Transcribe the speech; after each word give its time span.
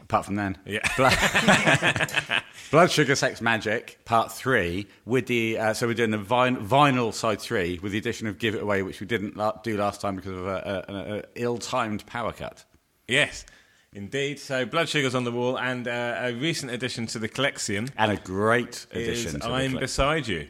Apart 0.08 0.24
from 0.24 0.36
then. 0.36 0.56
Yeah. 0.64 0.78
Blood, 0.96 2.32
Blood 2.70 2.90
Sugar 2.90 3.14
Sex 3.14 3.40
Magik, 3.40 3.96
part 4.06 4.32
three, 4.32 4.86
with 5.04 5.26
the 5.26 5.58
uh, 5.58 5.74
so 5.74 5.86
we're 5.86 5.92
doing 5.92 6.10
the 6.12 6.16
vin- 6.16 6.56
vinyl 6.66 7.12
side 7.12 7.42
three 7.42 7.78
with 7.82 7.92
the 7.92 7.98
addition 7.98 8.26
of 8.26 8.38
Give 8.38 8.54
It 8.54 8.62
Away, 8.62 8.82
which 8.82 9.00
we 9.00 9.06
didn't 9.06 9.36
la- 9.36 9.52
do 9.62 9.76
last 9.76 10.00
time 10.00 10.16
because 10.16 10.32
of 10.32 10.46
an 10.46 11.24
ill-timed 11.34 12.06
power 12.06 12.32
cut. 12.32 12.64
Yes, 13.06 13.44
indeed. 13.92 14.38
So 14.38 14.64
blood 14.64 14.88
sugar's 14.88 15.14
on 15.14 15.24
the 15.24 15.32
wall, 15.32 15.58
and 15.58 15.86
uh, 15.86 16.16
a 16.20 16.32
recent 16.32 16.72
addition 16.72 17.06
to 17.08 17.18
the 17.18 17.28
collection 17.28 17.90
And 17.98 18.10
a 18.10 18.16
great 18.16 18.86
addition 18.92 19.40
to 19.40 19.46
"I'm. 19.46 19.76
Beside 19.76 20.26
You." 20.26 20.48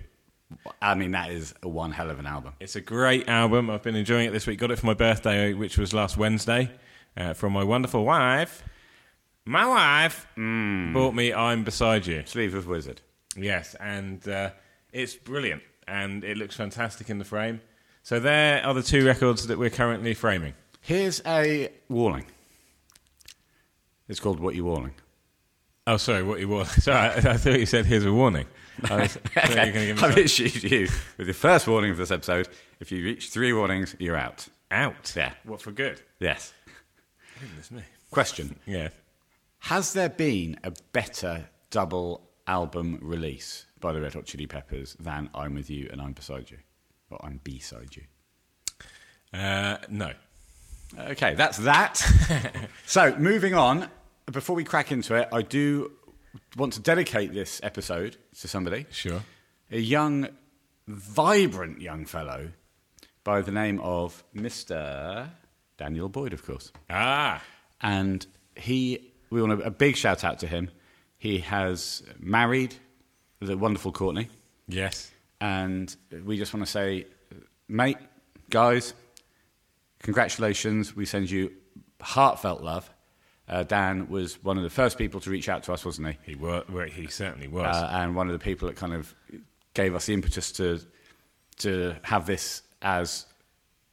I 0.80 0.94
mean, 0.94 1.10
that 1.10 1.30
is 1.32 1.52
a 1.64 1.68
one 1.68 1.90
hell 1.90 2.10
of 2.10 2.20
an 2.20 2.26
album. 2.26 2.52
It's 2.60 2.76
a 2.76 2.80
great 2.80 3.28
album. 3.28 3.70
I've 3.70 3.82
been 3.82 3.96
enjoying 3.96 4.28
it 4.28 4.30
this 4.30 4.46
week. 4.46 4.60
Got 4.60 4.70
it 4.70 4.78
for 4.78 4.86
my 4.86 4.94
birthday, 4.94 5.52
which 5.52 5.76
was 5.78 5.92
last 5.92 6.16
Wednesday, 6.16 6.70
uh, 7.16 7.34
from 7.34 7.52
my 7.52 7.64
wonderful 7.64 8.04
wife. 8.04 8.62
My 9.48 9.66
wife 9.66 10.26
Hmm. 10.34 10.92
bought 10.92 11.14
me 11.14 11.32
"I'm 11.32 11.64
Beside 11.64 12.06
You." 12.06 12.22
Sleeve 12.26 12.54
of 12.54 12.66
Wizard. 12.66 13.00
Yes, 13.36 13.74
and 13.80 14.26
uh, 14.28 14.50
it's 14.92 15.14
brilliant, 15.14 15.62
and 15.86 16.22
it 16.22 16.36
looks 16.36 16.54
fantastic 16.56 17.08
in 17.08 17.18
the 17.18 17.24
frame. 17.24 17.60
So 18.02 18.20
there 18.20 18.64
are 18.64 18.74
the 18.74 18.82
two 18.82 19.06
records 19.06 19.46
that 19.46 19.58
we're 19.58 19.70
currently 19.70 20.12
framing. 20.14 20.54
Here's 20.82 21.22
a 21.26 21.70
warning. 21.88 22.26
It's 24.08 24.20
called 24.20 24.40
What 24.40 24.54
You 24.54 24.64
Warning. 24.64 24.92
Oh, 25.86 25.96
sorry, 25.96 26.22
what 26.22 26.40
you 26.40 26.48
want? 26.48 26.68
Sorry, 26.82 26.98
I, 26.98 27.14
I 27.14 27.36
thought 27.38 27.58
you 27.58 27.64
said 27.64 27.86
here's 27.86 28.04
a 28.04 28.12
warning. 28.12 28.46
I 28.90 28.96
was- 28.96 29.12
thought 29.34 29.48
you 29.48 29.50
were 29.50 29.54
going 29.54 29.72
to 29.72 29.86
give 29.86 29.96
me 29.96 30.02
I've 30.02 30.12
some- 30.14 30.18
issued 30.22 30.62
you 30.62 30.88
with 31.16 31.26
the 31.26 31.32
first 31.32 31.66
warning 31.66 31.90
of 31.90 31.96
this 31.96 32.10
episode. 32.10 32.48
If 32.80 32.92
you 32.92 33.02
reach 33.02 33.30
three 33.30 33.54
warnings, 33.54 33.96
you're 33.98 34.16
out. 34.16 34.46
out. 34.70 35.14
Yeah. 35.16 35.32
What 35.44 35.62
for 35.62 35.72
good? 35.72 36.02
Yes. 36.20 36.52
Goodness 37.40 37.70
me. 37.70 37.82
Question. 38.10 38.58
Yeah. 38.66 38.88
Has 39.60 39.92
there 39.92 40.08
been 40.08 40.58
a 40.64 40.72
better 40.92 41.48
double 41.70 42.28
album 42.46 42.98
release 43.02 43.66
by 43.80 43.92
the 43.92 44.00
Red 44.00 44.14
Hot 44.14 44.24
Chili 44.24 44.46
Peppers 44.46 44.96
than 44.98 45.28
I'm 45.34 45.54
With 45.54 45.68
You 45.68 45.88
and 45.92 46.00
I'm 46.00 46.12
Beside 46.12 46.50
You? 46.50 46.58
Or 47.10 47.24
I'm 47.24 47.40
Beside 47.42 47.96
You? 47.96 48.02
Uh, 49.38 49.78
no. 49.90 50.12
Okay, 50.98 51.34
that's 51.34 51.58
that. 51.58 52.02
so, 52.86 53.14
moving 53.16 53.54
on, 53.54 53.88
before 54.32 54.56
we 54.56 54.64
crack 54.64 54.90
into 54.90 55.14
it, 55.14 55.28
I 55.32 55.42
do 55.42 55.92
want 56.56 56.72
to 56.74 56.80
dedicate 56.80 57.34
this 57.34 57.60
episode 57.62 58.16
to 58.40 58.48
somebody. 58.48 58.86
Sure. 58.90 59.20
A 59.70 59.78
young, 59.78 60.28
vibrant 60.86 61.82
young 61.82 62.06
fellow 62.06 62.52
by 63.22 63.42
the 63.42 63.52
name 63.52 63.80
of 63.80 64.24
Mr. 64.34 65.28
Daniel 65.76 66.08
Boyd, 66.08 66.32
of 66.32 66.44
course. 66.46 66.72
Ah. 66.88 67.42
and 67.82 68.26
he 68.56 69.07
we 69.30 69.40
want 69.42 69.60
a, 69.60 69.66
a 69.66 69.70
big 69.70 69.96
shout 69.96 70.24
out 70.24 70.38
to 70.40 70.46
him. 70.46 70.70
He 71.18 71.38
has 71.40 72.02
married 72.18 72.74
the 73.40 73.56
wonderful 73.56 73.92
Courtney, 73.92 74.28
Yes. 74.68 75.10
and 75.40 75.94
we 76.24 76.36
just 76.38 76.52
want 76.54 76.64
to 76.66 76.70
say, 76.70 77.06
mate, 77.68 77.98
guys, 78.50 78.94
congratulations. 80.02 80.94
We 80.94 81.04
send 81.06 81.30
you 81.30 81.52
heartfelt 82.00 82.62
love. 82.62 82.88
Uh, 83.48 83.62
Dan 83.62 84.08
was 84.08 84.42
one 84.44 84.58
of 84.58 84.62
the 84.62 84.70
first 84.70 84.98
people 84.98 85.20
to 85.20 85.30
reach 85.30 85.48
out 85.48 85.62
to 85.64 85.72
us, 85.72 85.84
wasn't 85.84 86.08
he? 86.08 86.32
He 86.32 86.34
were, 86.34 86.62
he 86.92 87.06
certainly 87.06 87.48
was. 87.48 87.74
Uh, 87.76 87.88
and 87.92 88.14
one 88.14 88.26
of 88.28 88.32
the 88.34 88.38
people 88.38 88.68
that 88.68 88.76
kind 88.76 88.92
of 88.92 89.14
gave 89.74 89.94
us 89.94 90.06
the 90.06 90.14
impetus 90.14 90.52
to 90.52 90.80
to 91.58 91.96
have 92.02 92.24
this 92.26 92.62
as 92.82 93.26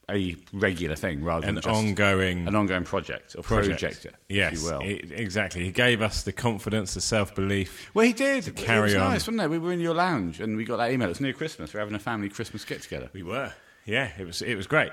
a 0.10 0.36
regular 0.54 0.96
thing 0.96 1.24
rather 1.24 1.48
An 1.48 1.56
than 1.56 1.64
just 1.64 1.76
ongoing 1.76 2.48
an 2.48 2.56
ongoing 2.56 2.84
project 2.84 3.36
or 3.38 3.42
project. 3.42 3.80
project, 3.82 4.08
yes, 4.30 4.54
if 4.54 4.60
you 4.62 4.66
will. 4.66 4.82
e- 4.84 5.12
exactly. 5.14 5.64
He 5.66 5.72
gave 5.72 6.02
us 6.02 6.24
the 6.24 6.32
confidence, 6.32 6.94
the 6.94 7.02
self 7.02 7.34
belief. 7.34 7.90
Well, 7.94 8.06
he 8.06 8.14
did. 8.14 8.48
it 8.48 8.56
carry 8.56 8.84
was 8.84 8.96
on. 8.96 9.00
nice, 9.12 9.22
wasn't 9.28 9.42
it? 9.42 9.50
We 9.50 9.58
were 9.58 9.74
in 9.74 9.80
your 9.80 9.96
lounge 9.96 10.40
and 10.40 10.58
we 10.58 10.66
got 10.66 10.78
that 10.78 10.92
email. 10.92 11.10
It's 11.10 11.20
near 11.20 11.34
Christmas. 11.34 11.74
We're 11.74 11.80
having 11.80 11.96
a 11.96 12.00
family 12.00 12.30
Christmas 12.30 12.64
get 12.66 12.82
together. 12.84 13.10
We 13.14 13.24
were. 13.24 13.52
Yeah, 13.86 14.12
it 14.20 14.26
was. 14.26 14.42
It 14.42 14.56
was 14.56 14.68
great. 14.68 14.92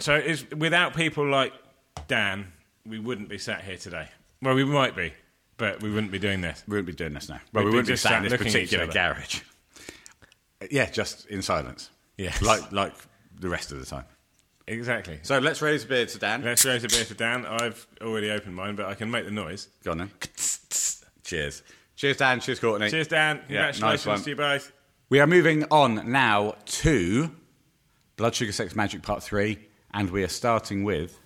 So, 0.00 0.14
it's, 0.14 0.48
without 0.50 0.94
people 0.94 1.28
like 1.28 1.52
Dan, 2.08 2.52
we 2.86 2.98
wouldn't 2.98 3.28
be 3.28 3.38
sat 3.38 3.62
here 3.62 3.76
today. 3.76 4.08
Well, 4.40 4.54
we 4.54 4.64
might 4.64 4.96
be, 4.96 5.12
but 5.56 5.82
we 5.82 5.90
wouldn't 5.90 6.10
be 6.12 6.18
doing 6.18 6.40
this. 6.40 6.62
We 6.66 6.72
wouldn't 6.72 6.86
be 6.86 6.92
doing 6.94 7.14
this 7.14 7.28
now. 7.28 7.40
Well, 7.52 7.64
We'd 7.64 7.70
we 7.70 7.76
would 7.76 7.82
not 7.82 7.86
be 7.88 7.92
just 7.94 8.02
sat 8.04 8.16
in 8.18 8.22
this 8.24 8.32
looking 8.32 8.46
at 8.48 8.56
each 8.56 8.70
particular 8.70 8.86
garage. 8.92 9.40
Yeah, 10.70 10.88
just 10.88 11.26
in 11.26 11.42
silence. 11.42 11.90
Yes. 12.16 12.40
Like, 12.40 12.70
like 12.70 12.92
the 13.38 13.48
rest 13.48 13.72
of 13.72 13.80
the 13.80 13.86
time. 13.86 14.04
Exactly. 14.66 15.18
So 15.22 15.38
let's 15.38 15.60
raise 15.60 15.84
a 15.84 15.86
beer 15.86 16.06
to 16.06 16.18
Dan. 16.18 16.42
Let's 16.42 16.64
raise 16.64 16.84
a 16.84 16.88
beer 16.88 17.04
to 17.04 17.14
Dan. 17.14 17.46
I've 17.46 17.86
already 18.00 18.30
opened 18.30 18.54
mine, 18.54 18.76
but 18.76 18.86
I 18.86 18.94
can 18.94 19.10
make 19.10 19.24
the 19.24 19.30
noise. 19.30 19.68
Go 19.84 19.92
on 19.92 19.98
then. 19.98 20.10
Cheers. 21.24 21.62
Cheers, 21.96 22.16
Dan. 22.16 22.40
Cheers, 22.40 22.58
Courtney. 22.60 22.90
Cheers, 22.90 23.08
Dan. 23.08 23.40
Yeah, 23.48 23.72
nice 23.80 24.02
to 24.04 24.30
you 24.30 24.36
both. 24.36 24.72
We 25.08 25.20
are 25.20 25.26
moving 25.26 25.64
on 25.70 26.10
now 26.10 26.54
to 26.64 27.30
Blood 28.16 28.34
Sugar 28.34 28.52
Sex 28.52 28.74
Magik 28.74 29.02
Part 29.02 29.22
3, 29.22 29.58
and 29.92 30.10
we 30.10 30.24
are 30.24 30.28
starting 30.28 30.84
with 30.84 31.18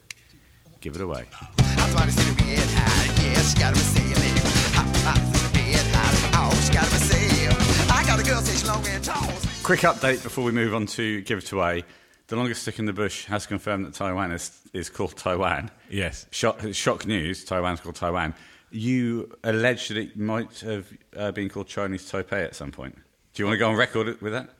Give 0.80 0.94
It 0.96 1.02
Away. 1.02 1.24
I 1.32 1.42
thought 1.44 2.08
it's 2.08 2.16
gonna 2.16 2.36
get 2.36 2.58
high, 2.70 3.24
yeah, 3.24 3.40
she 3.42 3.58
gotta 3.58 3.76
receive 3.76 4.12
it. 4.12 4.74
Hot 4.74 4.96
spots 4.96 5.20
in 5.20 5.32
the 5.32 5.50
bed, 5.54 5.94
hot, 5.94 6.54
she 6.54 6.72
gotta 6.72 6.90
receive. 6.90 7.90
I 7.90 8.04
got 8.04 8.18
a 8.18 8.24
girl 8.24 8.40
say 8.42 8.56
she 8.56 8.66
long 8.66 8.84
and 8.86 9.04
tall. 9.04 9.32
Quick 9.62 9.80
update 9.80 10.22
before 10.22 10.44
we 10.44 10.52
move 10.52 10.74
on 10.74 10.86
to 10.86 11.20
Give 11.22 11.38
It 11.38 11.52
Away. 11.52 11.84
The 12.28 12.36
longest 12.36 12.62
stick 12.62 12.78
in 12.80 12.86
the 12.86 12.92
bush 12.92 13.24
has 13.26 13.46
confirmed 13.46 13.86
that 13.86 13.94
Taiwan 13.94 14.32
is, 14.32 14.50
is 14.72 14.88
called 14.90 15.16
Taiwan. 15.16 15.70
Yes. 15.88 16.26
Shock, 16.32 16.60
shock 16.72 17.06
news, 17.06 17.44
Taiwan's 17.44 17.80
called 17.80 17.94
Taiwan. 17.94 18.34
You 18.70 19.32
alleged 19.44 19.90
that 19.90 19.96
it 19.96 20.16
might 20.18 20.58
have 20.60 20.92
uh, 21.16 21.30
been 21.30 21.48
called 21.48 21.68
Chinese 21.68 22.10
Taipei 22.10 22.44
at 22.44 22.56
some 22.56 22.72
point. 22.72 22.96
Do 23.32 23.42
you 23.42 23.46
want 23.46 23.54
to 23.54 23.58
go 23.58 23.68
on 23.70 23.76
record 23.76 24.20
with 24.20 24.32
that? 24.32 24.50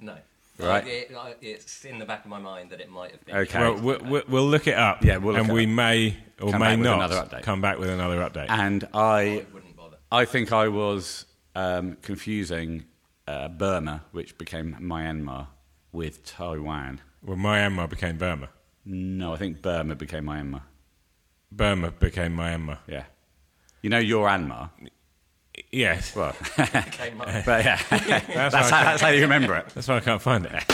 No. 0.00 0.16
Right. 0.60 0.86
It- 0.86 1.10
it- 1.10 1.38
it's 1.40 1.84
in 1.84 1.98
the 1.98 2.04
back 2.04 2.24
of 2.24 2.30
my 2.30 2.38
mind 2.38 2.70
that 2.70 2.80
it 2.80 2.88
might 2.90 3.10
have 3.12 3.24
been. 3.24 3.36
Okay. 3.36 3.58
Well, 3.58 3.74
we'll, 3.80 3.98
we'll- 4.04 4.22
we'll 4.28 4.46
look 4.48 4.66
it 4.68 4.74
up. 4.76 5.02
Yeah, 5.04 5.16
we'll 5.16 5.34
look 5.34 5.42
and 5.42 5.50
it 5.50 5.54
we 5.54 5.64
up. 5.64 5.70
may 5.70 6.16
or 6.40 6.50
Come 6.52 6.60
may 6.60 6.66
back 6.66 6.78
with 6.78 6.84
not 6.86 7.10
another 7.10 7.28
update. 7.36 7.42
come 7.42 7.60
back 7.60 7.78
with 7.78 7.90
another 7.90 8.18
update. 8.18 8.46
And 8.48 8.84
I 8.94 8.98
I, 8.98 9.44
wouldn't 9.52 9.76
bother. 9.76 9.96
I 10.12 10.24
think 10.24 10.52
I 10.52 10.68
was 10.68 11.26
um, 11.56 11.96
confusing 12.02 12.84
uh, 13.26 13.48
Burma, 13.48 14.04
which 14.12 14.38
became 14.38 14.76
Myanmar, 14.80 15.48
with 15.92 16.24
Taiwan. 16.24 17.00
Well, 17.22 17.36
Myanmar 17.36 17.88
became 17.90 18.16
Burma. 18.16 18.48
No, 18.84 19.34
I 19.34 19.36
think 19.36 19.60
Burma 19.60 19.94
became 19.94 20.24
Myanmar. 20.24 20.62
Burma 21.50 21.90
became 21.90 22.36
Myanmar. 22.36 22.78
Yeah. 22.86 23.04
You 23.82 23.90
know 23.90 23.98
your 23.98 24.28
Anmar? 24.28 24.70
Yes. 25.72 26.14
Well, 26.14 26.34
but 26.56 26.68
yeah, 26.68 27.80
That's, 27.90 28.26
that's, 28.54 28.70
how, 28.70 28.84
that's 28.84 29.02
how 29.02 29.08
you 29.08 29.22
remember 29.22 29.56
it. 29.56 29.66
that's 29.74 29.88
why 29.88 29.96
I 29.96 30.00
can't 30.00 30.22
find 30.22 30.46
it. 30.46 30.64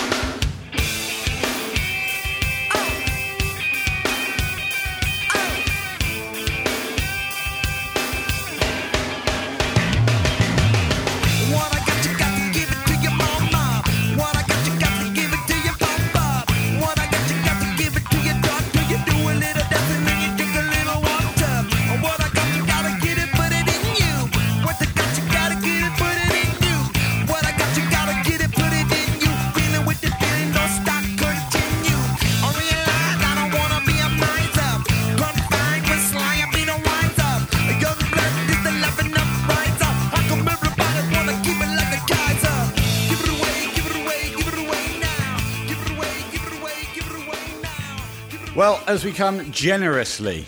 As 48.95 49.05
we 49.05 49.11
come 49.11 49.51
generously 49.51 50.47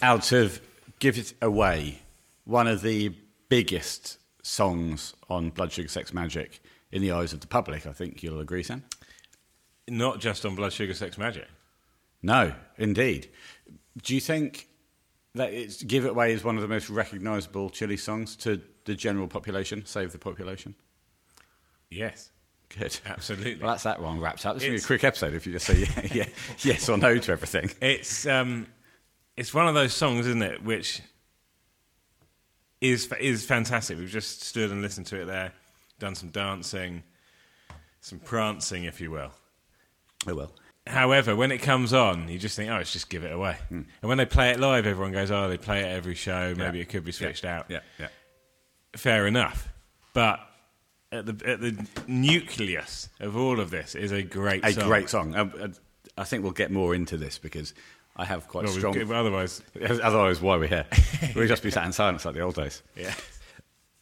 out 0.00 0.30
of 0.30 0.60
Give 1.00 1.18
It 1.18 1.34
Away, 1.42 2.02
one 2.44 2.68
of 2.68 2.82
the 2.82 3.12
biggest 3.48 4.18
songs 4.44 5.12
on 5.28 5.50
Blood 5.50 5.72
Sugar 5.72 5.88
Sex 5.88 6.12
Magik 6.12 6.60
in 6.92 7.02
the 7.02 7.10
eyes 7.10 7.32
of 7.32 7.40
the 7.40 7.48
public, 7.48 7.84
I 7.84 7.92
think 7.92 8.22
you'll 8.22 8.38
agree, 8.38 8.62
Sam? 8.62 8.84
Not 9.88 10.20
just 10.20 10.46
on 10.46 10.54
Blood 10.54 10.72
Sugar 10.72 10.94
Sex 10.94 11.16
Magik. 11.16 11.48
No, 12.22 12.54
indeed. 12.78 13.30
Do 14.00 14.14
you 14.14 14.20
think 14.20 14.68
that 15.34 15.52
it's 15.52 15.82
Give 15.82 16.04
It 16.04 16.10
Away 16.10 16.32
is 16.32 16.44
one 16.44 16.54
of 16.54 16.62
the 16.62 16.68
most 16.68 16.88
recognisable 16.88 17.70
Chili 17.70 17.96
songs 17.96 18.36
to 18.36 18.62
the 18.84 18.94
general 18.94 19.26
population? 19.26 19.84
Save 19.84 20.12
the 20.12 20.18
population? 20.18 20.76
Yes. 21.90 22.30
Good. 22.78 22.98
Absolutely. 23.06 23.56
Well, 23.56 23.70
that's 23.70 23.84
that 23.84 24.00
one 24.02 24.18
wrapped 24.20 24.44
up. 24.46 24.54
This 24.54 24.64
will 24.64 24.70
be 24.70 24.76
a 24.76 24.80
quick 24.80 25.04
episode 25.04 25.34
if 25.34 25.46
you 25.46 25.52
just 25.52 25.66
say 25.66 25.78
yeah, 25.84 26.08
yeah, 26.12 26.26
yes 26.60 26.88
or 26.88 26.96
no 26.98 27.16
to 27.18 27.32
everything. 27.32 27.70
It's 27.80 28.26
um, 28.26 28.66
it's 29.36 29.54
one 29.54 29.68
of 29.68 29.74
those 29.74 29.92
songs, 29.94 30.26
isn't 30.26 30.42
it, 30.42 30.64
which 30.64 31.00
is 32.80 33.10
is 33.20 33.44
fantastic. 33.44 33.98
We've 33.98 34.08
just 34.08 34.42
stood 34.42 34.70
and 34.70 34.82
listened 34.82 35.06
to 35.06 35.20
it 35.22 35.26
there, 35.26 35.52
done 35.98 36.14
some 36.14 36.30
dancing, 36.30 37.02
some 38.00 38.18
prancing, 38.18 38.84
if 38.84 39.00
you 39.00 39.10
will. 39.10 39.30
Oh, 40.26 40.34
well. 40.34 40.52
However, 40.86 41.34
when 41.34 41.50
it 41.50 41.58
comes 41.58 41.94
on, 41.94 42.28
you 42.28 42.38
just 42.38 42.56
think, 42.56 42.70
oh, 42.70 42.76
it's 42.76 42.92
just 42.92 43.08
give 43.08 43.24
it 43.24 43.32
away. 43.32 43.56
And 43.70 43.86
when 44.02 44.18
they 44.18 44.26
play 44.26 44.50
it 44.50 44.60
live, 44.60 44.86
everyone 44.86 45.12
goes, 45.12 45.30
oh, 45.30 45.48
they 45.48 45.56
play 45.56 45.80
it 45.80 45.86
every 45.86 46.14
show. 46.14 46.54
Maybe 46.54 46.76
Yeah. 46.78 46.82
it 46.82 46.88
could 46.90 47.04
be 47.06 47.12
switched 47.12 47.46
out. 47.46 47.66
Yeah, 47.70 47.80
yeah. 47.98 48.08
Fair 48.94 49.26
enough. 49.26 49.72
But 50.12 50.40
at 51.14 51.26
the, 51.26 51.48
at 51.50 51.60
the 51.60 51.86
nucleus 52.06 53.08
of 53.20 53.36
all 53.36 53.60
of 53.60 53.70
this 53.70 53.94
is 53.94 54.12
a 54.12 54.22
great 54.22 54.64
A 54.64 54.72
song. 54.72 54.84
great 54.86 55.08
song. 55.08 55.34
Um, 55.34 55.52
uh, 55.60 55.68
I 56.16 56.24
think 56.24 56.42
we'll 56.42 56.52
get 56.52 56.70
more 56.70 56.94
into 56.94 57.16
this 57.16 57.38
because 57.38 57.74
I 58.16 58.24
have 58.24 58.46
quite 58.48 58.64
Well, 58.64 58.72
strong. 58.74 58.96
Otherwise, 59.12 59.62
Otherwise, 59.82 60.40
why 60.40 60.56
we're 60.56 60.68
here? 60.68 60.86
We'd 61.36 61.48
just 61.48 61.62
be 61.62 61.70
sat 61.70 61.84
in 61.86 61.92
silence 61.92 62.24
like 62.24 62.34
the 62.34 62.40
old 62.40 62.54
days. 62.54 62.82
yeah. 62.96 63.14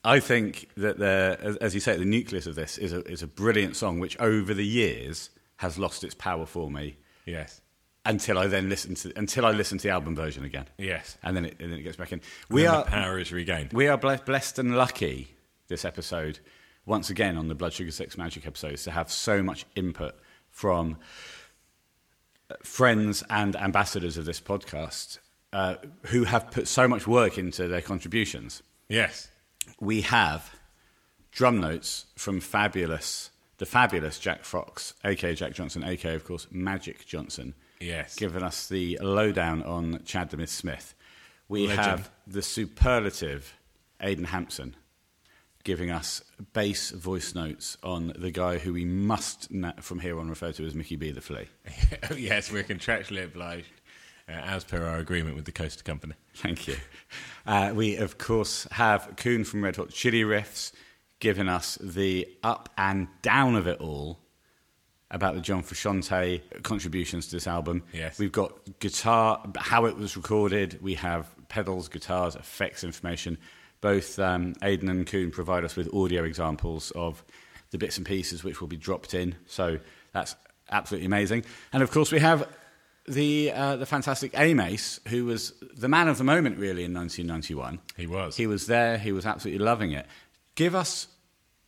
I 0.04 0.18
think 0.18 0.68
that 0.78 0.98
the, 0.98 1.56
as, 1.60 1.74
you 1.74 1.80
say, 1.80 1.96
the 1.96 2.04
nucleus 2.04 2.48
of 2.48 2.56
this 2.56 2.76
is 2.76 2.92
a, 2.92 3.02
is 3.08 3.22
a 3.22 3.26
brilliant 3.28 3.76
song, 3.76 4.00
which 4.00 4.18
over 4.18 4.52
the 4.52 4.66
years 4.66 5.30
has 5.58 5.78
lost 5.78 6.02
its 6.02 6.12
power 6.14 6.44
for 6.44 6.68
me 6.72 6.96
Yes. 7.24 7.60
until 8.04 8.36
I 8.36 8.48
then 8.48 8.68
listen 8.68 8.96
to 8.96 9.12
until 9.16 9.46
I 9.46 9.52
listen 9.52 9.78
to 9.78 9.82
the 9.84 9.90
album 9.94 10.16
version 10.16 10.42
again, 10.44 10.66
Yes. 10.76 11.16
and 11.22 11.36
then 11.36 11.44
it, 11.44 11.56
and 11.60 11.70
then 11.70 11.78
it 11.78 11.82
gets 11.84 11.96
back 11.96 12.10
in. 12.12 12.20
We 12.50 12.62
We 12.62 12.66
are 12.66 12.78
are 12.78 12.84
power 12.84 13.16
is 13.20 13.30
regained. 13.30 13.72
we 13.72 13.86
are 13.86 13.96
blessed 13.96 14.58
and 14.58 14.76
lucky 14.76 15.36
this 15.68 15.84
episode 15.84 16.40
once 16.86 17.10
again 17.10 17.36
on 17.36 17.48
the 17.48 17.54
Blood 17.54 17.72
Sugar 17.72 17.90
Sex 17.90 18.16
Magik 18.16 18.46
episodes 18.46 18.84
to 18.84 18.90
have 18.90 19.10
so 19.10 19.42
much 19.42 19.64
input 19.76 20.14
from 20.50 20.96
uh, 22.50 22.54
friends 22.62 23.22
and 23.30 23.54
ambassadors 23.56 24.16
of 24.16 24.24
this 24.24 24.40
podcast 24.40 25.18
uh, 25.52 25.76
who 26.06 26.24
have 26.24 26.50
put 26.50 26.66
so 26.68 26.88
much 26.88 27.06
work 27.06 27.38
into 27.38 27.68
their 27.68 27.80
contributions. 27.82 28.62
Yes. 28.88 29.28
we 29.80 30.00
have 30.02 30.54
drum 31.30 31.60
notes 31.60 32.06
from 32.16 32.40
fabulous, 32.40 33.30
the 33.58 33.64
fabulous 33.66 34.18
Jack 34.18 34.44
Fox, 34.44 34.94
aka 35.04 35.34
Jack 35.34 35.52
Johnson, 35.54 35.84
aka 35.84 36.14
of 36.14 36.24
course 36.24 36.46
Magic 36.50 37.06
Johnson, 37.06 37.54
Yes. 37.80 38.16
giving 38.16 38.42
us 38.42 38.68
the 38.68 38.98
lowdown 39.00 39.62
on 39.62 40.02
Chad 40.04 40.30
the 40.30 40.46
Smith. 40.46 40.94
We 41.48 41.66
Legend. 41.68 41.86
have 41.86 42.10
the 42.26 42.42
superlative 42.42 43.54
Aidan 44.00 44.24
Hampson 44.26 44.76
giving 45.64 45.90
us 45.90 46.22
bass 46.52 46.90
voice 46.90 47.34
notes 47.34 47.76
on 47.82 48.12
the 48.18 48.30
guy 48.30 48.58
who 48.58 48.72
we 48.72 48.84
must 48.84 49.50
na- 49.50 49.72
from 49.80 50.00
here 50.00 50.18
on 50.18 50.28
refer 50.28 50.52
to 50.52 50.66
as 50.66 50.74
Mickey 50.74 50.96
B 50.96 51.10
the 51.10 51.20
Flea. 51.20 51.48
yes, 52.16 52.50
we're 52.50 52.64
contractually 52.64 53.24
obliged, 53.24 53.68
uh, 54.28 54.32
as 54.32 54.64
per 54.64 54.84
our 54.84 54.98
agreement 54.98 55.36
with 55.36 55.44
the 55.44 55.52
Coaster 55.52 55.84
Company. 55.84 56.14
Thank 56.34 56.66
you. 56.68 56.76
Uh, 57.46 57.72
we, 57.74 57.96
of 57.96 58.18
course, 58.18 58.66
have 58.72 59.14
Coon 59.16 59.44
from 59.44 59.62
Red 59.62 59.76
Hot 59.76 59.90
Chili 59.90 60.22
Riffs 60.22 60.72
giving 61.20 61.48
us 61.48 61.78
the 61.80 62.28
up 62.42 62.68
and 62.76 63.06
down 63.22 63.54
of 63.54 63.68
it 63.68 63.80
all 63.80 64.18
about 65.12 65.34
the 65.34 65.40
John 65.40 65.62
Frusciante 65.62 66.40
contributions 66.62 67.26
to 67.26 67.36
this 67.36 67.46
album. 67.46 67.82
Yes. 67.92 68.18
We've 68.18 68.32
got 68.32 68.52
guitar, 68.80 69.40
how 69.56 69.84
it 69.84 69.96
was 69.96 70.16
recorded. 70.16 70.78
We 70.82 70.94
have 70.94 71.28
pedals, 71.48 71.88
guitars, 71.88 72.34
effects 72.34 72.82
information. 72.82 73.38
Both 73.82 74.18
um, 74.18 74.54
Aidan 74.62 74.88
and 74.88 75.06
Coon 75.06 75.30
provide 75.30 75.64
us 75.64 75.76
with 75.76 75.92
audio 75.92 76.24
examples 76.24 76.92
of 76.92 77.22
the 77.72 77.78
bits 77.78 77.98
and 77.98 78.06
pieces 78.06 78.44
which 78.44 78.60
will 78.60 78.68
be 78.68 78.76
dropped 78.76 79.12
in. 79.12 79.34
So 79.46 79.78
that's 80.12 80.36
absolutely 80.70 81.06
amazing. 81.06 81.44
And 81.72 81.82
of 81.82 81.90
course, 81.90 82.12
we 82.12 82.20
have 82.20 82.48
the 83.08 83.50
uh, 83.52 83.76
the 83.76 83.86
fantastic 83.86 84.32
Amace, 84.32 85.00
who 85.08 85.24
was 85.24 85.52
the 85.74 85.88
man 85.88 86.06
of 86.06 86.16
the 86.16 86.24
moment 86.24 86.58
really 86.58 86.84
in 86.84 86.94
1991. 86.94 87.80
He 87.96 88.06
was. 88.06 88.36
He 88.36 88.46
was 88.46 88.68
there. 88.68 88.98
He 88.98 89.10
was 89.10 89.26
absolutely 89.26 89.64
loving 89.64 89.90
it. 89.90 90.06
Give 90.54 90.76
us 90.76 91.08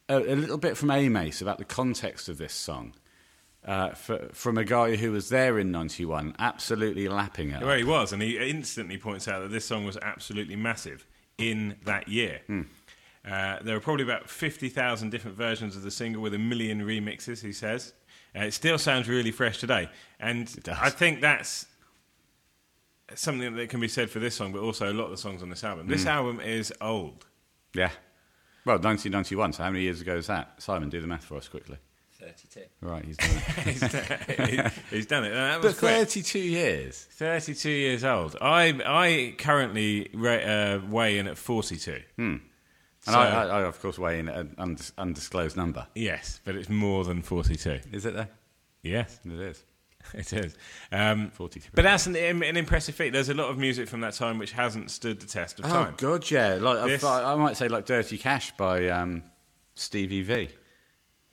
a, 0.08 0.18
a 0.18 0.36
little 0.36 0.58
bit 0.58 0.76
from 0.76 0.90
Amace 0.90 1.42
about 1.42 1.58
the 1.58 1.64
context 1.64 2.28
of 2.28 2.38
this 2.38 2.54
song. 2.54 2.94
Uh, 3.64 3.94
for, 3.94 4.28
from 4.34 4.58
a 4.58 4.64
guy 4.64 4.94
who 4.94 5.10
was 5.10 5.30
there 5.30 5.58
in 5.58 5.72
91, 5.72 6.34
absolutely 6.38 7.08
lapping 7.08 7.50
it. 7.50 7.62
Well, 7.62 7.78
he 7.78 7.82
was, 7.82 8.12
and 8.12 8.20
he 8.20 8.36
instantly 8.36 8.98
points 8.98 9.26
out 9.26 9.40
that 9.40 9.50
this 9.50 9.64
song 9.64 9.86
was 9.86 9.96
absolutely 9.96 10.54
massive 10.54 11.06
in 11.38 11.76
that 11.84 12.08
year. 12.08 12.40
Hmm. 12.46 12.62
Uh, 13.26 13.58
there 13.62 13.74
are 13.74 13.80
probably 13.80 14.04
about 14.04 14.28
50,000 14.28 15.10
different 15.10 15.36
versions 15.36 15.76
of 15.76 15.82
the 15.82 15.90
single 15.90 16.20
with 16.22 16.34
a 16.34 16.38
million 16.38 16.82
remixes, 16.82 17.42
he 17.42 17.52
says. 17.52 17.94
Uh, 18.36 18.40
it 18.40 18.52
still 18.52 18.76
sounds 18.78 19.08
really 19.08 19.30
fresh 19.30 19.58
today. 19.58 19.88
And. 20.20 20.54
I 20.68 20.90
think 20.90 21.20
that's 21.20 21.66
something 23.14 23.54
that 23.56 23.68
can 23.70 23.80
be 23.80 23.88
said 23.88 24.10
for 24.10 24.18
this 24.18 24.34
song, 24.34 24.52
but 24.52 24.60
also 24.60 24.92
a 24.92 24.94
lot 24.94 25.04
of 25.04 25.10
the 25.12 25.16
songs 25.16 25.42
on 25.42 25.48
this 25.48 25.64
album. 25.64 25.86
Hmm. 25.86 25.92
This 25.92 26.06
album 26.06 26.40
is 26.40 26.72
old. 26.80 27.26
Yeah. 27.74 27.90
Well, 28.66 28.76
1991, 28.76 29.52
so 29.52 29.62
how 29.62 29.70
many 29.70 29.84
years 29.84 30.00
ago 30.00 30.16
is 30.16 30.26
that? 30.26 30.62
Simon, 30.62 30.88
do 30.88 31.00
the 31.00 31.06
math 31.06 31.24
for 31.24 31.36
us 31.36 31.48
quickly. 31.48 31.76
32. 32.24 32.60
Right, 32.80 33.04
he's 33.06 33.16
done 33.16 33.30
it. 33.36 33.66
he's, 33.68 33.80
done, 33.80 34.72
he's 34.90 35.06
done 35.06 35.24
it. 35.24 35.30
That 35.30 35.62
was 35.62 35.74
but 35.74 35.78
quick. 35.78 35.92
32 36.08 36.38
years. 36.38 37.06
32 37.12 37.70
years 37.70 38.04
old. 38.04 38.36
I 38.40 38.68
I 38.84 39.34
currently 39.38 40.10
ra- 40.14 40.32
uh, 40.34 40.80
weigh 40.88 41.18
in 41.18 41.26
at 41.28 41.36
42. 41.38 42.00
And 42.18 42.40
So- 43.00 43.12
I, 43.12 43.26
I, 43.26 43.44
I, 43.46 43.62
of 43.64 43.80
course, 43.82 43.98
weigh 43.98 44.18
in 44.18 44.28
an 44.28 44.54
undis- 44.58 44.92
undisclosed 44.96 45.56
number. 45.56 45.86
Yes, 45.94 46.40
but 46.44 46.54
it's 46.56 46.68
more 46.70 47.04
than 47.04 47.22
42. 47.22 47.80
Is 47.92 48.06
it 48.06 48.14
there? 48.14 48.28
Yes, 48.82 49.18
It 49.24 49.32
is. 49.40 49.62
it 50.14 50.32
is. 50.34 50.56
Um, 50.92 51.30
42. 51.30 51.70
but 51.74 51.82
that's 51.82 52.06
an, 52.06 52.16
an 52.16 52.56
impressive 52.56 52.94
feat. 52.94 53.12
There's 53.12 53.30
a 53.30 53.34
lot 53.34 53.48
of 53.50 53.56
music 53.58 53.88
from 53.88 54.00
that 54.00 54.12
time 54.14 54.38
which 54.38 54.52
hasn't 54.52 54.90
stood 54.90 55.20
the 55.20 55.26
test 55.26 55.58
of 55.58 55.64
time. 55.66 55.72
Oh, 55.74 55.84
time. 55.84 55.94
God, 55.96 56.30
yeah. 56.30 56.54
Like, 56.60 57.02
I- 57.04 57.32
I, 57.32 57.34
might 57.36 57.56
say 57.56 57.68
like 57.68 57.86
Dirty 57.86 58.18
Cash 58.18 58.54
by 58.56 58.88
um, 58.88 59.22
Stevie 59.74 60.22
V. 60.22 60.48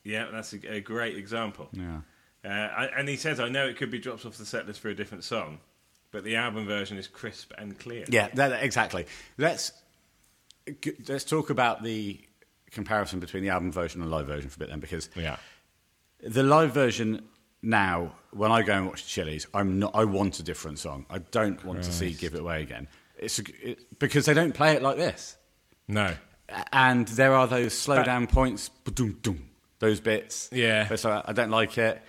Yeah, 0.04 0.26
that's 0.32 0.52
a, 0.52 0.74
a 0.76 0.80
great 0.80 1.16
example. 1.16 1.68
Yeah. 1.72 2.00
Uh, 2.44 2.48
I, 2.48 2.84
and 2.98 3.08
he 3.08 3.16
says, 3.16 3.38
I 3.38 3.48
know 3.48 3.66
it 3.66 3.76
could 3.76 3.90
be 3.90 3.98
dropped 4.00 4.26
off 4.26 4.36
the 4.36 4.44
set 4.46 4.66
list 4.66 4.80
for 4.80 4.88
a 4.88 4.94
different 4.94 5.22
song, 5.24 5.60
but 6.10 6.24
the 6.24 6.36
album 6.36 6.66
version 6.66 6.98
is 6.98 7.06
crisp 7.06 7.52
and 7.56 7.78
clear. 7.78 8.04
Yeah, 8.08 8.28
that, 8.34 8.62
exactly. 8.64 9.06
Let's 9.38 9.72
g- 10.80 10.92
let's 11.08 11.24
talk 11.24 11.50
about 11.50 11.82
the 11.82 12.20
comparison 12.70 13.20
between 13.20 13.42
the 13.44 13.50
album 13.50 13.70
version 13.70 14.02
and 14.02 14.10
live 14.10 14.26
version 14.26 14.50
for 14.50 14.56
a 14.56 14.58
bit 14.60 14.70
then, 14.70 14.80
because 14.80 15.08
Yeah. 15.14 15.36
the 16.20 16.42
live 16.42 16.72
version 16.74 17.22
now, 17.62 18.12
when 18.32 18.50
I 18.50 18.62
go 18.62 18.72
and 18.72 18.86
watch 18.88 19.04
the 19.04 19.08
Chili's, 19.08 19.46
I'm 19.54 19.78
not. 19.78 19.92
I 19.94 20.04
want 20.04 20.40
a 20.40 20.42
different 20.42 20.80
song. 20.80 21.06
I 21.08 21.18
don't 21.18 21.64
want 21.64 21.84
to 21.84 21.92
see 21.92 22.12
"Give 22.12 22.34
It 22.34 22.40
Away" 22.40 22.62
again. 22.62 22.88
It's 23.18 23.38
a, 23.38 23.42
it, 23.70 23.98
because 24.00 24.24
they 24.26 24.34
don't 24.34 24.52
play 24.52 24.72
it 24.74 24.82
like 24.82 24.96
this, 24.96 25.36
No. 25.86 26.14
And 26.72 27.06
there 27.08 27.34
are 27.34 27.46
those 27.46 27.72
slow 27.72 27.96
But- 27.98 28.06
down 28.06 28.26
points, 28.26 28.68
ba-dum-dum, 28.68 29.48
those 29.82 30.00
bits. 30.00 30.48
Yeah. 30.52 30.94
so 30.94 31.22
I 31.24 31.32
don't 31.32 31.50
like 31.50 31.76
it. 31.76 32.00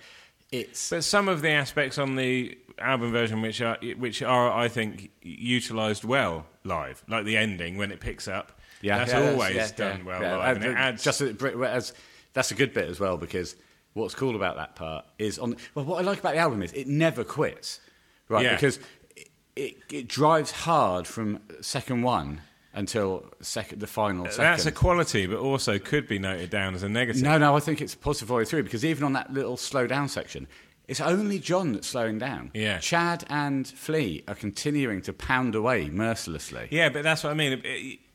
It's 0.52 0.90
But 0.90 1.02
some 1.02 1.28
of 1.28 1.42
the 1.42 1.50
aspects 1.50 1.98
on 1.98 2.14
the 2.14 2.56
album 2.78 3.10
version, 3.10 3.42
which 3.42 3.60
are 3.60 3.76
which 3.98 4.22
are, 4.22 4.52
I 4.52 4.68
think, 4.68 5.10
utilised 5.20 6.04
well 6.04 6.46
live, 6.62 7.02
like 7.08 7.24
the 7.24 7.36
ending 7.36 7.76
when 7.76 7.90
it 7.90 7.98
picks 7.98 8.28
up. 8.28 8.60
Yeah, 8.80 8.98
that's 8.98 9.12
yeah, 9.12 9.30
always 9.30 9.56
yeah, 9.56 9.68
done 9.76 9.98
yeah, 9.98 10.04
well 10.04 10.22
yeah. 10.22 10.36
live, 10.36 10.56
and 10.56 10.64
it 10.66 10.76
adds. 10.76 11.02
just 11.02 11.20
as, 11.20 11.34
as 11.42 11.92
that's 12.32 12.52
a 12.52 12.54
good 12.54 12.72
bit 12.72 12.88
as 12.88 13.00
well 13.00 13.16
because 13.16 13.56
what's 13.94 14.14
cool 14.14 14.36
about 14.36 14.56
that 14.56 14.76
part 14.76 15.04
is 15.18 15.40
on. 15.40 15.56
Well, 15.74 15.84
what 15.84 15.98
I 15.98 16.02
like 16.06 16.20
about 16.20 16.34
the 16.34 16.40
album 16.40 16.62
is 16.62 16.72
it 16.74 16.86
never 16.86 17.24
quits, 17.24 17.80
right? 18.28 18.44
Yeah. 18.44 18.54
Because 18.54 18.78
it, 19.16 19.30
it, 19.56 19.76
it 19.90 20.08
drives 20.08 20.52
hard 20.52 21.08
from 21.08 21.40
second 21.60 22.02
one 22.02 22.40
until 22.74 23.24
second 23.40 23.80
the 23.80 23.86
final. 23.86 24.24
Second. 24.26 24.44
that's 24.44 24.66
a 24.66 24.72
quality, 24.72 25.26
but 25.26 25.38
also 25.38 25.78
could 25.78 26.06
be 26.08 26.18
noted 26.18 26.50
down 26.50 26.74
as 26.74 26.82
a 26.82 26.88
negative. 26.88 27.22
no, 27.22 27.38
no, 27.38 27.56
I 27.56 27.60
think 27.60 27.80
it's 27.80 27.94
positive 27.94 28.30
all 28.30 28.36
the 28.38 28.42
way 28.42 28.44
through 28.44 28.64
because 28.64 28.84
even 28.84 29.04
on 29.04 29.12
that 29.14 29.32
little 29.32 29.56
slow 29.56 29.86
down 29.86 30.08
section. 30.08 30.46
It's 30.86 31.00
only 31.00 31.38
John 31.38 31.72
that's 31.72 31.86
slowing 31.86 32.18
down. 32.18 32.50
Yeah. 32.52 32.76
Chad 32.76 33.24
and 33.30 33.66
Flea 33.66 34.22
are 34.28 34.34
continuing 34.34 35.00
to 35.02 35.14
pound 35.14 35.54
away 35.54 35.88
mercilessly. 35.88 36.68
Yeah, 36.70 36.90
but 36.90 37.02
that's 37.02 37.24
what 37.24 37.30
I 37.30 37.34
mean. 37.34 37.52
It- 37.54 37.64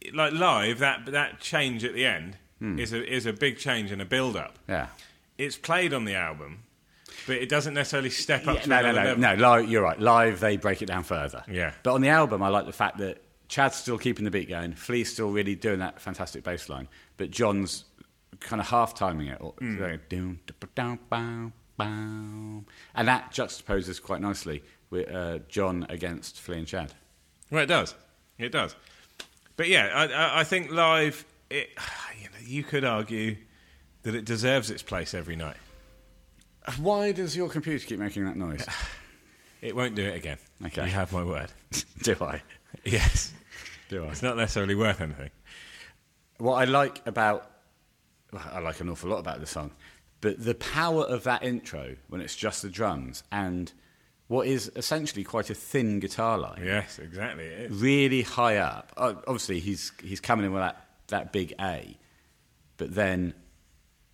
it- 0.01 0.15
like 0.15 0.33
live, 0.33 0.77
that 0.79 1.07
that 1.07 1.39
change 1.39 1.83
at 1.83 1.93
the 1.95 2.05
end 2.05 2.37
Hmm. 2.59 2.77
is 2.77 2.93
a 2.93 3.03
is 3.11 3.25
a 3.25 3.33
big 3.33 3.57
change 3.57 3.91
and 3.91 4.01
a 4.01 4.05
build 4.05 4.35
up. 4.37 4.59
Yeah. 4.67 4.87
It's 5.39 5.57
played 5.57 5.93
on 5.95 6.05
the 6.05 6.13
album, 6.13 6.59
but 7.25 7.37
it 7.37 7.49
doesn't 7.49 7.73
necessarily 7.73 8.09
step 8.11 8.47
up 8.47 8.55
Yeah, 8.57 8.61
to 8.61 8.69
no, 8.69 8.81
no, 8.81 8.91
no, 8.91 9.03
level. 9.03 9.17
no. 9.21 9.33
Live, 9.35 9.69
you're 9.69 9.81
right. 9.83 9.99
Live, 9.99 10.39
they 10.39 10.57
break 10.57 10.81
it 10.83 10.85
down 10.87 11.03
further. 11.03 11.43
Yeah. 11.49 11.71
But 11.81 11.93
on 11.95 12.01
the 12.01 12.09
album, 12.09 12.43
I 12.43 12.49
like 12.49 12.65
the 12.67 12.71
fact 12.73 12.99
that 12.99 13.21
Chad's 13.49 13.75
still 13.75 13.97
keeping 13.97 14.25
the 14.25 14.31
beat 14.31 14.47
going. 14.47 14.73
Flea's 14.73 15.11
still 15.11 15.31
really 15.31 15.55
doing 15.55 15.79
that 15.79 15.99
fantastic 15.99 16.43
bass 16.43 16.69
line, 16.69 16.87
but 17.17 17.31
John's 17.31 17.83
kind 18.39 18.61
of 18.61 18.67
half 18.67 18.93
timing 18.93 19.27
it. 19.27 19.37
Or, 19.41 19.53
going, 19.59 19.99
doom, 20.07 20.39
down, 20.75 20.99
bow, 21.09 21.51
bow. 21.75 22.63
and 22.95 23.07
that 23.07 23.31
juxtaposes 23.31 24.01
quite 24.01 24.21
nicely 24.21 24.63
with 24.91 25.11
uh, 25.11 25.39
John 25.49 25.85
against 25.89 26.39
Flea 26.39 26.59
and 26.59 26.67
Chad. 26.67 26.93
Well, 27.51 27.63
it 27.63 27.67
does. 27.67 27.95
It 28.37 28.51
does. 28.51 28.75
But 29.57 29.67
yeah, 29.67 29.89
I, 29.93 30.05
I, 30.05 30.39
I 30.41 30.43
think 30.43 30.71
live, 30.71 31.25
it, 31.49 31.69
you, 32.17 32.25
know, 32.25 32.37
you 32.45 32.63
could 32.63 32.85
argue 32.85 33.35
that 34.03 34.15
it 34.15 34.25
deserves 34.25 34.69
its 34.69 34.83
place 34.83 35.13
every 35.13 35.35
night. 35.35 35.57
Why 36.77 37.11
does 37.11 37.35
your 37.35 37.49
computer 37.49 37.85
keep 37.85 37.99
making 37.99 38.25
that 38.25 38.37
noise? 38.37 38.65
It 39.61 39.75
won't 39.75 39.93
do 39.93 40.05
it 40.05 40.15
again. 40.15 40.37
Okay. 40.67 40.85
You 40.85 40.91
have 40.91 41.11
my 41.11 41.21
word. 41.21 41.51
Do 42.01 42.15
I? 42.21 42.41
yes. 42.85 43.33
Do 43.89 44.05
I? 44.05 44.09
It's 44.09 44.21
not 44.23 44.37
necessarily 44.37 44.75
worth 44.75 45.01
anything. 45.01 45.29
What 46.37 46.55
I 46.55 46.65
like 46.65 47.05
about, 47.05 47.51
I 48.33 48.59
like 48.59 48.79
an 48.79 48.87
awful 48.89 49.09
lot 49.09 49.19
about 49.19 49.39
the 49.41 49.45
song, 49.45 49.71
but 50.21 50.41
the 50.43 50.55
power 50.55 51.03
of 51.03 51.23
that 51.25 51.43
intro 51.43 51.95
when 52.07 52.21
it's 52.21 52.35
just 52.35 52.61
the 52.61 52.69
drums 52.69 53.23
and 53.31 53.71
what 54.27 54.47
is 54.47 54.71
essentially 54.75 55.23
quite 55.23 55.49
a 55.49 55.55
thin 55.55 55.99
guitar 55.99 56.37
line, 56.37 56.61
Yes, 56.63 56.99
exactly. 56.99 57.45
It 57.45 57.71
is. 57.71 57.81
really 57.81 58.21
high 58.21 58.57
up. 58.57 58.93
Obviously, 58.95 59.59
he's 59.59 59.91
he's 60.03 60.21
coming 60.21 60.45
in 60.45 60.53
with 60.53 60.61
that, 60.61 60.85
that 61.07 61.33
big 61.33 61.53
A, 61.59 61.97
but 62.77 62.93
then 62.93 63.33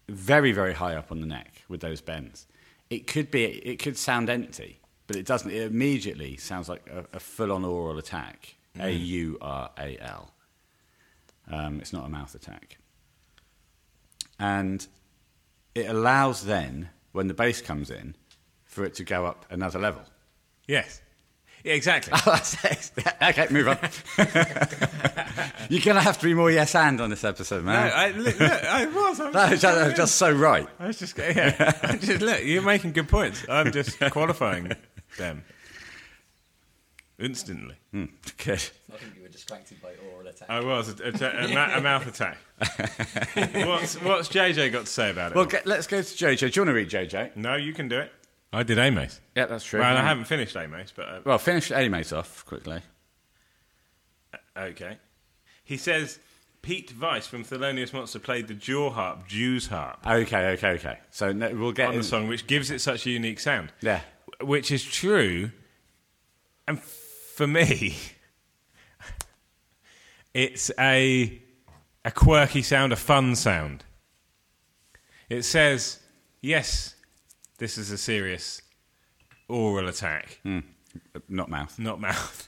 very 0.08 0.51
very 0.53 0.74
high 0.74 0.96
up 0.96 1.12
on 1.12 1.20
the 1.20 1.27
neck 1.27 1.63
with 1.67 1.82
those 1.82 2.00
bends. 2.01 2.48
It 2.89 3.08
could 3.08 3.29
be 3.29 3.44
it 3.44 3.77
could 3.79 3.98
sound 3.98 4.29
empty, 4.29 4.79
but 5.08 5.15
it 5.17 5.25
doesn't. 5.25 5.51
It 5.51 5.63
immediately 5.63 6.38
sounds 6.38 6.70
like 6.70 6.88
a, 6.89 7.05
a 7.13 7.20
full 7.20 7.51
on 7.51 7.65
oral 7.65 7.98
attack. 7.98 8.55
A 8.79 8.91
U 8.91 9.38
R 9.41 9.70
A 9.77 9.98
L. 10.00 10.32
Um, 11.51 11.79
it's 11.79 11.94
not 11.94 12.05
a 12.05 12.10
mouth 12.10 12.34
attack. 12.36 12.77
And 14.39 14.86
it 15.74 15.89
allows 15.89 16.46
then, 16.46 16.89
when 17.12 17.27
the 17.27 17.34
bass 17.34 17.62
comes 17.62 17.89
in, 17.89 18.15
for 18.65 18.84
it 18.84 18.96
to 18.96 19.03
go 19.03 19.25
up 19.25 19.46
another 19.50 19.79
level. 19.79 20.01
Yes. 20.67 21.01
Yeah, 21.63 21.74
exactly. 21.74 22.13
okay, 23.22 23.48
move 23.50 23.67
on. 23.67 23.77
You're 25.70 25.82
going 25.82 25.96
to 25.96 26.01
have 26.01 26.20
to 26.20 26.25
be 26.25 26.34
more 26.34 26.51
yes 26.51 26.75
and 26.75 27.01
on 27.01 27.10
this 27.10 27.24
episode, 27.24 27.65
no, 27.65 27.72
man. 27.72 27.91
I, 27.94 28.12
look, 28.12 28.39
look, 28.39 28.63
I 28.63 28.86
was. 28.86 29.20
I 29.20 29.25
was, 29.25 29.34
that 29.34 29.53
is 29.53 29.62
just, 29.62 29.96
just 29.96 30.15
so 30.15 30.32
right. 30.32 30.67
I 30.79 30.88
was 30.88 31.00
just, 31.00 31.17
yeah. 31.17 31.74
I 31.82 31.96
just, 31.98 32.22
look, 32.22 32.44
you're 32.44 32.62
making 32.62 32.91
good 32.91 33.10
points. 33.10 33.46
I'm 33.50 33.72
just 33.72 34.00
qualifying 34.12 34.74
them 35.17 35.44
instantly. 37.20 37.76
Hmm, 37.92 38.06
good. 38.44 38.64
I 38.94 38.98
think 38.98 39.16
you 39.16 39.22
were 39.24 39.30
distracted 39.30 39.82
by 39.82 39.92
oral 40.14 40.28
attack. 40.28 40.50
I 40.50 40.60
was 40.62 41.00
a, 41.00 41.04
a, 41.04 41.46
a, 41.46 41.54
ma- 41.54 41.78
a 41.78 41.82
mouth 41.82 42.08
attack. 42.08 42.38
what's, 43.68 44.02
what's 44.02 44.30
JJ 44.30 44.72
got 44.72 44.86
to 44.86 44.92
say 44.92 45.10
about 45.12 45.32
it? 45.32 45.36
Well, 45.36 45.46
get, 45.46 45.66
let's 45.66 45.88
go 45.88 46.02
to 46.02 46.08
JJ. 46.08 46.40
Do 46.40 46.46
you 46.46 46.62
want 46.66 46.70
to 46.70 46.74
read 46.74 46.90
JJ? 46.90 47.36
no, 47.36 47.56
you 47.56 47.74
can 47.74 47.88
do 47.88 48.00
it. 48.00 48.12
I 48.54 48.64
did 48.64 48.78
Amos. 48.78 49.20
Yeah, 49.36 49.48
that's 49.48 49.66
true. 49.66 49.82
Well, 49.82 49.98
I 49.98 50.02
haven't 50.02 50.26
finished 50.26 50.56
Amos, 50.56 50.94
but 50.96 51.06
uh, 51.10 51.20
Well, 51.26 51.38
finish 51.38 51.72
A-Mace 51.72 52.14
off 52.14 52.46
quickly. 52.46 52.80
okay. 54.58 54.98
He 55.64 55.78
says 55.78 56.20
Pete 56.62 56.94
Weiss 57.00 57.28
from 57.28 57.44
Thelonious 57.44 57.92
Monster 57.92 58.20
played 58.20 58.48
the 58.48 58.54
jaw 58.54 58.90
harp, 58.92 59.28
Jew's 59.28 59.68
harp, 59.68 60.00
Okay, 60.06 60.48
okay, 60.54 60.70
okay. 60.72 61.00
So 61.12 61.32
no, 61.34 61.54
we'll 61.54 61.72
get 61.74 61.88
on 61.90 61.94
in- 61.96 62.00
the 62.02 62.06
song, 62.06 62.28
which 62.28 62.48
gives 62.48 62.72
it 62.72 62.80
such 62.80 63.06
a 63.06 63.10
unique 63.10 63.40
sound. 63.40 63.74
Yeah. 63.82 64.02
Which 64.42 64.72
is 64.72 64.84
true. 64.84 65.52
And 66.68 66.80
for 67.36 67.48
me, 67.48 67.96
it's 70.34 70.72
a 70.80 71.42
a 72.04 72.12
quirky 72.12 72.62
sound, 72.62 72.94
a 72.94 72.96
fun 72.96 73.36
sound. 73.36 73.84
It 75.30 75.44
says, 75.44 76.00
yes, 76.42 76.96
this 77.58 77.77
is 77.77 77.89
a 77.92 77.98
serious 77.98 78.62
oral 79.50 79.88
attack, 79.88 80.39
Not 81.27 81.50
mouth. 81.50 81.80
not 81.80 82.00
mouth. 82.00 82.48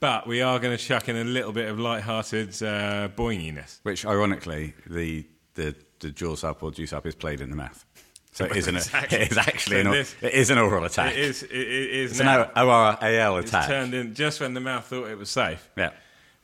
But 0.00 0.26
we 0.26 0.42
are 0.42 0.58
going 0.58 0.76
to 0.76 0.82
chuck 0.84 1.08
in 1.08 1.16
a 1.16 1.22
little 1.22 1.52
bit 1.52 1.68
of 1.68 1.78
light-hearted 1.78 2.48
uh, 2.60 3.08
boinginess. 3.16 3.78
Which, 3.84 4.04
ironically, 4.04 4.74
the 4.86 5.24
the 5.54 5.76
the 6.00 6.10
jaws 6.10 6.42
up 6.42 6.62
or 6.64 6.72
juice 6.72 6.92
up 6.92 7.06
is 7.06 7.14
played 7.14 7.40
in 7.40 7.50
the 7.50 7.56
mouth. 7.56 7.84
So 8.32 8.46
it 8.46 8.56
isn't. 8.56 8.76
Exactly. 8.76 9.18
It 9.18 9.32
is 9.32 9.38
actually 9.38 9.82
So 9.82 9.88
an. 9.90 9.96
this- 9.96 10.16
it 10.22 10.32
is 10.32 10.50
an 10.50 10.58
oral 10.58 10.84
attack. 10.84 11.12
It 11.12 11.18
is. 11.18 11.42
It, 11.42 11.50
it 11.52 11.90
is 11.90 12.10
It's 12.12 12.20
an 12.20 12.26
now. 12.26 12.50
O 12.56 12.68
R 12.68 12.98
A 13.02 13.18
L 13.20 13.36
It's 13.36 13.50
attack. 13.50 13.66
turned 13.68 13.92
in 13.94 14.14
just 14.14 14.40
when 14.40 14.54
the 14.54 14.60
mouth 14.60 14.86
thought 14.86 15.08
it 15.08 15.18
was 15.18 15.28
safe. 15.30 15.68
Yeah. 15.76 15.90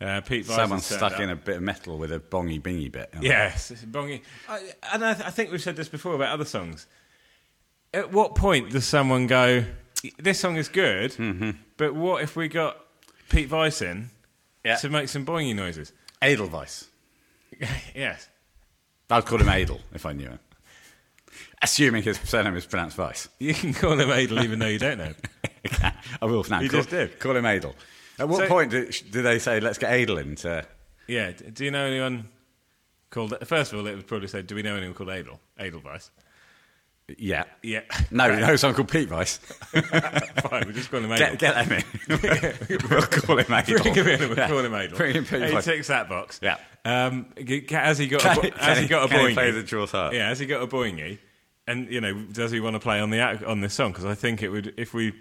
Uh, 0.01 0.21
Pete 0.21 0.47
has 0.47 0.85
stuck 0.87 1.15
up. 1.15 1.21
in 1.21 1.29
a 1.31 1.35
bit 1.35 1.57
of 1.57 1.63
metal 1.63 1.99
with 1.99 2.13
a 2.13 2.21
bongy 2.21 2.63
bingy 2.63 2.93
bit. 2.93 3.11
on 3.17 3.25
it. 3.25 3.27
Yes, 3.27 3.71
it's 3.73 3.85
bongy. 3.85 4.21
I, 4.49 4.61
and 4.93 5.05
I, 5.05 5.11
I 5.11 5.31
think 5.31 5.51
we've 5.51 5.61
said 5.63 5.75
this 5.75 5.89
before 5.89 6.15
about 6.15 6.29
other 6.29 6.45
songs. 6.45 6.87
At 7.93 8.13
what 8.13 8.35
point 8.37 8.71
does 8.71 8.85
someone 8.87 9.27
go, 9.27 9.65
"This 10.19 10.39
song 10.39 10.57
is 10.57 10.69
good," 10.69 11.17
but 11.79 11.95
what 11.95 12.23
if 12.23 12.37
we 12.37 12.47
got 12.49 12.77
Pete 13.29 13.51
Weiss 13.51 13.83
in 13.83 14.11
Yeah. 14.65 14.77
to 14.77 14.89
make 14.89 15.09
some 15.09 15.25
bongy 15.27 15.57
noises? 15.57 15.93
Edelweiss. 16.23 16.87
yes. 17.95 18.29
I'd 19.11 19.25
call 19.25 19.41
him 19.41 19.49
Adel 19.49 19.81
if 19.95 20.05
I 20.07 20.13
knew 20.13 20.29
it. 20.29 20.39
Assuming 21.63 22.03
his 22.05 22.19
surname 22.19 22.55
is 22.57 22.67
pronounced 22.67 22.97
Vice. 22.97 23.29
You 23.39 23.53
can 23.55 23.75
call 23.75 23.99
him 23.99 24.11
Adel 24.11 24.43
even 24.45 24.59
though 24.61 24.67
you 24.69 24.79
don't 24.79 24.99
know. 24.99 25.13
I 26.23 26.25
will 26.27 26.45
now. 26.49 26.61
You 26.61 26.69
call, 26.69 26.79
just 26.81 26.91
did. 26.91 27.19
Call 27.19 27.35
him 27.37 27.45
Adel. 27.45 27.75
At 28.19 28.29
what 28.29 28.39
So- 28.43 28.49
point 28.49 28.71
do, 28.71 28.89
do 29.11 29.23
they 29.23 29.39
say, 29.39 29.59
let's 29.61 29.79
get 29.79 29.93
Adel 29.93 30.19
in 30.19 30.37
to... 30.37 30.65
Yeah. 31.09 31.33
Do 31.33 31.65
you 31.65 31.71
know 31.71 31.85
anyone 31.87 32.29
called? 33.11 33.35
First 33.47 33.73
of 33.73 33.79
all, 33.81 33.87
it 33.87 33.97
would 33.97 34.07
probably 34.07 34.29
say, 34.29 34.43
"Do 34.43 34.55
we 34.55 34.61
know 34.61 34.77
anyone 34.77 34.93
called 34.95 35.09
Adel? 35.09 35.41
Edelweiss?" 35.59 36.11
Yeah. 37.17 37.45
Yeah. 37.63 37.81
No, 38.11 38.29
no, 38.39 38.55
someone 38.57 38.75
called 38.77 38.91
Pete 38.91 39.09
Vice. 39.09 39.39
Fine. 39.73 40.65
We'll 40.67 40.75
just 40.75 40.91
call 40.91 41.01
him 41.01 41.11
Adel. 41.11 41.35
Get, 41.35 41.39
get 41.39 41.55
them 41.67 41.73
in. 41.73 42.79
we'll 42.91 43.01
call 43.03 43.39
him 43.39 43.51
Adel. 43.51 43.79
Bring 43.83 43.95
him 43.95 44.07
in 44.09 44.21
and 44.21 44.29
we'll 44.29 44.37
Yeah. 44.39 44.49
call 44.49 44.59
him 44.59 44.75
Adel. 44.75 44.99
Bring 44.99 45.17
in 45.17 45.25
Pete 45.25 45.49
he 45.49 45.55
Weiss. 45.55 45.65
ticks 45.65 45.87
that 45.89 46.11
box. 46.11 46.41
Yeah. 46.43 46.59
Um, 46.85 47.33
has 47.71 47.97
he 47.97 48.07
got 48.09 48.21
Can 48.21 48.39
a, 48.39 48.43
bo- 48.51 48.57
has 48.59 48.77
he 48.77 48.83
he- 48.83 48.89
got 48.91 49.11
a 49.11 49.15
boingy? 49.15 49.33
play 49.33 49.51
the 49.51 49.63
Jaws 49.63 49.93
harp? 49.93 50.13
Yeah, 50.13 50.29
has 50.29 50.39
he 50.39 50.45
got 50.45 50.63
a 50.63 50.67
boingy? 50.67 51.19
And 51.69 51.89
you 51.93 52.01
know, 52.01 52.15
does 52.33 52.51
he 52.51 52.61
want 52.61 52.75
to 52.75 52.81
play 52.81 52.99
on 53.01 53.11
the 53.11 53.19
act- 53.21 53.45
on 53.45 53.61
this 53.61 53.75
song? 53.75 53.93
Because 53.93 54.05
I 54.07 54.15
think 54.15 54.43
it 54.43 54.49
would 54.49 54.75
if 54.77 54.93
we 54.95 55.13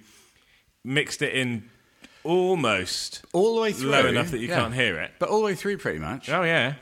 mixed 0.84 1.22
it 1.22 1.34
in 1.36 1.70
almost 2.24 3.24
All 3.34 3.56
the 3.56 3.62
way 3.62 3.72
through. 3.74 3.90
low 3.92 4.06
enough 4.08 4.32
that 4.32 4.40
you 4.40 4.48
yeah. 4.48 4.60
can't 4.60 4.74
hear 4.74 5.00
it. 5.00 5.12
But 5.20 5.30
all 5.30 5.40
the 5.40 5.46
way 5.46 5.56
through, 5.56 5.78
pretty 5.78 6.00
much. 6.00 6.30
Oh 6.30 6.44
yeah, 6.44 6.76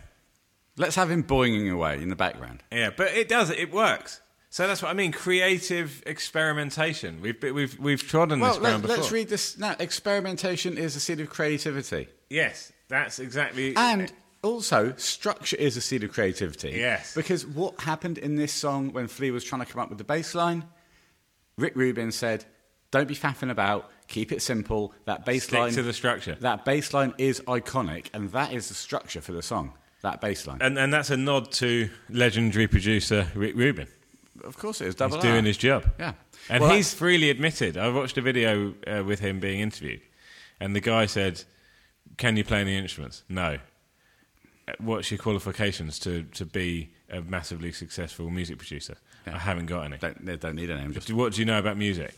Let's 0.78 0.96
have 0.96 1.10
him 1.10 1.24
boinging 1.24 1.72
away 1.72 2.02
in 2.02 2.10
the 2.10 2.16
background. 2.16 2.62
yeah. 2.72 2.90
But 2.96 3.14
it 3.14 3.28
does. 3.30 3.50
It 3.50 3.72
works. 3.72 4.22
So 4.50 4.68
that's 4.68 4.82
what 4.82 4.90
I 4.90 4.94
mean. 4.94 5.12
Creative 5.12 6.02
experimentation. 6.06 7.22
We've 7.22 7.40
been- 7.40 7.54
we've 7.54 7.78
we've 7.80 8.02
trodden 8.08 8.40
Well, 8.40 8.52
this 8.52 8.60
ground 8.60 8.84
let, 8.84 8.88
before. 8.88 8.98
let's 8.98 9.12
read 9.12 9.30
this 9.30 9.58
now. 9.58 9.76
Experimentation 9.80 10.78
is 10.78 10.96
a 10.96 11.00
seed 11.00 11.20
of 11.20 11.30
creativity. 11.30 12.08
Yes, 12.30 12.72
that's 12.88 13.20
exactly. 13.20 13.76
And 13.76 14.12
also, 14.46 14.94
structure 14.98 15.58
is 15.58 15.76
a 15.76 15.82
seed 15.82 16.04
of 16.04 16.12
creativity. 16.14 16.72
Yes. 16.72 17.14
Because 17.16 17.46
what 17.46 17.82
happened 17.82 18.18
in 18.18 18.36
this 18.36 18.54
song 18.54 18.94
when 18.94 19.08
Flea 19.08 19.32
was 19.32 19.44
trying 19.44 19.66
to 19.66 19.72
come 19.72 19.82
up 19.82 19.90
with 19.90 19.98
the 19.98 20.04
bass 20.04 20.36
line? 20.36 20.64
Rick 21.58 21.76
Rubin 21.76 22.12
said, 22.12 22.46
"Don't 22.92 23.08
be 23.08 23.16
faffing 23.16 23.50
about. 23.52 23.90
Keep 24.08 24.32
it 24.32 24.42
simple. 24.42 24.94
That 25.06 25.26
bass 25.26 25.46
Stick 25.46 25.60
line 25.60 25.74
to 25.74 25.84
the 25.84 25.94
structure. 25.94 26.36
That 26.42 26.64
bass 26.64 26.94
line 26.94 27.14
is 27.18 27.42
iconic, 27.42 28.08
and 28.14 28.32
that 28.34 28.54
is 28.54 28.68
the 28.68 28.76
structure 28.76 29.20
for 29.22 29.32
the 29.32 29.42
song. 29.42 29.74
That 30.02 30.22
bass 30.22 30.46
line. 30.46 30.60
And, 30.62 30.78
and 30.78 30.94
that's 30.94 31.10
a 31.10 31.18
nod 31.18 31.52
to 31.54 31.90
legendary 32.10 32.68
producer 32.68 33.28
Rick 33.34 33.56
Rubin. 33.56 33.88
of 34.44 34.58
course, 34.58 34.80
it 34.82 34.88
is 34.88 34.96
double 34.96 35.16
He's 35.16 35.24
doing 35.24 35.46
his 35.46 35.58
job. 35.58 35.86
Yeah. 35.98 36.14
And 36.50 36.62
Well, 36.62 36.76
he's 36.76 36.94
freely 36.94 37.32
admitted. 37.32 37.78
I 37.78 37.90
watched 37.90 38.18
a 38.18 38.22
video 38.22 38.76
uh, 38.86 39.04
with 39.04 39.20
him 39.20 39.40
being 39.40 39.60
interviewed, 39.62 40.02
and 40.60 40.76
the 40.76 40.82
guy 40.82 41.08
said, 41.08 41.44
"Can 42.18 42.38
you 42.38 42.44
play 42.44 42.62
any 42.62 42.78
instruments?" 42.78 43.24
No. 43.28 43.58
"Uh, 44.68 44.74
What's 44.80 45.12
your 45.12 45.18
qualifications 45.18 46.00
to, 46.00 46.24
to 46.24 46.46
be 46.46 46.92
a 47.10 47.22
massively 47.22 47.72
successful 47.72 48.30
music 48.30 48.58
producer? 48.58 48.96
I 49.28 49.38
haven't 49.40 49.66
got 49.68 49.86
any. 49.86 49.98
Don't, 49.98 50.26
they 50.26 50.38
don't 50.38 50.56
need 50.56 50.70
a 50.70 50.76
name. 50.76 50.94
Just 50.94 51.12
What 51.12 51.34
do 51.34 51.42
you 51.42 51.46
know 51.46 51.60
about 51.60 51.78
music? 51.78 52.14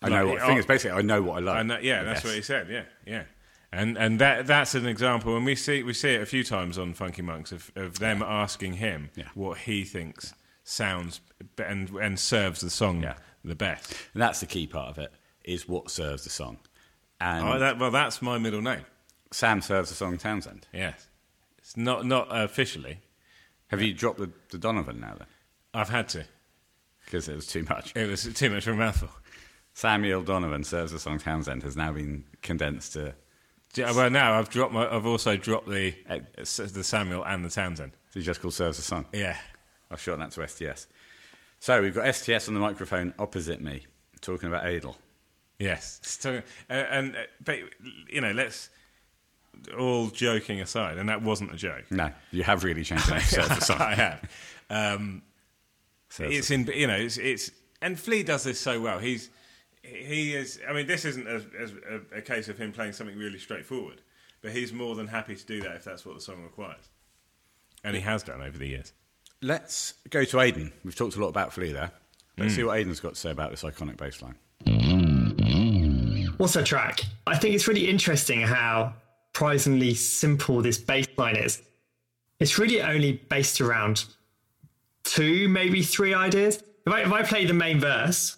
I 0.00 0.08
know. 0.08 0.26
What, 0.28 0.38
the 0.40 0.46
thing 0.46 0.56
oh, 0.56 0.58
is, 0.60 0.66
basically, 0.66 0.98
I 0.98 1.02
know 1.02 1.22
what 1.22 1.38
I 1.38 1.40
like. 1.40 1.56
I 1.56 1.62
know, 1.64 1.78
yeah, 1.78 2.04
that's 2.04 2.22
what 2.24 2.34
he 2.34 2.42
said. 2.42 2.68
Yeah, 2.70 2.84
yeah, 3.04 3.24
and 3.72 3.98
and 3.98 4.20
that 4.20 4.46
that's 4.46 4.74
an 4.76 4.86
example, 4.86 5.36
and 5.36 5.44
we 5.44 5.56
see 5.56 5.82
we 5.82 5.92
see 5.92 6.14
it 6.14 6.22
a 6.22 6.26
few 6.26 6.44
times 6.44 6.78
on 6.78 6.94
Funky 6.94 7.22
Monks 7.22 7.50
of, 7.50 7.72
of 7.74 7.98
them 7.98 8.22
asking 8.22 8.74
him 8.74 9.10
Yeah. 9.16 9.24
what 9.34 9.58
he 9.58 9.84
thinks 9.84 10.34
sounds 10.62 11.20
and 11.58 11.90
and 11.90 12.18
serves 12.18 12.60
the 12.60 12.70
song 12.70 13.02
Yeah. 13.02 13.14
the 13.44 13.56
best. 13.56 13.92
And 14.14 14.22
that's 14.22 14.38
the 14.40 14.46
key 14.46 14.66
part 14.68 14.88
of 14.90 14.98
it. 14.98 15.12
Is 15.44 15.68
what 15.68 15.90
serves 15.90 16.22
the 16.24 16.30
song. 16.30 16.58
And 17.20 17.44
Oh, 17.48 17.58
that, 17.58 17.78
well, 17.78 17.90
that's 17.90 18.22
my 18.22 18.38
middle 18.38 18.62
name. 18.62 18.84
Sam 19.32 19.60
serves 19.60 19.88
the 19.88 19.96
song 19.96 20.16
Townsend. 20.18 20.68
Yes, 20.72 21.08
it's 21.68 21.76
not 21.76 22.06
not 22.06 22.28
officially. 22.30 23.00
Have 23.66 23.82
you 23.82 23.92
dropped 23.92 24.18
the, 24.18 24.30
the 24.48 24.56
Donovan 24.56 25.00
now 25.00 25.16
then? 25.18 25.26
I've 25.74 25.90
had 25.90 26.08
to. 26.10 26.24
Because 27.04 27.28
it 27.28 27.36
was 27.36 27.46
too 27.46 27.66
much. 27.68 27.94
It 27.94 28.08
was 28.08 28.24
too 28.32 28.48
much 28.48 28.66
of 28.66 28.72
a 28.72 28.76
mouthful. 28.78 29.10
Samuel 29.74 30.22
Donovan 30.22 30.64
serves 30.64 30.92
the 30.92 30.98
song 30.98 31.18
Townsend 31.18 31.62
has 31.64 31.76
now 31.76 31.92
been 31.92 32.24
condensed 32.40 32.94
to. 32.94 33.14
Yeah, 33.74 33.92
Well, 33.92 34.08
now 34.08 34.38
I've 34.38 34.48
dropped. 34.48 34.72
My, 34.72 34.88
I've 34.88 35.04
also 35.04 35.36
dropped 35.36 35.68
the 35.68 35.94
uh, 36.08 36.20
the 36.36 36.82
Samuel 36.82 37.22
and 37.26 37.44
the 37.44 37.50
Townsend. 37.50 37.92
He 38.14 38.22
just 38.22 38.40
called 38.40 38.54
serves 38.54 38.78
the 38.78 38.82
song. 38.82 39.04
Yeah, 39.12 39.36
I've 39.90 40.00
shortened 40.00 40.32
that 40.32 40.40
to 40.40 40.48
STS. 40.48 40.86
So 41.60 41.82
we've 41.82 41.94
got 41.94 42.14
STS 42.14 42.48
on 42.48 42.54
the 42.54 42.60
microphone 42.60 43.12
opposite 43.18 43.60
me, 43.60 43.84
talking 44.22 44.48
about 44.48 44.66
Adel. 44.66 44.96
Yes, 45.58 46.00
So, 46.02 46.36
uh, 46.70 46.72
and 46.72 47.14
uh, 47.14 47.18
but 47.44 47.58
you 48.08 48.22
know, 48.22 48.32
let's 48.32 48.70
all 49.78 50.08
joking 50.08 50.60
aside, 50.60 50.98
and 50.98 51.08
that 51.08 51.22
wasn't 51.22 51.52
a 51.52 51.56
joke. 51.56 51.84
No, 51.90 52.10
you 52.30 52.42
have 52.42 52.64
really 52.64 52.84
changed 52.84 53.08
the 53.08 53.14
name. 53.14 53.22
to 53.22 53.60
song. 53.60 53.80
I 53.80 53.94
have. 53.94 54.30
Um, 54.70 55.22
Serves 56.10 56.36
it's 56.36 56.50
in 56.50 56.66
you 56.74 56.86
know 56.86 56.96
it's, 56.96 57.18
it's 57.18 57.50
and 57.82 57.98
Flea 57.98 58.22
does 58.22 58.44
this 58.44 58.58
so 58.60 58.80
well. 58.80 58.98
He's 58.98 59.30
he 59.82 60.34
is. 60.34 60.60
I 60.68 60.72
mean, 60.72 60.86
this 60.86 61.04
isn't 61.04 61.26
a, 61.26 61.42
a, 62.16 62.18
a 62.18 62.22
case 62.22 62.48
of 62.48 62.58
him 62.58 62.72
playing 62.72 62.92
something 62.92 63.16
really 63.16 63.38
straightforward, 63.38 64.00
but 64.42 64.52
he's 64.52 64.72
more 64.72 64.94
than 64.94 65.06
happy 65.06 65.36
to 65.36 65.46
do 65.46 65.60
that 65.62 65.76
if 65.76 65.84
that's 65.84 66.04
what 66.06 66.14
the 66.14 66.20
song 66.20 66.42
requires, 66.42 66.88
and 67.84 67.94
he 67.94 68.02
has 68.02 68.22
done 68.22 68.40
over 68.42 68.58
the 68.58 68.68
years. 68.68 68.92
Let's 69.40 69.94
go 70.10 70.24
to 70.24 70.40
Aidan. 70.40 70.72
We've 70.84 70.96
talked 70.96 71.16
a 71.16 71.20
lot 71.20 71.28
about 71.28 71.52
Flea 71.52 71.72
there. 71.72 71.92
Let's 72.36 72.54
see 72.54 72.62
what 72.62 72.78
Aidan's 72.78 73.00
got 73.00 73.14
to 73.14 73.20
say 73.20 73.30
about 73.30 73.50
this 73.50 73.62
iconic 73.62 73.96
bass 73.96 74.22
line. 74.22 74.36
What's 76.36 76.52
that 76.52 76.66
track? 76.66 77.00
I 77.26 77.36
think 77.36 77.54
it's 77.56 77.66
really 77.66 77.88
interesting 77.88 78.40
how 78.42 78.94
surprisingly 79.38 79.94
simple 79.94 80.60
this 80.60 80.78
baseline 80.80 81.40
is. 81.40 81.62
It's 82.40 82.58
really 82.58 82.82
only 82.82 83.12
based 83.12 83.60
around 83.60 84.04
two, 85.04 85.48
maybe 85.48 85.80
three 85.80 86.12
ideas. 86.12 86.60
If 86.84 86.92
I, 86.92 87.02
if 87.02 87.12
I 87.12 87.22
play 87.22 87.46
the 87.46 87.54
main 87.54 87.78
verse, 87.78 88.36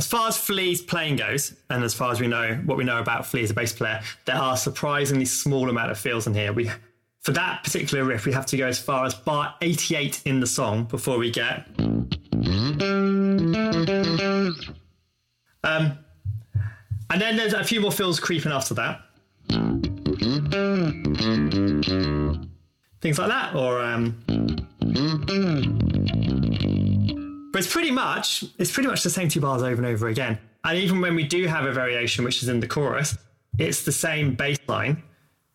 As 0.00 0.06
far 0.06 0.28
as 0.28 0.38
Flea's 0.38 0.80
playing 0.80 1.16
goes, 1.16 1.52
and 1.68 1.84
as 1.84 1.92
far 1.92 2.10
as 2.10 2.22
we 2.22 2.26
know, 2.26 2.54
what 2.64 2.78
we 2.78 2.84
know 2.84 3.00
about 3.00 3.26
Flea 3.26 3.42
as 3.42 3.50
a 3.50 3.54
bass 3.54 3.74
player, 3.74 4.00
there 4.24 4.36
are 4.36 4.56
surprisingly 4.56 5.26
small 5.26 5.68
amount 5.68 5.90
of 5.90 5.98
fills 5.98 6.26
in 6.26 6.32
here. 6.32 6.54
We, 6.54 6.70
for 7.20 7.32
that 7.32 7.62
particular 7.64 8.02
riff, 8.02 8.24
we 8.24 8.32
have 8.32 8.46
to 8.46 8.56
go 8.56 8.66
as 8.66 8.78
far 8.78 9.04
as 9.04 9.12
bar 9.12 9.54
88 9.60 10.22
in 10.24 10.40
the 10.40 10.46
song 10.46 10.84
before 10.84 11.18
we 11.18 11.30
get. 11.30 11.66
Um, 15.64 15.98
and 17.10 17.20
then 17.20 17.36
there's 17.36 17.52
a 17.52 17.62
few 17.62 17.82
more 17.82 17.92
fills 17.92 18.18
creeping 18.18 18.52
after 18.52 18.72
that. 18.72 19.02
Things 23.02 23.18
like 23.18 23.28
that, 23.28 23.54
or 23.54 23.82
um, 23.82 24.16
but 27.52 27.60
it's 27.60 27.72
pretty 27.72 27.90
much 27.90 28.44
it's 28.58 28.72
pretty 28.72 28.88
much 28.88 29.02
the 29.02 29.10
same 29.10 29.28
two 29.28 29.40
bars 29.40 29.62
over 29.62 29.76
and 29.76 29.86
over 29.86 30.08
again. 30.08 30.38
And 30.64 30.78
even 30.78 31.00
when 31.00 31.14
we 31.14 31.24
do 31.24 31.46
have 31.46 31.64
a 31.64 31.72
variation, 31.72 32.24
which 32.24 32.42
is 32.42 32.48
in 32.48 32.60
the 32.60 32.68
chorus, 32.68 33.16
it's 33.58 33.82
the 33.82 33.92
same 33.92 34.34
bass 34.34 34.58
line, 34.68 35.02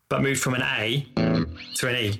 but 0.09 0.21
moved 0.21 0.41
from 0.41 0.55
an 0.55 0.61
A 0.61 1.07
to 1.75 1.87
an 1.87 1.95
E. 1.95 2.19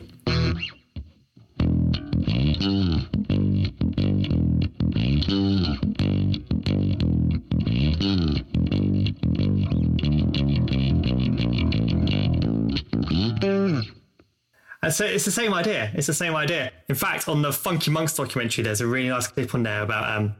And 14.85 14.93
so 14.93 15.03
it's 15.03 15.25
the 15.25 15.31
same 15.31 15.51
idea. 15.51 15.89
It's 15.95 16.05
the 16.05 16.13
same 16.13 16.35
idea. 16.35 16.71
In 16.89 16.93
fact, 16.93 17.27
on 17.27 17.41
the 17.41 17.51
Funky 17.51 17.89
Monks 17.89 18.13
documentary, 18.13 18.63
there's 18.63 18.81
a 18.81 18.87
really 18.87 19.09
nice 19.09 19.25
clip 19.25 19.55
on 19.55 19.63
there 19.63 19.81
about 19.81 20.15
um, 20.15 20.35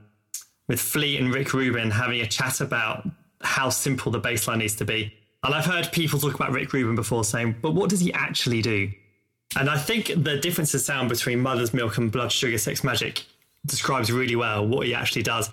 with 0.67 0.79
Flea 0.79 1.17
and 1.17 1.34
Rick 1.34 1.51
Rubin 1.55 1.89
having 1.89 2.21
a 2.21 2.27
chat 2.27 2.62
about 2.62 3.10
how 3.41 3.69
simple 3.69 4.12
the 4.12 4.19
bass 4.19 4.47
line 4.47 4.60
needs 4.60 4.75
to 4.75 4.86
be. 4.86 5.12
And 5.43 5.55
I've 5.55 5.65
heard 5.65 5.91
people 5.91 6.19
talk 6.19 6.36
about 6.36 6.51
Rick 6.51 6.73
Rubin 6.73 6.93
before 6.93 7.23
saying, 7.23 7.55
but 7.60 7.71
what 7.71 7.89
does 7.89 8.01
he 8.01 8.13
actually 8.13 8.62
do? 8.62 8.91
And 9.58 9.67
I 9.67 9.79
think 9.79 10.12
the 10.15 10.38
difference 10.38 10.75
in 10.75 10.79
sound 10.79 11.10
between 11.10 11.39
Mother's 11.39 11.73
Milk 11.73 11.97
and 11.97 12.12
Blood 12.12 12.31
Sugar 12.31 12.60
Sex 12.60 12.81
Magik 12.81 13.23
describes 13.65 14.12
really 14.12 14.36
well 14.36 14.67
what 14.67 14.86
he 14.86 14.93
actually 14.93 15.23
does. 15.23 15.49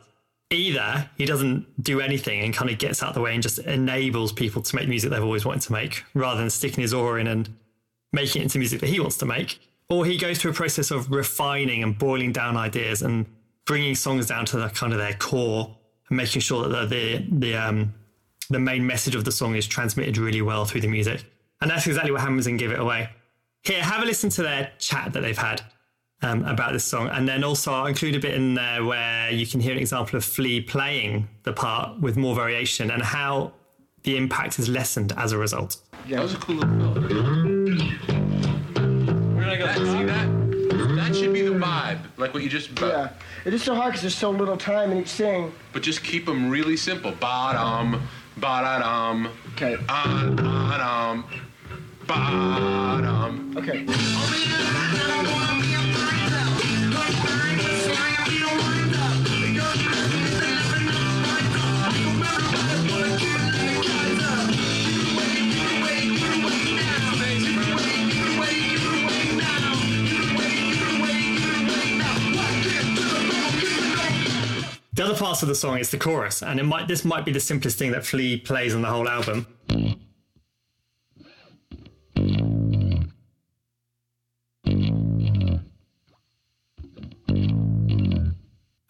Either 0.51 1.09
he 1.17 1.25
doesn't 1.25 1.83
do 1.83 2.03
anything 2.03 2.43
and 2.43 2.53
kind 2.53 2.71
of 2.71 2.77
gets 2.77 3.03
out 3.03 3.09
of 3.09 3.15
the 3.15 3.23
way 3.23 3.33
and 3.33 3.43
just 3.43 3.59
enables 3.61 4.35
people 4.35 4.61
to 4.61 4.77
make 4.77 4.87
music 4.87 5.09
they've 5.09 5.25
always 5.25 5.47
wanted 5.47 5.63
to 5.63 5.73
make, 5.73 6.05
rather 6.13 6.43
than 6.43 6.51
sticking 6.51 6.83
his 6.83 6.93
oar 6.93 7.19
in 7.19 7.27
and 7.27 7.49
making 8.13 8.43
it 8.43 8.45
into 8.45 8.59
music 8.59 8.81
that 8.81 8.89
he 8.89 9.01
wants 9.01 9.17
to 9.19 9.27
make, 9.27 9.61
or 9.89 10.05
he 10.05 10.17
goes 10.17 10.39
through 10.39 10.53
a 10.53 10.55
process 10.55 10.91
of 10.91 11.11
refining 11.11 11.83
and 11.83 11.99
boiling 11.99 12.33
down 12.33 12.57
ideas 12.57 13.03
and 13.03 13.27
bringing 13.65 13.95
songs 13.95 14.27
down 14.27 14.45
to 14.47 14.57
the 14.59 14.69
kind 14.69 14.93
of 14.93 14.99
their 14.99 15.15
core 15.15 15.77
and 16.09 16.17
making 16.17 16.41
sure 16.41 16.69
that 16.69 16.89
the 16.91 17.27
the 17.31 17.55
um, 17.55 17.95
the 18.51 18.59
main 18.59 18.87
message 18.87 19.15
of 19.15 19.25
the 19.25 19.33
song 19.33 19.55
is 19.55 19.67
transmitted 19.67 20.19
really 20.19 20.43
well 20.43 20.65
through 20.65 20.81
the 20.81 20.89
music. 20.89 21.25
And 21.61 21.71
that's 21.71 21.87
exactly 21.87 22.11
what 22.11 22.21
happens 22.21 22.47
in 22.47 22.57
Give 22.57 22.73
It 22.73 22.81
Away. 22.81 23.09
Here, 23.63 23.83
have 23.83 24.03
a 24.03 24.05
listen 24.05 24.31
to 24.31 24.43
their 24.43 24.73
chat 24.79 25.13
that 25.13 25.21
they've 25.21 25.39
had 25.39 25.63
um, 26.21 26.45
about 26.45 26.73
this 26.73 26.85
song, 26.85 27.09
and 27.09 27.29
then 27.29 27.45
also 27.45 27.73
I'll 27.73 27.87
include 27.87 28.17
a 28.17 28.19
bit 28.19 28.35
in 28.35 28.55
there 28.55 28.85
where 28.85 29.31
you 29.31 29.47
can 29.47 29.61
hear 29.61 29.73
an 29.73 29.79
example 29.79 30.17
of 30.17 30.25
Flea 30.25 30.61
playing 30.61 31.29
the 31.45 31.53
part 31.53 32.01
with 32.01 32.17
more 32.17 32.35
variation 32.35 32.91
and 32.91 33.03
how 33.03 33.53
the 34.03 34.17
impact 34.17 34.59
is 34.59 34.69
lessened 34.69 35.13
as 35.17 35.33
a 35.33 35.39
result. 35.39 35.77
That 36.09 36.21
was 36.21 36.35
a 36.35 36.39
cool 36.39 36.57
little 36.57 36.95
like 42.23 42.33
what 42.33 42.43
you 42.43 42.49
just. 42.49 42.71
Yeah. 42.81 43.11
It 43.45 43.53
is 43.53 43.63
so 43.63 43.75
hard 43.75 43.89
because 43.89 44.01
there's 44.03 44.15
so 44.15 44.31
little 44.31 44.57
time 44.57 44.93
in 44.93 44.99
each 44.99 45.11
thing. 45.11 45.53
But 45.73 45.83
just 45.83 46.03
keep 46.03 46.25
them 46.25 46.49
really 46.49 46.77
simple. 46.77 47.11
Ba-dum, 47.13 48.09
ba-da-dum, 48.39 49.29
Okay. 49.55 49.77
ah-da-dum, 49.89 51.25
ba-dum. 52.07 53.55
Okay. 53.59 53.85
The 74.95 75.05
other 75.05 75.17
parts 75.17 75.43
of 75.43 75.49
the 75.49 75.55
song 75.55 75.79
is 75.79 75.91
the 75.91 75.97
chorus, 75.97 76.43
and 76.43 76.61
it 76.61 76.65
might 76.65 76.87
this 76.87 77.03
might 77.03 77.25
be 77.25 77.33
the 77.33 77.41
simplest 77.41 77.79
thing 77.79 77.93
that 77.93 78.05
Flea 78.05 78.37
plays 78.37 78.75
on 78.75 78.83
the 78.83 78.89
whole 78.89 79.09
album. 79.09 79.47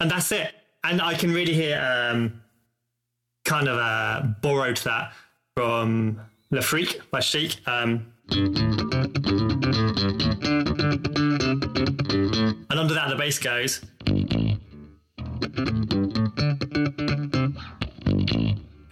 And 0.00 0.10
that's 0.10 0.32
it. 0.32 0.52
And 0.82 1.00
I 1.00 1.14
can 1.14 1.32
really 1.32 1.54
hear 1.54 1.80
um, 1.80 2.42
kind 3.44 3.68
of 3.68 3.78
uh, 3.78 4.26
borrowed 4.42 4.78
that 4.78 5.12
from 5.54 6.20
Le 6.50 6.62
Freak 6.62 7.08
by 7.12 7.20
Chic. 7.20 7.60
Um, 7.68 8.12
and 12.68 12.78
under 12.80 12.94
that, 12.94 13.08
the 13.08 13.16
bass 13.16 13.38
goes. 13.38 13.80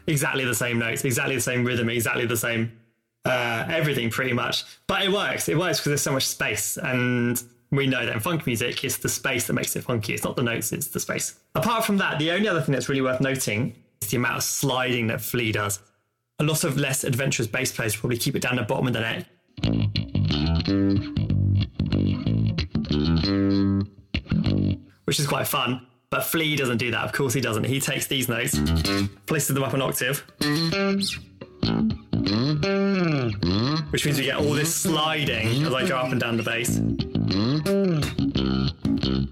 Exactly 0.06 0.44
the 0.44 0.54
same 0.54 0.78
notes, 0.78 1.04
exactly 1.04 1.36
the 1.36 1.40
same 1.40 1.64
rhythm, 1.64 1.88
exactly 1.88 2.26
the 2.26 2.36
same 2.36 2.72
uh, 3.24 3.66
everything, 3.68 4.10
pretty 4.10 4.32
much. 4.32 4.64
But 4.86 5.02
it 5.02 5.12
works. 5.12 5.48
It 5.48 5.58
works 5.58 5.78
because 5.78 5.90
there's 5.90 6.02
so 6.02 6.12
much 6.12 6.26
space, 6.26 6.76
and 6.78 7.42
we 7.70 7.86
know 7.86 8.04
that 8.04 8.14
in 8.14 8.20
funk 8.20 8.46
music, 8.46 8.82
it's 8.82 8.96
the 8.98 9.08
space 9.08 9.46
that 9.46 9.52
makes 9.52 9.76
it 9.76 9.84
funky. 9.84 10.14
It's 10.14 10.24
not 10.24 10.36
the 10.36 10.42
notes; 10.42 10.72
it's 10.72 10.88
the 10.88 11.00
space. 11.00 11.38
Apart 11.54 11.84
from 11.84 11.98
that, 11.98 12.18
the 12.18 12.30
only 12.30 12.48
other 12.48 12.60
thing 12.60 12.72
that's 12.72 12.88
really 12.88 13.02
worth 13.02 13.20
noting 13.20 13.76
is 14.00 14.08
the 14.10 14.16
amount 14.16 14.36
of 14.36 14.42
sliding 14.42 15.08
that 15.08 15.20
Flea 15.20 15.52
does. 15.52 15.80
A 16.38 16.44
lot 16.44 16.64
of 16.64 16.78
less 16.78 17.04
adventurous 17.04 17.46
bass 17.46 17.70
players 17.70 17.94
probably 17.94 18.16
keep 18.16 18.34
it 18.34 18.42
down 18.42 18.56
the 18.56 18.62
bottom 18.62 18.86
of 18.86 18.94
the 18.94 19.00
neck. 19.00 19.26
Which 25.04 25.20
is 25.20 25.26
quite 25.26 25.46
fun. 25.46 25.86
But 26.10 26.24
Flea 26.24 26.56
doesn't 26.56 26.78
do 26.78 26.90
that. 26.90 27.04
Of 27.04 27.12
course 27.12 27.32
he 27.32 27.40
doesn't. 27.40 27.64
He 27.64 27.80
takes 27.80 28.08
these 28.08 28.28
notes, 28.28 28.58
places 29.26 29.54
them 29.54 29.62
up 29.62 29.74
an 29.74 29.80
octave, 29.80 30.24
which 33.90 34.04
means 34.04 34.18
we 34.18 34.24
get 34.24 34.36
all 34.36 34.52
this 34.52 34.74
sliding 34.74 35.64
as 35.64 35.72
I 35.72 35.86
go 35.86 35.96
up 35.96 36.10
and 36.10 36.20
down 36.20 36.36
the 36.36 36.42
bass, 36.42 36.80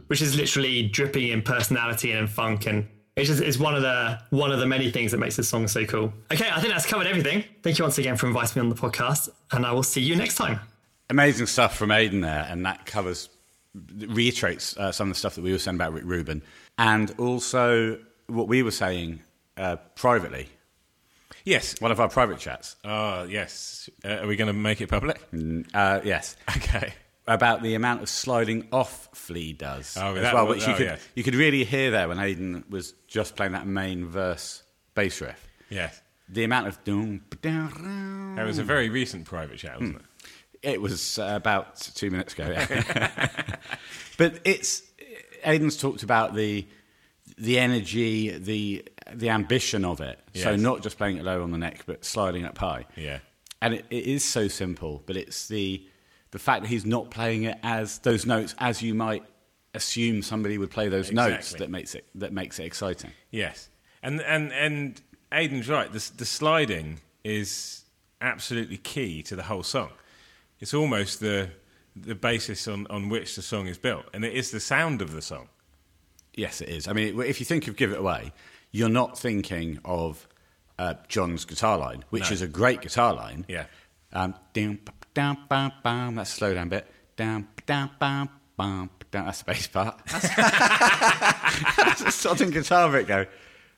which 0.07 0.23
is 0.23 0.37
literally 0.37 0.89
dripping 0.89 1.29
in 1.29 1.43
personality 1.43 2.13
and 2.13 2.21
in 2.21 2.27
funk 2.29 2.67
and 2.67 2.87
it's 3.17 3.29
just 3.29 3.43
it's 3.43 3.59
one 3.59 3.75
of 3.75 3.83
the 3.83 4.21
one 4.31 4.53
of 4.53 4.61
the 4.61 4.67
many 4.67 4.93
things 4.93 5.11
that 5.11 5.19
makes 5.19 5.35
this 5.35 5.49
song 5.49 5.67
so 5.67 5.85
cool. 5.85 6.13
Okay, 6.33 6.49
I 6.49 6.61
think 6.61 6.73
that's 6.73 6.87
covered 6.87 7.09
everything. 7.09 7.43
Thank 7.65 7.79
you 7.79 7.85
once 7.85 7.99
again 7.99 8.17
for 8.17 8.29
inviting 8.29 8.63
me 8.63 8.69
on 8.69 8.69
the 8.69 8.81
podcast, 8.81 9.29
and 9.51 9.67
I 9.67 9.73
will 9.73 9.83
see 9.83 10.01
you 10.01 10.15
next 10.15 10.37
time. 10.37 10.61
Amazing 11.11 11.47
stuff 11.47 11.77
from 11.77 11.91
Aidan 11.91 12.21
there, 12.21 12.47
and 12.49 12.65
that 12.65 12.87
covers, 12.87 13.29
reiterates 13.97 14.77
uh, 14.77 14.93
some 14.93 15.09
of 15.09 15.17
the 15.17 15.19
stuff 15.19 15.35
that 15.35 15.43
we 15.43 15.51
were 15.51 15.59
saying 15.59 15.75
about 15.75 15.95
Rick 15.95 16.05
Rubin, 16.07 16.43
and 16.79 17.13
also 17.19 17.99
what 18.29 18.49
we 18.49 18.63
were 18.63 18.71
saying 18.71 19.21
uh, 19.57 19.77
privately. 19.95 20.49
Yes. 21.45 21.81
One 21.81 21.91
of 21.91 21.99
our 22.01 22.09
private 22.09 22.39
chats. 22.39 22.77
Oh, 22.85 23.25
yes. 23.25 23.89
Uh, 24.05 24.19
are 24.19 24.27
we 24.27 24.37
going 24.37 24.49
to 24.49 24.53
make 24.53 24.81
it 24.81 24.89
public? 24.89 25.21
Uh, 25.75 26.01
yes. 26.05 26.37
Okay. 26.57 26.93
About 27.27 27.63
the 27.63 27.75
amount 27.75 28.03
of 28.03 28.09
sliding 28.09 28.69
off 28.73 29.09
Flea 29.15 29.53
does 29.53 29.97
Oh, 29.99 30.15
as 30.15 30.33
well, 30.33 30.47
was- 30.47 30.57
which 30.59 30.67
you 30.67 30.73
oh, 30.73 30.77
could 30.77 30.87
yes. 30.87 31.09
you 31.15 31.23
could 31.23 31.35
really 31.35 31.65
hear 31.65 31.91
there 31.91 32.09
when 32.09 32.19
Aidan 32.19 32.65
was 32.71 32.95
just 33.07 33.37
playing 33.37 33.53
that 33.53 33.67
main 33.67 34.07
verse 34.07 34.63
bass 34.95 35.21
riff. 35.21 35.47
Yes. 35.69 36.01
The 36.31 36.45
amount 36.45 36.69
of 36.69 36.83
doom, 36.85 37.23
That 37.43 38.45
was 38.47 38.59
a 38.59 38.63
very 38.63 38.89
recent 38.91 39.25
private 39.25 39.59
chat, 39.59 39.81
wasn't 39.81 39.97
it? 39.97 40.03
It 40.75 40.83
was 40.83 41.19
about 41.19 41.77
two 41.77 42.11
minutes 42.11 42.35
ago. 42.35 42.49
Yeah. 42.51 43.57
but 44.19 44.41
it's 44.45 44.83
Aidan's 45.45 45.77
talked 45.77 46.03
about 46.03 46.35
the 46.35 46.67
the 47.37 47.59
energy, 47.59 48.31
the 48.37 48.85
the 49.13 49.31
ambition 49.31 49.85
of 49.85 50.01
it. 50.01 50.19
So 50.35 50.57
not 50.57 50.83
just 50.83 50.99
playing 50.99 51.19
it 51.19 51.25
low 51.25 51.43
on 51.43 51.51
the 51.51 51.59
neck, 51.59 51.85
but 51.87 52.05
sliding 52.05 52.45
up 52.45 52.57
high. 52.59 52.87
Yeah. 52.97 53.19
And 53.61 53.75
it, 53.75 53.87
it 53.91 54.05
is 54.05 54.25
so 54.25 54.49
simple, 54.49 55.03
but 55.07 55.17
it's 55.17 55.49
the 55.49 55.87
the 56.31 56.39
fact 56.39 56.63
that 56.63 56.69
he's 56.69 56.85
not 56.85 57.11
playing 57.11 57.45
it 57.45 57.59
as 57.63 57.99
those 58.01 58.27
notes 58.27 58.55
as 58.59 58.83
you 58.83 58.95
might 58.95 59.25
assume 59.75 60.23
somebody 60.23 60.59
would 60.59 60.71
play 60.71 60.89
those 60.89 61.13
notes 61.13 61.53
that 61.55 61.71
makes 61.71 61.95
it 61.95 62.07
that 62.15 62.33
makes 62.33 62.59
it 62.59 62.65
exciting. 62.65 63.11
Yes, 63.31 63.69
and 64.03 64.21
and 64.23 64.53
and 64.53 65.01
Aidan's 65.33 65.69
right. 65.69 65.93
The, 65.93 66.11
the 66.17 66.25
sliding 66.25 67.01
is 67.25 67.85
absolutely 68.21 68.79
key 68.79 69.23
to 69.25 69.37
the 69.37 69.45
whole 69.45 69.63
song. 69.63 69.91
It's 70.61 70.75
almost 70.75 71.21
the 71.21 71.51
the 72.03 72.15
basis 72.15 72.67
on, 72.69 72.87
on 72.89 73.09
which 73.09 73.37
the 73.37 73.43
song 73.43 73.67
is 73.67 73.79
built, 73.79 74.05
and 74.13 74.25
it 74.25 74.35
is 74.35 74.51
the 74.51 74.61
sound 74.61 75.03
of 75.03 75.13
the 75.13 75.23
song. 75.23 75.49
Yes, 76.35 76.61
it 76.61 76.69
is. 76.69 76.87
I 76.89 76.93
mean, 76.93 77.21
if 77.23 77.41
you 77.41 77.47
think 77.47 77.67
of 77.69 77.77
"Give 77.77 77.93
It 77.93 77.99
Away," 77.99 78.33
you're 78.71 78.89
not 78.89 79.19
thinking 79.19 79.79
of 79.85 80.27
uh, 80.79 80.95
John's 81.09 81.45
guitar 81.45 81.79
line, 81.79 82.05
which 82.11 82.31
No. 82.31 82.35
is 82.35 82.43
a 82.43 82.47
great 82.49 82.81
guitar 82.81 83.13
line. 83.15 83.45
Yeah. 83.49 83.65
Um, 84.13 84.35
down, 84.53 84.79
down, 85.15 85.39
bam, 85.49 85.73
bam. 85.83 86.15
That's 86.15 86.31
slow 86.31 86.55
down 86.55 86.69
bit. 86.69 86.87
Down, 87.17 87.49
down, 87.67 87.91
bam, 87.99 88.29
bam. 88.57 88.91
down. 89.11 89.25
That's 89.27 89.41
the 89.43 89.45
bass 89.53 89.67
part. 89.67 90.01
That's 90.07 90.29
the 92.03 92.11
sodding 92.11 92.53
guitar 92.53 92.91
bit 92.93 93.07
go. 93.07 93.27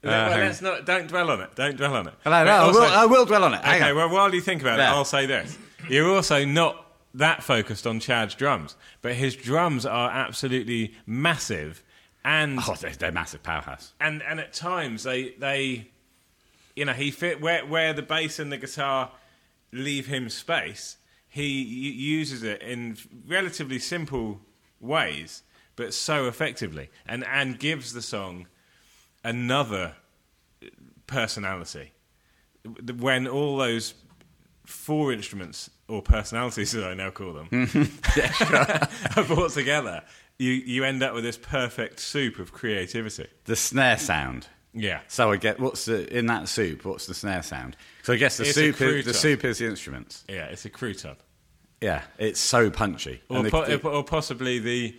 well, 0.05 0.31
let's 0.39 0.61
not. 0.63 0.85
Don't 0.87 1.07
dwell 1.09 1.31
on 1.31 1.41
it. 1.41 1.55
Don't 1.55 1.77
dwell 1.77 1.95
on 1.97 2.09
it. 2.09 2.15
Uh, 2.25 2.31
No, 2.31 2.45
no, 2.45 2.45
But 2.45 2.53
I, 2.55 2.67
will, 2.71 2.83
I 2.83 3.05
will 3.07 3.25
dwell 3.27 3.45
on 3.45 3.55
it. 3.55 3.63
Hang 3.65 3.81
Okay, 3.83 3.91
on. 3.91 3.97
well, 3.97 4.09
while 4.11 4.35
you 4.35 4.41
think 4.41 4.61
about 4.63 4.79
Yeah. 4.79 4.93
it, 4.93 4.95
I'll 4.95 5.05
say 5.05 5.27
this. 5.27 5.57
You're 5.89 6.15
also 6.15 6.45
not 6.45 6.90
that 7.15 7.43
focused 7.43 7.87
on 7.87 8.01
Chad's 8.01 8.35
drums, 8.35 8.77
but 9.03 9.15
his 9.15 9.35
drums 9.37 9.85
are 9.87 10.11
absolutely 10.11 10.95
massive, 11.07 11.83
and 12.25 12.59
Oh, 12.67 12.75
they're, 12.75 12.91
they're 12.93 13.13
massive 13.13 13.43
powerhouse. 13.43 13.93
and 14.01 14.23
and 14.23 14.39
at 14.41 14.53
times 14.53 15.03
they 15.03 15.31
they, 15.39 15.89
you 16.77 16.85
know, 16.85 16.93
he 16.93 17.11
fit 17.11 17.41
where 17.41 17.65
where 17.67 17.93
the 17.93 18.03
bass 18.03 18.39
and 18.39 18.53
the 18.53 18.57
guitar 18.59 19.11
leave 19.73 20.07
him 20.07 20.29
space. 20.29 20.97
He 21.29 21.63
uses 21.63 22.43
it 22.43 22.61
in 22.63 22.97
relatively 23.27 23.79
simple 23.79 24.41
ways, 24.81 25.43
but 25.77 25.95
so 25.95 26.27
effectively, 26.27 26.91
and 27.07 27.25
and 27.25 27.59
gives 27.59 27.93
the 27.93 28.03
song 28.03 28.47
another 29.25 29.95
personality 31.07 31.93
when 32.99 33.27
all 33.27 33.57
those 33.57 33.95
four 34.71 35.13
instruments 35.13 35.71
or 35.89 36.03
personalities, 36.03 36.75
as 36.77 36.85
I 36.85 36.95
now 36.95 37.11
call 37.11 37.33
them, 37.33 37.49
are 39.17 39.25
brought 39.25 39.51
together, 39.53 40.03
you, 40.39 40.53
you 40.53 40.85
end 40.85 41.03
up 41.03 41.15
with 41.15 41.25
this 41.25 41.37
perfect 41.37 42.01
soup 42.01 42.39
of 42.39 42.53
creativity. 42.53 43.27
The 43.45 43.57
snare 43.57 43.99
sound. 43.99 44.47
Yeah. 44.73 45.01
So 45.09 45.33
I 45.33 45.37
get 45.37 45.59
what's 45.59 45.85
the 45.87 46.17
in 46.17 46.27
that 46.27 46.49
soup? 46.49 46.85
What's 46.85 47.07
the 47.07 47.15
snare 47.15 47.43
sound? 47.43 47.77
So 48.05 48.13
I 48.13 48.17
guess 48.17 48.37
the 48.37 48.45
It's 48.45 48.57
a 48.57 48.73
soup 48.73 48.81
is, 48.81 49.05
the 49.05 49.11
crouton. 49.11 49.15
soup 49.15 49.45
is 49.45 49.59
the 49.59 49.67
instruments. 49.67 50.25
Yeah, 50.29 50.45
it's 50.47 50.65
a 50.65 50.71
crouton. 50.71 51.17
Yeah, 51.81 52.03
it's 52.19 52.39
so 52.39 52.71
punchy. 52.71 53.21
Or, 53.29 53.39
And 53.39 53.47
the- 53.47 53.51
po- 53.51 53.65
the- 53.67 53.89
or 53.89 54.05
possibly 54.05 54.59
the 54.61 54.97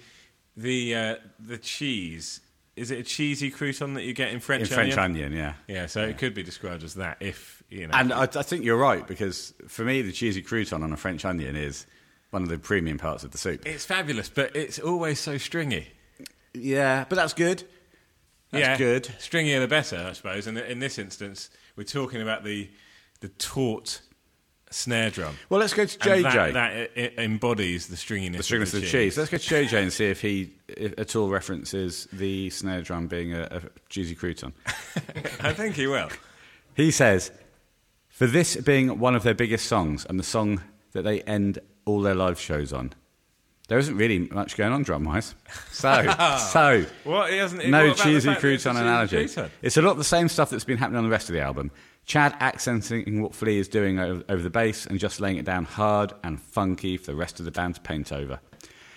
the 0.58 0.96
uh, 0.96 1.16
the 1.40 1.58
cheese. 1.58 2.42
Is 2.76 2.90
it 2.90 3.00
a 3.00 3.04
cheesy 3.04 3.52
crouton 3.52 3.94
that 3.96 4.04
you 4.04 4.14
get 4.14 4.32
in 4.32 4.40
French 4.40 4.70
in 4.70 4.74
French 4.76 4.98
onion? 4.98 5.26
onion, 5.26 5.34
yeah. 5.34 5.54
Yeah, 5.68 5.86
so 5.88 6.04
it 6.04 6.18
could 6.18 6.34
be 6.34 6.42
described 6.42 6.84
as 6.84 6.96
that 6.96 7.18
if, 7.20 7.61
you 7.72 7.88
know. 7.88 7.94
And 7.94 8.14
I, 8.14 8.24
I 8.24 8.44
think 8.44 8.64
you're 8.64 8.78
right 8.78 9.08
because 9.08 9.54
for 9.68 9.84
me, 9.84 10.02
the 10.02 10.12
cheesy 10.12 10.44
crouton 10.44 10.84
on 10.84 10.94
a 10.94 10.98
French 10.98 11.26
onion 11.26 11.56
is 11.56 11.88
one 12.30 12.44
of 12.44 12.50
the 12.50 12.60
premium 12.60 12.98
parts 12.98 13.24
of 13.24 13.32
the 13.32 13.38
soup. 13.38 13.66
it's 13.66 13.86
fabulous, 13.86 14.30
but 14.30 14.56
it's 14.56 14.80
always 14.80 15.20
so 15.20 15.38
stringy. 15.38 15.88
Yeah, 16.54 17.06
but 17.10 17.16
that's 17.16 17.34
good. 17.34 17.64
That's 18.52 18.68
yeah, 18.68 18.78
good. 18.78 19.06
Stringier 19.20 19.62
the 19.62 19.68
better, 19.68 20.06
I 20.10 20.14
suppose. 20.14 20.46
And 20.46 20.58
in 20.58 20.80
this 20.80 21.00
instance, 21.00 21.50
we're 21.76 21.84
talking 21.84 22.22
about 22.22 22.44
the 22.44 22.70
the 23.22 23.30
taut 23.30 24.02
snare 24.72 25.10
drum. 25.10 25.38
Well, 25.50 25.60
let's 25.60 25.74
go 25.74 25.86
to 25.86 26.12
And 26.12 26.26
JJ. 26.26 26.54
That, 26.54 26.96
that 26.96 27.22
embodies 27.22 27.88
the 27.88 27.96
stringiness, 27.96 28.38
the 28.38 28.56
stringiness 28.56 28.74
of 28.74 28.82
the 28.82 28.88
cheese. 28.88 29.18
Let's 29.18 29.30
go 29.30 29.38
to 29.38 29.56
JJ 29.56 29.82
and 29.82 29.94
see 29.94 30.06
if 30.06 30.22
he 30.22 30.54
if 30.68 30.98
at 30.98 31.16
all 31.16 31.30
references 31.30 32.08
the 32.12 32.50
snare 32.50 32.82
drum 32.82 33.08
being 33.08 33.34
a, 33.34 33.44
a 33.44 33.62
cheesy 33.90 34.16
crouton. 34.16 34.54
I 35.42 35.54
think 35.54 35.76
he 35.76 35.88
will. 35.88 36.10
He 36.74 36.92
says, 36.92 37.32
for 38.22 38.28
this 38.28 38.56
being 38.58 39.00
one 39.00 39.16
of 39.16 39.24
their 39.24 39.34
biggest 39.34 39.66
songs 39.66 40.06
and 40.06 40.20
the 40.20 40.24
song 40.24 40.62
that 40.92 41.02
they 41.02 41.22
end 41.22 41.58
all 41.86 42.02
their 42.02 42.14
live 42.14 42.40
shows 42.40 42.72
on, 42.72 42.94
there 43.68 43.80
isn't 43.80 43.98
really 43.98 44.20
much 44.20 44.56
going 44.56 44.72
on 44.72 44.84
drum 44.84 45.06
wise. 45.06 45.34
So, 45.72 46.04
so 46.52 46.86
What? 47.04 47.32
He 47.32 47.38
hasn't. 47.38 47.68
no 47.68 47.96
cheesy 47.96 48.30
fact 48.30 48.42
that 48.44 48.54
it's 48.54 48.66
a 48.66 48.70
crouton 48.70 48.80
analogy. 48.80 49.26
crouton? 49.26 49.50
It's 49.64 49.78
a 49.78 49.82
lot 49.82 49.94
of 49.94 49.98
the 49.98 50.04
same 50.04 50.28
stuff 50.28 50.52
that's 50.52 50.64
been 50.64 50.78
happening 50.78 51.00
on 51.00 51.04
the 51.04 51.10
rest 51.10 51.30
of 51.30 51.34
the 51.34 51.42
album. 51.42 51.72
Chad 52.06 52.36
accenting 52.40 53.24
what 53.24 53.34
Flea 53.34 53.58
is 53.58 53.68
doing 53.68 53.98
over, 53.98 54.24
over 54.30 54.44
the 54.44 54.52
bass 54.52 54.86
and 54.86 55.00
just 55.00 55.20
laying 55.20 55.38
it 55.38 55.46
down 55.46 55.66
hard 55.66 56.14
and 56.24 56.40
funky 56.40 56.98
for 56.98 57.08
the 57.08 57.16
rest 57.16 57.40
of 57.40 57.46
the 57.46 57.52
band 57.52 57.74
to 57.74 57.82
paint 57.82 58.12
over. 58.12 58.40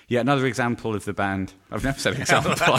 Yet 0.07 0.21
another 0.21 0.45
example 0.45 0.95
of 0.95 1.07
the 1.07 1.15
band. 1.15 1.55
I've 1.71 1.83
never 1.83 1.99
said 1.99 2.21
example. 2.21 2.53
Hello. 2.59 2.79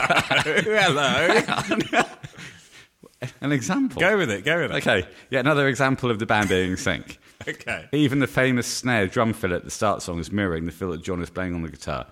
An 3.41 3.51
example. 3.51 3.99
go 3.99 4.17
with 4.17 4.29
it. 4.29 4.43
Go 4.45 4.61
with 4.61 4.71
it. 4.71 4.75
Okay. 4.87 5.07
Yet 5.29 5.41
another 5.41 5.67
example 5.67 6.11
of 6.11 6.19
the 6.19 6.25
band 6.25 6.49
being 6.49 6.71
in 6.71 6.77
sync. 6.77 7.19
Okay. 7.47 7.87
Even 7.91 8.19
the 8.19 8.27
famous 8.27 8.65
snare 8.65 9.07
drum 9.07 9.33
fill 9.33 9.53
at 9.53 9.65
the 9.65 9.69
start 9.69 10.01
song 10.01 10.19
is 10.19 10.31
mirroring 10.31 10.65
the 10.65 10.71
fill 10.71 10.91
that 10.91 11.03
John 11.03 11.21
is 11.21 11.29
playing 11.29 11.53
on 11.53 11.61
the 11.61 11.69
guitar. 11.69 12.07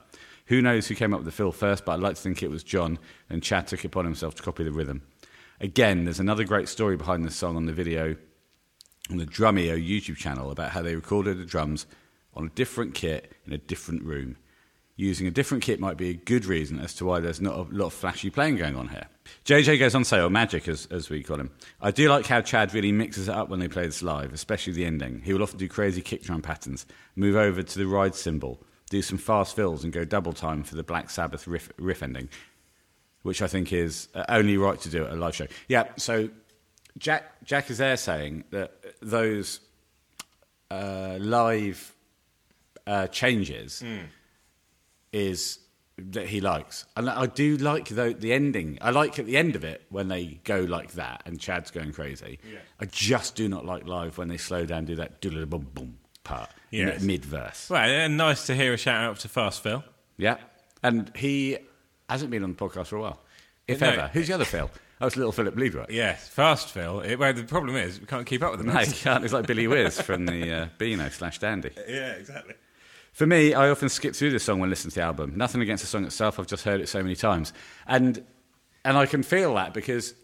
Who 0.47 0.61
knows 0.61 0.85
who 0.85 0.95
came 0.95 1.13
up 1.13 1.21
with 1.21 1.25
the 1.25 1.31
fill 1.31 1.53
first, 1.53 1.85
but 1.85 1.93
I'd 1.93 2.01
like 2.01 2.17
to 2.17 2.21
think 2.21 2.43
it 2.43 2.51
was 2.51 2.61
John, 2.61 2.99
and 3.29 3.41
Chad 3.41 3.65
took 3.65 3.79
it 3.79 3.87
upon 3.87 4.03
himself 4.05 4.35
to 4.35 4.43
copy 4.43 4.63
the 4.63 4.71
rhythm. 4.71 5.01
Again, 5.61 6.03
there's 6.03 6.19
another 6.19 6.43
great 6.43 6.67
story 6.67 6.97
behind 6.97 7.25
this 7.25 7.37
song 7.37 7.55
on 7.55 7.65
the 7.65 7.73
video 7.73 8.15
on 9.09 9.17
the 9.17 9.25
Drumeo 9.25 9.75
YouTube 9.75 10.17
channel 10.17 10.51
about 10.51 10.71
how 10.71 10.81
they 10.81 10.93
recorded 10.93 11.37
the 11.39 11.45
drums 11.45 11.87
on 12.35 12.45
a 12.45 12.49
different 12.49 12.93
kit 12.93 13.31
in 13.47 13.53
a 13.53 13.57
different 13.57 14.03
room. 14.03 14.35
Using 14.95 15.25
a 15.25 15.31
different 15.31 15.63
kit 15.63 15.79
might 15.79 15.97
be 15.97 16.09
a 16.09 16.13
good 16.13 16.45
reason 16.45 16.79
as 16.79 16.93
to 16.95 17.05
why 17.05 17.19
there's 17.19 17.41
not 17.41 17.55
a 17.55 17.61
lot 17.71 17.87
of 17.87 17.93
flashy 17.93 18.29
playing 18.29 18.57
going 18.57 18.75
on 18.75 18.89
here. 18.89 19.07
JJ 19.45 19.79
goes 19.79 19.95
on 19.95 20.19
or 20.19 20.29
Magic 20.29 20.67
as, 20.67 20.87
as 20.91 21.09
we 21.09 21.23
call 21.23 21.39
him, 21.39 21.49
I 21.81 21.89
do 21.89 22.09
like 22.09 22.27
how 22.27 22.41
Chad 22.41 22.73
really 22.73 22.91
mixes 22.91 23.27
it 23.27 23.33
up 23.33 23.49
when 23.49 23.59
they 23.59 23.67
play 23.67 23.85
this 23.85 24.03
live, 24.03 24.33
especially 24.33 24.73
the 24.73 24.85
ending. 24.85 25.21
He 25.23 25.33
will 25.33 25.41
often 25.41 25.57
do 25.57 25.67
crazy 25.67 26.01
kick 26.01 26.21
drum 26.21 26.43
patterns, 26.43 26.85
move 27.15 27.35
over 27.35 27.63
to 27.63 27.79
the 27.79 27.87
ride 27.87 28.13
cymbal, 28.13 28.61
do 28.89 29.01
some 29.01 29.17
fast 29.17 29.55
fills, 29.55 29.83
and 29.83 29.91
go 29.91 30.05
double 30.05 30.33
time 30.33 30.63
for 30.63 30.75
the 30.75 30.83
Black 30.83 31.09
Sabbath 31.09 31.47
riff, 31.47 31.71
riff 31.79 32.03
ending, 32.03 32.29
which 33.23 33.41
I 33.41 33.47
think 33.47 33.73
is 33.73 34.09
uh, 34.13 34.25
only 34.29 34.57
right 34.57 34.79
to 34.81 34.89
do 34.89 35.05
at 35.05 35.11
a 35.11 35.15
live 35.15 35.35
show. 35.35 35.47
Yeah, 35.67 35.85
so 35.95 36.29
Jack, 36.99 37.43
Jack 37.43 37.71
is 37.71 37.79
there 37.79 37.97
saying 37.97 38.43
that 38.51 38.73
those 39.01 39.59
uh, 40.69 41.17
live 41.19 41.95
uh, 42.85 43.07
changes 43.07 43.83
is 45.13 45.59
that 45.97 46.27
he 46.27 46.41
likes, 46.41 46.85
and 46.97 47.07
I 47.09 47.27
do 47.27 47.55
like 47.57 47.85
the, 47.89 48.15
the 48.17 48.33
ending. 48.33 48.79
I 48.81 48.89
like 48.89 49.19
at 49.19 49.25
the 49.27 49.37
end 49.37 49.55
of 49.55 49.63
it 49.63 49.83
when 49.89 50.07
they 50.07 50.39
go 50.43 50.61
like 50.61 50.93
that, 50.93 51.21
and 51.25 51.39
Chad's 51.39 51.69
going 51.71 51.93
crazy. 51.93 52.39
I 52.81 52.85
just 52.85 53.35
do 53.35 53.47
not 53.47 53.65
like 53.65 53.85
live 53.87 54.17
when 54.17 54.27
they 54.27 54.37
slow 54.37 54.65
down, 54.65 54.85
do 54.85 54.95
that 54.95 55.21
doodle 55.21 55.45
boom 55.45 55.67
boom 55.73 55.99
part 56.23 56.49
Yes. 56.71 57.01
mid 57.03 57.23
verse. 57.23 57.69
Well, 57.69 57.83
and 57.87 58.17
nice 58.17 58.47
to 58.47 58.55
hear 58.55 58.73
a 58.73 58.77
shout 58.77 59.03
out 59.03 59.19
to 59.19 59.29
Fast 59.29 59.61
Phil. 59.61 59.83
Yeah, 60.17 60.37
and 60.81 61.11
he 61.15 61.59
hasn't 62.09 62.31
been 62.31 62.43
on 62.43 62.53
the 62.53 62.57
podcast 62.57 62.87
for 62.87 62.95
a 62.97 63.01
while, 63.01 63.21
if 63.67 63.81
No. 63.81 63.89
ever. 63.89 64.09
Who's 64.13 64.27
the 64.27 64.33
other 64.33 64.45
Phil? 64.45 64.69
Oh, 65.01 65.07
it's 65.07 65.17
little 65.17 65.33
Philip 65.33 65.55
Bleedrock. 65.55 65.89
Yes, 65.89 66.29
Fast 66.29 66.69
Phil. 66.69 67.01
It, 67.01 67.17
well, 67.19 67.33
the 67.33 67.43
problem 67.43 67.75
is 67.75 67.99
we 67.99 68.05
can't 68.05 68.25
keep 68.25 68.41
up 68.41 68.51
with 68.51 68.61
them. 68.65 68.73
No, 68.73 68.81
can't. 68.85 69.21
It's 69.25 69.33
like 69.33 69.45
Billy 69.45 69.67
Whiz 69.67 69.99
from 69.99 70.25
the 70.25 70.53
uh, 70.53 70.67
Beano 70.77 71.09
slash 71.09 71.39
Dandy. 71.39 71.71
yeah, 71.89 72.11
exactly. 72.13 72.53
For 73.13 73.27
me, 73.27 73.53
I 73.53 73.69
often 73.69 73.89
skip 73.89 74.15
through 74.15 74.31
this 74.31 74.43
song 74.43 74.59
when 74.59 74.69
listening 74.69 74.91
to 74.91 74.95
the 74.95 75.03
album. 75.03 75.33
Nothing 75.35 75.61
against 75.61 75.83
the 75.83 75.87
song 75.87 76.03
itself, 76.03 76.39
I've 76.39 76.47
just 76.47 76.65
heard 76.65 76.81
it 76.81 76.89
so 76.89 77.01
many 77.01 77.15
times. 77.15 77.53
And, 77.87 78.25
and 78.83 78.97
I 78.97 79.05
can 79.05 79.23
feel 79.23 79.53
that 79.55 79.73
because 79.73 80.15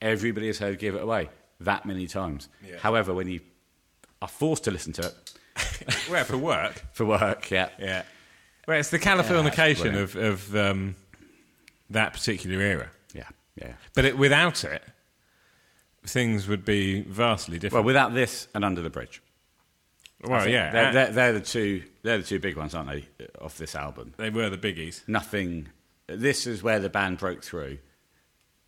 everybody 0.00 0.46
has 0.46 0.58
heard 0.58 0.78
Give 0.78 0.94
It 0.94 1.02
Away 1.02 1.28
that 1.60 1.86
many 1.86 2.06
times. 2.06 2.48
Yeah. 2.64 2.78
However, 2.78 3.12
when 3.14 3.28
you 3.28 3.40
are 4.22 4.28
forced 4.28 4.64
to 4.64 4.70
listen 4.70 4.92
to 4.94 5.06
it 5.06 5.32
Where, 6.08 6.24
for 6.24 6.36
work. 6.36 6.84
for 6.92 7.04
work, 7.04 7.50
yeah. 7.50 7.68
Yeah. 7.78 8.02
Well, 8.66 8.78
it's 8.78 8.90
the 8.90 8.98
Californication 8.98 9.92
that's 9.92 10.14
of, 10.14 10.54
of 10.54 10.56
um, 10.56 10.96
that 11.90 12.12
particular 12.12 12.60
era. 12.60 12.90
Yeah, 13.14 13.28
yeah. 13.56 13.72
But 13.94 14.04
it, 14.04 14.18
without 14.18 14.64
it, 14.64 14.82
things 16.04 16.48
would 16.48 16.64
be 16.64 17.02
vastly 17.02 17.58
different. 17.58 17.84
Well, 17.84 17.84
without 17.84 18.14
this 18.14 18.48
and 18.54 18.64
Under 18.64 18.82
the 18.82 18.90
Bridge. 18.90 19.22
Well, 20.22 20.48
yeah, 20.48 20.72
They're, 20.72 20.86
uh, 20.86 20.92
they're, 20.92 21.12
they're, 21.12 21.32
the 21.34 21.40
two, 21.40 21.82
they're 22.06 22.18
the 22.18 22.24
two 22.24 22.38
big 22.38 22.56
ones, 22.56 22.74
aren't 22.74 22.88
they, 22.90 23.04
off 23.40 23.58
this 23.58 23.74
album? 23.74 24.14
they 24.16 24.30
were 24.30 24.48
the 24.48 24.56
biggies. 24.58 25.02
Nothing. 25.08 25.68
This 26.06 26.46
is 26.46 26.62
where 26.62 26.78
the 26.80 26.88
band 26.88 27.18
broke 27.18 27.42
through 27.42 27.78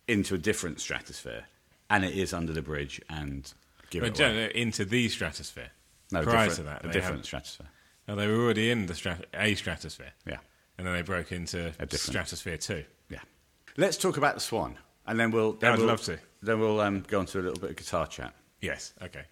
into 0.07 0.35
a 0.35 0.37
different 0.37 0.79
stratosphere. 0.79 1.45
And 1.89 2.03
it 2.05 2.15
is 2.15 2.33
Under 2.33 2.53
the 2.53 2.61
Bridge 2.61 3.01
and 3.09 3.51
Give 3.89 4.01
But 4.03 4.19
It 4.19 4.23
Away. 4.23 4.51
into 4.53 4.85
the 4.85 5.07
stratosphere. 5.09 5.69
No, 6.11 6.21
Prior 6.23 6.47
different, 6.49 6.55
to 6.55 6.63
that, 6.63 6.85
a 6.85 6.91
different 6.93 7.17
had- 7.17 7.25
stratosphere. 7.25 7.67
no, 8.07 8.15
they 8.15 8.27
were 8.27 8.35
already 8.43 8.69
in 8.71 8.85
the 8.87 8.93
strat- 8.93 9.25
a 9.33 9.55
stratosphere, 9.55 10.11
Yeah, 10.25 10.37
and 10.77 10.85
then 10.85 10.93
they 10.95 11.01
broke 11.03 11.31
into 11.31 11.71
A 11.79 11.97
stratosphere 11.97 12.57
two. 12.57 12.83
yeah. 13.09 13.19
Let's 13.77 13.97
talk 13.97 14.17
about 14.17 14.33
the 14.35 14.39
Swan, 14.41 14.77
and 15.07 15.19
then 15.19 15.31
we'll. 15.31 15.53
Then 15.53 15.71
I'd 15.73 15.77
we'll, 15.79 15.87
love 15.87 16.01
to. 16.03 16.17
Then 16.41 16.59
we'll 16.59 16.79
um, 16.81 17.01
go 17.07 17.19
on 17.19 17.25
to 17.27 17.39
a 17.39 17.43
little 17.43 17.59
bit 17.59 17.69
of 17.71 17.75
guitar 17.75 18.07
chat. 18.07 18.33
Yes. 18.61 18.93
Okay. 19.01 19.23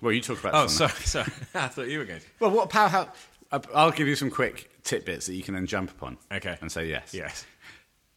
Well, 0.00 0.12
you 0.12 0.20
talk 0.20 0.40
about. 0.40 0.54
Oh, 0.54 0.62
the 0.64 0.68
sorry, 0.68 0.92
sorry. 1.04 1.32
I 1.54 1.68
thought 1.68 1.88
you 1.88 1.98
were 1.98 2.04
going 2.04 2.20
to. 2.20 2.26
Well, 2.40 2.50
what 2.50 2.70
powerhouse? 2.70 3.08
Uh, 3.50 3.60
I- 3.74 3.74
I'll 3.74 3.90
give 3.90 4.06
you 4.08 4.16
some 4.16 4.30
quick 4.30 4.70
tidbits 4.82 5.26
that 5.26 5.34
you 5.34 5.42
can 5.42 5.54
then 5.54 5.66
jump 5.66 5.90
upon. 5.90 6.18
Okay. 6.30 6.56
And 6.60 6.70
say 6.70 6.86
yes. 6.88 7.14
Yes. 7.14 7.46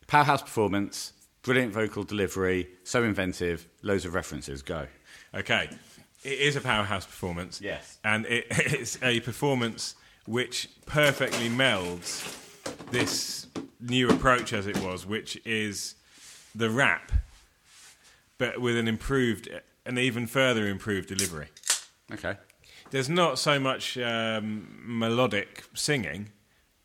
Powerhouse 0.07 0.41
performance, 0.41 1.13
brilliant 1.43 1.71
vocal 1.73 2.03
delivery, 2.03 2.67
so 2.83 3.03
inventive, 3.03 3.67
loads 3.83 4.05
of 4.05 4.13
references. 4.13 4.61
Go. 4.61 4.87
Okay. 5.33 5.69
It 6.23 6.39
is 6.39 6.55
a 6.55 6.61
powerhouse 6.61 7.05
performance. 7.05 7.61
Yes. 7.61 7.97
And 8.03 8.25
it, 8.25 8.45
it's 8.49 9.01
a 9.03 9.19
performance 9.21 9.95
which 10.25 10.69
perfectly 10.85 11.49
melds 11.49 12.35
this 12.91 13.47
new 13.79 14.09
approach 14.09 14.51
as 14.53 14.67
it 14.67 14.77
was, 14.81 15.05
which 15.05 15.39
is 15.45 15.95
the 16.53 16.69
rap, 16.69 17.11
but 18.37 18.59
with 18.59 18.75
an 18.77 18.87
improved, 18.87 19.47
an 19.89 19.97
even 19.97 20.27
further 20.27 20.67
improved 20.67 21.09
delivery. 21.09 21.47
Okay. 22.13 22.35
There's 22.91 23.09
not 23.09 23.37
so 23.39 23.59
much 23.59 23.97
um, 23.97 24.67
melodic 24.83 25.63
singing, 25.73 26.29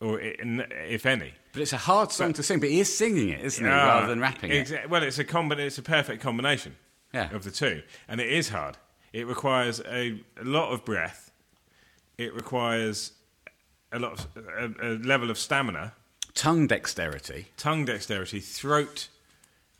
or 0.00 0.20
if 0.20 1.06
any. 1.06 1.32
But 1.52 1.62
it's 1.62 1.72
a 1.72 1.78
hard 1.78 2.10
song 2.12 2.32
to 2.34 2.42
sing, 2.42 2.58
but 2.60 2.68
he 2.68 2.80
is 2.80 2.94
singing 2.94 3.28
it, 3.28 3.40
isn't 3.44 3.64
he, 3.64 3.70
Ah, 3.70 3.86
rather 4.00 4.08
than 4.08 4.20
rapping 4.20 4.50
it? 4.50 4.66
exa- 4.68 4.88
Well, 4.88 5.02
it's 5.02 5.18
a 5.18 5.24
combi- 5.24 5.58
It's 5.58 5.78
a 5.78 5.82
perfect 5.82 6.20
combination 6.22 6.76
Yeah. 7.12 7.30
of 7.34 7.44
the 7.44 7.50
two, 7.50 7.82
and 8.08 8.20
it 8.20 8.30
is 8.30 8.48
hard. 8.48 8.76
It 9.12 9.26
requires 9.26 9.80
a, 9.80 10.20
a 10.40 10.44
lot 10.44 10.72
of 10.72 10.84
breath. 10.84 11.30
It 12.18 12.34
requires 12.34 13.12
a 13.92 13.98
lot 13.98 14.12
of 14.18 14.26
a, 14.36 14.74
a 14.82 14.90
level 14.98 15.30
of 15.30 15.38
stamina, 15.38 15.92
Tongue 16.34 16.66
dexterity. 16.66 17.46
tongue 17.56 17.84
dexterity, 17.84 18.40
throat 18.40 19.08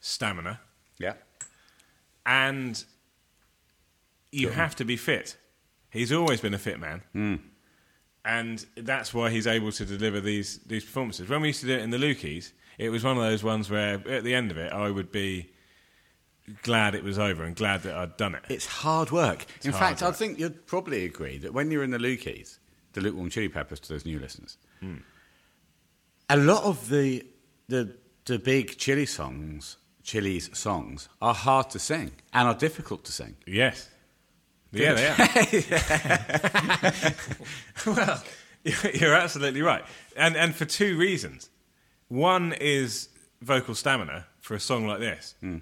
stamina, 0.00 0.60
Yeah. 0.98 1.14
and 2.24 2.84
you 4.34 4.48
have 4.50 4.74
to 4.76 4.84
be 4.84 4.96
fit. 4.96 5.36
He's 5.90 6.12
always 6.12 6.40
been 6.40 6.54
a 6.54 6.58
fit 6.58 6.78
man. 6.80 7.02
Hmm. 7.12 7.34
And 8.24 8.64
that's 8.76 9.12
why 9.12 9.30
he's 9.30 9.46
able 9.46 9.70
to 9.72 9.84
deliver 9.84 10.20
these, 10.20 10.58
these 10.66 10.84
performances. 10.84 11.28
When 11.28 11.42
we 11.42 11.48
used 11.48 11.60
to 11.60 11.66
do 11.66 11.74
it 11.74 11.80
in 11.80 11.90
the 11.90 11.98
Lukey's, 11.98 12.52
it 12.78 12.88
was 12.88 13.04
one 13.04 13.16
of 13.16 13.22
those 13.22 13.44
ones 13.44 13.70
where 13.70 14.02
at 14.08 14.24
the 14.24 14.34
end 14.34 14.50
of 14.50 14.56
it, 14.56 14.72
I 14.72 14.90
would 14.90 15.12
be 15.12 15.50
glad 16.62 16.94
it 16.94 17.04
was 17.04 17.18
over 17.18 17.44
and 17.44 17.54
glad 17.54 17.82
that 17.82 17.94
I'd 17.94 18.16
done 18.16 18.34
it. 18.34 18.42
It's 18.48 18.66
hard 18.66 19.10
work. 19.10 19.46
In 19.62 19.72
hard 19.72 19.98
fact, 19.98 20.02
I 20.02 20.10
think 20.10 20.38
you'd 20.38 20.66
probably 20.66 21.04
agree 21.04 21.38
that 21.38 21.52
when 21.54 21.70
you're 21.70 21.84
in 21.84 21.90
the 21.90 21.98
Lukey's, 21.98 22.58
the 22.94 23.00
lukewarm 23.00 23.28
chili 23.30 23.48
peppers 23.48 23.80
to 23.80 23.88
those 23.90 24.04
new 24.06 24.18
listeners, 24.18 24.56
Hmm. 24.80 24.96
a 26.28 26.36
lot 26.36 26.64
of 26.64 26.88
the, 26.88 27.24
the 27.68 27.96
the 28.26 28.38
big 28.38 28.76
chili 28.78 29.06
songs, 29.06 29.76
chili's 30.02 30.48
songs, 30.56 31.08
are 31.20 31.34
hard 31.34 31.68
to 31.70 31.78
sing 31.78 32.10
and 32.32 32.48
are 32.48 32.54
difficult 32.54 33.04
to 33.04 33.12
sing. 33.12 33.36
Yes. 33.46 33.88
Yeah, 34.74 34.94
they 34.94 35.08
are. 35.08 35.14
well, 37.86 38.22
you're 38.94 39.14
absolutely 39.14 39.62
right. 39.62 39.84
And, 40.16 40.36
and 40.36 40.54
for 40.54 40.64
two 40.64 40.96
reasons. 40.98 41.50
One 42.08 42.52
is 42.60 43.08
vocal 43.40 43.74
stamina 43.74 44.26
for 44.40 44.54
a 44.54 44.60
song 44.60 44.86
like 44.86 45.00
this, 45.00 45.34
hmm. 45.40 45.58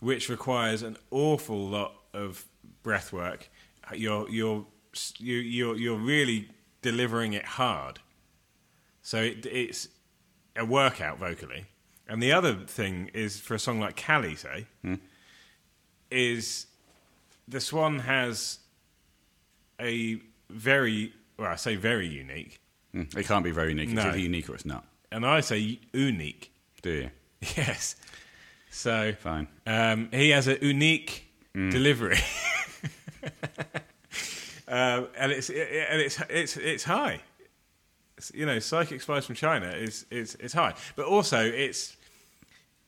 which 0.00 0.28
requires 0.28 0.82
an 0.82 0.96
awful 1.10 1.68
lot 1.68 1.94
of 2.12 2.44
breath 2.82 3.12
work. 3.12 3.48
You're, 3.94 4.28
you're, 4.28 4.66
you- 5.18 5.36
you're, 5.36 5.76
you're 5.76 5.98
really 5.98 6.48
delivering 6.82 7.32
it 7.32 7.44
hard. 7.44 8.00
So 9.02 9.18
it, 9.18 9.46
it's 9.46 9.88
a 10.56 10.64
workout 10.64 11.18
vocally. 11.18 11.66
And 12.08 12.22
the 12.22 12.32
other 12.32 12.54
thing 12.54 13.10
is 13.14 13.40
for 13.40 13.54
a 13.54 13.58
song 13.58 13.80
like 13.80 13.96
Cali, 13.96 14.34
say, 14.36 14.66
hmm. 14.82 14.94
is 16.10 16.66
the 17.48 17.60
Swan 17.60 17.98
has 18.00 18.58
a 19.80 20.20
very, 20.50 21.12
well, 21.38 21.48
I 21.48 21.56
say 21.56 21.76
very 21.76 22.06
unique, 22.08 22.60
Mm. 22.94 23.16
It 23.16 23.26
can't 23.26 23.42
be 23.44 23.50
very 23.50 23.70
unique. 23.70 23.86
It's 23.88 23.94
No. 23.96 24.02
either 24.08 24.18
unique 24.18 24.48
or 24.48 24.54
it's 24.54 24.64
not. 24.64 24.84
and 25.10 25.26
I 25.26 25.40
say 25.40 25.80
unique. 25.92 26.52
Do 26.80 26.90
you? 26.90 27.10
Yes. 27.56 27.96
So 28.70 29.12
Fine. 29.20 29.48
um, 29.66 30.08
he 30.12 30.30
has 30.30 30.46
a 30.46 30.64
unique 30.64 31.26
delivery, 31.54 32.18
um, 34.68 35.08
and 35.18 35.32
it's 35.32 35.48
and 35.50 36.00
it's 36.00 36.20
it's 36.28 36.56
it's 36.56 36.84
high. 36.84 37.20
It's, 38.16 38.30
you 38.34 38.46
know, 38.46 38.58
Psychic 38.60 39.00
Spice 39.02 39.26
from 39.26 39.34
China 39.34 39.68
is 39.68 40.06
is 40.10 40.36
it's 40.40 40.54
high, 40.54 40.74
but 40.96 41.06
also 41.06 41.40
it's 41.44 41.96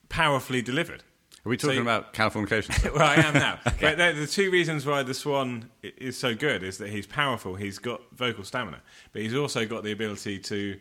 powerfully 0.09 0.63
delivered. 0.63 1.03
Are 1.47 1.49
we 1.49 1.57
talking 1.57 1.77
So- 1.77 1.83
about 1.83 2.13
Californication? 2.13 2.93
well, 2.95 3.03
I 3.05 3.15
am 3.17 3.35
now. 3.35 3.61
But 3.81 3.99
the, 3.99 4.13
the 4.19 4.27
two 4.27 4.51
reasons 4.51 4.85
why 4.85 5.05
the 5.05 5.15
Swan 5.15 5.71
is 5.83 6.17
so 6.19 6.35
good 6.35 6.65
is 6.65 6.79
that 6.79 6.89
he's 6.89 7.07
powerful, 7.07 7.55
he's 7.55 7.79
got 7.79 8.01
vocal 8.13 8.43
stamina, 8.43 8.83
but 9.13 9.23
he's 9.23 9.35
also 9.35 9.65
got 9.65 9.85
the 9.85 9.93
ability 9.93 10.41
to 10.41 10.79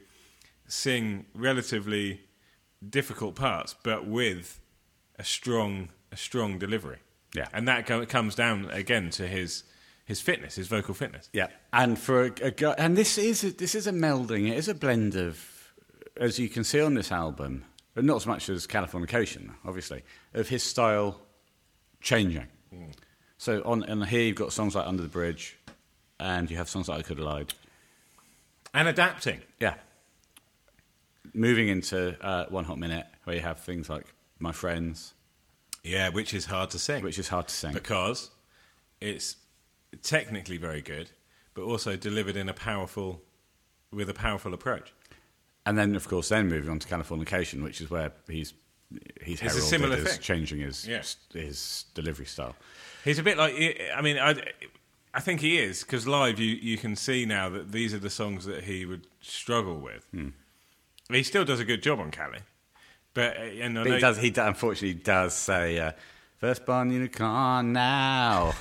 sing 0.68 1.28
relatively 1.36 2.22
difficult 2.90 3.36
parts, 3.36 3.76
but 3.84 4.08
with 4.08 4.60
a 5.20 5.24
strong, 5.24 5.90
a 6.12 6.18
strong 6.18 6.58
delivery. 6.58 6.98
Yeah. 7.36 7.48
and 7.54 7.68
that 7.68 7.86
co- 7.86 8.06
comes 8.06 8.34
down 8.34 8.70
again 8.72 9.10
to 9.12 9.28
his 9.28 9.64
his 10.06 10.22
fitness, 10.22 10.56
his 10.56 10.68
vocal 10.68 10.94
fitness. 10.94 11.30
yeah. 11.34 11.48
And 11.74 11.98
for 12.00 12.26
a, 12.26 12.32
a 12.44 12.52
guy, 12.52 12.76
and 12.78 12.96
this 12.96 13.18
is 13.18 13.44
a, 13.44 13.52
this 13.52 13.76
is 13.76 13.88
a 13.88 13.92
melding. 13.92 14.48
It 14.50 14.56
is 14.58 14.68
a 14.70 14.74
blend 14.76 15.16
of 15.16 15.74
as 16.16 16.40
you 16.40 16.48
can 16.48 16.64
see 16.64 16.80
on 16.80 16.94
this 16.94 17.12
album, 17.12 17.66
not 17.96 18.18
as 18.18 18.28
much 18.28 18.50
as 18.50 18.68
Californication, 18.68 19.52
obviously, 19.66 20.04
of 20.34 20.48
his 20.50 20.64
style 20.64 21.20
changing. 22.02 22.48
So 23.38 23.62
on 23.66 23.84
and 23.84 24.06
here 24.06 24.22
you've 24.24 24.36
got 24.36 24.52
songs 24.54 24.76
like 24.76 24.86
Under 24.88 25.02
the 25.02 25.08
Bridge, 25.10 25.58
and 26.20 26.50
you 26.52 26.58
have 26.58 26.68
songs 26.70 26.88
like 26.90 27.00
I 27.00 27.02
Could 27.04 27.18
Have 27.18 27.26
Lied. 27.28 27.54
And 28.74 28.88
adapting. 28.88 29.42
Yeah. 29.60 29.76
Moving 31.34 31.68
into 31.70 32.18
uh, 32.26 32.46
One 32.50 32.66
Hot 32.66 32.78
Minute, 32.78 33.06
where 33.24 33.36
you 33.36 33.42
have 33.42 33.60
things 33.60 33.90
like 33.90 34.06
My 34.40 34.52
Friends, 34.52 35.14
Yeah, 35.84 36.10
which 36.10 36.34
is 36.34 36.46
hard 36.46 36.70
to 36.72 36.80
sing. 36.80 37.04
which 37.04 37.20
is 37.20 37.28
hard 37.28 37.48
to 37.50 37.54
sing. 37.54 37.74
because 37.74 38.30
it's 39.02 39.36
technically 40.02 40.58
very 40.58 40.82
good, 40.82 41.12
but 41.54 41.64
also 41.64 41.96
delivered 41.96 42.36
in 42.38 42.48
a 42.50 42.54
powerful, 42.54 43.22
with 43.92 44.10
a 44.10 44.14
powerful 44.14 44.54
approach. 44.54 44.94
And 45.66 45.78
then, 45.78 45.96
of 45.96 46.08
course, 46.08 46.30
then 46.30 46.48
moving 46.48 46.70
on 46.70 46.80
to 46.80 46.88
Californication, 46.88 47.64
which 47.64 47.82
is 47.82 47.90
where 47.90 48.12
he's 48.28 48.54
he's 49.24 49.42
It's 49.42 49.56
a 49.56 49.62
similar 49.62 49.98
thing. 49.98 50.20
changing 50.22 50.60
his 50.60 50.88
Yeah. 50.88 51.02
his 51.34 51.86
delivery 51.94 52.26
style. 52.28 52.56
He's 53.04 53.20
a 53.20 53.24
bit 53.24 53.38
like, 53.38 53.54
I 53.96 54.02
mean, 54.02 54.18
I, 54.18 54.36
I 55.14 55.20
think 55.20 55.42
he 55.42 55.58
is 55.58 55.84
because 55.84 56.08
live 56.08 56.40
you, 56.40 56.56
you 56.56 56.78
can 56.78 56.96
see 56.96 57.26
now 57.26 57.50
that 57.50 57.72
these 57.72 57.94
are 57.94 58.00
the 58.00 58.10
songs 58.10 58.46
that 58.46 58.64
he 58.66 58.86
would 58.86 59.08
struggle 59.22 59.80
with. 59.80 60.08
Hmm. 60.12 60.30
He 61.10 61.24
still 61.24 61.46
does 61.46 61.60
a 61.60 61.66
good 61.66 61.84
job 61.84 62.00
on 62.00 62.10
Cali, 62.12 62.40
but 63.14 63.38
uh, 63.38 63.42
and 63.42 63.76
But 63.76 63.88
he 63.88 64.00
does. 64.00 64.18
He 64.18 64.34
unfortunately 64.36 64.96
does 65.02 65.34
say, 65.36 65.80
uh, 65.80 65.92
first 66.38 66.66
born 66.66 66.92
unicorn 66.92 67.74
now, 67.74 68.54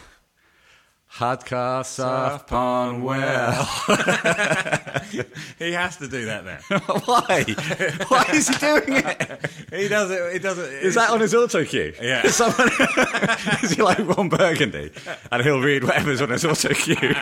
hardcore 1.16 1.84
soft 1.84 2.48
porn 2.48 3.02
well." 3.02 3.64
he 5.58 5.72
has 5.72 5.96
to 5.98 6.08
do 6.08 6.24
that 6.24 6.44
now. 6.44 6.58
Why? 7.04 7.44
Why 8.08 8.24
is 8.32 8.48
he 8.48 8.54
doing 8.58 9.04
it? 9.04 9.50
he 9.72 9.88
does 9.88 10.10
it. 10.10 10.32
He 10.32 10.38
does 10.38 10.58
it. 10.58 10.72
Is 10.82 10.94
that 10.96 11.10
on 11.10 11.20
his 11.20 11.34
auto 11.34 11.64
cue? 11.64 11.94
Yeah. 12.02 12.28
Someone, 12.28 12.68
is 13.62 13.72
he 13.72 13.82
like 13.82 13.98
Ron 13.98 14.28
Burgundy? 14.28 14.90
And 15.30 15.42
he'll 15.42 15.60
read 15.60 15.84
whatever's 15.84 16.20
on 16.20 16.30
his 16.30 16.44
auto 16.44 16.74
cue. 16.74 17.14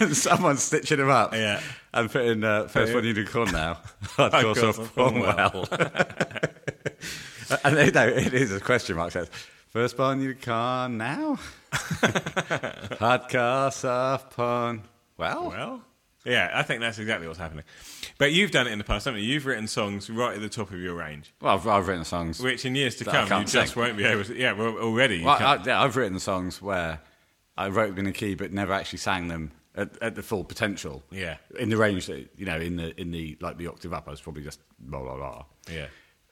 and 0.00 0.16
someone's 0.16 0.62
stitching 0.62 0.98
him 0.98 1.10
up. 1.10 1.32
Yeah. 1.32 1.60
And 1.94 2.10
putting 2.10 2.42
uh, 2.44 2.68
first 2.68 2.92
one 2.92 3.04
you 3.04 3.10
unicorn 3.14 3.52
now. 3.52 3.74
Hardcore 4.02 4.54
Hardcore 4.54 4.74
soft 4.74 4.94
porn 4.94 5.20
well. 5.20 5.68
and 7.64 7.76
they, 7.76 7.90
no, 7.90 8.06
it 8.08 8.34
is 8.34 8.52
a 8.52 8.60
question 8.60 8.96
mark. 8.96 9.12
Says 9.12 9.30
first 9.70 9.96
born 9.96 10.20
unicorn 10.20 10.98
now. 10.98 11.38
Hardcore 12.98 13.72
soft 13.72 14.36
porn. 14.36 14.82
Well, 15.16 15.48
Well, 15.48 15.82
yeah, 16.24 16.50
I 16.54 16.62
think 16.62 16.80
that's 16.80 16.98
exactly 16.98 17.26
what's 17.26 17.38
happening. 17.38 17.64
But 18.18 18.32
you've 18.32 18.50
done 18.50 18.66
it 18.66 18.72
in 18.72 18.78
the 18.78 18.84
past, 18.84 19.04
haven't 19.06 19.20
you? 19.20 19.26
You've 19.26 19.46
written 19.46 19.66
songs 19.66 20.10
right 20.10 20.34
at 20.34 20.40
the 20.40 20.48
top 20.48 20.70
of 20.70 20.78
your 20.80 20.94
range, 20.94 21.32
well 21.40 21.54
I've, 21.54 21.66
I've 21.66 21.88
written 21.88 22.04
songs. 22.04 22.40
which 22.40 22.64
in 22.64 22.74
years 22.74 22.96
to 22.96 23.04
That 23.04 23.14
I 23.14 23.16
come 23.18 23.24
you 23.24 23.30
can't 23.30 23.48
just 23.48 23.74
sing. 23.74 23.82
won't 23.82 23.96
be 23.96 24.04
able 24.04 24.24
to. 24.24 24.36
Yeah, 24.36 24.52
well, 24.52 24.76
already. 24.78 25.18
You 25.18 25.24
Well, 25.26 25.38
can't- 25.38 25.62
I, 25.62 25.64
yeah, 25.70 25.82
I've 25.82 25.96
written 25.96 26.18
songs 26.18 26.60
where 26.60 27.00
I 27.56 27.68
wrote 27.68 27.90
them 27.90 28.00
in 28.00 28.06
a 28.06 28.12
key, 28.12 28.34
but 28.34 28.52
never 28.52 28.72
actually 28.72 28.98
sang 28.98 29.28
them 29.28 29.52
at, 29.74 29.96
at 30.02 30.14
the 30.14 30.22
full 30.22 30.44
potential. 30.44 31.02
Yeah. 31.10 31.36
in 31.58 31.70
the 31.70 31.76
range 31.76 32.06
that 32.06 32.28
you 32.36 32.46
know, 32.46 32.58
in 32.58 32.76
the 32.76 32.98
in 33.00 33.10
the 33.10 33.36
like 33.40 33.56
the 33.58 33.66
octave 33.68 33.92
up, 33.92 34.06
I 34.06 34.10
was 34.10 34.20
probably 34.20 34.42
just 34.42 34.60
blah 34.78 35.00
blah 35.02 35.16
blah. 35.16 35.44
yeah. 35.70 35.86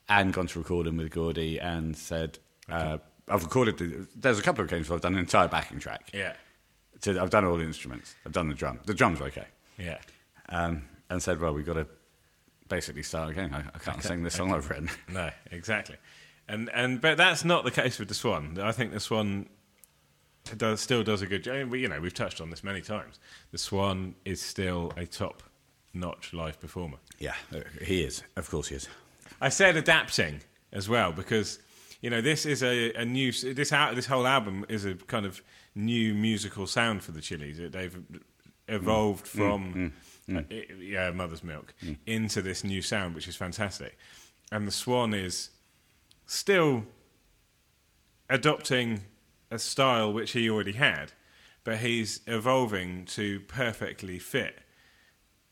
And 0.09 0.33
gone 0.33 0.47
to 0.49 0.59
record 0.61 0.87
them 0.87 0.99
with 0.99 1.11
Gordy 1.11 1.59
and 1.59 1.97
said, 1.97 2.39
uh, 2.71 2.99
I've 3.29 3.43
recorded. 3.43 3.79
The, 3.79 4.07
there's 4.15 4.39
a 4.39 4.43
couple 4.43 4.63
of 4.63 4.69
occasions 4.71 4.89
where 4.89 4.97
I've 4.97 5.03
done 5.03 5.15
an 5.15 5.21
entire 5.21 5.49
backing 5.49 5.79
track. 5.79 6.11
Yeah. 6.13 6.35
So 7.01 7.21
I've 7.21 7.31
done 7.31 7.45
all 7.45 7.57
the 7.57 7.65
instruments. 7.65 8.15
I've 8.25 8.33
done 8.33 8.49
the 8.49 8.55
drum. 8.55 8.81
The 8.87 8.95
drums 8.95 9.21
are 9.21 9.25
okay. 9.25 9.47
Yeah. 9.79 9.99
Um, 10.49 10.85
and 11.11 11.23
said, 11.23 11.41
well, 11.41 11.53
we've 11.53 11.67
got 11.67 11.75
to 11.75 11.87
basically 12.69 13.03
start 13.03 13.31
again. 13.31 13.53
I, 13.55 13.61
I 13.75 13.79
can't 13.79 14.03
sing 14.03 14.23
this 14.23 14.35
song 14.35 14.53
I've 14.53 14.69
written. 14.71 14.89
No, 15.09 15.31
exactly. 15.51 15.97
And 16.49 16.71
and 16.73 17.01
but 17.01 17.17
that's 17.17 17.45
not 17.45 17.65
the 17.65 17.71
case 17.71 17.99
with 17.99 18.09
the 18.09 18.15
Swan. 18.15 18.59
I 18.61 18.71
think 18.73 18.93
the 18.93 19.01
Swan 19.01 19.49
does 20.57 20.81
still 20.81 21.03
does 21.03 21.23
a 21.23 21.27
good 21.27 21.43
job. 21.43 21.75
You 21.75 21.89
know, 21.89 22.01
we've 22.01 22.15
touched 22.15 22.41
on 22.41 22.51
this 22.51 22.63
many 22.63 22.81
times. 22.81 23.19
The 23.51 23.59
Swan 23.59 24.15
is 24.25 24.41
still 24.41 24.93
a 24.97 25.07
top-notch 25.07 26.33
live 26.33 26.61
performer. 26.61 26.99
Yeah, 27.19 27.35
uh, 27.53 27.61
he 27.83 28.03
is. 28.03 28.23
Of 28.37 28.49
course, 28.49 28.69
he 28.69 28.77
is. 28.77 28.89
I 29.41 29.49
said 29.49 29.77
adapting 29.77 30.41
as 30.73 30.89
well 30.89 31.11
because 31.11 31.59
you 32.01 32.11
know 32.11 32.21
this 32.21 32.47
is 32.47 32.63
a, 32.63 32.93
a 32.95 33.05
new 33.05 33.33
this 33.33 33.73
out 33.73 33.95
this 33.95 34.07
whole 34.07 34.27
album 34.27 34.65
is 34.69 34.85
a 34.85 34.95
kind 34.95 35.27
of 35.27 35.43
new 35.75 36.15
musical 36.15 36.67
sound 36.67 37.03
for 37.03 37.13
the 37.13 37.21
Chili's. 37.21 37.59
They've 37.59 38.03
evolved 38.69 39.27
mm. 39.27 39.29
Mm. 39.29 39.37
from 39.37 39.93
mm. 40.29 40.37
uh, 40.39 40.43
i- 40.51 40.83
yeah, 40.83 41.11
Mother's 41.11 41.45
Milk 41.45 41.75
into 42.07 42.43
this 42.43 42.65
new 42.65 42.83
sound, 42.83 43.15
which 43.15 43.29
is 43.29 43.37
fantastic. 43.37 43.97
And 44.53 44.67
the 44.67 44.73
Swan 44.73 45.13
is 45.15 45.51
still 46.27 46.85
adopting 48.29 49.03
a 49.51 49.59
style 49.59 50.13
which 50.13 50.33
he 50.33 50.51
already 50.51 50.73
had, 50.73 51.13
but 51.65 51.79
he's 51.79 52.21
evolving 52.27 53.05
to 53.07 53.41
perfectly 53.41 54.19
fit 54.19 54.59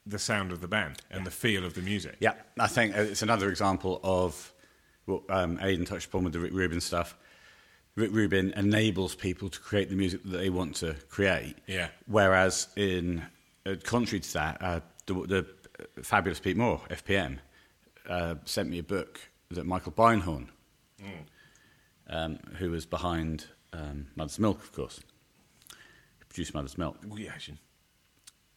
the 0.06 0.18
sound 0.18 0.52
of 0.52 0.60
the 0.60 0.68
band 0.68 1.00
and 1.10 1.26
the 1.26 1.30
feel 1.30 1.64
of 1.64 1.74
the 1.74 1.80
music. 1.80 2.16
Yeah, 2.20 2.34
I 2.58 2.66
think 2.66 2.96
uh, 2.96 3.00
it's 3.00 3.22
another 3.22 3.48
example 3.48 4.00
of 4.02 4.52
what 5.06 5.22
um, 5.28 5.58
Aidan 5.62 5.84
touched 5.84 6.06
upon 6.06 6.24
with 6.24 6.32
the 6.32 6.40
Rick 6.40 6.52
Rubin 6.52 6.80
stuff. 6.80 7.16
Rick 7.96 8.10
Rubin 8.12 8.52
enables 8.56 9.14
people 9.14 9.48
to 9.48 9.60
create 9.60 9.88
the 9.88 9.94
music 9.96 10.22
that 10.24 10.36
they 10.38 10.50
want 10.50 10.76
to 10.76 10.94
create. 11.08 11.56
Yeah. 11.66 11.88
Whereas, 12.06 12.68
in 12.76 13.24
uh, 13.66 13.76
contrary 13.84 14.20
to 14.20 14.32
that, 14.34 14.56
uh, 14.60 14.80
the, 15.06 15.14
the 15.14 16.02
fabulous 16.02 16.40
Pete 16.40 16.56
Moore, 16.56 16.80
FPM, 16.90 17.38
uh, 18.08 18.34
sent 18.44 18.68
me 18.68 18.78
a 18.78 18.82
book 18.82 19.20
that 19.50 19.64
Michael 19.64 19.92
Beinhorn, 19.92 20.48
um, 22.08 22.38
who 22.58 22.70
was 22.70 22.84
behind 22.84 23.46
um, 23.72 24.06
Mother's 24.16 24.38
Milk, 24.38 24.58
of 24.62 24.72
course, 24.72 25.00
who 25.70 26.24
produced 26.28 26.54
Mother's 26.54 26.76
Milk 26.76 26.96
Reaction. 27.06 27.58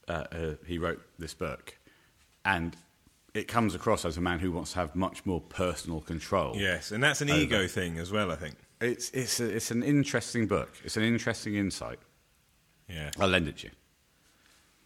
uh, 0.07 0.11
uh, 0.31 0.53
he 0.65 0.77
wrote 0.77 1.01
this 1.19 1.33
book, 1.33 1.77
and 2.45 2.75
it 3.37 3.47
comes 3.47 3.75
across 3.75 4.03
as 4.03 4.17
a 4.17 4.21
man 4.21 4.39
who 4.39 4.51
wants 4.51 4.73
to 4.73 4.79
have 4.79 4.95
much 4.95 5.25
more 5.25 5.41
personal 5.41 6.01
control. 6.01 6.55
Yes, 6.55 6.91
and 6.91 7.03
that's 7.03 7.21
an 7.21 7.29
Over. 7.29 7.39
ego 7.39 7.67
thing 7.67 7.97
as 7.99 8.11
well, 8.11 8.31
I 8.31 8.35
think. 8.35 8.55
it's 8.81 9.09
it's 9.11 9.39
a, 9.39 9.45
it's 9.55 9.71
an 9.71 9.83
interesting 9.83 10.47
book. 10.47 10.71
It's 10.83 10.97
an 10.97 11.03
interesting 11.03 11.55
insight. 11.55 11.99
Yeah. 12.89 13.11
I'll 13.19 13.27
lend 13.27 13.47
it 13.47 13.57
to 13.57 13.67
you. 13.67 13.73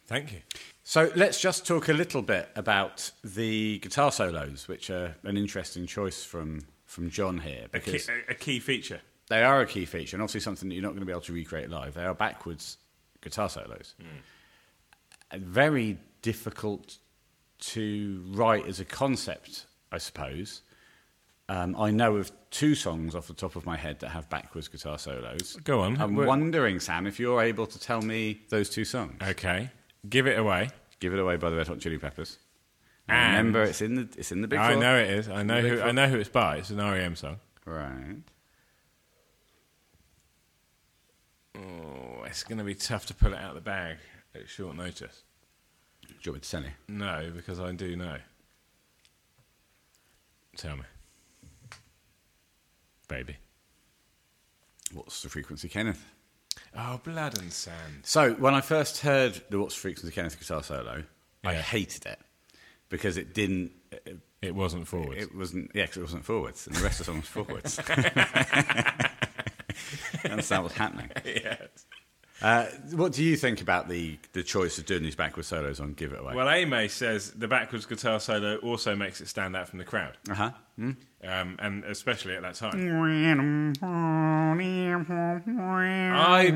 Thank 0.06 0.32
you. 0.32 0.40
So 0.84 1.10
let's 1.14 1.40
just 1.40 1.66
talk 1.66 1.88
a 1.88 1.92
little 1.92 2.22
bit 2.22 2.48
about 2.56 3.10
the 3.22 3.78
guitar 3.78 4.10
solos, 4.12 4.68
which 4.68 4.90
are 4.90 5.14
an 5.24 5.36
interesting 5.36 5.86
choice 5.86 6.24
from 6.24 6.60
from 6.84 7.08
John 7.08 7.38
here 7.38 7.66
A 7.72 7.80
key, 7.80 7.92
because 7.92 8.10
a, 8.28 8.34
key 8.34 8.60
feature. 8.60 9.00
they 9.30 9.42
are 9.42 9.62
a 9.62 9.66
key 9.66 9.86
feature 9.86 10.14
and 10.14 10.22
obviously 10.22 10.40
something 10.40 10.68
that 10.68 10.74
you're 10.74 10.82
not 10.82 10.90
going 10.90 11.00
to 11.00 11.06
be 11.06 11.12
able 11.12 11.22
to 11.22 11.32
recreate 11.32 11.70
live. 11.70 11.94
They 11.94 12.04
are 12.04 12.14
backwards 12.14 12.76
guitar 13.22 13.48
solos. 13.48 13.94
Hmm. 13.98 14.06
And 15.30 15.42
very 15.42 15.98
difficult 16.20 16.98
to 17.62 18.22
write 18.28 18.66
as 18.66 18.80
a 18.80 18.84
concept, 18.84 19.66
I 19.90 19.98
suppose. 19.98 20.62
Um, 21.48 21.74
I 21.76 21.90
know 21.90 22.16
of 22.16 22.30
two 22.50 22.74
songs 22.74 23.14
off 23.14 23.26
the 23.26 23.34
top 23.34 23.56
of 23.56 23.66
my 23.66 23.76
head 23.76 24.00
that 24.00 24.10
have 24.10 24.30
backwards 24.30 24.68
guitar 24.68 24.98
solos. 24.98 25.56
Go 25.64 25.80
on. 25.80 26.00
I'm 26.00 26.14
Wh- 26.14 26.26
wondering, 26.26 26.80
Sam, 26.80 27.06
if 27.06 27.18
you're 27.20 27.42
able 27.42 27.66
to 27.66 27.78
tell 27.78 28.00
me 28.00 28.40
those 28.48 28.70
two 28.70 28.84
songs. 28.84 29.16
Okay. 29.22 29.70
Give 30.08 30.26
it 30.26 30.38
away. 30.38 30.70
Give 31.00 31.12
it 31.12 31.18
away 31.18 31.36
by 31.36 31.50
the 31.50 31.56
Red 31.56 31.68
Hot 31.68 31.78
Chili 31.80 31.98
Peppers. 31.98 32.38
And 33.08 33.18
And- 33.18 33.36
remember, 33.48 33.62
it's 33.64 33.82
in 33.82 33.94
the 33.96 34.08
it's 34.16 34.30
in 34.32 34.40
the 34.40 34.48
big. 34.48 34.58
I 34.60 34.72
Four. 34.74 34.80
know 34.80 34.96
it 34.96 35.10
is. 35.10 35.28
I 35.28 35.42
know 35.42 35.60
who 35.60 35.80
I 35.82 35.90
know 35.92 36.06
who 36.08 36.18
it's 36.18 36.28
by. 36.28 36.58
It's 36.58 36.70
an 36.70 36.78
REM 36.78 37.16
song. 37.16 37.40
Right. 37.66 38.16
Oh, 41.56 42.22
it's 42.24 42.44
going 42.44 42.58
to 42.58 42.64
be 42.64 42.74
tough 42.74 43.06
to 43.06 43.14
pull 43.14 43.32
it 43.32 43.38
out 43.38 43.50
of 43.50 43.54
the 43.56 43.60
bag 43.60 43.98
at 44.34 44.48
short 44.48 44.76
notice. 44.76 45.22
Do 46.22 46.30
you 46.30 46.32
want 46.32 46.36
me 46.36 46.40
to 46.44 46.50
tell 46.50 46.62
you? 46.62 46.70
No, 46.88 47.30
because 47.34 47.58
I 47.60 47.72
do 47.72 47.96
know. 47.96 48.16
Tell 50.56 50.76
me. 50.76 50.84
Baby. 53.08 53.36
What's 54.92 55.22
the 55.22 55.28
frequency, 55.28 55.68
Kenneth? 55.68 56.04
Oh, 56.76 57.00
blood 57.02 57.36
and 57.38 57.52
sand. 57.52 58.02
So 58.04 58.32
when 58.34 58.54
I 58.54 58.60
first 58.60 59.00
heard 59.00 59.40
the 59.50 59.58
What's 59.58 59.74
the 59.74 59.80
Frequency 59.80 60.12
Kenneth 60.14 60.38
guitar 60.38 60.62
solo, 60.62 61.02
I 61.44 61.54
hated 61.54 62.06
it 62.06 62.20
because 62.88 63.16
it 63.16 63.34
didn't. 63.34 63.72
It, 63.90 64.18
It 64.42 64.54
wasn't 64.54 64.86
forward. 64.88 65.18
it 65.18 65.34
wasn't. 65.34 65.70
Yeah, 65.74 65.86
'cause 65.86 65.96
it 65.98 66.02
wasn't 66.02 66.24
forwards, 66.24 66.66
and 66.66 66.74
the 66.76 66.82
rest 66.82 67.00
of 67.00 67.06
the 67.06 67.12
song 67.12 67.20
was 67.20 67.28
forwards. 67.28 67.78
Understand 70.30 70.62
what's 70.64 70.76
happening? 70.76 71.10
yes. 71.24 71.86
Uh, 72.42 72.66
what 72.92 73.12
do 73.12 73.22
you 73.22 73.36
think 73.36 73.60
about 73.60 73.88
the 73.88 74.18
the 74.32 74.42
choice 74.42 74.78
of 74.78 74.86
doing 74.86 75.02
these 75.02 75.14
backwards 75.14 75.48
solos 75.48 75.78
on 75.80 75.92
"Give 75.92 76.12
It 76.12 76.20
Away"? 76.20 76.34
Well, 76.34 76.50
Ame 76.50 76.88
says 76.88 77.30
the 77.30 77.46
backwards 77.46 77.86
guitar 77.86 78.18
solo 78.20 78.56
also 78.56 78.96
makes 78.96 79.20
it 79.20 79.28
stand 79.28 79.56
out 79.56 79.68
from 79.68 79.78
the 79.78 79.84
crowd, 79.84 80.18
uh 80.28 80.34
huh. 80.34 80.50
um, 80.78 80.96
and 81.58 81.84
especially 81.84 82.34
at 82.34 82.42
that 82.42 82.54
time. 82.56 82.72
I 86.12 86.50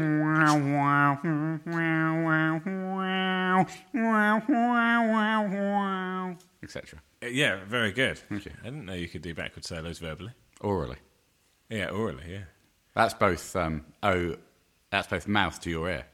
etc. 6.62 7.00
Uh, 7.22 7.26
yeah, 7.26 7.60
very 7.64 7.92
good. 7.92 8.18
Thank 8.18 8.44
you. 8.46 8.52
I 8.60 8.64
didn't 8.64 8.86
know 8.86 8.94
you 8.94 9.08
could 9.08 9.22
do 9.22 9.34
backward 9.34 9.64
solos 9.64 9.98
verbally. 9.98 10.32
Orally. 10.60 10.96
Yeah, 11.70 11.90
orally. 11.90 12.24
Yeah. 12.28 12.44
That's 12.94 13.14
both. 13.14 13.54
Um, 13.54 13.84
oh, 14.02 14.36
that's 14.96 15.08
both 15.08 15.26
mouth 15.28 15.60
to 15.62 15.70
your 15.70 15.88
ear. 15.90 16.04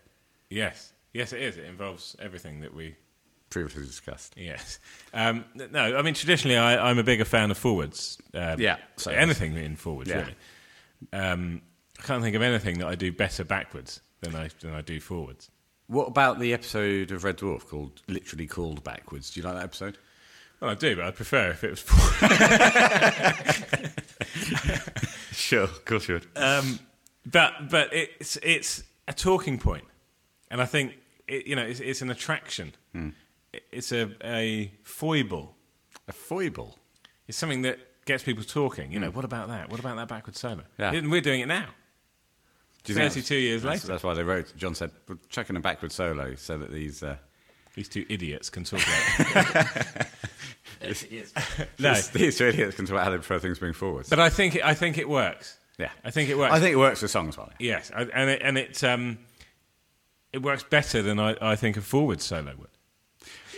Yes. 0.51 0.93
Yes, 1.12 1.33
it 1.33 1.41
is. 1.43 1.57
It 1.57 1.64
involves 1.64 2.16
everything 2.20 2.61
that 2.61 2.74
we. 2.74 2.95
Previously 3.51 3.85
discussed. 3.85 4.35
Yes. 4.37 4.78
Um, 5.12 5.45
no, 5.55 5.97
I 5.99 6.01
mean 6.03 6.14
traditionally, 6.14 6.57
I, 6.57 6.89
I'm 6.89 6.99
a 6.99 7.03
bigger 7.05 7.26
fan 7.26 7.51
of 7.51 7.59
forwards. 7.59 8.16
Um, 8.33 8.59
Yeah, 8.59 8.78
so- 8.97 9.11
anything 9.11 9.55
in 9.57 9.76
forwards 9.76 10.09
Yeah. 10.09 10.20
really. 10.20 10.35
Um, 11.12 11.61
I 11.99 12.03
can't 12.03 12.22
think 12.22 12.35
of 12.35 12.41
anything 12.43 12.78
that 12.78 12.87
I 12.87 12.95
do 12.95 13.12
better 13.12 13.45
backwards 13.45 14.01
than 14.22 14.35
I 14.35 14.49
than 14.61 14.72
I 14.72 14.80
do 14.80 15.01
forwards. 15.01 15.51
What 15.89 16.09
about 16.09 16.39
the 16.39 16.55
episode 16.55 17.11
of 17.11 17.24
Red 17.24 17.37
Dwarf 17.39 17.66
called 17.68 18.01
literally 18.09 18.47
called 18.47 18.83
backwards? 18.85 19.30
Do 19.33 19.41
you 19.41 19.45
like 19.47 19.57
that 19.57 19.64
episode? 19.64 19.99
Well, 20.61 20.70
I 20.70 20.74
do, 20.74 20.97
but 20.97 21.05
I'd 21.05 21.16
prefer 21.16 21.51
if 21.51 21.62
it 21.64 21.70
was 21.70 21.80
forwards. 21.80 22.33
Sure, 25.33 25.64
of 25.64 25.85
course 25.85 26.09
you 26.09 26.14
would. 26.14 26.26
um, 26.37 26.78
but 27.27 27.70
but 27.70 27.89
it's 27.93 28.37
it's 28.43 28.83
a 29.09 29.12
talking 29.12 29.59
point, 29.59 29.85
and 30.51 30.61
I 30.61 30.66
think 30.66 30.95
it, 31.29 31.47
you 31.47 31.57
know 31.57 31.62
it's, 31.62 31.81
it's 31.81 32.03
an 32.03 32.11
attraction. 32.11 32.73
It- 32.95 33.12
It's 33.70 33.93
a, 33.93 34.11
a 34.25 34.73
foible. 34.83 35.55
A 36.09 36.12
foible. 36.12 36.79
It's 37.29 37.37
something 37.37 37.62
that 37.62 37.79
gets 38.07 38.23
people 38.25 38.45
talking. 38.45 38.91
You 38.93 38.99
know, 38.99 39.11
what 39.11 39.25
about 39.27 39.49
that? 39.49 39.68
What 39.70 39.79
about 39.79 39.97
that 39.97 40.09
backward 40.09 40.37
solo? 40.37 40.62
Yeah. 40.79 40.93
And 40.93 41.11
we're 41.11 41.20
doing 41.20 41.41
it 41.43 41.49
now. 41.49 41.66
Do 42.85 42.93
you 42.95 42.99
think 42.99 43.12
32 43.12 43.35
years 43.37 43.62
that's, 43.62 43.83
later. 43.83 43.87
That's 43.93 44.03
why 44.03 44.14
they 44.14 44.23
wrote. 44.25 44.53
John 44.57 44.75
said, 44.75 44.91
"We're 45.07 45.18
chucking 45.29 45.55
a 45.57 45.61
backward 45.61 45.93
solo 45.93 46.35
so 46.35 46.57
that 46.59 46.70
these 46.73 47.03
uh, 47.03 47.16
These 47.75 47.89
two 47.91 48.07
idiots 48.09 48.49
can 48.51 48.64
talk 48.64 48.81
about. 49.31 50.07
It 50.81 51.33
no, 51.79 51.95
these, 51.95 52.09
these 52.11 52.39
two 52.39 52.47
idiots 52.47 52.75
can 52.77 52.87
talk 52.87 52.95
about 52.95 53.05
how 53.05 53.11
they 53.11 53.16
prefer 53.18 53.39
things 53.39 53.59
being 53.59 53.73
forwards." 53.73 54.09
but 54.09 54.18
I 54.18 54.31
think 54.31 54.57
it, 54.57 54.64
I 54.64 54.75
think 54.75 54.99
it 54.99 55.09
works. 55.09 55.59
Yeah, 55.83 55.91
I 56.05 56.11
think 56.11 56.30
it 56.30 56.37
works. 56.39 56.55
I 56.55 56.61
think 56.61 56.72
it 56.72 56.76
works 56.78 57.01
for 57.01 57.09
songs, 57.09 57.37
well. 57.37 57.51
yes, 57.59 57.91
I, 57.95 58.03
and 58.03 58.30
it, 58.30 58.43
and 58.43 58.57
it 58.59 58.83
um, 58.85 59.18
it 60.33 60.43
works 60.43 60.62
better 60.62 61.03
than 61.03 61.18
I, 61.20 61.37
I 61.41 61.57
think 61.57 61.76
a 61.76 61.80
forward 61.83 62.20
solo 62.20 62.55
would. 62.59 62.68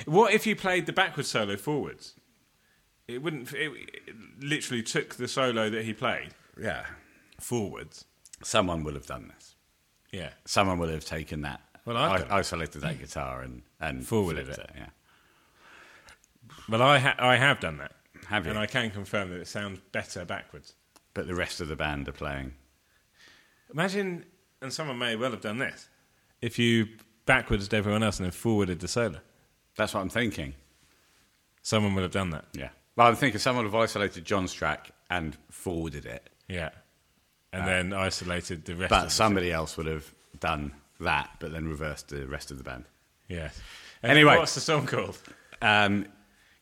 What 0.07 0.33
if 0.35 0.47
you 0.47 0.57
played 0.57 0.87
the 0.87 0.93
backward 0.93 1.27
solo 1.27 1.57
forwards? 1.57 2.15
It 3.07 3.23
wouldn't. 3.23 3.53
It, 3.53 3.71
it 4.07 4.15
literally 4.41 4.83
took 4.83 5.15
the 5.17 5.29
solo 5.29 5.69
that 5.71 5.85
he 5.85 5.93
played 5.93 6.31
Yeah, 6.61 6.87
forwards. 7.39 8.05
someone 8.43 8.83
will 8.85 8.95
have 8.95 9.07
done 9.07 9.31
this. 9.35 9.55
Yeah, 10.11 10.31
Someone 10.45 10.79
will 10.79 10.89
have 10.91 11.05
taken 11.05 11.41
that, 11.43 11.61
Well, 11.85 11.97
I've 11.97 12.21
I- 12.23 12.25
it. 12.25 12.31
isolated 12.31 12.81
that 12.83 12.99
guitar 13.01 13.43
and 13.43 13.63
and 13.81 14.07
Forwarded 14.07 14.47
flipped 14.47 14.61
it. 14.61 14.71
Yeah, 14.77 14.87
well, 16.69 16.83
I 16.83 16.99
ha- 16.99 17.17
I 17.19 17.37
have 17.37 17.61
done 17.61 17.79
that. 17.79 17.93
Have 18.29 18.45
you? 18.47 18.51
And 18.51 18.59
I 18.59 18.67
can 18.67 18.91
confirm 18.91 19.31
that 19.31 19.41
it 19.41 19.49
sounds 19.49 19.81
better 19.93 20.25
backwards. 20.25 20.75
But 21.15 21.27
the 21.27 21.35
rest 21.35 21.61
of 21.61 21.69
the 21.69 21.77
band 21.77 22.09
are 22.09 22.13
playing. 22.13 22.55
Imagine, 23.73 24.25
and 24.61 24.73
someone 24.73 24.99
may 24.99 25.17
well 25.17 25.31
have 25.31 25.41
done 25.41 25.59
this, 25.59 25.89
if 26.43 26.59
you 26.59 26.89
backwards 27.27 27.67
to 27.69 27.77
everyone 27.77 28.03
else 28.03 28.19
and 28.19 28.25
then 28.27 28.33
forwarded 28.33 28.81
the 28.81 28.89
solo. 28.89 29.19
That's 29.77 29.95
what 29.95 30.01
I'm 30.01 30.11
thinking. 30.11 30.55
Someone 31.63 31.95
would 31.95 32.03
have 32.03 32.13
done 32.13 32.31
that. 32.31 32.45
Yeah, 32.53 32.69
well, 32.97 33.07
I'm 33.09 33.17
thinking 33.17 33.41
someone 33.41 33.65
would 33.65 33.73
have 33.73 33.81
isolated 33.83 34.25
John's 34.25 34.53
track 34.53 34.91
and 35.11 35.37
forwarded 35.51 36.07
it, 36.07 36.29
Yeah. 36.49 36.71
And 37.53 37.69
then 37.69 37.93
isolated 37.93 38.65
the 38.65 38.75
rest 38.75 38.93
of 38.93 39.03
but 39.05 39.13
somebody 39.13 39.53
else 39.53 39.77
would 39.77 39.87
have 39.87 40.13
done 40.41 40.73
that, 40.99 41.31
but 41.39 41.53
then 41.53 41.69
reversed 41.69 42.09
the 42.09 42.27
rest 42.27 42.51
of 42.51 42.59
the 42.59 42.65
band. 42.65 42.85
Yes. 43.29 43.61
And 44.03 44.11
Anyway. 44.11 44.37
What's 44.37 44.57
the 44.57 44.61
song 44.61 44.87
called? 44.87 45.17
Um, 45.63 46.07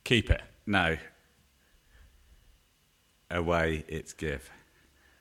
Keep 0.05 0.31
It. 0.31 0.43
no. 0.67 0.99
Away, 3.33 3.85
it's 3.89 4.13
give. 4.13 4.51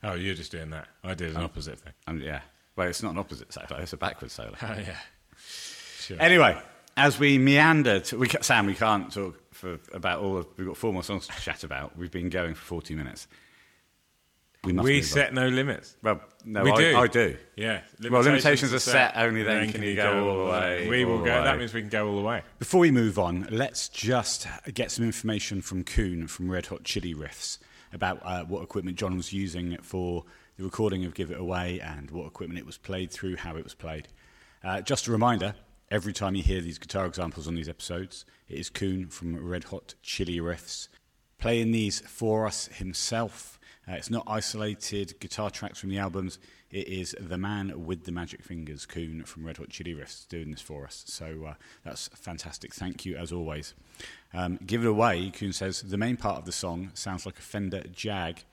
Oh, 0.03 0.13
you're 0.13 0.35
just 0.35 0.51
doing 0.51 0.69
that. 0.71 0.87
I 1.03 1.13
did 1.13 1.35
an 1.35 1.41
opposite 1.41 1.79
thing. 1.79 1.93
Um, 2.07 2.21
yeah. 2.21 2.41
Well, 2.75 2.87
it's 2.87 3.03
not 3.03 3.11
an 3.11 3.17
opposite 3.19 3.53
solo; 3.53 3.81
it's 3.81 3.93
a 3.93 3.97
backwards 3.97 4.33
solo. 4.33 4.53
Oh, 4.61 4.75
yeah. 4.77 4.97
Sure. 5.37 6.17
Anyway, 6.19 6.57
as 6.97 7.19
we 7.19 7.37
meander, 7.37 7.99
to, 7.99 8.17
we, 8.17 8.27
Sam, 8.41 8.65
we 8.65 8.73
can't 8.73 9.11
talk 9.11 9.39
for 9.53 9.79
about 9.93 10.19
all 10.19 10.37
of. 10.37 10.47
We've 10.57 10.67
got 10.67 10.77
four 10.77 10.91
more 10.91 11.03
songs 11.03 11.27
to 11.27 11.33
chat 11.41 11.63
about. 11.63 11.97
We've 11.97 12.11
been 12.11 12.29
going 12.29 12.55
for 12.55 12.63
forty 12.65 12.95
minutes. 12.95 13.27
We 14.63 14.73
must 14.73 14.85
we 14.85 14.95
move 14.95 15.03
on. 15.03 15.07
set 15.07 15.33
no 15.33 15.47
limits. 15.47 15.95
Well, 16.03 16.21
no, 16.45 16.63
we 16.63 16.71
I 16.71 16.75
do. 16.75 16.97
I 16.97 17.07
do. 17.07 17.37
Yeah. 17.55 17.81
Well, 18.09 18.21
limitations 18.21 18.73
are 18.73 18.79
set, 18.79 19.13
only 19.15 19.41
then 19.41 19.71
can 19.71 19.81
you 19.81 19.95
go 19.95 20.29
all 20.29 20.45
the 20.45 20.51
way, 20.51 20.87
We 20.87 21.03
will 21.03 21.17
go. 21.17 21.23
way. 21.39 21.43
That 21.43 21.57
means 21.57 21.73
we 21.73 21.81
can 21.81 21.89
go 21.89 22.07
all 22.07 22.15
the 22.15 22.21
way. 22.21 22.43
Before 22.59 22.81
we 22.81 22.91
move 22.91 23.17
on, 23.17 23.47
let's 23.49 23.89
just 23.89 24.45
get 24.73 24.91
some 24.91 25.03
information 25.03 25.61
from 25.63 25.83
Kuhn 25.83 26.27
from 26.27 26.51
Red 26.51 26.67
Hot 26.67 26.83
Chili 26.83 27.15
Riffs 27.15 27.57
about 27.93 28.19
uh, 28.23 28.43
what 28.45 28.63
equipment 28.63 28.97
John 28.97 29.15
was 29.15 29.33
using 29.33 29.77
for 29.81 30.23
the 30.57 30.63
recording 30.63 31.05
of 31.05 31.13
Give 31.13 31.31
It 31.31 31.39
Away 31.39 31.79
and 31.79 32.09
what 32.11 32.27
equipment 32.27 32.59
it 32.59 32.65
was 32.65 32.77
played 32.77 33.11
through, 33.11 33.37
how 33.37 33.55
it 33.57 33.63
was 33.63 33.73
played. 33.73 34.07
Uh, 34.63 34.81
just 34.81 35.07
a 35.07 35.11
reminder 35.11 35.55
every 35.89 36.13
time 36.13 36.35
you 36.35 36.43
hear 36.43 36.61
these 36.61 36.77
guitar 36.77 37.05
examples 37.05 37.47
on 37.47 37.55
these 37.55 37.69
episodes, 37.69 38.25
it 38.47 38.57
is 38.59 38.69
Kuhn 38.69 39.07
from 39.07 39.35
Red 39.45 39.65
Hot 39.65 39.95
Chili 40.01 40.39
Riffs 40.39 40.87
playing 41.41 41.71
these 41.71 41.99
for 42.01 42.45
us 42.47 42.67
himself. 42.67 43.59
Uh, 43.89 43.93
it's 43.93 44.11
not 44.11 44.23
isolated 44.27 45.19
guitar 45.19 45.49
tracks 45.49 45.79
from 45.79 45.89
the 45.89 45.97
albums. 45.97 46.39
It 46.71 46.87
is 46.87 47.15
the 47.19 47.37
man 47.37 47.85
with 47.85 48.05
the 48.05 48.13
magic 48.13 48.43
fingers, 48.43 48.85
Kuhn 48.85 49.23
from 49.25 49.45
Red 49.45 49.57
Hot 49.57 49.69
Chili 49.69 49.93
Riffs, 49.93 50.25
doing 50.27 50.51
this 50.51 50.61
for 50.61 50.85
us. 50.85 51.03
So 51.05 51.45
uh, 51.49 51.53
that's 51.83 52.07
fantastic. 52.15 52.73
Thank 52.73 53.05
you 53.05 53.17
as 53.17 53.33
always. 53.33 53.73
Um, 54.33 54.57
Give 54.65 54.85
it 54.85 54.87
away. 54.87 55.29
Kuhn 55.31 55.51
says 55.51 55.81
the 55.81 55.97
main 55.97 56.15
part 56.15 56.37
of 56.37 56.45
the 56.45 56.53
song 56.53 56.91
sounds 56.93 57.25
like 57.25 57.37
a 57.39 57.41
Fender 57.41 57.83
Jag 57.91 58.45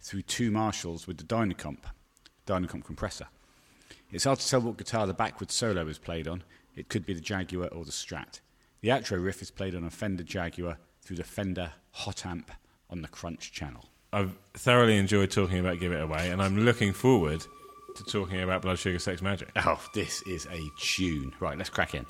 through 0.00 0.22
two 0.22 0.50
Marshalls 0.50 1.06
with 1.06 1.18
the 1.18 1.24
Dynacomp, 1.24 1.80
Dynacomp 2.46 2.84
compressor. 2.84 3.26
It's 4.10 4.24
hard 4.24 4.38
to 4.38 4.48
tell 4.48 4.60
what 4.60 4.78
guitar 4.78 5.06
the 5.06 5.12
backward 5.12 5.50
solo 5.50 5.86
is 5.86 5.98
played 5.98 6.26
on. 6.26 6.44
It 6.76 6.88
could 6.88 7.04
be 7.04 7.12
the 7.12 7.20
Jaguar 7.20 7.68
or 7.68 7.84
the 7.84 7.90
Strat. 7.90 8.40
The 8.80 8.88
outro 8.88 9.22
riff 9.22 9.42
is 9.42 9.50
played 9.50 9.74
on 9.74 9.84
a 9.84 9.90
Fender 9.90 10.22
Jaguar 10.22 10.78
through 11.02 11.16
the 11.16 11.24
Fender 11.24 11.72
Hot 11.92 12.24
Amp 12.24 12.50
on 12.88 13.02
the 13.02 13.08
Crunch 13.08 13.52
channel. 13.52 13.86
I've 14.12 14.38
thoroughly 14.54 14.96
enjoyed 14.96 15.30
talking 15.30 15.58
about 15.58 15.80
Give 15.80 15.92
It 15.92 16.00
Away, 16.00 16.30
and 16.30 16.40
I'm 16.40 16.64
looking 16.64 16.92
forward 16.92 17.44
to 17.96 18.04
talking 18.04 18.40
about 18.40 18.62
Blood 18.62 18.78
Sugar 18.78 18.98
Sex 18.98 19.20
Magik. 19.20 19.48
Oh, 19.56 19.80
this 19.92 20.22
is 20.22 20.46
a 20.50 20.70
tune. 20.76 21.34
Right, 21.40 21.56
let's 21.56 21.70
crack 21.70 21.94
in. 21.94 22.06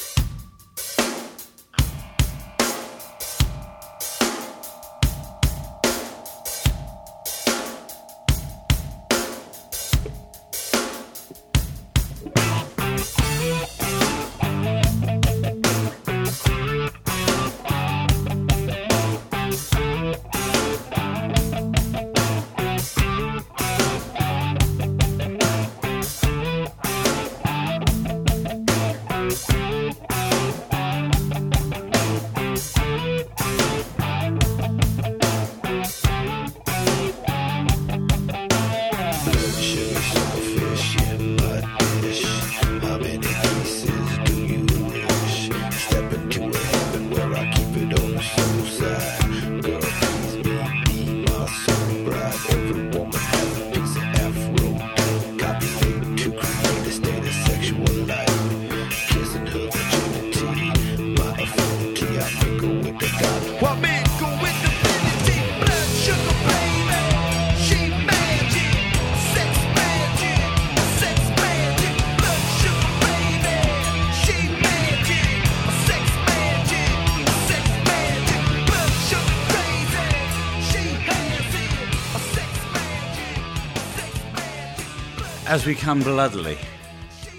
Magic, 85.66 85.66
blood 85.66 85.66
As 85.66 85.66
we 85.66 85.74
come 85.74 86.02
bloodily, 86.02 86.58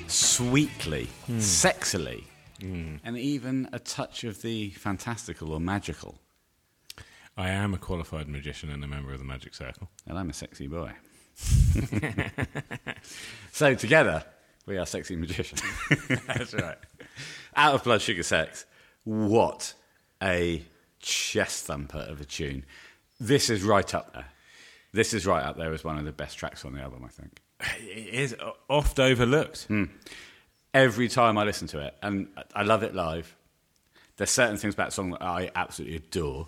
sweetly, 0.07 1.05
hmm. 1.27 1.37
sexily, 1.37 2.25
hmm. 2.59 2.95
and 3.03 3.17
even 3.17 3.69
a 3.71 3.79
touch 3.79 4.25
of 4.25 4.41
the 4.41 4.71
fantastical 4.71 5.53
or 5.53 5.61
magical. 5.61 6.19
I 7.37 7.49
am 7.49 7.73
a 7.73 7.77
qualified 7.77 8.27
magician 8.27 8.69
and 8.69 8.83
a 8.83 8.87
member 8.87 9.13
of 9.13 9.19
the 9.19 9.25
Magic 9.25 9.53
Circle. 9.53 9.89
And 10.07 10.17
I'm 10.17 10.29
a 10.29 10.33
sexy 10.33 10.67
boy. 10.67 10.91
so 13.53 13.75
together, 13.75 14.25
we 14.65 14.77
are 14.77 14.85
sexy 14.85 15.15
magicians. 15.15 15.61
That's 16.27 16.53
right. 16.53 16.77
Out 17.55 17.75
of 17.75 17.83
Blood 17.83 18.01
Sugar 18.01 18.23
Sex. 18.23 18.65
What 19.03 19.73
a 20.21 20.63
chest 20.99 21.65
thumper 21.65 21.99
of 21.99 22.19
a 22.19 22.25
tune. 22.25 22.65
This 23.19 23.49
is 23.49 23.63
right 23.63 23.93
up 23.93 24.13
there. 24.13 24.25
This 24.91 25.13
is 25.13 25.25
right 25.25 25.43
up 25.43 25.57
there 25.57 25.73
as 25.73 25.83
one 25.83 25.97
of 25.97 26.05
the 26.05 26.11
best 26.11 26.37
tracks 26.37 26.65
on 26.65 26.73
the 26.73 26.81
album, 26.81 27.03
I 27.05 27.09
think. 27.09 27.41
It 27.59 28.13
is 28.13 28.35
oft 28.69 28.99
overlooked. 28.99 29.67
Every 30.73 31.07
time 31.07 31.37
I 31.37 31.43
listen 31.43 31.67
to 31.69 31.79
it, 31.79 31.95
and 32.03 32.27
I 32.53 32.63
love 32.63 32.83
it 32.83 32.93
live, 32.93 33.35
there's 34.17 34.29
certain 34.29 34.57
things 34.57 34.73
about 34.75 34.89
the 34.89 34.91
song 34.93 35.11
that 35.11 35.21
I 35.23 35.49
absolutely 35.55 35.97
adore. 35.97 36.47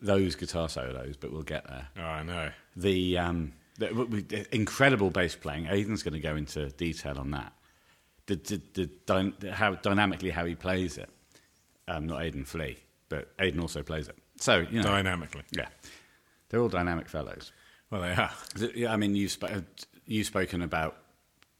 Those 0.00 0.34
guitar 0.36 0.68
solos, 0.68 1.16
but 1.18 1.32
we'll 1.32 1.42
get 1.42 1.66
there. 1.66 1.88
Oh, 1.98 2.02
I 2.02 2.22
know. 2.22 2.50
The, 2.76 3.18
um, 3.18 3.52
the, 3.78 3.86
w- 3.88 4.04
w- 4.06 4.22
the 4.22 4.54
incredible 4.54 5.10
bass 5.10 5.34
playing. 5.34 5.66
Aidan's 5.66 6.02
going 6.02 6.14
to 6.14 6.20
go 6.20 6.36
into 6.36 6.70
detail 6.70 7.18
on 7.18 7.32
that. 7.32 7.52
The, 8.26 8.36
the, 8.74 8.88
the, 9.08 9.50
how 9.52 9.74
dynamically 9.74 10.30
how 10.30 10.46
he 10.46 10.54
plays 10.54 10.96
it. 10.96 11.10
Um, 11.88 12.06
not 12.06 12.22
Aidan 12.22 12.44
Flea, 12.44 12.78
but 13.08 13.30
Aidan 13.40 13.60
also 13.60 13.82
plays 13.82 14.08
it. 14.08 14.16
So 14.38 14.60
you 14.70 14.78
know, 14.80 14.84
Dynamically. 14.84 15.42
yeah, 15.50 15.66
they're 16.48 16.60
all 16.60 16.68
dynamic 16.68 17.08
fellows. 17.08 17.52
Well, 17.90 18.02
they 18.02 18.12
are. 18.12 18.30
I 18.92 18.96
mean, 18.96 19.16
you've, 19.16 19.32
sp- 19.34 19.66
you've 20.10 20.26
spoken 20.26 20.60
about 20.62 20.96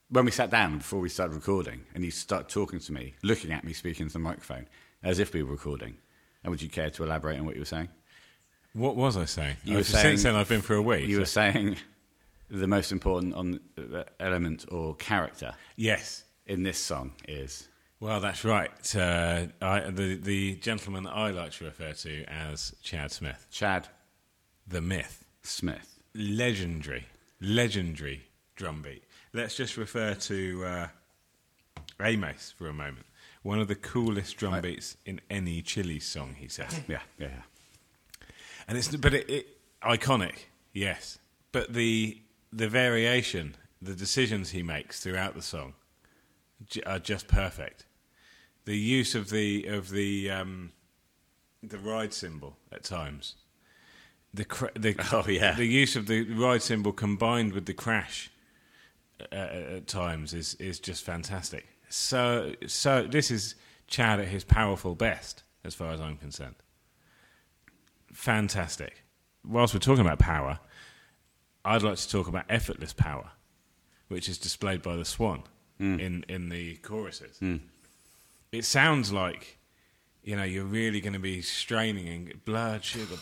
when 0.09 0.25
we 0.25 0.31
sat 0.33 0.51
down 0.51 0.79
before 0.79 0.99
we 1.01 1.09
started 1.09 1.35
recording, 1.35 1.81
and 1.95 2.05
you 2.05 2.11
started 2.11 2.49
talking 2.49 2.81
to 2.81 2.93
me, 2.93 3.15
looking 3.23 3.53
at 3.53 3.63
me, 3.65 3.73
speaking 3.73 4.09
to 4.09 4.13
the 4.13 4.19
microphone, 4.19 4.67
as 5.05 5.19
if 5.21 5.33
we 5.33 5.43
were 5.43 5.53
recording. 5.53 5.97
And 6.43 6.51
would 6.51 6.61
you 6.61 6.69
care 6.69 6.91
to 6.91 7.05
elaborate 7.05 7.39
on 7.39 7.47
what 7.47 7.55
you 7.55 7.61
were 7.61 7.65
saying? 7.67 7.89
What 8.73 8.97
was 8.97 9.17
I 9.17 9.25
saying? 9.27 9.57
You 9.65 9.75
were 9.75 9.81
Uh, 9.81 9.85
saying- 9.85 10.03
Since 10.03 10.23
then, 10.25 10.35
I've 10.35 10.49
been 10.49 10.63
for 10.63 10.75
a 10.75 10.83
week. 10.83 11.09
You 11.09 11.21
were 11.21 11.25
saying 11.27 11.77
the 12.51 12.67
most 12.67 12.91
important 12.93 13.35
on 13.35 13.61
uh, 13.79 14.03
element 14.19 14.65
or 14.71 14.97
character 14.97 15.55
yes. 15.77 16.25
in 16.47 16.63
this 16.65 16.79
song 16.79 17.13
is 17.29 17.69
Well, 18.01 18.21
that's 18.21 18.45
right. 18.45 18.97
Uh, 18.97 19.47
I, 19.63 19.81
the 19.91 20.17
the 20.17 20.57
gentleman 20.57 21.05
that 21.05 21.13
I 21.15 21.31
like 21.31 21.53
to 21.53 21.65
refer 21.67 21.93
to 21.93 22.25
as 22.25 22.75
Chad 22.83 23.13
Smith, 23.13 23.47
Chad 23.53 23.89
the 24.67 24.81
myth, 24.81 25.25
Smith. 25.43 26.01
legendary, 26.15 27.07
legendary 27.41 28.23
drum 28.61 28.83
beat. 28.83 29.03
Let's 29.33 29.57
just 29.57 29.77
refer 29.79 30.13
to 30.15 30.65
uh, 30.67 30.89
Amace 31.99 32.53
for 32.53 32.69
a 32.69 32.73
moment. 32.75 33.07
One 33.43 33.59
of 33.59 33.69
the 33.69 33.75
coolest 33.75 34.37
drum 34.37 34.61
beats 34.61 34.99
in 35.07 35.21
any 35.31 35.63
Chili 35.63 35.99
song, 35.99 36.37
he 36.39 36.47
says. 36.47 36.79
Yeah, 36.87 37.01
yeah, 37.19 37.29
yeah. 37.29 38.27
and 38.69 38.77
it's 38.77 38.95
but 38.95 39.15
it, 39.15 39.31
it 39.31 39.47
iconic, 39.83 40.45
yes. 40.75 41.19
But 41.53 41.73
the 41.73 42.21
the 42.53 42.69
variation, 42.69 43.57
the 43.81 43.95
decisions 43.95 44.51
he 44.51 44.63
makes 44.63 45.01
throughout 45.01 45.35
the 45.35 45.41
song, 45.43 45.73
j- 46.69 46.83
are 46.85 46.99
just 46.99 47.29
perfect. 47.29 47.87
The 48.67 48.77
use 48.77 49.15
of 49.15 49.31
the 49.31 49.65
of 49.69 49.89
the 49.89 50.31
um, 50.31 50.73
the 51.63 51.79
ride 51.79 52.13
cymbal 52.13 52.57
at 52.71 52.85
times, 52.85 53.37
the 54.35 54.45
cra- 54.45 54.79
the 54.79 54.95
Oh, 55.13 55.25
yeah. 55.27 55.55
the 55.55 55.65
use 55.65 55.97
of 55.97 56.09
the 56.09 56.25
ride 56.25 56.61
cymbal 56.61 56.93
combined 56.93 57.55
with 57.55 57.65
the 57.65 57.73
crash 57.73 58.31
uh, 59.33 59.77
at 59.77 59.87
times 59.87 60.35
is 60.35 60.55
is 60.55 60.81
just 60.81 61.05
fantastic. 61.05 61.67
So 61.89 62.55
so 62.67 63.07
this 63.07 63.31
is 63.31 63.55
Chad 63.87 64.21
at 64.21 64.29
his 64.29 64.45
powerful 64.45 64.95
best, 64.95 65.43
as 65.65 65.75
far 65.75 65.93
as 65.93 66.01
I'm 66.01 66.17
concerned 66.17 66.57
fantastic. 68.13 69.03
Whilst 69.45 69.75
we're 69.75 69.81
talking 69.81 70.05
about 70.05 70.19
power, 70.19 70.59
I'd 71.65 71.83
like 71.83 71.97
to 71.97 72.09
talk 72.09 72.29
about 72.29 72.45
effortless 72.49 72.93
power, 72.93 73.31
which 74.09 74.29
is 74.29 74.39
displayed 74.39 74.83
by 74.83 74.97
the 74.97 75.05
Swan 75.05 75.43
in 75.79 76.25
in 76.29 76.51
the 76.51 76.77
choruses. 76.77 77.39
It 78.53 78.65
sounds 78.65 79.13
like 79.13 79.59
you 80.23 80.37
know 80.37 80.45
you're 80.45 80.65
really 80.65 81.01
going 81.01 81.15
to 81.15 81.19
be 81.19 81.41
straining 81.41 82.09
and 82.09 82.45
blood 82.45 82.85
sugar. 82.85 83.17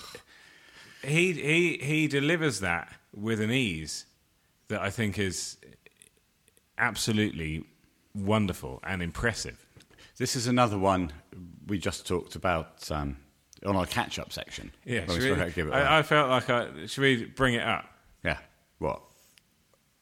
He 1.03 1.33
he 1.33 1.79
he 1.81 2.09
delivers 2.09 2.61
that 2.61 2.93
with 3.15 3.41
an 3.41 3.53
ease 3.53 4.07
that 4.69 4.81
I 4.81 4.91
think 4.91 5.19
is 5.19 5.57
absolutely 6.79 7.65
wonderful 8.15 8.81
and 8.85 9.03
impressive. 9.03 9.65
This 10.17 10.35
is 10.37 10.47
another 10.47 10.79
one 10.79 11.13
we 11.67 11.79
just 11.79 12.07
talked 12.07 12.35
about 12.35 12.91
um, 12.91 13.17
on 13.65 13.77
our 13.77 13.87
catch-up 13.87 14.33
section. 14.33 14.73
Yeah, 14.85 15.01
we 15.07 15.15
should 15.15 15.23
spoke 15.23 15.23
we- 15.23 15.31
about 15.43 15.55
Give 15.55 15.67
It 15.67 15.71
Away. 15.71 15.81
I, 15.83 15.99
I 15.99 16.03
felt 16.03 16.29
like 16.31 16.51
I 16.51 16.87
should 16.87 17.03
we 17.03 17.25
bring 17.25 17.55
it 17.55 17.63
up. 17.63 17.85
yeah. 18.25 18.39
What? 18.79 19.03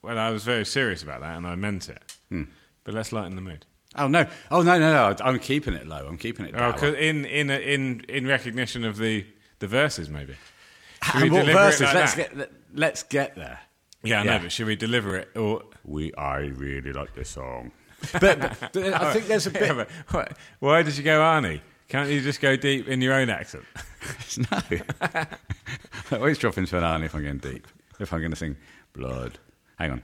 Well, 0.03 0.18
I 0.18 0.31
was 0.31 0.45
very 0.45 0.64
serious 0.64 1.03
about 1.03 1.20
that, 1.20 1.37
and 1.37 1.47
I 1.47 1.55
meant 1.57 1.89
it. 1.89 2.01
Hmm. 2.29 2.45
But 2.85 2.95
let's 2.95 3.12
lighten 3.12 3.35
the 3.35 3.43
mood. 3.43 3.66
Oh 3.97 4.07
no! 4.09 4.27
Oh 4.51 4.62
no! 4.62 4.79
No! 4.79 4.93
No! 5.11 5.16
I'm 5.24 5.39
keeping 5.39 5.74
it 5.74 5.87
low. 5.87 6.07
I'm 6.07 6.18
keeping 6.18 6.47
it 6.47 6.55
Oh, 6.55 6.59
down. 6.59 6.72
'cause 6.74 6.95
in 6.95 7.24
in 7.24 7.51
in 7.51 8.01
in 8.09 8.27
recognition 8.27 8.85
of 8.85 8.99
the 8.99 9.27
the 9.59 9.66
verses, 9.66 10.09
maybe. 10.11 10.37
Should 11.03 11.22
And 11.24 11.33
what 11.33 11.47
verses? 11.47 11.81
like 11.83 11.95
let's 11.95 12.14
that? 12.14 12.37
get 12.39 12.53
let's 12.74 13.03
get 13.05 13.35
there. 13.37 13.59
Yeah, 14.03 14.20
I 14.20 14.24
Yeah. 14.24 14.36
know, 14.36 14.42
but 14.44 14.53
should 14.53 14.66
we 14.66 14.76
deliver 14.76 15.16
it 15.16 15.36
or? 15.36 15.62
We 15.84 16.12
I 16.14 16.38
really 16.38 16.92
like 16.92 17.14
this 17.14 17.30
song. 17.30 17.72
but, 18.20 18.38
but 18.72 18.76
I 18.76 19.12
think 19.12 19.26
there's 19.26 19.47
a 19.47 19.51
bit. 19.51 19.62
Yeah, 19.66 19.72
but 19.74 19.88
why, 20.11 20.28
why 20.61 20.82
did 20.82 20.97
you 20.97 21.03
go 21.03 21.20
Arnie? 21.20 21.61
Can't 21.88 22.11
you 22.11 22.20
just 22.20 22.40
go 22.40 22.57
deep 22.57 22.88
in 22.88 23.01
your 23.01 23.14
own 23.14 23.30
accent? 23.30 23.64
no. 24.51 24.61
I 25.01 25.26
always 26.12 26.38
drop 26.38 26.59
into 26.59 26.76
an 26.76 26.82
Arnie 26.82 27.07
if 27.07 27.14
I'm 27.14 27.22
going 27.22 27.38
deep. 27.38 27.66
If 27.99 28.12
I'm 28.12 28.20
going 28.20 28.30
to 28.32 28.36
sing 28.36 28.57
blood. 28.92 29.38
Hang 29.78 29.92
on. 29.92 30.03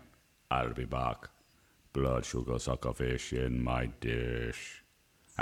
I'll 0.51 0.72
be 0.72 0.84
back. 0.84 1.28
Blood, 1.93 2.24
sugar, 2.24 2.59
sucker 2.59 2.93
fish 2.95 3.32
in 3.32 3.62
my 3.62 3.86
dish. 4.01 4.82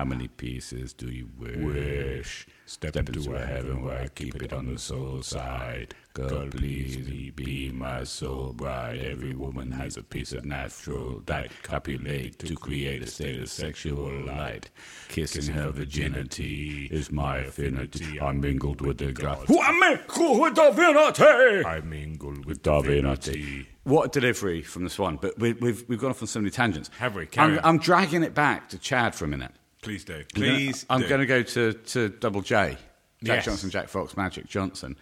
How 0.00 0.06
many 0.06 0.28
pieces 0.28 0.94
do 0.94 1.10
you 1.10 1.28
wish? 1.38 2.46
Step, 2.64 2.96
into 2.96 3.34
a 3.34 3.44
heaven 3.44 3.82
where 3.82 4.00
I 4.00 4.08
keep 4.08 4.42
it 4.42 4.50
on 4.50 4.72
the 4.72 4.78
soul 4.78 5.20
side. 5.20 5.94
Girl, 6.14 6.46
please 6.48 7.32
be 7.32 7.70
my 7.70 8.04
soul 8.04 8.54
bride. 8.54 8.98
Every 8.98 9.34
woman 9.34 9.70
has 9.72 9.98
a 9.98 10.02
piece 10.02 10.32
of 10.32 10.46
natural 10.46 11.20
diet. 11.20 11.52
Copulate 11.62 12.38
to 12.38 12.54
create 12.56 13.02
a 13.02 13.06
state 13.06 13.42
of 13.42 13.50
sexual 13.50 14.10
light. 14.24 14.70
Kissing 15.08 15.52
her 15.52 15.70
virginity 15.70 16.88
is 16.90 17.12
my 17.12 17.36
affinity. 17.40 18.18
I'm 18.22 18.40
mingled 18.40 18.80
with 18.80 18.96
the 18.96 19.12
gods. 19.12 19.50
I 19.50 19.72
mingled 19.72 20.40
with 20.40 20.54
divinity. 20.54 21.66
I 21.66 21.82
mingle 21.82 22.36
with 22.46 22.62
Divinity. 22.62 23.68
What 23.84 24.16
a 24.16 24.20
delivery 24.20 24.62
from 24.62 24.84
this 24.84 24.98
one! 24.98 25.16
But 25.16 25.38
we, 25.38 25.52
we've, 25.54 25.84
we've 25.88 25.98
gone 25.98 26.10
off 26.10 26.22
on 26.22 26.28
so 26.28 26.38
many 26.38 26.50
tangents. 26.50 26.88
Have 26.98 27.14
we? 27.16 27.28
I'm. 27.36 27.60
I'm 27.62 27.78
dragging 27.78 28.22
it 28.22 28.34
back 28.34 28.70
to 28.70 28.78
Chad 28.78 29.14
for 29.14 29.26
a 29.26 29.28
minute. 29.28 29.52
Please 29.82 30.04
do. 30.04 30.24
Please. 30.34 30.84
I'm 30.90 31.06
going 31.08 31.20
to 31.20 31.26
go 31.26 31.42
to, 31.42 31.72
to 31.72 32.08
Double 32.08 32.42
J. 32.42 32.76
Jack 33.22 33.36
Yes. 33.36 33.44
Johnson, 33.44 33.70
Jack 33.70 33.88
Fox, 33.88 34.16
Magic 34.16 34.46
Johnson. 34.46 34.96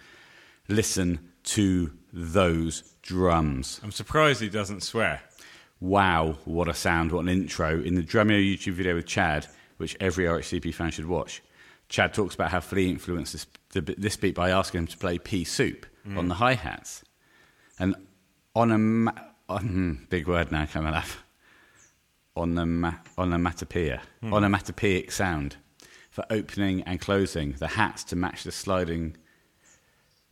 Listen 0.68 1.30
to 1.44 1.92
those 2.12 2.94
drums. 3.02 3.80
I'm 3.82 3.92
surprised 3.92 4.40
he 4.40 4.48
doesn't 4.48 4.82
swear. 4.82 5.22
Wow, 5.80 6.36
what 6.44 6.68
a 6.68 6.74
sound, 6.74 7.12
what 7.12 7.20
an 7.20 7.28
intro. 7.28 7.80
In 7.80 7.94
the 7.94 8.02
Drumeo 8.02 8.42
YouTube 8.42 8.72
video 8.72 8.96
with 8.96 9.06
Chad, 9.06 9.46
which 9.76 9.96
every 10.00 10.24
RHCP 10.24 10.74
fan 10.74 10.90
should 10.90 11.06
watch, 11.06 11.42
Chad 11.88 12.12
talks 12.12 12.34
about 12.34 12.50
how 12.50 12.60
Flea 12.60 12.90
influenced 12.90 13.32
this, 13.32 13.46
the, 13.72 13.94
this 13.96 14.16
beat 14.16 14.34
by 14.34 14.50
asking 14.50 14.80
him 14.80 14.86
to 14.88 14.98
play 14.98 15.18
pea 15.18 15.44
soup 15.44 15.86
on 16.04 16.26
mm. 16.26 16.28
the 16.28 16.34
hi 16.34 16.54
hats. 16.54 17.04
And 17.78 17.94
on 18.54 18.72
a 18.72 18.78
ma- 18.78 19.12
on, 19.48 19.62
hmm, 19.62 19.92
big 20.10 20.26
word 20.26 20.50
now 20.50 20.66
coming 20.66 20.94
up. 20.94 21.06
Onoma- 22.38 22.98
onomatopoeia, 23.18 24.00
onomatopoeic 24.22 25.10
sound 25.12 25.56
for 26.10 26.24
opening 26.30 26.82
and 26.82 27.00
closing 27.00 27.52
the 27.52 27.66
hats 27.68 28.04
to 28.04 28.16
match 28.16 28.44
the 28.44 28.52
sliding 28.52 29.16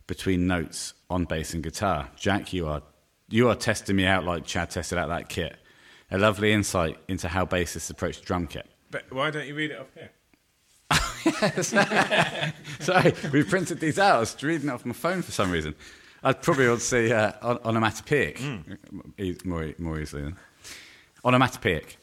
between 0.07 0.47
notes 0.47 0.93
on 1.09 1.25
bass 1.25 1.53
and 1.53 1.61
guitar. 1.63 2.09
Jack, 2.17 2.53
you 2.53 2.67
are 2.67 2.81
you 3.29 3.49
are 3.49 3.55
testing 3.55 3.95
me 3.97 4.05
out 4.05 4.23
like 4.23 4.45
Chad 4.45 4.69
tested 4.71 4.97
out 4.97 5.09
that 5.09 5.27
kit. 5.29 5.57
A 6.09 6.17
lovely 6.17 6.53
insight 6.53 6.97
into 7.09 7.27
how 7.27 7.45
bassists 7.45 7.89
approach 7.91 8.19
the 8.19 8.25
drum 8.25 8.47
kit. 8.47 8.65
But 8.89 9.03
why 9.11 9.29
don't 9.31 9.45
you 9.45 9.53
read 9.55 9.71
it 9.71 9.79
off 9.79 9.87
here? 9.93 10.11
Sorry, 12.79 13.13
we 13.33 13.43
printed 13.43 13.81
these 13.81 13.99
out. 13.99 14.15
I 14.15 14.19
was 14.19 14.41
reading 14.41 14.69
it 14.69 14.71
off 14.71 14.85
my 14.85 14.93
phone 14.93 15.21
for 15.21 15.31
some 15.33 15.51
reason. 15.51 15.75
I'd 16.23 16.41
probably 16.41 16.65
to 16.65 16.79
say 16.79 17.11
uh, 17.11 17.33
on- 17.41 17.59
onomatopoeic 17.65 18.39
e- 19.19 19.35
more, 19.43 19.73
more 19.77 19.99
easily. 19.99 20.23
Then. 20.23 20.37
Onomatopoeic. 21.25 21.97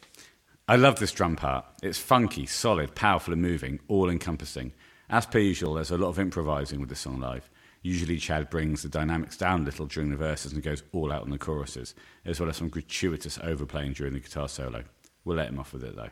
I 0.67 0.75
love 0.75 0.99
this 0.99 1.11
drum 1.11 1.35
part. 1.35 1.65
It's 1.83 1.97
funky, 1.97 2.45
solid, 2.45 2.95
powerful, 2.95 3.33
and 3.33 3.41
moving, 3.41 3.79
all 3.87 4.09
encompassing. 4.09 4.73
As 5.09 5.25
per 5.25 5.39
usual, 5.39 5.75
there's 5.75 5.91
a 5.91 5.97
lot 5.97 6.09
of 6.09 6.19
improvising 6.19 6.79
with 6.79 6.89
this 6.89 7.01
song 7.01 7.19
live. 7.19 7.49
Usually, 7.83 8.17
Chad 8.17 8.49
brings 8.49 8.81
the 8.81 8.89
dynamics 8.89 9.37
down 9.37 9.61
a 9.61 9.65
little 9.65 9.85
during 9.85 10.09
the 10.09 10.17
verses 10.17 10.53
and 10.53 10.63
goes 10.63 10.81
all 10.91 11.11
out 11.11 11.21
on 11.21 11.29
the 11.29 11.37
choruses, 11.37 11.93
as 12.25 12.39
well 12.39 12.49
as 12.49 12.57
some 12.57 12.69
gratuitous 12.69 13.37
overplaying 13.43 13.93
during 13.93 14.13
the 14.13 14.19
guitar 14.19 14.49
solo. 14.49 14.83
We'll 15.23 15.37
let 15.37 15.49
him 15.49 15.59
off 15.59 15.71
with 15.71 15.83
it 15.83 15.95
though. 15.95 16.09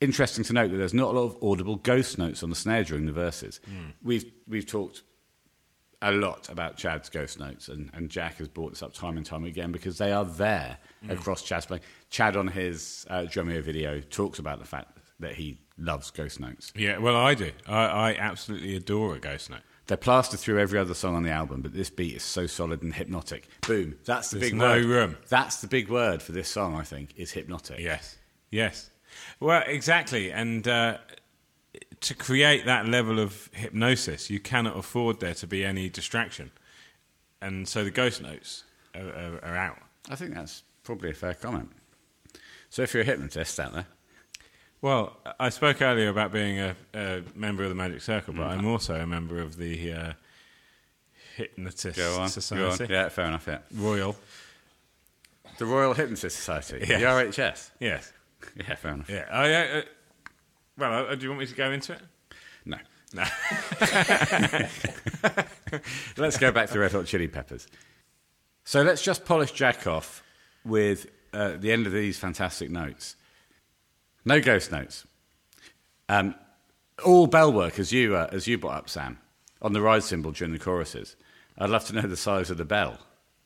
Interesting 0.00 0.44
to 0.44 0.52
note 0.52 0.70
that 0.70 0.76
there's 0.76 0.94
not 0.94 1.14
a 1.14 1.18
lot 1.18 1.26
of 1.26 1.42
audible 1.42 1.76
ghost 1.76 2.18
notes 2.18 2.42
on 2.42 2.50
the 2.50 2.56
snare 2.56 2.84
during 2.84 3.06
the 3.06 3.12
verses. 3.12 3.60
Hmm. 3.64 3.90
We've 4.02 4.24
we've 4.46 4.66
talked 4.66 5.02
a 6.02 6.12
lot 6.12 6.48
about 6.48 6.76
Chad's 6.76 7.08
ghost 7.08 7.38
notes, 7.38 7.68
and, 7.68 7.90
and 7.94 8.10
Jack 8.10 8.36
has 8.36 8.48
brought 8.48 8.70
this 8.70 8.82
up 8.82 8.92
time 8.92 9.16
and 9.16 9.24
time 9.24 9.44
again 9.44 9.72
because 9.72 9.98
they 9.98 10.12
are 10.12 10.24
there 10.24 10.76
across 11.08 11.42
Chad's 11.42 11.66
playing. 11.66 11.82
Chad 12.10 12.36
on 12.36 12.48
his 12.48 13.06
uh, 13.08 13.20
Drumeo 13.22 13.62
video 13.62 14.00
talks 14.00 14.38
about 14.38 14.58
the 14.58 14.66
fact 14.66 14.98
that 15.20 15.34
he 15.34 15.58
loves 15.78 16.10
ghost 16.10 16.40
notes. 16.40 16.72
Yeah, 16.76 16.98
well, 16.98 17.16
I 17.16 17.34
do. 17.34 17.52
I, 17.66 17.84
I 17.84 18.14
absolutely 18.16 18.76
adore 18.76 19.14
a 19.14 19.18
ghost 19.18 19.48
note. 19.50 19.60
They're 19.86 19.96
plastered 19.96 20.38
through 20.40 20.58
every 20.60 20.78
other 20.78 20.94
song 20.94 21.14
on 21.16 21.22
the 21.22 21.30
album, 21.30 21.60
but 21.60 21.72
this 21.72 21.90
beat 21.90 22.14
is 22.16 22.22
so 22.22 22.46
solid 22.46 22.82
and 22.82 22.94
hypnotic. 22.94 23.48
Boom. 23.66 23.96
That's 24.04 24.30
the 24.30 24.38
There's 24.38 24.52
big 24.52 24.58
no 24.58 24.74
word. 24.74 24.84
room. 24.84 25.16
That's 25.28 25.60
the 25.60 25.66
big 25.66 25.88
word 25.88 26.22
for 26.22 26.32
this 26.32 26.48
song, 26.48 26.76
I 26.76 26.82
think, 26.82 27.14
is 27.16 27.32
hypnotic. 27.32 27.80
Yes, 27.80 28.16
yes. 28.50 28.90
Well, 29.40 29.62
exactly. 29.66 30.30
And 30.32 30.66
uh, 30.66 30.98
to 32.02 32.14
create 32.14 32.66
that 32.66 32.86
level 32.86 33.18
of 33.18 33.48
hypnosis, 33.52 34.28
you 34.30 34.40
cannot 34.40 34.76
afford 34.76 35.20
there 35.20 35.34
to 35.34 35.46
be 35.46 35.64
any 35.64 35.88
distraction. 35.88 36.50
And 37.40 37.66
so 37.68 37.82
the 37.84 37.90
ghost 37.90 38.22
notes 38.22 38.64
are, 38.94 39.00
are, 39.08 39.40
are 39.44 39.56
out. 39.56 39.78
I 40.08 40.14
think 40.16 40.34
that's 40.34 40.62
probably 40.84 41.10
a 41.10 41.14
fair 41.14 41.34
comment. 41.34 41.70
So 42.70 42.82
if 42.82 42.94
you're 42.94 43.02
a 43.02 43.06
hypnotist 43.06 43.58
out 43.60 43.72
there, 43.74 43.86
Well, 44.80 45.16
I 45.38 45.48
spoke 45.50 45.80
earlier 45.82 46.08
about 46.08 46.32
being 46.32 46.58
a, 46.58 46.74
a 46.94 47.22
member 47.34 47.62
of 47.62 47.68
the 47.68 47.74
Magic 47.74 48.00
Circle, 48.00 48.34
but 48.34 48.46
I'm 48.48 48.66
also 48.66 48.94
a 48.94 49.06
member 49.06 49.40
of 49.40 49.56
the 49.56 49.92
uh, 49.92 50.12
Hypnotist 51.36 51.96
go 51.96 52.18
on. 52.20 52.28
Society. 52.28 52.78
Go 52.78 52.84
on. 52.84 52.90
Yeah, 52.90 53.08
fair 53.08 53.26
enough, 53.26 53.46
yeah. 53.46 53.58
Royal. 53.74 54.16
The 55.58 55.66
Royal 55.66 55.94
Hypnotist 55.94 56.36
Society, 56.36 56.84
Yes. 56.88 57.00
the 57.00 57.06
RHS. 57.06 57.70
Yes. 57.80 58.12
Yeah, 58.56 58.74
fair 58.74 58.94
enough. 58.94 59.08
Yeah. 59.08 59.28
Oh, 59.30 59.44
yeah. 59.44 59.82
Well, 60.78 61.06
uh, 61.06 61.14
do 61.14 61.22
you 61.24 61.30
want 61.30 61.40
me 61.40 61.46
to 61.46 61.54
go 61.54 61.70
into 61.70 61.92
it? 61.92 62.00
No. 62.64 62.78
No. 63.14 63.24
Let's 66.16 66.38
go 66.38 66.50
back 66.50 66.68
to 66.68 66.72
the 66.72 66.78
Red 66.80 66.92
Hot 66.92 67.06
Chili 67.06 67.28
Peppers. 67.28 67.66
So 68.64 68.82
let's 68.82 69.02
just 69.02 69.24
polish 69.24 69.50
Jack 69.52 69.86
off 69.86 70.22
with 70.64 71.08
uh, 71.32 71.56
the 71.58 71.72
end 71.72 71.86
of 71.86 71.92
these 71.92 72.18
fantastic 72.18 72.70
notes. 72.70 73.16
No 74.24 74.40
ghost 74.40 74.70
notes. 74.70 75.04
Um, 76.08 76.34
all 77.04 77.26
bell 77.26 77.52
work, 77.52 77.78
as 77.78 77.92
you, 77.92 78.14
uh, 78.14 78.28
as 78.32 78.46
you 78.46 78.58
brought 78.58 78.76
up, 78.76 78.88
Sam, 78.88 79.18
on 79.60 79.72
the 79.72 79.80
ride 79.80 80.04
cymbal 80.04 80.30
during 80.30 80.52
the 80.52 80.58
choruses. 80.58 81.16
I'd 81.58 81.70
love 81.70 81.84
to 81.86 81.94
know 81.94 82.02
the 82.02 82.16
size 82.16 82.50
of 82.50 82.56
the 82.56 82.64
bell. 82.64 82.98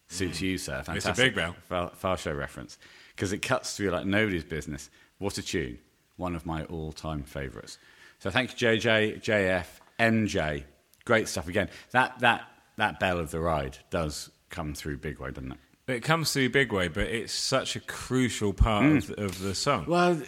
Suits 0.09 0.41
you, 0.41 0.59
sir. 0.59 0.83
Fantastic. 0.83 1.11
It's 1.11 1.19
a 1.19 1.23
big 1.23 1.35
bell. 1.35 1.57
Far, 1.69 1.91
Fast 1.91 2.25
Show 2.25 2.33
reference. 2.33 2.79
Because 3.15 3.33
it 3.33 3.39
cuts 3.39 3.77
through 3.77 3.91
like 3.91 4.07
nobody's 4.07 4.45
business. 4.45 4.91
What 5.19 5.39
a 5.39 5.43
tune. 5.43 5.79
One 6.17 6.35
of 6.35 6.47
my 6.47 6.65
all 6.65 6.93
time 6.93 7.23
favourites. 7.23 7.79
So 8.19 8.31
thank 8.31 8.59
you, 8.61 8.69
JJ, 8.69 9.23
JF, 9.23 9.67
MJ. 10.01 10.65
Great 11.05 11.29
stuff 11.29 11.49
again. 11.49 11.69
That, 11.91 12.19
that, 12.21 12.49
that 12.77 12.99
bell 12.99 13.19
of 13.19 13.31
the 13.31 13.41
ride 13.41 13.79
does 13.91 14.31
come 14.51 14.75
through 14.75 14.99
big 14.99 15.19
way, 15.19 15.31
doesn't 15.31 15.53
it? 15.53 15.59
It 15.89 16.03
comes 16.03 16.33
through 16.33 16.49
big 16.51 16.73
way, 16.73 16.89
but 16.89 17.05
it's 17.07 17.33
such 17.33 17.77
a 17.77 17.81
crucial 17.81 18.53
part 18.53 18.87
of, 18.87 19.07
the, 19.07 19.25
of 19.25 19.39
the 19.41 19.55
song. 19.55 19.85
Well, 19.87 20.21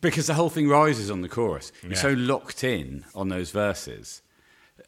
because 0.00 0.26
the 0.26 0.32
whole 0.34 0.48
thing 0.48 0.68
rises 0.68 1.10
on 1.10 1.20
the 1.20 1.28
chorus. 1.28 1.70
You're 1.82 1.96
so 1.96 2.12
locked 2.12 2.64
in 2.64 3.04
on 3.14 3.28
those 3.28 3.50
verses. 3.50 4.22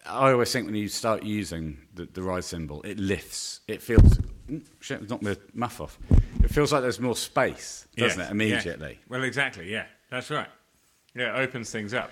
I 0.07 0.33
always 0.33 0.51
think 0.51 0.65
when 0.67 0.77
you 0.77 0.89
start 0.89 1.25
using 1.25 1.77
the, 1.95 2.07
the 2.07 2.23
ride 2.23 2.45
cymbal, 2.45 2.81
it 2.83 2.99
lifts. 2.99 3.61
It 3.69 3.83
feels. 3.83 4.19
Mm, 4.49 4.65
Shit, 4.81 5.09
knock 5.11 5.21
the 5.21 5.39
muff 5.53 5.81
off. 5.81 5.99
It 6.43 6.51
feels 6.51 6.73
like 6.73 6.81
there's 6.83 7.01
more 7.01 7.17
space, 7.17 7.87
doesn't 7.97 8.19
Yes, 8.21 8.29
it, 8.29 8.33
immediately? 8.33 8.91
yeah. 8.93 9.05
Well, 9.09 9.25
exactly. 9.25 9.71
Yeah, 9.71 9.85
that's 10.11 10.31
right. 10.31 10.49
Yeah, 11.15 11.37
it 11.37 11.41
opens 11.43 11.71
things 11.71 11.95
up, 11.95 12.11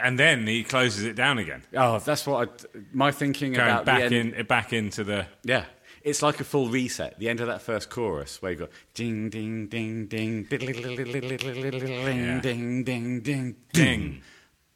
and 0.00 0.18
then 0.18 0.46
he 0.46 0.64
closes 0.64 1.04
it 1.04 1.14
down 1.14 1.38
again, 1.38 1.62
Oh, 1.76 1.98
that's 2.00 2.26
what 2.26 2.48
I. 2.48 2.78
My 2.92 3.12
thinking 3.12 3.52
going 3.52 3.68
about 3.68 3.84
back 3.84 3.98
the 3.98 4.04
end, 4.06 4.14
in, 4.14 4.34
it 4.34 4.48
back 4.48 4.72
into 4.72 5.04
the. 5.04 5.26
Yeah. 5.44 5.64
It's 6.04 6.20
like 6.20 6.40
a 6.40 6.44
full 6.44 6.68
reset. 6.68 7.16
The 7.20 7.28
end 7.28 7.38
of 7.40 7.46
that 7.46 7.62
first 7.62 7.88
chorus 7.88 8.42
where 8.42 8.50
you 8.50 8.58
go 8.58 8.68
ding, 8.92 9.30
ding, 9.30 9.68
ding, 9.68 10.06
ding, 10.06 10.42
ding, 10.44 10.48
Yeah. 10.50 12.40
ding, 12.40 12.82
ding, 12.84 13.20
ding, 13.20 13.56
Ding. 13.72 14.22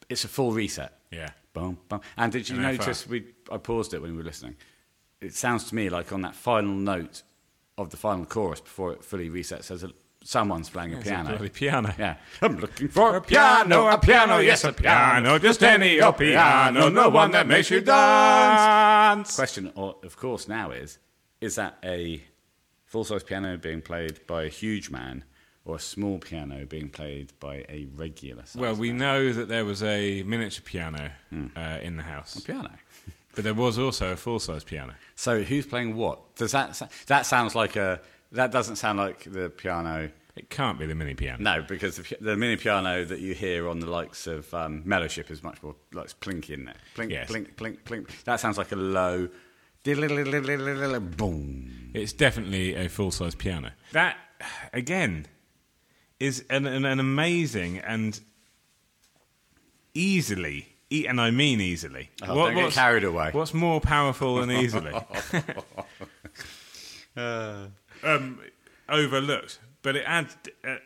It's 0.08 0.22
a 0.22 0.28
full 0.28 0.52
reset. 0.52 0.92
Yeah. 1.10 1.30
Boom, 1.52 1.78
boom. 1.88 2.00
And 2.16 2.30
did 2.30 2.48
you 2.48 2.54
And 2.54 2.64
then 2.64 2.76
notice 2.76 3.08
we? 3.08 3.24
I 3.50 3.56
paused 3.56 3.92
it 3.92 4.00
when 4.00 4.12
we 4.12 4.18
were 4.18 4.22
listening. 4.22 4.54
It 5.20 5.34
sounds 5.34 5.64
to 5.70 5.74
me 5.74 5.88
like 5.88 6.12
on 6.12 6.20
that 6.22 6.36
final 6.36 6.74
note 6.74 7.22
of 7.76 7.90
the 7.90 7.96
final 7.96 8.24
chorus 8.24 8.60
before 8.60 8.92
it 8.92 9.02
fully 9.02 9.28
resets, 9.28 9.66
there's 9.68 9.82
a, 9.82 9.90
someone's 10.26 10.68
playing 10.68 10.92
a 10.94 10.98
It's 10.98 11.06
a 11.06 11.10
piano. 11.10 11.48
piano. 11.48 11.94
Yeah, 11.98 12.16
I'm 12.42 12.58
looking 12.58 12.88
for 12.88 13.16
a 13.16 13.20
piano, 13.20 13.86
a 13.88 13.98
piano, 13.98 14.38
yes, 14.38 14.64
a 14.64 14.72
piano, 14.72 15.38
just 15.38 15.62
any 15.62 16.00
old 16.00 16.18
piano, 16.18 16.88
no 16.88 17.08
one 17.08 17.30
that 17.32 17.46
makes 17.46 17.70
you 17.70 17.80
dance. 17.80 19.36
Question, 19.36 19.72
of 19.76 20.16
course, 20.16 20.48
now 20.48 20.70
is: 20.72 20.98
is 21.40 21.54
that 21.56 21.78
a 21.84 22.22
full-size 22.84 23.22
piano 23.22 23.56
being 23.56 23.82
played 23.82 24.26
by 24.26 24.44
a 24.44 24.48
huge 24.48 24.90
man, 24.90 25.24
or 25.64 25.76
a 25.76 25.80
small 25.80 26.18
piano 26.18 26.64
being 26.66 26.88
played 26.88 27.32
by 27.40 27.56
a 27.68 27.86
regular 27.96 28.42
size 28.46 28.56
Well, 28.60 28.74
we 28.74 28.90
man? 28.90 28.98
know 28.98 29.32
that 29.32 29.48
there 29.48 29.64
was 29.64 29.82
a 29.82 30.22
miniature 30.24 30.62
piano 30.64 31.10
uh, 31.56 31.78
in 31.82 31.96
the 31.96 32.02
house, 32.02 32.36
A 32.36 32.42
piano. 32.42 32.70
but 33.34 33.44
there 33.44 33.54
was 33.54 33.78
also 33.78 34.12
a 34.12 34.16
full-size 34.16 34.64
piano. 34.64 34.94
So 35.14 35.42
who's 35.42 35.66
playing 35.66 35.96
what? 35.96 36.34
Does 36.36 36.52
that 36.52 36.80
that 37.06 37.26
sounds 37.26 37.54
like 37.54 37.76
a 37.76 38.00
that 38.32 38.50
doesn't 38.52 38.76
sound 38.76 38.98
like 38.98 39.24
the 39.30 39.50
piano? 39.50 40.10
It 40.34 40.50
can't 40.50 40.78
be 40.78 40.84
the 40.84 40.94
mini 40.94 41.14
piano. 41.14 41.42
No, 41.42 41.62
because 41.66 41.96
the, 41.96 42.16
the 42.20 42.36
mini 42.36 42.56
piano 42.56 43.04
that 43.06 43.20
you 43.20 43.32
hear 43.34 43.68
on 43.68 43.80
the 43.80 43.88
likes 43.90 44.26
of 44.26 44.52
um, 44.52 44.82
Mellowship 44.84 45.30
is 45.30 45.42
much 45.42 45.62
more 45.62 45.74
like 45.94 46.08
plinky 46.20 46.50
in 46.50 46.66
there. 46.66 46.74
Plink, 46.94 47.10
Yes. 47.10 47.30
plink, 47.30 47.54
plink, 47.54 47.78
plink. 47.84 48.24
That 48.24 48.38
sounds 48.40 48.58
like 48.58 48.70
a 48.72 48.76
low. 48.76 49.28
Boom. 51.16 51.90
It's 51.94 52.12
definitely 52.12 52.74
a 52.74 52.88
full-size 52.88 53.34
piano. 53.36 53.70
That 53.92 54.16
again 54.72 55.26
is 56.18 56.44
an, 56.50 56.66
an, 56.66 56.84
an 56.84 56.98
amazing 57.00 57.78
and 57.78 58.18
easily, 59.94 60.74
e- 60.90 61.06
and 61.06 61.20
I 61.20 61.30
mean 61.30 61.60
easily. 61.60 62.10
Oh, 62.22 62.34
don't 62.34 62.54
get 62.56 62.72
carried 62.72 63.04
away. 63.04 63.30
What's 63.32 63.54
more 63.54 63.80
powerful 63.80 64.36
than 64.36 64.50
easily? 64.50 64.92
Um, 68.02 68.40
overlooked, 68.88 69.58
but 69.82 69.96
it 69.96 70.04
adds 70.06 70.36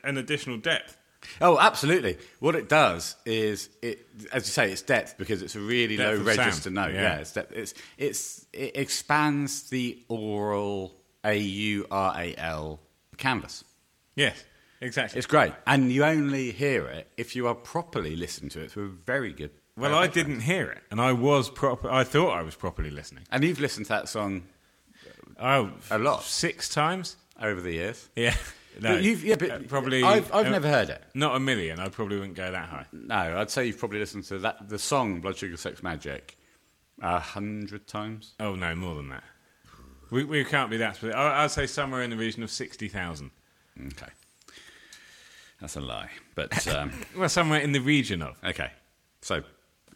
an 0.04 0.16
additional 0.18 0.58
depth. 0.58 0.96
Oh, 1.40 1.58
absolutely. 1.58 2.16
What 2.38 2.54
it 2.54 2.68
does 2.68 3.14
is, 3.26 3.68
it, 3.82 4.06
as 4.32 4.46
you 4.46 4.52
say, 4.52 4.72
it's 4.72 4.80
depth 4.80 5.18
because 5.18 5.42
it's 5.42 5.54
a 5.54 5.60
really 5.60 5.96
Depth 5.96 6.18
low 6.18 6.24
register 6.24 6.62
sound, 6.62 6.74
note. 6.76 6.94
yeah. 6.94 7.02
Yeah, 7.02 7.16
it's, 7.18 7.32
depth. 7.32 7.52
it's 7.52 7.74
it's 7.98 8.46
it 8.54 8.76
expands 8.76 9.68
the 9.68 10.02
oral 10.08 10.94
A 11.22 11.36
U 11.38 11.86
R 11.90 12.14
A 12.16 12.34
L 12.36 12.80
canvas. 13.18 13.64
Yes, 14.16 14.42
exactly. 14.80 15.18
It's 15.18 15.26
great, 15.26 15.52
and 15.66 15.92
you 15.92 16.04
only 16.04 16.52
hear 16.52 16.86
it 16.86 17.08
if 17.18 17.36
you 17.36 17.46
are 17.48 17.54
properly 17.54 18.16
listening 18.16 18.48
to 18.50 18.62
it 18.62 18.70
through 18.70 18.86
a 18.86 19.04
very 19.04 19.34
good. 19.34 19.50
well, 19.76 19.94
I 19.94 20.06
didn't 20.06 20.40
hear 20.40 20.70
it, 20.70 20.82
and 20.90 21.00
I 21.02 21.12
was 21.12 21.50
proper. 21.50 21.90
I 21.90 22.02
thought 22.02 22.30
I 22.30 22.42
was 22.42 22.54
properly 22.54 22.90
listening. 22.90 23.24
And 23.30 23.44
you've 23.44 23.60
listened 23.60 23.86
to 23.86 23.90
that 23.90 24.08
song 24.08 24.44
Oh, 25.38 25.70
A 25.90 25.98
lot. 25.98 26.22
six 26.24 26.68
times. 26.68 27.16
over 27.40 27.60
the 27.60 27.72
years. 27.72 28.08
Yeah, 28.16 28.34
no, 28.80 28.94
But 28.94 29.02
you've, 29.02 29.24
yeah, 29.24 29.34
but 29.36 29.50
uh, 29.50 29.58
probably. 29.68 30.02
I've, 30.04 30.32
I've 30.32 30.46
uh, 30.46 30.50
never 30.50 30.68
heard 30.68 30.90
it. 30.90 31.02
Not 31.14 31.34
a 31.36 31.40
million. 31.40 31.80
I 31.80 31.88
probably 31.88 32.18
wouldn't 32.18 32.36
go 32.36 32.50
that 32.52 32.68
high. 32.68 32.86
No, 32.92 33.16
I'd 33.38 33.50
say 33.50 33.66
you've 33.66 33.78
probably 33.78 33.98
listened 33.98 34.24
to 34.24 34.38
that 34.38 34.68
the 34.68 34.78
song 34.78 35.20
"Blood 35.20 35.36
Sugar 35.36 35.56
Sex 35.56 35.80
Magik" 35.80 36.36
a 37.02 37.18
hundred 37.18 37.86
times. 37.88 38.34
Oh 38.38 38.54
no, 38.54 38.74
more 38.76 38.94
than 38.94 39.08
that. 39.08 39.24
We, 40.10 40.24
we 40.24 40.44
can't 40.44 40.70
be 40.70 40.76
that 40.78 40.96
specific. 40.96 41.16
I- 41.16 41.42
I'd 41.44 41.50
say 41.50 41.66
somewhere 41.66 42.02
in 42.02 42.10
the 42.10 42.16
region 42.16 42.42
of 42.44 42.50
sixty 42.50 42.86
thousand. 42.88 43.32
Okay, 43.86 44.10
that's 45.60 45.76
a 45.76 45.80
lie. 45.80 46.10
But 46.34 46.66
um, 46.74 46.92
Well, 47.16 47.28
somewhere 47.28 47.60
in 47.60 47.72
the 47.72 47.80
region 47.80 48.22
of. 48.22 48.36
okay, 48.44 48.70
so 49.20 49.42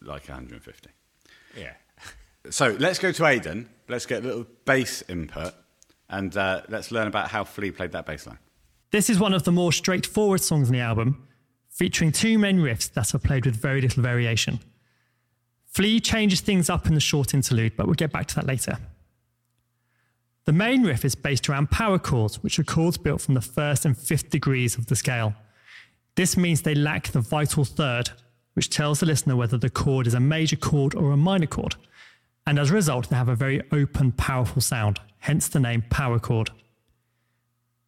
like 0.02 0.28
150. 0.28 0.90
Yeah. 1.58 1.72
So 2.50 2.76
let's 2.78 2.98
go 2.98 3.12
to 3.12 3.24
Aidan. 3.26 3.68
Let's 3.88 4.06
get 4.06 4.22
a 4.22 4.26
little 4.26 4.46
bass 4.64 5.02
input, 5.08 5.54
and 6.08 6.36
uh, 6.36 6.62
let's 6.68 6.90
learn 6.90 7.06
about 7.06 7.28
how 7.28 7.44
Flea 7.44 7.70
played 7.70 7.92
that 7.92 8.06
bass 8.06 8.26
line. 8.26 8.38
This 8.90 9.10
is 9.10 9.18
one 9.18 9.34
of 9.34 9.42
the 9.42 9.52
more 9.52 9.72
straightforward 9.72 10.40
songs 10.40 10.68
on 10.68 10.72
the 10.72 10.80
album, 10.80 11.26
featuring 11.68 12.12
two 12.12 12.38
main 12.38 12.58
riffs 12.58 12.90
that 12.92 13.14
are 13.14 13.18
played 13.18 13.44
with 13.44 13.56
very 13.56 13.80
little 13.80 14.02
variation. 14.02 14.60
Flea 15.66 15.98
changes 16.00 16.40
things 16.40 16.70
up 16.70 16.86
in 16.86 16.94
the 16.94 17.00
short 17.00 17.34
interlude, 17.34 17.76
but 17.76 17.86
we'll 17.86 17.94
get 17.94 18.12
back 18.12 18.26
to 18.26 18.34
that 18.36 18.46
later. 18.46 18.78
The 20.44 20.52
main 20.52 20.84
riff 20.84 21.04
is 21.04 21.14
based 21.14 21.48
around 21.48 21.70
power 21.70 21.98
chords, 21.98 22.42
which 22.42 22.58
are 22.58 22.64
chords 22.64 22.96
built 22.96 23.20
from 23.20 23.34
the 23.34 23.40
first 23.40 23.84
and 23.84 23.96
fifth 23.96 24.30
degrees 24.30 24.78
of 24.78 24.86
the 24.86 24.96
scale. 24.96 25.34
This 26.14 26.36
means 26.36 26.62
they 26.62 26.74
lack 26.74 27.08
the 27.08 27.20
vital 27.20 27.64
third, 27.64 28.10
which 28.52 28.70
tells 28.70 29.00
the 29.00 29.06
listener 29.06 29.36
whether 29.36 29.58
the 29.58 29.70
chord 29.70 30.06
is 30.06 30.14
a 30.14 30.20
major 30.20 30.56
chord 30.56 30.94
or 30.94 31.10
a 31.10 31.16
minor 31.16 31.46
chord. 31.46 31.74
And 32.46 32.58
as 32.58 32.70
a 32.70 32.74
result, 32.74 33.08
they 33.08 33.16
have 33.16 33.28
a 33.28 33.34
very 33.34 33.62
open, 33.72 34.12
powerful 34.12 34.60
sound, 34.60 35.00
hence 35.18 35.48
the 35.48 35.60
name 35.60 35.84
power 35.90 36.18
chord. 36.18 36.50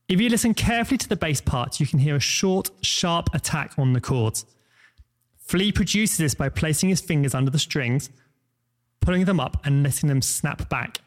If 0.09 0.20
you 0.20 0.28
listen 0.28 0.54
carefully 0.54 0.98
to 0.98 1.09
the 1.09 1.16
bass 1.16 1.40
parts, 1.40 1.80
you 1.80 1.86
can 1.86 1.98
hear 1.98 2.16
a 2.16 2.20
short, 2.20 2.70
sharp 2.80 3.28
attack 3.34 3.72
on 3.76 3.92
the 3.92 4.00
chords. 4.00 4.46
Flea 5.36 5.72
produces 5.72 6.16
this 6.16 6.34
by 6.34 6.48
placing 6.48 6.88
his 6.88 7.00
fingers 7.00 7.34
under 7.34 7.50
the 7.50 7.59
strings, 7.59 8.11
pulling 9.00 9.24
them 9.24 9.40
up 9.40 9.61
and 9.64 9.82
letting 9.82 10.09
them 10.09 10.22
snap 10.22 10.68
back. 10.68 11.00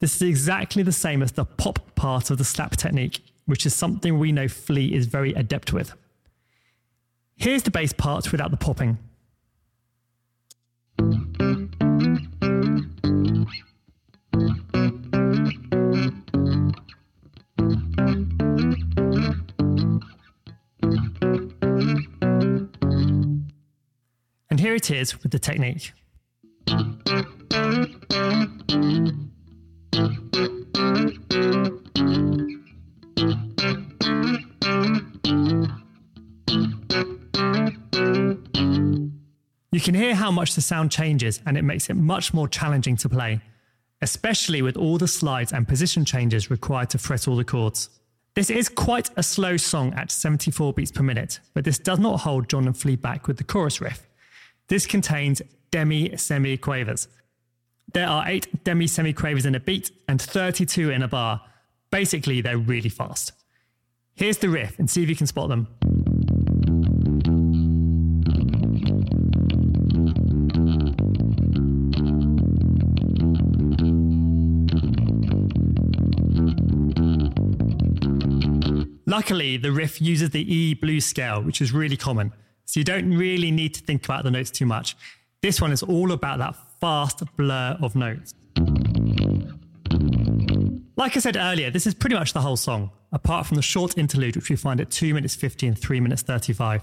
This 0.00 0.16
is 0.16 0.22
exactly 0.22 0.82
the 0.82 0.92
same 0.92 1.22
as 1.22 1.32
the 1.32 1.44
pop 1.44 1.94
part 1.94 2.30
of 2.30 2.38
the 2.38 2.44
slap 2.44 2.76
technique, 2.76 3.20
which 3.46 3.66
is 3.66 3.74
something 3.74 4.18
we 4.18 4.32
know 4.32 4.48
Flea 4.48 4.94
is 4.94 5.06
very 5.06 5.32
adept 5.34 5.72
with. 5.72 5.94
Here's 7.36 7.62
the 7.62 7.70
bass 7.70 7.92
part 7.92 8.30
without 8.32 8.50
the 8.50 8.56
popping. 8.56 8.98
And 24.58 24.66
here 24.66 24.74
it 24.74 24.90
is 24.90 25.22
with 25.22 25.30
the 25.30 25.38
technique. 25.38 25.92
You 39.70 39.80
can 39.80 39.94
hear 39.94 40.16
how 40.16 40.32
much 40.32 40.56
the 40.56 40.60
sound 40.60 40.90
changes, 40.90 41.40
and 41.46 41.56
it 41.56 41.62
makes 41.62 41.88
it 41.88 41.94
much 41.94 42.34
more 42.34 42.48
challenging 42.48 42.96
to 42.96 43.08
play, 43.08 43.40
especially 44.02 44.60
with 44.62 44.76
all 44.76 44.98
the 44.98 45.06
slides 45.06 45.52
and 45.52 45.68
position 45.68 46.04
changes 46.04 46.50
required 46.50 46.90
to 46.90 46.98
fret 46.98 47.28
all 47.28 47.36
the 47.36 47.44
chords. 47.44 47.90
This 48.34 48.50
is 48.50 48.68
quite 48.68 49.08
a 49.16 49.22
slow 49.22 49.56
song 49.56 49.94
at 49.94 50.10
74 50.10 50.72
beats 50.72 50.90
per 50.90 51.04
minute, 51.04 51.38
but 51.54 51.64
this 51.64 51.78
does 51.78 52.00
not 52.00 52.18
hold 52.22 52.48
John 52.48 52.66
and 52.66 52.76
Flea 52.76 52.96
back 52.96 53.28
with 53.28 53.36
the 53.36 53.44
chorus 53.44 53.80
riff. 53.80 54.07
This 54.68 54.86
contains 54.86 55.40
demi 55.70 56.16
semi 56.16 56.56
quavers. 56.58 57.08
There 57.94 58.06
are 58.06 58.28
eight 58.28 58.64
demi 58.64 58.86
semi 58.86 59.14
quavers 59.14 59.46
in 59.46 59.54
a 59.54 59.60
beat 59.60 59.90
and 60.06 60.20
32 60.20 60.90
in 60.90 61.02
a 61.02 61.08
bar. 61.08 61.40
Basically, 61.90 62.42
they're 62.42 62.58
really 62.58 62.90
fast. 62.90 63.32
Here's 64.14 64.38
the 64.38 64.50
riff 64.50 64.78
and 64.78 64.90
see 64.90 65.02
if 65.02 65.08
you 65.08 65.16
can 65.16 65.26
spot 65.26 65.48
them. 65.48 65.68
Luckily, 79.06 79.56
the 79.56 79.72
riff 79.72 80.02
uses 80.02 80.30
the 80.30 80.54
E 80.54 80.74
blues 80.74 81.06
scale, 81.06 81.42
which 81.42 81.62
is 81.62 81.72
really 81.72 81.96
common, 81.96 82.32
so 82.68 82.78
you 82.78 82.84
don't 82.84 83.16
really 83.16 83.50
need 83.50 83.72
to 83.72 83.80
think 83.80 84.04
about 84.04 84.24
the 84.24 84.30
notes 84.30 84.50
too 84.50 84.66
much. 84.66 84.94
This 85.40 85.58
one 85.58 85.72
is 85.72 85.82
all 85.82 86.12
about 86.12 86.38
that 86.40 86.54
fast 86.78 87.22
blur 87.34 87.78
of 87.80 87.96
notes. 87.96 88.34
Like 90.94 91.16
I 91.16 91.20
said 91.20 91.38
earlier, 91.38 91.70
this 91.70 91.86
is 91.86 91.94
pretty 91.94 92.14
much 92.14 92.34
the 92.34 92.42
whole 92.42 92.58
song, 92.58 92.90
apart 93.10 93.46
from 93.46 93.54
the 93.54 93.62
short 93.62 93.96
interlude, 93.96 94.36
which 94.36 94.50
we 94.50 94.56
find 94.56 94.82
at 94.82 94.90
2 94.90 95.14
minutes 95.14 95.34
50 95.34 95.66
and 95.66 95.78
3 95.78 96.00
minutes 96.00 96.20
35. 96.20 96.82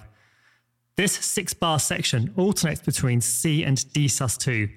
This 0.98 1.12
six 1.12 1.54
bar 1.54 1.78
section 1.78 2.34
alternates 2.36 2.82
between 2.82 3.22
C 3.22 3.64
and 3.64 3.94
D 3.94 4.08
sus2, 4.08 4.68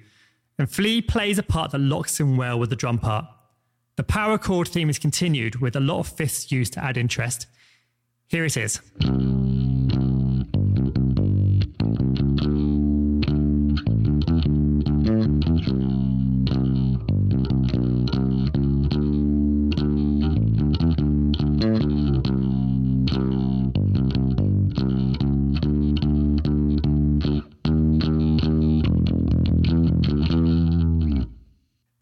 and 0.59 0.69
Flea 0.69 1.01
plays 1.01 1.39
a 1.39 1.43
part 1.43 1.71
that 1.71 1.79
locks 1.79 2.19
in 2.19 2.37
well 2.37 2.59
with 2.59 2.69
the 2.69 2.75
drum 2.75 2.99
part. 2.99 3.25
The 3.95 4.03
power 4.03 4.37
chord 4.37 4.67
theme 4.67 4.91
is 4.91 4.99
continued 4.99 5.55
with 5.55 5.75
a 5.75 5.79
lot 5.79 6.01
of 6.01 6.07
fifths 6.07 6.51
used 6.51 6.73
to 6.73 6.83
add 6.83 6.97
interest. 6.97 7.47
Here 8.27 8.45
it 8.45 8.57
is. 8.57 8.79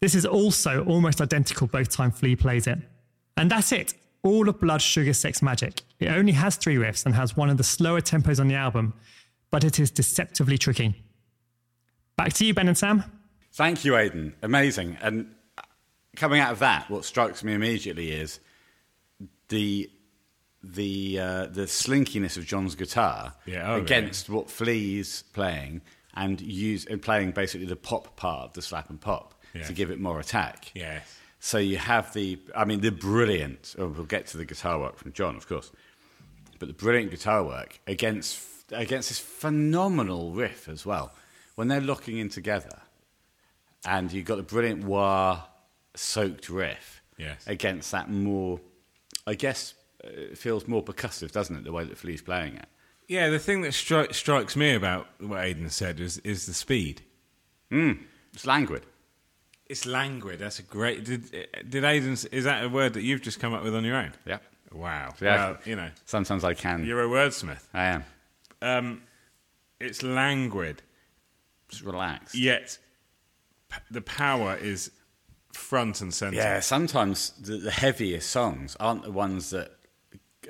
This 0.00 0.14
is 0.14 0.24
also 0.24 0.84
almost 0.84 1.20
identical 1.20 1.66
both 1.66 1.88
time 1.88 2.10
Flea 2.10 2.36
plays 2.36 2.66
it. 2.66 2.78
And 3.36 3.50
that's 3.50 3.72
it. 3.72 3.94
All 4.22 4.48
of 4.48 4.60
Blood 4.60 4.82
Sugar 4.82 5.12
Sex 5.12 5.40
Magik. 5.40 5.82
It 5.98 6.08
only 6.08 6.32
has 6.32 6.56
three 6.56 6.76
riffs 6.76 7.06
and 7.06 7.14
has 7.14 7.36
one 7.36 7.50
of 7.50 7.56
the 7.56 7.64
slower 7.64 8.00
tempos 8.00 8.40
on 8.40 8.48
the 8.48 8.54
album, 8.54 8.94
but 9.50 9.64
it 9.64 9.78
is 9.78 9.90
deceptively 9.90 10.58
tricky. 10.58 10.94
Back 12.16 12.32
to 12.34 12.44
you, 12.44 12.54
Ben 12.54 12.68
and 12.68 12.76
Sam. 12.76 13.04
Thank 13.52 13.84
you, 13.84 13.96
Aidan. 13.96 14.34
Amazing. 14.42 14.98
And 15.00 15.34
coming 16.16 16.40
out 16.40 16.52
of 16.52 16.58
that, 16.60 16.90
what 16.90 17.04
strikes 17.04 17.42
me 17.42 17.54
immediately 17.54 18.10
is 18.10 18.40
the 19.48 19.90
the 20.62 21.20
uh, 21.20 21.46
the 21.46 21.62
slinkiness 21.62 22.36
of 22.36 22.44
John's 22.44 22.74
guitar 22.74 23.34
Yeah, 23.46 23.74
oh, 23.74 23.80
against 23.80 24.28
what 24.28 24.50
Flea's 24.50 25.22
playing 25.32 25.82
and 26.14 26.40
use 26.40 26.84
and 26.86 27.00
playing 27.00 27.30
basically 27.30 27.66
the 27.66 27.76
pop 27.76 28.16
part 28.16 28.48
of 28.48 28.52
the 28.54 28.62
slap 28.62 28.90
and 28.90 29.00
pop 29.00 29.37
Yeah. 29.54 29.64
to 29.64 29.72
give 29.72 29.90
it 29.90 29.98
more 30.00 30.20
attack. 30.20 30.70
Yes. 30.74 31.16
So 31.40 31.58
you 31.58 31.76
have 31.78 32.12
the, 32.14 32.38
I 32.56 32.64
mean, 32.64 32.80
the 32.80 32.90
brilliant. 32.90 33.74
Oh, 33.78 33.86
we'll 33.88 34.04
get 34.04 34.26
to 34.28 34.36
the 34.36 34.44
guitar 34.44 34.78
work 34.78 34.96
from 34.98 35.12
John, 35.12 35.36
of 35.36 35.48
course, 35.48 35.70
but 36.58 36.68
the 36.68 36.74
brilliant 36.74 37.10
guitar 37.10 37.44
work 37.44 37.80
against 37.86 38.40
against 38.72 39.08
this 39.08 39.18
phenomenal 39.18 40.32
riff 40.32 40.68
as 40.68 40.84
well. 40.84 41.12
When 41.54 41.68
they're 41.68 41.80
locking 41.80 42.18
in 42.18 42.28
together, 42.28 42.80
and 43.86 44.12
you've 44.12 44.26
got 44.26 44.36
the 44.36 44.42
brilliant 44.42 44.84
wah 44.84 45.42
soaked 45.94 46.48
riff 46.48 47.00
Yes. 47.16 47.44
against 47.46 47.90
that 47.92 48.10
more, 48.10 48.60
I 49.26 49.34
guess, 49.34 49.74
uh, 50.04 50.08
it 50.10 50.38
feels 50.38 50.68
more 50.68 50.84
percussive, 50.84 51.32
doesn't 51.32 51.56
it? 51.56 51.64
The 51.64 51.72
way 51.72 51.84
that 51.84 51.96
Flea's 51.98 52.22
playing 52.22 52.56
it. 52.56 52.66
Yeah, 53.08 53.30
the 53.30 53.38
thing 53.38 53.62
that 53.62 53.72
stri- 53.72 54.12
strikes 54.14 54.54
me 54.54 54.74
about 54.74 55.06
what 55.18 55.42
Aidan 55.42 55.70
said 55.70 55.98
is, 55.98 56.18
is 56.18 56.44
the 56.46 56.52
speed. 56.54 57.02
It's 57.70 58.46
languid. 58.46 58.84
It's 59.68 59.84
languid. 59.86 60.38
That's 60.38 60.58
a 60.58 60.62
great. 60.62 61.04
Did 61.04 61.30
did 61.68 61.84
Aidan? 61.84 62.12
Is 62.32 62.44
that 62.44 62.64
a 62.64 62.68
word 62.68 62.94
that 62.94 63.02
you've 63.02 63.22
just 63.22 63.38
come 63.40 63.52
up 63.54 63.62
with 63.62 63.74
on 63.74 63.84
your 63.84 63.96
own? 63.96 64.12
Yeah. 64.26 64.38
Wow. 64.72 65.14
Yeah. 65.20 65.50
Well, 65.50 65.58
you 65.64 65.76
know, 65.76 65.90
Sometimes 66.04 66.44
I 66.44 66.54
can. 66.54 66.84
you're 66.84 67.02
a 67.02 67.08
wordsmith. 67.08 67.62
I 67.74 67.84
am. 67.86 68.04
Um, 68.60 69.02
it's 69.80 70.02
languid, 70.02 70.82
Just 71.68 71.84
relax. 71.84 72.34
yet 72.34 72.78
p- 73.70 73.78
the 73.90 74.00
power 74.00 74.56
is 74.56 74.90
front 75.52 76.00
and 76.00 76.12
centre. 76.12 76.36
Yeah, 76.36 76.60
sometimes 76.60 77.30
the, 77.40 77.58
the 77.58 77.70
heaviest 77.70 78.30
songs 78.30 78.76
aren't 78.80 79.02
the 79.04 79.12
ones 79.12 79.50
that 79.50 79.72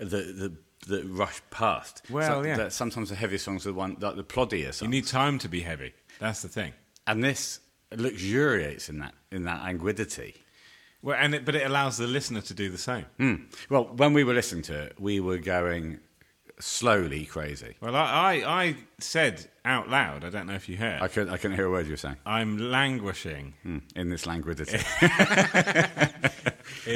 that 0.00 0.10
that, 0.38 0.52
that 0.88 1.04
rush 1.06 1.42
past. 1.50 2.02
Well, 2.08 2.46
yeah. 2.46 2.56
that 2.56 2.72
sometimes 2.72 3.08
the 3.10 3.14
heaviest 3.16 3.44
songs 3.44 3.66
are 3.66 3.70
the 3.70 3.74
one 3.78 3.96
like 4.00 4.16
the 4.16 4.22
ploddier 4.24 4.72
songs. 4.72 4.82
You 4.82 4.88
need 4.88 5.06
time 5.06 5.38
to 5.40 5.48
be 5.48 5.60
heavy. 5.60 5.92
That's 6.18 6.42
the 6.42 6.48
thing. 6.48 6.72
and 7.06 7.22
this 7.22 7.60
luxuriates 7.96 8.88
in 8.88 8.98
that 9.00 9.14
in 9.30 9.44
that 9.44 9.62
languidity. 9.62 10.34
Well, 11.02 11.16
and 11.18 11.34
it, 11.34 11.44
but 11.44 11.54
it 11.54 11.64
allows 11.64 11.96
the 11.96 12.06
listener 12.08 12.40
to 12.42 12.54
do 12.54 12.70
the 12.70 12.78
same. 12.78 13.06
Mm. 13.20 13.44
Well, 13.70 13.84
when 13.96 14.12
we 14.14 14.24
were 14.24 14.34
listening 14.34 14.62
to 14.64 14.82
it, 14.82 15.00
we 15.00 15.20
were 15.20 15.38
going 15.38 16.00
slowly 16.58 17.24
crazy. 17.24 17.76
Well, 17.80 17.94
I, 17.94 18.02
I, 18.02 18.32
I 18.62 18.76
said 18.98 19.48
out 19.64 19.88
loud. 19.88 20.24
I 20.24 20.30
don't 20.30 20.48
know 20.48 20.54
if 20.54 20.68
you 20.68 20.76
heard. 20.76 21.00
I 21.00 21.06
couldn't, 21.06 21.32
I 21.32 21.36
couldn't 21.36 21.56
hear 21.56 21.66
a 21.66 21.70
word 21.70 21.86
you 21.86 21.92
were 21.92 21.96
saying 21.96 22.16
I'm 22.26 22.58
languishing. 22.72 23.54
mm, 23.64 23.80
in 23.94 24.10
this 24.10 24.26
languidity. 24.26 24.80
I 25.00 26.10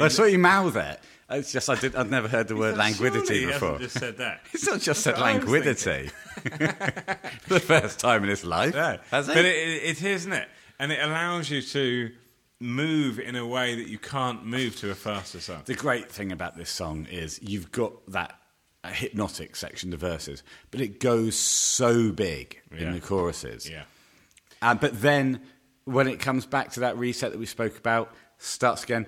saw 0.09 0.25
you 0.25 0.39
mouth 0.39 0.75
it. 0.75 0.99
It's 1.29 1.53
just 1.53 1.69
I 1.69 1.75
did. 1.75 1.95
I'd 1.95 2.11
never 2.11 2.27
heard 2.27 2.49
the 2.49 2.57
word 2.57 2.75
languidity 2.77 3.45
before. 3.45 3.79
just 3.79 3.97
said 3.97 4.17
that. 4.17 4.41
It's 4.53 4.67
not 4.67 4.81
just 4.81 5.01
said 5.01 5.15
That's 5.15 5.23
languidity. 5.23 6.11
The 6.43 7.63
first 7.65 7.99
time 7.99 8.23
in 8.23 8.29
his 8.29 8.43
life. 8.43 8.75
Yeah. 8.75 8.97
Has 9.11 9.27
But 9.27 9.37
it? 9.37 9.45
it, 9.45 9.67
it, 9.69 9.83
it 9.83 9.97
is, 10.03 10.05
isn't 10.21 10.33
it? 10.33 10.49
And 10.79 10.91
it 10.91 10.99
allows 11.01 11.49
you 11.49 11.61
to 11.61 12.11
move 12.59 13.19
in 13.19 13.35
a 13.35 13.45
way 13.45 13.75
that 13.75 13.87
you 13.87 13.97
can't 13.97 14.45
move 14.45 14.75
to 14.77 14.89
a 14.91 14.95
faster 14.95 15.39
song. 15.39 15.61
The 15.65 15.75
great 15.75 16.11
thing 16.11 16.31
about 16.31 16.55
this 16.57 16.69
song 16.69 17.07
is 17.11 17.39
you've 17.41 17.71
got 17.71 17.93
that 18.11 18.39
hypnotic 18.85 19.55
section, 19.55 19.89
the 19.91 19.97
verses, 19.97 20.43
but 20.71 20.81
it 20.81 20.99
goes 20.99 21.35
so 21.35 22.11
big 22.11 22.61
Yeah. 22.71 22.87
in 22.87 22.93
the 22.93 22.99
choruses. 22.99 23.69
Yeah. 23.69 23.83
Uh, 24.61 24.75
but 24.75 25.01
then 25.01 25.41
when 25.85 26.07
it 26.07 26.19
comes 26.19 26.45
back 26.45 26.71
to 26.73 26.79
that 26.81 26.97
reset 26.97 27.31
that 27.31 27.37
we 27.37 27.45
spoke 27.45 27.77
about, 27.77 28.13
starts 28.37 28.83
again, 28.83 29.05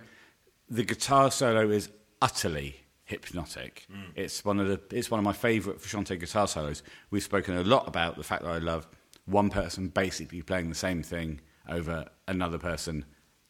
the 0.70 0.84
guitar 0.84 1.32
solo 1.32 1.70
is 1.70 1.90
utterly 2.22 2.78
hypnotic. 3.06 3.86
Mm. 3.92 4.12
It's 4.16 4.44
one 4.44 4.60
of 4.60 4.68
the 4.68 4.82
it's 4.98 5.12
one 5.12 5.20
of 5.20 5.24
my 5.24 5.34
favourite 5.34 5.80
Frusciante 5.80 6.20
guitar 6.20 6.48
solos. 6.48 6.84
We've 7.12 7.24
spoken 7.24 7.56
a 7.56 7.64
lot 7.64 7.88
about 7.88 8.18
the 8.18 8.24
fact 8.24 8.44
that 8.44 8.50
I 8.52 8.58
love 8.58 8.88
one 9.26 9.50
person 9.50 9.90
basically 9.90 10.42
playing 10.42 10.70
the 10.70 10.76
same 10.76 11.04
thing 11.04 11.40
over 11.70 12.06
another 12.28 12.58
person 12.58 13.06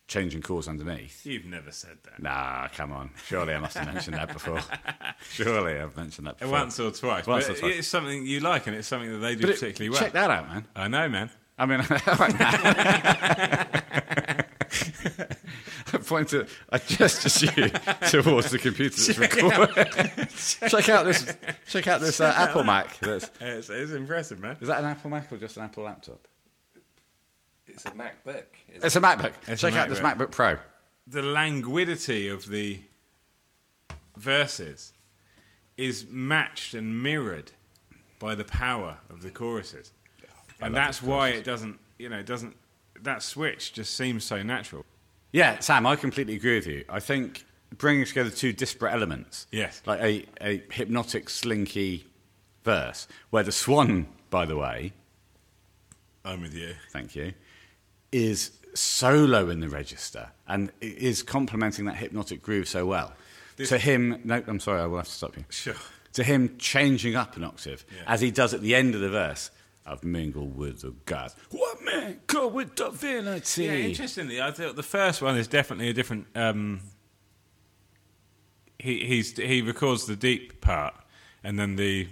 changing 0.07 0.41
chords 0.41 0.67
underneath. 0.67 1.25
You've 1.25 1.45
never 1.45 1.71
said 1.71 1.97
that. 2.03 2.21
Nah, 2.21 2.67
come 2.69 2.91
on. 2.91 3.09
Surely 3.25 3.53
I 3.55 3.59
must 3.59 3.75
have 3.77 3.91
mentioned 3.91 4.15
that 4.17 4.31
before. 4.31 4.59
Surely 5.31 5.79
I've 5.79 5.97
mentioned 5.97 6.27
that 6.27 6.37
before. 6.37 6.51
Once 6.51 6.79
or 6.79 6.91
twice. 6.91 7.25
Once 7.25 7.49
or 7.49 7.55
twice. 7.55 7.79
It's 7.79 7.87
something 7.87 8.25
you 8.25 8.39
like, 8.39 8.67
and 8.67 8.75
it's 8.75 8.87
something 8.87 9.11
that 9.11 9.17
they 9.17 9.35
do 9.35 9.41
But 9.41 9.49
it- 9.51 9.59
particularly 9.59 9.89
well. 9.89 9.99
Check 10.01 10.13
that 10.13 10.29
out, 10.29 10.47
man. 10.47 10.67
I 10.75 10.87
know, 10.87 11.09
man. 11.09 11.29
I 11.57 11.65
mean, 11.65 11.79
all 11.79 12.15
right, 12.17 12.39
man. 12.39 13.67
I 15.93 15.97
pointed, 15.99 16.47
I 16.69 16.77
gestured 16.79 17.57
you 17.57 17.69
towards 18.09 18.51
the 18.51 18.59
computer 18.59 19.13
that's 19.13 19.17
recording. 19.17 20.69
check 20.69 20.89
out 20.89 21.05
this, 21.05 21.33
check 21.67 21.87
out 21.87 22.01
this 22.01 22.19
uh, 22.19 22.33
Apple 22.35 22.63
Mac. 22.63 22.97
That's, 22.99 23.29
It's, 23.39 23.69
it's 23.69 23.91
impressive, 23.93 24.39
man. 24.39 24.57
is 24.59 24.67
that 24.67 24.79
an 24.79 24.85
Apple 24.85 25.09
Mac 25.09 25.31
or 25.31 25.37
just 25.37 25.55
an 25.57 25.63
Apple 25.63 25.83
laptop? 25.83 26.27
It's 27.75 27.85
a 27.85 27.91
MacBook. 27.91 28.43
It's 28.69 28.95
a 28.95 29.01
MacBook. 29.01 29.33
It's 29.47 29.61
a 29.63 29.69
check 29.69 29.75
out 29.79 29.89
this 29.89 29.99
MacBook. 29.99 30.27
MacBook 30.27 30.31
Pro. 30.31 30.57
The 31.07 31.21
languidity 31.21 32.27
of 32.29 32.47
the 32.47 32.79
verses 34.17 34.93
is 35.77 36.05
matched 36.09 36.73
and 36.73 37.03
mirrored 37.03 37.51
by 38.19 38.33
the 38.35 38.45
power 38.45 38.97
of 39.09 39.21
the 39.21 39.29
choruses, 39.29 39.91
and 40.61 40.73
that's 40.73 41.01
why 41.03 41.29
it 41.29 41.43
doesn't. 41.43 41.79
You 41.99 42.09
know, 42.09 42.17
it 42.19 42.25
doesn't. 42.25 42.55
That 43.01 43.21
switch 43.21 43.73
just 43.73 43.95
seems 43.95 44.23
so 44.23 44.41
natural. 44.41 44.85
Yeah, 45.31 45.59
Sam, 45.59 45.85
I 45.85 45.97
completely 45.97 46.35
agree 46.35 46.55
with 46.55 46.67
you. 46.67 46.85
I 46.89 47.01
think 47.01 47.43
bringing 47.77 48.05
together 48.05 48.29
two 48.29 48.53
disparate 48.53 48.93
elements, 48.93 49.47
Yes. 49.51 49.81
like 49.85 49.99
a, 49.99 50.25
a 50.39 50.63
hypnotic, 50.71 51.29
slinky 51.29 52.05
verse, 52.63 53.05
where 53.31 53.43
the 53.43 53.51
swan, 53.51 54.07
by 54.29 54.45
the 54.45 54.55
way, 54.55 54.93
I'm 56.23 56.41
with 56.41 56.53
you. 56.55 56.73
thank 56.91 57.15
you, 57.17 57.33
is 58.15 58.51
so 58.73 59.13
low 59.13 59.49
in 59.49 59.59
the 59.59 59.69
register 59.69 60.31
and 60.47 60.71
is 60.81 61.23
complementing 61.23 61.85
that 61.85 61.95
hypnotic 61.97 62.41
groove 62.41 62.67
so 62.67 62.85
well. 62.85 63.13
to 63.57 63.77
him, 63.77 64.19
no, 64.23 64.43
I'm 64.47 64.59
sorry, 64.59 64.81
I 64.81 64.85
will 64.85 64.97
have 64.97 65.05
to 65.07 65.11
stop 65.11 65.37
you. 65.37 65.45
Sure. 65.49 65.75
To 66.13 66.23
him 66.23 66.55
changing 66.57 67.15
up 67.15 67.35
an 67.37 67.43
octave, 67.43 67.85
Yeah. 67.89 68.03
as 68.13 68.21
he 68.21 68.31
does 68.31 68.53
at 68.53 68.61
the 68.61 68.73
end 68.75 68.95
of 68.95 69.01
the 69.01 69.09
verse, 69.09 69.49
I've 69.85 70.03
mingled 70.03 70.55
with 70.57 70.81
the 70.81 70.91
gods. 71.05 71.35
What 71.51 71.83
man 71.83 72.19
called 72.27 72.53
with 72.53 72.75
divinity? 72.75 73.65
Yeah, 73.65 73.71
interestingly, 73.73 74.41
I 74.41 74.51
thought 74.51 74.75
the 74.75 74.83
first 74.83 75.21
one 75.21 75.37
is 75.37 75.47
definitely 75.47 75.89
a 75.89 75.93
different. 75.93 76.27
Um, 76.35 76.81
he 78.79 79.05
he's 79.05 79.37
he 79.37 79.61
records 79.61 80.05
the 80.05 80.15
deep 80.15 80.59
part, 80.61 80.95
and 81.43 81.57
then 81.59 81.75
the 81.75 82.07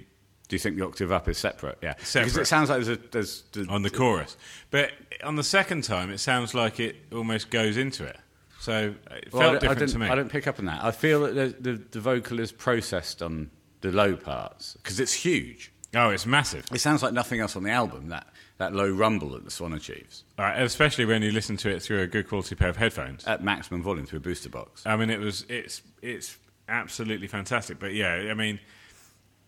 Do 0.54 0.56
you 0.56 0.60
think 0.60 0.78
the 0.78 0.86
octave 0.86 1.12
up 1.12 1.28
is 1.28 1.40
separate? 1.40 1.80
Yeah, 1.82 1.96
because 1.98 2.38
it 2.38 2.46
sounds 2.46 2.70
like 2.70 2.84
there's 2.84 2.96
a 3.00 3.02
there's, 3.10 3.42
there's 3.54 3.68
on 3.70 3.82
the 3.82 3.90
chorus. 3.90 4.38
But 4.70 4.92
on 5.24 5.36
the 5.36 5.44
second 5.44 5.84
time, 5.84 6.12
it 6.12 6.20
sounds 6.20 6.54
like 6.54 6.80
it 6.80 6.96
almost 7.12 7.50
goes 7.50 7.76
into 7.76 8.04
it. 8.06 8.18
So 8.60 8.94
it 9.10 9.32
felt 9.32 9.34
Well, 9.34 9.42
I 9.42 9.46
don't- 9.46 9.56
I, 9.56 9.60
different 9.62 9.80
didn't, 9.80 9.92
to 9.94 9.98
me. 10.00 10.08
I 10.10 10.14
don't 10.16 10.30
pick 10.30 10.46
up 10.46 10.60
on 10.60 10.66
that. 10.66 10.84
I 10.84 10.92
feel 10.92 11.22
that 11.22 11.34
the, 11.64 11.72
the, 11.72 11.82
the 11.90 12.00
vocal 12.00 12.40
is 12.40 12.52
processed 12.52 13.24
on 13.24 13.50
the 13.82 13.92
low 13.92 14.16
parts 14.16 14.76
because 14.76 15.00
it's 15.00 15.14
huge. 15.14 15.72
oh, 15.96 16.12
it's 16.12 16.28
massive. 16.28 16.66
It 16.72 16.82
sounds 16.82 17.02
like 17.02 17.14
nothing 17.14 17.40
else 17.40 17.56
on 17.56 17.64
the 17.64 17.72
album. 17.72 18.10
That 18.10 18.28
that 18.60 18.76
low 18.76 18.92
rumble 18.92 19.32
that 19.32 19.44
the 19.46 19.50
Swan 19.50 19.74
achieves 19.74 20.24
All 20.38 20.46
right, 20.46 20.62
especially 20.62 21.06
when 21.06 21.24
you 21.24 21.32
listen 21.32 21.58
to 21.58 21.70
it 21.72 21.82
through 21.82 22.02
a 22.02 22.08
good 22.08 22.28
quality 22.30 22.54
pair 22.54 22.70
of 22.70 22.78
headphones. 22.78 23.26
at 23.26 23.44
maximum 23.44 23.82
volume 23.82 24.06
through 24.06 24.18
a 24.18 24.22
booster 24.22 24.50
box. 24.50 24.84
I 24.86 24.96
mean, 24.98 25.10
it 25.10 25.20
was 25.20 25.48
it's 25.50 25.82
it's 26.04 26.38
absolutely 26.70 27.26
fantastic. 27.28 27.80
But 27.80 27.96
yeah, 27.96 28.28
I 28.30 28.36
mean, 28.36 28.60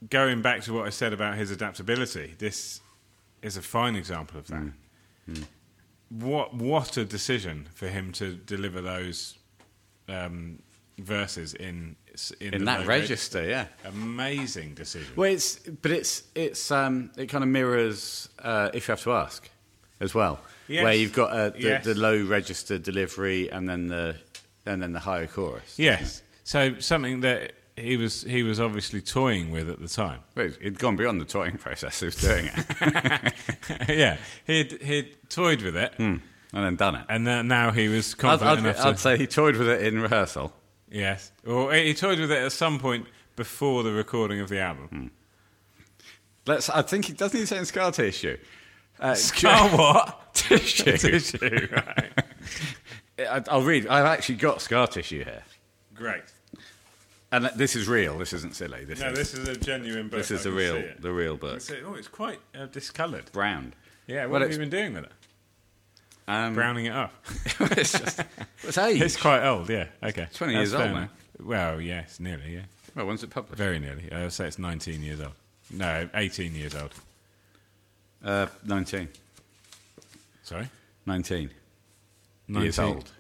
going 0.10 0.42
back 0.42 0.62
to 0.64 0.74
what 0.74 0.86
I 0.86 0.90
said 0.90 1.14
about 1.14 1.36
his 1.36 1.52
adaptability, 1.52 2.36
this 2.38 2.82
is 3.42 3.58
a 3.58 3.62
fine 3.62 3.96
example 3.96 4.40
of 4.40 4.48
that. 4.48 4.64
Mm. 5.30 5.44
What 6.10 6.54
what 6.54 6.98
a 6.98 7.06
decision 7.06 7.68
for 7.74 7.88
him 7.88 8.12
to 8.14 8.34
deliver 8.36 8.82
those 8.82 9.38
um, 10.08 10.60
verses 11.00 11.54
in 11.54 11.96
in, 12.40 12.54
In 12.54 12.66
that 12.66 12.88
register, 12.88 13.44
yeah. 13.46 13.66
Amazing 13.84 14.76
decision. 14.76 15.14
Well, 15.16 15.32
it's 15.32 15.58
but 15.60 15.92
it's 15.92 16.24
it's 16.36 16.72
um, 16.72 17.12
it 17.18 17.28
kind 17.28 17.44
of 17.44 17.50
mirrors 17.50 18.30
uh, 18.40 18.70
if 18.74 18.88
you 18.88 18.92
have 18.92 19.02
to 19.04 19.14
ask 19.14 19.50
as 20.00 20.14
well, 20.14 20.40
Yes. 20.68 20.84
where 20.84 20.94
you've 20.94 21.14
got 21.14 21.32
uh, 21.32 21.50
the, 21.50 21.60
Yes. 21.60 21.86
the 21.86 21.96
low 21.96 22.24
register 22.24 22.78
delivery 22.78 23.50
and 23.52 23.68
then 23.68 23.88
the 23.88 24.16
and 24.66 24.82
then 24.82 24.94
the 24.94 25.00
higher 25.00 25.28
chorus. 25.28 25.78
Yes. 25.78 26.22
So 26.44 26.80
something 26.80 27.22
that 27.22 27.54
he 27.78 27.98
was 27.98 28.24
he 28.24 28.44
was 28.44 28.60
obviously 28.60 29.02
toying 29.02 29.52
with 29.52 29.70
at 29.70 29.80
the 29.80 29.88
time. 29.88 30.22
It'd 30.36 30.80
gone 30.80 30.96
beyond 30.96 31.20
the 31.22 31.26
toying 31.26 31.58
process 31.58 32.02
of 32.02 32.16
doing 32.20 32.50
it 32.56 33.34
yeah, 33.90 34.18
he'd 34.46 34.82
he'd 34.82 35.18
toyed 35.30 35.62
with 35.62 35.76
it, 35.76 35.94
hmm, 35.96 36.16
and 36.54 36.66
then 36.66 36.76
done 36.76 36.96
it. 36.96 37.06
and 37.10 37.26
then 37.28 37.48
now 37.48 37.72
he 37.72 37.88
was 37.90 38.14
I'd, 38.14 38.18
confident 38.20 38.60
I'd, 38.60 38.64
enough 38.66 38.78
to 38.78 38.88
I'd 38.88 39.00
say 39.00 39.18
he 39.18 39.28
toyed 39.28 39.58
with 39.58 39.68
it 39.68 39.82
in 39.84 40.00
rehearsal. 40.02 40.54
yes, 40.90 41.32
or 41.46 41.74
eh, 41.74 41.84
he 41.84 41.94
toyed 41.94 42.20
with 42.20 42.32
it 42.32 42.38
at 42.44 42.52
some 42.52 42.80
point 42.80 43.08
before 43.36 43.84
the 43.84 43.92
recording 43.92 44.40
of 44.40 44.48
the 44.50 44.60
album. 44.60 44.88
Hmm. 44.88 45.08
Let's. 46.48 46.70
I 46.70 46.82
think 46.84 47.06
he 47.06 47.14
doesn't 47.14 47.40
he 47.40 47.46
say 47.46 47.58
in 47.58 47.66
scar 47.66 47.92
tissue. 47.92 48.38
Uh, 49.00 49.14
Scar 49.16 49.68
what? 49.78 50.34
tissue. 50.34 50.96
Tissue, 50.98 51.68
right. 51.72 52.14
I'll 53.50 53.62
read. 53.64 53.88
I've 53.88 54.06
actually 54.06 54.36
got 54.36 54.62
scar 54.62 54.88
tissue 54.88 55.24
here, 55.26 55.44
Great. 55.94 56.24
And 57.36 57.46
this 57.56 57.76
is 57.76 57.88
real. 57.88 58.18
This 58.18 58.34
isn't 58.34 58.56
silly. 58.56 58.86
This 58.86 59.00
No, 59.00 59.10
is 59.10 59.18
this 59.18 59.34
is 59.34 59.48
a 59.48 59.56
genuine 59.56 60.08
book. 60.10 60.20
this 60.20 60.32
is 60.32 60.42
I 60.42 60.50
the 60.50 60.56
real 60.56 60.76
it. 60.76 61.02
the 61.02 61.12
real 61.12 61.38
book. 61.38 61.58
it. 61.70 61.84
Oh, 61.86 61.94
it's 61.96 62.08
quite 62.08 62.40
uh, 62.58 62.66
discoloured. 62.68 63.32
Brown. 63.32 63.74
Yeah, 64.08 64.24
what 64.26 64.32
Well, 64.34 64.42
have 64.42 64.52
you 64.52 64.58
been 64.60 64.70
doing 64.70 64.94
with 64.94 65.06
it? 65.06 65.12
Um, 66.28 66.54
Browning 66.56 66.86
it 66.88 66.92
up. 66.94 67.14
it's 67.60 67.92
just 67.92 68.20
it's 68.64 68.78
age. 68.78 69.02
it's 69.02 69.16
quite 69.18 69.46
old, 69.46 69.70
yeah. 69.70 69.88
Okay. 70.04 70.28
20 70.34 70.54
That's 70.54 70.72
years 70.72 70.74
old 70.74 70.92
now. 70.92 71.10
Well, 71.40 71.80
yes, 71.82 72.20
nearly, 72.20 72.54
yeah. 72.56 72.62
well, 72.96 73.06
when's 73.06 73.24
it 73.24 73.30
published? 73.30 73.58
Very 73.58 73.78
nearly. 73.80 74.12
I'll 74.12 74.30
say 74.30 74.48
it's 74.48 74.58
19 74.58 75.02
years 75.04 75.20
old. 75.22 75.34
No, 75.72 76.08
18 76.14 76.56
years 76.56 76.74
old. 76.76 76.94
Uh, 78.24 78.48
19. 78.66 79.08
Sorry? 80.44 80.68
19 81.06 81.50
19. 82.48 82.64
years 82.64 82.80
old. 82.80 83.12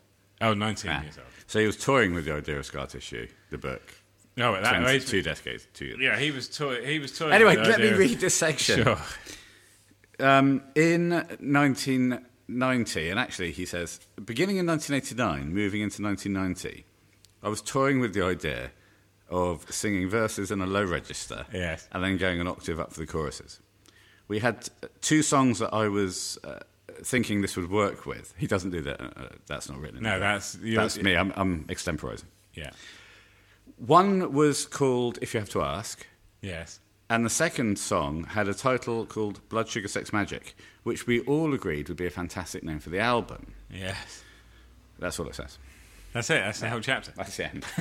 Oh, 0.41 0.53
19 0.53 0.91
Ah. 0.91 1.01
years 1.03 1.17
old. 1.17 1.27
So 1.47 1.59
he 1.59 1.65
was 1.67 1.77
toying 1.77 2.13
with 2.13 2.25
the 2.25 2.33
idea 2.33 2.57
of 2.57 2.65
scar 2.65 2.87
tissue, 2.87 3.27
the 3.51 3.57
book. 3.57 3.81
No, 4.37 4.55
at 4.55 4.63
that 4.63 4.79
20 4.79 4.91
age. 4.91 5.05
two 5.07 5.21
decades. 5.21 5.67
Two. 5.73 5.97
Yeah, 5.99 6.17
he 6.19 6.31
was 6.31 6.49
toy. 6.49 6.85
He 6.85 6.99
was 6.99 7.17
toying. 7.17 7.33
Anyway, 7.33 7.55
with 7.55 7.65
the 7.65 7.69
let 7.71 7.79
me 7.79 7.85
idea 7.85 7.93
of- 7.93 7.99
read 7.99 8.19
this 8.19 8.35
section. 8.35 8.83
Sure. 8.83 8.97
Um, 10.19 10.61
in 10.75 11.09
1990, 11.09 13.09
and 13.09 13.19
actually 13.19 13.51
he 13.51 13.65
says, 13.65 13.99
beginning 14.23 14.57
in 14.57 14.65
1989, 14.65 15.53
moving 15.53 15.81
into 15.81 16.01
1990, 16.01 16.85
I 17.43 17.49
was 17.49 17.61
toying 17.61 17.99
with 17.99 18.13
the 18.13 18.23
idea 18.23 18.71
of 19.29 19.65
singing 19.71 20.09
verses 20.09 20.51
in 20.51 20.61
a 20.61 20.65
low 20.65 20.83
register 20.83 21.45
Yes. 21.51 21.87
and 21.91 22.03
then 22.03 22.17
going 22.17 22.39
an 22.39 22.47
octave 22.47 22.79
up 22.79 22.93
for 22.93 22.99
the 22.99 23.07
choruses. 23.07 23.59
We 24.27 24.39
had 24.39 24.69
uh, 24.83 24.87
two 25.01 25.21
songs 25.21 25.59
that 25.59 25.73
I 25.73 25.87
was 25.87 26.37
uh, 26.43 26.59
thinking 27.03 27.41
this 27.41 27.55
would 27.57 27.69
work 27.69 28.05
with. 28.05 28.33
He 28.37 28.47
doesn't 28.47 28.71
do 28.71 28.81
that. 28.81 29.01
Uh, 29.01 29.05
uh, 29.17 29.27
that's 29.47 29.69
not 29.69 29.79
written. 29.79 29.97
in 29.97 30.03
No, 30.03 30.11
the 30.11 30.15
book. 30.15 30.21
that's- 30.21 30.57
you're- 30.61 30.75
that's 30.77 30.97
me. 31.01 31.15
I'm, 31.15 31.33
I'm 31.35 31.65
extemporizing. 31.65 32.25
Yeah. 32.53 32.71
One 33.77 34.31
was 34.33 34.65
called 34.65 35.19
"If 35.21 35.33
You 35.33 35.39
Have 35.41 35.49
to 35.49 35.61
Ask," 35.61 36.05
Yes. 36.41 36.79
and 37.09 37.25
the 37.25 37.29
second 37.29 37.77
song 37.79 38.23
had 38.25 38.47
a 38.47 38.53
title 38.53 39.05
called 39.05 39.41
"Blood 39.49 39.67
Sugar 39.69 39.87
Sex 39.87 40.11
Magik," 40.11 40.53
which 40.83 41.05
we 41.07 41.19
all 41.21 41.53
agreed 41.53 41.87
would 41.89 41.97
be 41.97 42.05
a 42.05 42.11
fantastic 42.11 42.63
name 42.63 42.79
for 42.79 42.89
the 42.89 42.99
album. 42.99 43.53
Yes. 43.69 44.23
That's 44.99 45.19
all 45.19 45.27
it 45.27 45.35
says. 45.35 45.57
That's 46.13 46.29
it. 46.29 46.35
That's 46.35 46.59
the 46.61 46.69
whole 46.69 46.79
chapter. 46.79 47.11
That's 47.17 47.35
the 47.35 47.45
end. 47.45 47.63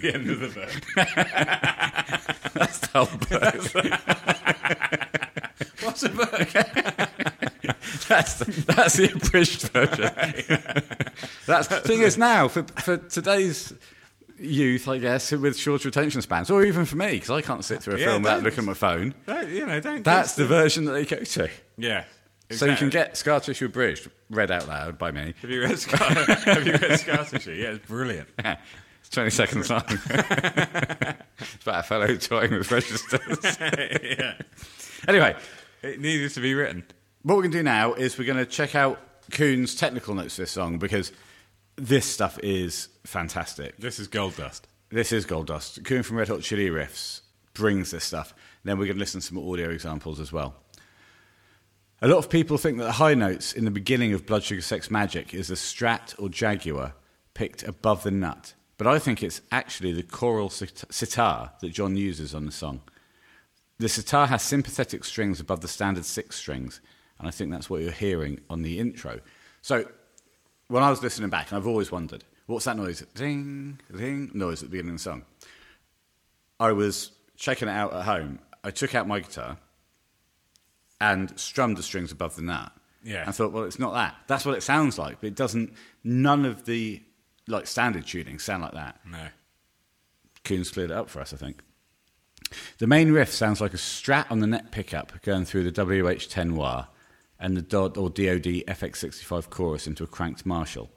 the 0.00 0.14
end 0.14 0.30
of 0.30 0.38
the 0.40 0.48
book. 0.48 0.70
That's 2.54 2.78
the 2.78 2.88
whole 2.94 3.06
book. 3.18 3.40
What's 5.82 6.02
a 6.04 6.08
book? 6.10 7.49
that's, 8.08 8.34
the, 8.38 8.50
that's 8.74 8.94
the 8.96 9.12
abridged 9.12 9.68
version. 9.68 10.82
that's 11.46 11.68
the 11.68 11.80
thing 11.80 12.00
is 12.02 12.18
now 12.18 12.48
for 12.48 12.62
for 12.82 12.96
today's 12.98 13.72
youth, 14.38 14.88
I 14.88 14.98
guess, 14.98 15.32
with 15.32 15.56
shorter 15.58 15.88
attention 15.88 16.22
spans, 16.22 16.50
or 16.50 16.64
even 16.64 16.84
for 16.84 16.96
me 16.96 17.12
because 17.12 17.30
I 17.30 17.42
can't 17.42 17.64
sit 17.64 17.82
through 17.82 17.96
a 17.96 17.98
Yeah, 17.98 18.06
film 18.06 18.22
without 18.22 18.36
don't- 18.36 18.44
looking 18.44 18.58
at 18.60 18.64
my 18.64 18.74
phone. 18.74 19.14
Don't, 19.26 19.48
you 19.48 19.66
know, 19.66 19.80
don't. 19.80 20.02
That's 20.04 20.34
the 20.34 20.46
version 20.46 20.84
that 20.86 20.92
they 20.92 21.04
go 21.04 21.22
to. 21.22 21.48
Yeah. 21.76 22.04
So 22.52 22.64
you 22.66 22.74
can 22.76 22.88
exactly. 22.88 23.10
get 23.10 23.16
Scar 23.16 23.38
Tissue 23.40 23.66
Abridged 23.66 24.10
read 24.28 24.50
out 24.50 24.66
loud 24.66 24.98
by 24.98 25.12
me. 25.12 25.34
Have 25.40 25.50
you 25.50 25.60
read 25.62 25.78
Scar? 25.78 25.98
have 26.08 26.66
you 26.66 26.72
read 26.72 26.98
Scar 26.98 27.24
Tissue? 27.24 27.52
Yeah, 27.52 27.72
it's 27.74 27.86
brilliant. 27.86 28.28
It's 29.02 29.08
20 29.08 29.30
seconds 29.30 29.70
long. 29.70 29.82
it's 29.88 31.62
about 31.62 31.80
a 31.80 31.82
fellow 31.82 32.14
toying 32.16 32.52
with 32.52 32.70
registers. 32.70 33.58
yeah. 33.60 34.34
anyway, 35.08 35.34
It 35.82 36.00
needed 36.00 36.32
to 36.34 36.40
be 36.40 36.54
written. 36.54 36.84
What 37.22 37.36
we're 37.36 37.42
going 37.42 37.52
to 37.52 37.58
do 37.58 37.64
now 37.64 37.92
is 37.94 38.18
we're 38.18 38.24
going 38.24 38.38
to 38.38 38.50
check 38.50 38.74
out 38.74 38.98
Kuhn's 39.30 39.74
technical 39.74 40.14
notes 40.14 40.36
for 40.36 40.42
this 40.42 40.50
song 40.50 40.78
because 40.78 41.12
this 41.76 42.06
stuff 42.06 42.38
is 42.42 42.88
fantastic. 43.04 43.76
This 43.76 43.98
is 43.98 44.08
gold 44.08 44.36
dust. 44.36 44.66
This 44.90 45.12
is 45.12 45.24
Gold 45.24 45.46
Dust. 45.46 45.84
Kuhn 45.84 46.02
from 46.02 46.16
Red 46.16 46.26
Hot 46.26 46.40
Chili 46.40 46.68
Riffs 46.68 47.20
brings 47.54 47.92
this 47.92 48.02
stuff. 48.02 48.34
Then 48.64 48.76
we're 48.76 48.86
going 48.86 48.96
to 48.96 49.00
listen 49.00 49.20
to 49.20 49.26
some 49.26 49.38
audio 49.38 49.70
examples 49.70 50.18
as 50.18 50.32
well. 50.32 50.56
A 52.02 52.08
lot 52.08 52.18
of 52.18 52.28
people 52.28 52.58
think 52.58 52.78
that 52.78 52.84
the 52.84 52.92
high 52.92 53.14
notes 53.14 53.52
in 53.52 53.64
the 53.64 53.70
beginning 53.70 54.12
of 54.14 54.26
Blood 54.26 54.42
Sugar 54.42 54.62
Sex 54.62 54.88
Magik 54.88 55.32
is 55.32 55.48
a 55.48 55.54
Strat 55.54 56.20
or 56.20 56.28
Jaguar 56.28 56.94
picked 57.34 57.62
above 57.62 58.02
the 58.02 58.10
nut. 58.10 58.54
But 58.78 58.88
I 58.88 58.98
think 58.98 59.22
it's 59.22 59.42
actually 59.52 59.92
the 59.92 60.02
Coral 60.02 60.50
sitar 60.50 61.52
that 61.60 61.72
John 61.72 61.96
uses 61.96 62.34
on 62.34 62.46
the 62.46 62.52
song. 62.52 62.80
The 63.78 63.88
sitar 63.88 64.26
has 64.26 64.42
sympathetic 64.42 65.04
strings 65.04 65.38
above 65.38 65.60
the 65.60 65.68
standard 65.68 66.04
six 66.04 66.34
strings, 66.34 66.80
and 67.20 67.28
I 67.28 67.30
think 67.30 67.50
that's 67.52 67.70
what 67.70 67.82
you're 67.82 67.92
hearing 67.92 68.40
on 68.50 68.62
the 68.62 68.80
intro. 68.80 69.20
So, 69.62 69.84
when 70.68 70.82
I 70.82 70.90
was 70.90 71.02
listening 71.02 71.30
back, 71.30 71.50
and 71.50 71.58
I've 71.58 71.66
always 71.66 71.92
wondered, 71.92 72.24
what's 72.46 72.64
that 72.64 72.76
noise? 72.76 73.04
Ding, 73.14 73.78
ding, 73.96 74.30
noise 74.34 74.62
at 74.62 74.68
the 74.68 74.70
beginning 74.70 74.94
of 74.94 74.96
the 74.96 75.02
song. 75.02 75.22
I 76.58 76.72
was 76.72 77.12
checking 77.36 77.68
it 77.68 77.72
out 77.72 77.92
at 77.92 78.02
home. 78.02 78.38
I 78.64 78.70
took 78.70 78.94
out 78.94 79.06
my 79.06 79.20
guitar 79.20 79.56
and 81.00 81.38
strummed 81.38 81.76
the 81.76 81.82
strings 81.82 82.12
above 82.12 82.36
the 82.36 82.42
nut. 82.42 82.72
Yeah. 83.02 83.24
And 83.24 83.34
thought, 83.34 83.52
well, 83.52 83.64
it's 83.64 83.78
not 83.78 83.94
that. 83.94 84.14
That's 84.26 84.44
what 84.44 84.56
it 84.56 84.62
sounds 84.62 84.98
like, 84.98 85.20
but 85.20 85.28
it 85.28 85.34
doesn't. 85.34 85.72
None 86.04 86.44
of 86.44 86.66
the 86.66 87.02
like 87.46 87.66
standard 87.66 88.04
tunings 88.04 88.42
sound 88.42 88.62
like 88.62 88.72
that. 88.72 89.00
No. 89.06 89.28
Coons 90.44 90.70
cleared 90.70 90.90
it 90.90 90.96
up 90.96 91.08
for 91.08 91.20
us, 91.20 91.32
I 91.32 91.36
think. 91.36 91.62
The 92.78 92.86
main 92.86 93.12
riff 93.12 93.32
sounds 93.32 93.60
like 93.60 93.74
a 93.74 93.78
strat 93.78 94.30
on 94.30 94.40
the 94.40 94.46
neck 94.46 94.70
pickup 94.70 95.22
going 95.22 95.44
through 95.44 95.70
the 95.70 95.84
WH10 95.84 96.52
wah 96.52 96.86
and 97.40 97.56
the 97.56 97.62
DOD 97.62 97.96
or 97.96 98.10
DOD 98.10 98.64
FX65 98.68 99.50
chorus 99.50 99.86
into 99.86 100.04
a 100.04 100.06
cranked 100.06 100.44
Marshall. 100.46 100.90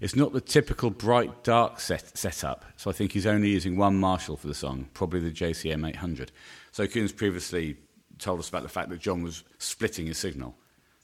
It's 0.00 0.16
not 0.16 0.32
the 0.32 0.40
typical 0.40 0.90
bright 0.90 1.44
dark 1.44 1.78
set, 1.80 2.16
setup, 2.16 2.64
so 2.76 2.90
I 2.90 2.92
think 2.92 3.12
he's 3.12 3.26
only 3.26 3.50
using 3.50 3.76
one 3.76 3.96
Marshall 3.98 4.36
for 4.36 4.46
the 4.48 4.54
song, 4.54 4.88
probably 4.94 5.20
the 5.20 5.30
JCM 5.30 5.88
800. 5.88 6.32
So 6.70 6.86
Coons 6.86 7.12
previously 7.12 7.76
told 8.18 8.40
us 8.40 8.48
about 8.48 8.62
the 8.62 8.68
fact 8.68 8.88
that 8.90 9.00
John 9.00 9.22
was 9.22 9.44
splitting 9.58 10.06
his 10.06 10.18
signal 10.18 10.56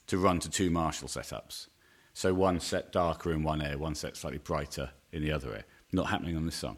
to 0.07 0.17
run 0.17 0.39
to 0.39 0.49
two 0.49 0.69
Marshall 0.69 1.07
setups. 1.07 1.67
So 2.13 2.33
one 2.33 2.59
set 2.59 2.91
darker 2.91 3.31
in 3.31 3.43
one 3.43 3.61
ear, 3.61 3.77
one 3.77 3.95
set 3.95 4.17
slightly 4.17 4.39
brighter 4.39 4.89
in 5.11 5.21
the 5.21 5.31
other 5.31 5.49
ear. 5.49 5.65
Not 5.91 6.07
happening 6.07 6.35
on 6.35 6.45
this 6.45 6.55
song. 6.55 6.77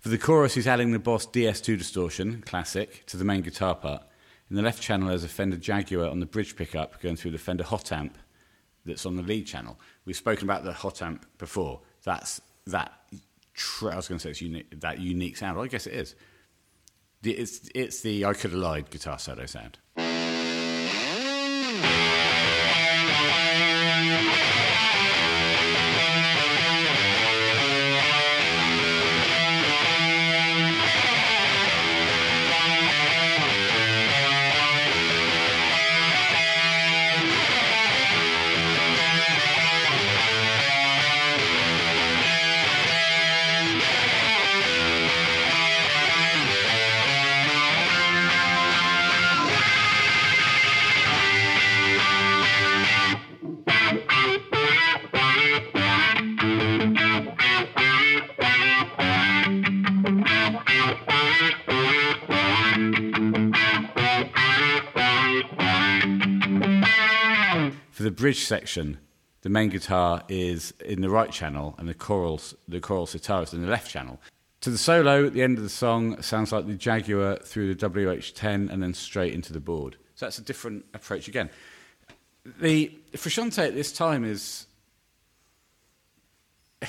For 0.00 0.08
the 0.08 0.18
chorus, 0.18 0.54
he's 0.54 0.66
adding 0.66 0.92
the 0.92 0.98
Boss 0.98 1.26
DS2 1.26 1.76
distortion, 1.76 2.42
classic, 2.46 3.04
to 3.06 3.16
the 3.16 3.24
main 3.24 3.42
guitar 3.42 3.74
part. 3.74 4.02
In 4.50 4.56
the 4.56 4.62
left 4.62 4.82
channel, 4.82 5.08
there's 5.08 5.22
a 5.22 5.28
Fender 5.28 5.56
Jaguar 5.56 6.08
on 6.08 6.18
the 6.18 6.26
bridge 6.26 6.56
pickup 6.56 7.00
going 7.00 7.14
through 7.14 7.30
the 7.30 7.38
Fender 7.38 7.62
Hot 7.62 7.92
Amp 7.92 8.18
that's 8.84 9.06
on 9.06 9.14
the 9.14 9.22
lead 9.22 9.46
channel. 9.46 9.78
We've 10.04 10.16
spoken 10.16 10.44
about 10.44 10.64
the 10.64 10.72
Hot 10.72 11.00
Amp 11.02 11.24
before. 11.38 11.80
That's 12.02 12.40
that. 12.66 12.92
I 13.82 13.96
was 13.96 14.08
going 14.08 14.18
to 14.18 14.22
say 14.22 14.30
it's 14.30 14.42
unique, 14.42 14.80
that 14.80 14.98
unique 14.98 15.36
sound. 15.36 15.56
Well, 15.56 15.64
I 15.64 15.68
guess 15.68 15.86
it 15.86 15.94
is. 15.94 16.16
It's 17.22 17.68
it's 17.74 18.00
the 18.00 18.24
I 18.24 18.32
could 18.32 18.50
have 18.50 18.54
lied 18.54 18.90
guitar 18.90 19.18
solo 19.18 19.46
sound. 19.46 19.78
Bridge 68.20 68.44
section, 68.44 68.98
the 69.40 69.48
main 69.48 69.70
guitar 69.70 70.22
is 70.28 70.74
in 70.84 71.00
the 71.00 71.08
right 71.08 71.30
channel 71.32 71.74
and 71.78 71.88
the 71.88 71.94
Coral, 71.94 72.38
the 72.68 72.78
Coral 72.78 73.06
sitar 73.06 73.42
is 73.42 73.54
in 73.54 73.62
the 73.62 73.66
left 73.68 73.90
channel. 73.90 74.20
To 74.60 74.68
the 74.68 74.76
solo 74.76 75.24
at 75.26 75.32
the 75.32 75.42
end 75.42 75.56
of 75.56 75.64
the 75.64 75.70
song 75.70 76.20
sounds 76.20 76.52
like 76.52 76.66
the 76.66 76.74
Jaguar 76.74 77.38
through 77.38 77.72
the 77.74 77.88
WH10 77.88 78.70
and 78.70 78.82
then 78.82 78.92
straight 78.92 79.32
into 79.32 79.54
the 79.54 79.60
board. 79.60 79.96
So 80.16 80.26
that's 80.26 80.36
a 80.38 80.42
different 80.42 80.84
approach 80.92 81.28
again. 81.28 81.48
The 82.60 82.92
Frusciante 83.14 83.66
at 83.68 83.74
this 83.74 83.90
time 83.90 84.22
is 84.22 84.66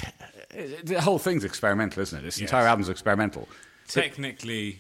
the 0.83 0.99
whole 0.99 1.17
thing's 1.17 1.45
experimental, 1.45 2.01
isn't 2.03 2.19
it? 2.19 2.23
This 2.23 2.39
Yes. 2.41 2.49
entire 2.49 2.67
album's 2.67 2.89
experimental. 2.89 3.47
Technically 3.87 4.79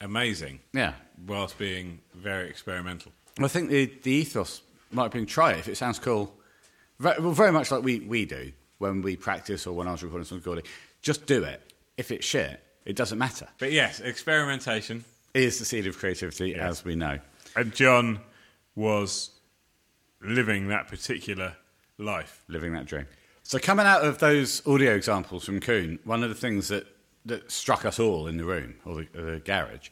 amazing, 0.00 0.60
Yeah, 0.72 0.94
whilst 1.26 1.58
being 1.58 2.00
very 2.14 2.48
experimental. 2.48 3.10
I 3.40 3.48
think 3.48 3.70
the, 3.70 3.86
the 4.02 4.12
ethos 4.12 4.62
might 4.90 5.10
been 5.10 5.26
try 5.26 5.52
it 5.52 5.58
if 5.58 5.68
it 5.68 5.76
sounds 5.76 5.98
cool. 5.98 6.34
Very, 6.98 7.20
well, 7.20 7.32
very 7.32 7.52
much 7.52 7.70
like 7.70 7.82
we, 7.82 8.00
we 8.00 8.24
do 8.24 8.52
when 8.78 9.02
we 9.02 9.16
practice 9.16 9.66
or 9.66 9.74
when 9.74 9.86
I 9.86 9.92
was 9.92 10.02
recording 10.02 10.26
some 10.26 10.38
recording. 10.38 10.64
Just 11.02 11.26
do 11.26 11.44
it. 11.44 11.60
If 11.96 12.10
it's 12.10 12.26
shit, 12.26 12.62
it 12.84 12.96
doesn't 12.96 13.18
matter. 13.18 13.48
But 13.58 13.72
yes, 13.72 14.00
experimentation. 14.00 15.04
Is 15.34 15.58
the 15.58 15.64
seed 15.64 15.86
of 15.86 15.98
creativity, 15.98 16.54
as 16.54 16.84
we 16.84 16.94
know. 16.94 17.18
And 17.54 17.74
John 17.74 18.20
was 18.74 19.30
living 20.20 20.68
that 20.68 20.88
particular 20.88 21.54
life. 21.98 22.42
living 22.48 22.72
that 22.72 22.86
dream. 22.86 23.06
So, 23.42 23.58
coming 23.58 23.86
out 23.86 24.04
of 24.04 24.18
those 24.18 24.66
audio 24.66 24.94
examples 24.94 25.44
from 25.44 25.60
Kuhn, 25.60 25.98
one 26.04 26.22
of 26.22 26.28
the 26.28 26.34
things 26.34 26.68
that, 26.68 26.86
that 27.26 27.50
struck 27.50 27.84
us 27.84 27.98
all 27.98 28.26
in 28.26 28.36
the 28.36 28.44
room 28.44 28.74
or 28.84 28.96
the, 28.96 29.08
the 29.12 29.42
garage 29.44 29.90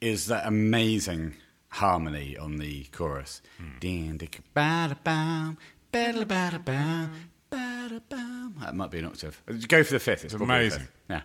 is 0.00 0.26
that 0.26 0.46
amazing 0.46 1.34
harmony 1.74 2.36
on 2.36 2.56
the 2.58 2.84
chorus. 2.92 3.42
Ding, 3.80 4.16
ding, 4.16 4.28
ba-da-bam, 4.54 5.58
ba-da-ba-da-bam, 5.92 7.10
ba-da-bam. 7.50 8.54
That 8.60 8.74
might 8.74 8.90
be 8.90 8.98
an 9.00 9.06
octave. 9.06 9.42
Go 9.68 9.82
for 9.84 9.92
the 9.94 10.00
fifth. 10.00 10.24
It's, 10.24 10.34
the 10.34 10.42
amazing. 10.42 10.80
fifth. 10.80 10.92
Yeah, 11.10 11.22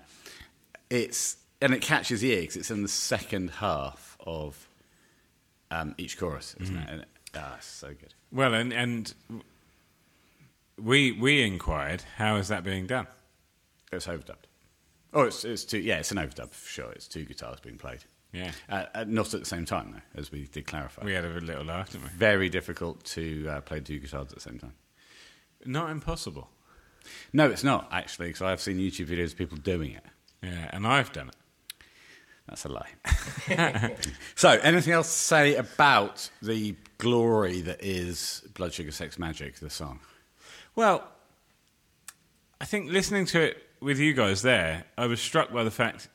it's 0.90 1.38
and 1.62 1.74
it 1.74 1.82
catches 1.82 2.22
the 2.22 2.32
ear 2.32 2.46
'cause 2.46 2.56
it's 2.56 2.72
in 2.72 2.82
the 2.82 2.88
second 2.88 3.50
half 3.52 4.18
of 4.26 4.68
um, 5.72 5.94
each 5.98 6.18
chorus, 6.18 6.56
isn't 6.60 6.76
it? 6.78 6.90
And 6.90 7.06
ah, 7.36 7.56
it's 7.58 7.66
so 7.68 7.90
good. 7.90 8.14
Well, 8.32 8.54
and, 8.54 8.74
and 8.74 9.14
we 10.82 11.12
we 11.12 11.44
inquired 11.44 12.04
how 12.18 12.38
is 12.38 12.48
that 12.48 12.64
being 12.64 12.88
done? 12.88 13.08
It's 13.92 14.08
overdubbed. 14.08 14.46
Oh, 15.14 15.24
it's, 15.24 15.44
it's 15.44 15.64
two. 15.64 15.80
Yeah, 15.80 15.98
it's 15.98 16.12
an 16.12 16.18
overdub 16.18 16.52
for 16.52 16.70
sure. 16.70 16.92
It's 16.92 17.08
two 17.08 17.26
guitars 17.26 17.60
being 17.60 17.78
played. 17.78 18.04
Yeah, 18.32 18.52
Uh, 18.70 18.86
uh, 18.94 19.06
not 19.08 19.34
at 19.34 19.40
the 19.40 19.46
same 19.46 19.66
time, 19.66 19.92
though, 19.94 20.20
as 20.20 20.32
we 20.32 20.46
did 20.46 20.68
clarify. 20.68 21.04
we 21.04 21.14
had 21.14 21.26
a 21.26 21.30
little 21.40 21.64
laugh, 21.64 21.90
didn't 21.92 22.04
we? 22.04 22.10
Very 22.10 22.48
difficult 22.48 23.04
to 23.06 23.48
uh, 23.50 23.62
play 23.62 23.80
two 23.80 23.98
guitars 24.00 24.28
at 24.30 24.36
the 24.36 24.40
same 24.40 24.60
time. 24.60 24.74
Not 25.66 25.90
impossible. 25.90 26.48
No, 27.34 27.50
it's 27.50 27.64
not 27.64 27.90
actually, 27.92 28.28
because 28.28 28.44
I've 28.44 28.62
seen 28.62 28.78
YouTube 28.78 29.08
videos 29.08 29.32
of 29.32 29.38
people 29.38 29.58
doing 29.58 29.92
it. 29.94 30.06
Yeah, 30.44 30.70
and 30.72 30.86
I've 30.86 31.12
done 31.12 31.30
it. 31.30 31.36
That's 32.48 32.66
a 32.66 32.70
lie. 32.70 33.96
so, 34.36 34.50
anything 34.62 34.94
else 34.94 35.08
to 35.08 35.20
say 35.20 35.56
about 35.56 36.30
the 36.42 36.76
glory 37.00 37.62
that 37.62 37.84
is 37.84 38.44
Blood 38.54 38.74
Sugar 38.74 38.92
Sex 38.92 39.18
Magik, 39.18 39.56
the 39.60 39.70
song? 39.70 40.00
Well, 40.76 41.04
I 42.62 42.66
think 42.66 42.92
listening 42.92 43.26
to 43.28 43.42
it 43.42 43.58
with 43.82 44.00
you 44.00 44.14
guys 44.14 44.42
there, 44.44 44.86
I 44.98 45.08
was 45.08 45.20
struck 45.20 45.52
by 45.52 45.64
the 45.64 45.72
fact. 45.72 46.10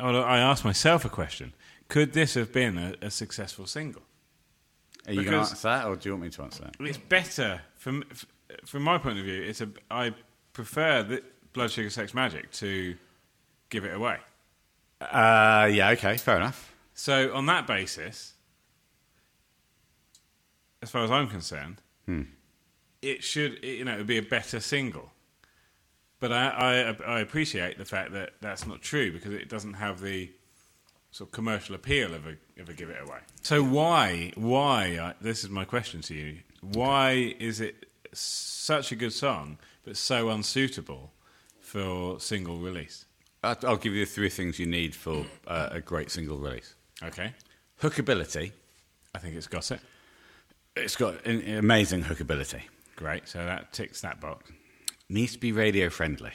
Oh, 0.00 0.20
I 0.20 0.38
asked 0.38 0.64
myself 0.64 1.04
a 1.04 1.08
question: 1.08 1.54
Could 1.88 2.12
this 2.12 2.34
have 2.34 2.52
been 2.52 2.78
a, 2.78 2.94
a 3.02 3.10
successful 3.10 3.66
single? 3.66 4.02
Are 5.06 5.12
you 5.12 5.22
going 5.22 5.32
to 5.32 5.38
answer 5.38 5.56
that, 5.68 5.86
or 5.86 5.96
do 5.96 6.08
you 6.08 6.12
want 6.14 6.24
me 6.24 6.30
to 6.30 6.42
answer 6.42 6.64
that? 6.64 6.76
It's 6.80 6.98
better 6.98 7.62
from 7.76 8.04
from 8.64 8.82
my 8.82 8.98
point 8.98 9.18
of 9.18 9.24
view. 9.24 9.42
It's 9.42 9.60
a 9.60 9.68
I 9.90 10.14
prefer 10.52 11.02
the 11.02 11.22
Blood 11.52 11.70
Sugar 11.70 11.90
Sex 11.90 12.12
Magik 12.12 12.50
to 12.58 12.94
give 13.70 13.84
it 13.84 13.94
away. 13.94 14.18
Uh, 15.00 15.68
yeah, 15.72 15.90
okay, 15.90 16.16
fair 16.16 16.36
enough. 16.36 16.74
So 16.94 17.32
on 17.34 17.46
that 17.46 17.66
basis, 17.66 18.34
as 20.82 20.90
far 20.90 21.04
as 21.04 21.10
I'm 21.10 21.28
concerned, 21.28 21.80
it 23.02 23.22
should 23.24 23.62
you 23.64 23.84
know 23.84 23.94
it 23.94 23.98
would 23.98 24.06
be 24.06 24.18
a 24.18 24.22
better 24.22 24.60
single. 24.60 25.10
But 26.20 26.32
I, 26.32 26.96
I 27.06 27.16
I 27.16 27.20
appreciate 27.20 27.78
the 27.78 27.84
fact 27.84 28.12
that 28.12 28.32
that's 28.40 28.66
not 28.66 28.82
true 28.82 29.12
because 29.12 29.32
it 29.32 29.48
doesn't 29.48 29.74
have 29.74 30.00
the 30.00 30.30
sort 31.10 31.28
of 31.28 31.32
commercial 31.32 31.74
appeal 31.74 32.14
of 32.14 32.26
a 32.26 32.36
of 32.60 32.68
a 32.68 32.72
give 32.72 32.90
it 32.90 33.00
away. 33.00 33.18
So 33.42 33.62
why 33.62 34.32
why 34.34 34.98
I, 35.00 35.14
this 35.20 35.44
is 35.44 35.50
my 35.50 35.64
question 35.64 36.00
to 36.02 36.14
you? 36.14 36.38
Why 36.60 37.36
is 37.38 37.60
it 37.60 37.86
such 38.12 38.90
a 38.90 38.96
good 38.96 39.12
song 39.12 39.58
but 39.84 39.96
so 39.96 40.28
unsuitable 40.28 41.12
for 41.60 42.18
single 42.18 42.58
release? 42.58 43.04
I'll 43.44 43.56
I'll 43.62 43.76
give 43.76 43.94
you 43.94 44.04
the 44.04 44.10
three 44.10 44.30
things 44.30 44.58
you 44.58 44.66
need 44.66 44.94
for 44.94 45.24
uh, 45.46 45.68
a 45.70 45.80
great 45.80 46.10
single 46.10 46.38
release 46.38 46.74
Okay, 47.02 47.32
hookability. 47.80 48.52
I 49.14 49.18
think 49.18 49.36
it's 49.36 49.46
got 49.46 49.70
it. 49.70 49.80
It's 50.76 50.96
got 50.96 51.24
an, 51.24 51.40
an 51.42 51.58
amazing 51.58 52.02
hookability. 52.04 52.62
Great, 52.96 53.28
so 53.28 53.44
that 53.44 53.72
ticks 53.72 54.00
that 54.00 54.20
box. 54.20 54.50
Needs 55.08 55.32
to 55.32 55.38
be 55.38 55.52
radio 55.52 55.88
friendly, 55.88 56.32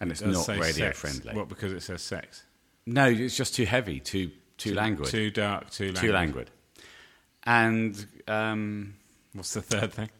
and 0.00 0.10
it's 0.10 0.22
not 0.22 0.46
radio 0.48 0.92
sex. 0.92 0.98
friendly. 1.00 1.34
What? 1.34 1.48
Because 1.48 1.72
it 1.72 1.80
says 1.82 2.02
sex. 2.02 2.44
No, 2.86 3.06
it's 3.06 3.36
just 3.36 3.54
too 3.54 3.64
heavy, 3.66 3.98
too 3.98 4.30
too 4.56 4.74
languid. 4.74 5.08
Too 5.08 5.30
dark, 5.30 5.70
too 5.70 5.86
languid. 5.86 6.02
Too 6.02 6.12
languid. 6.12 6.50
And 7.44 8.06
um, 8.28 8.94
What's 9.32 9.52
the 9.54 9.62
third 9.62 9.92
thing? 9.92 10.10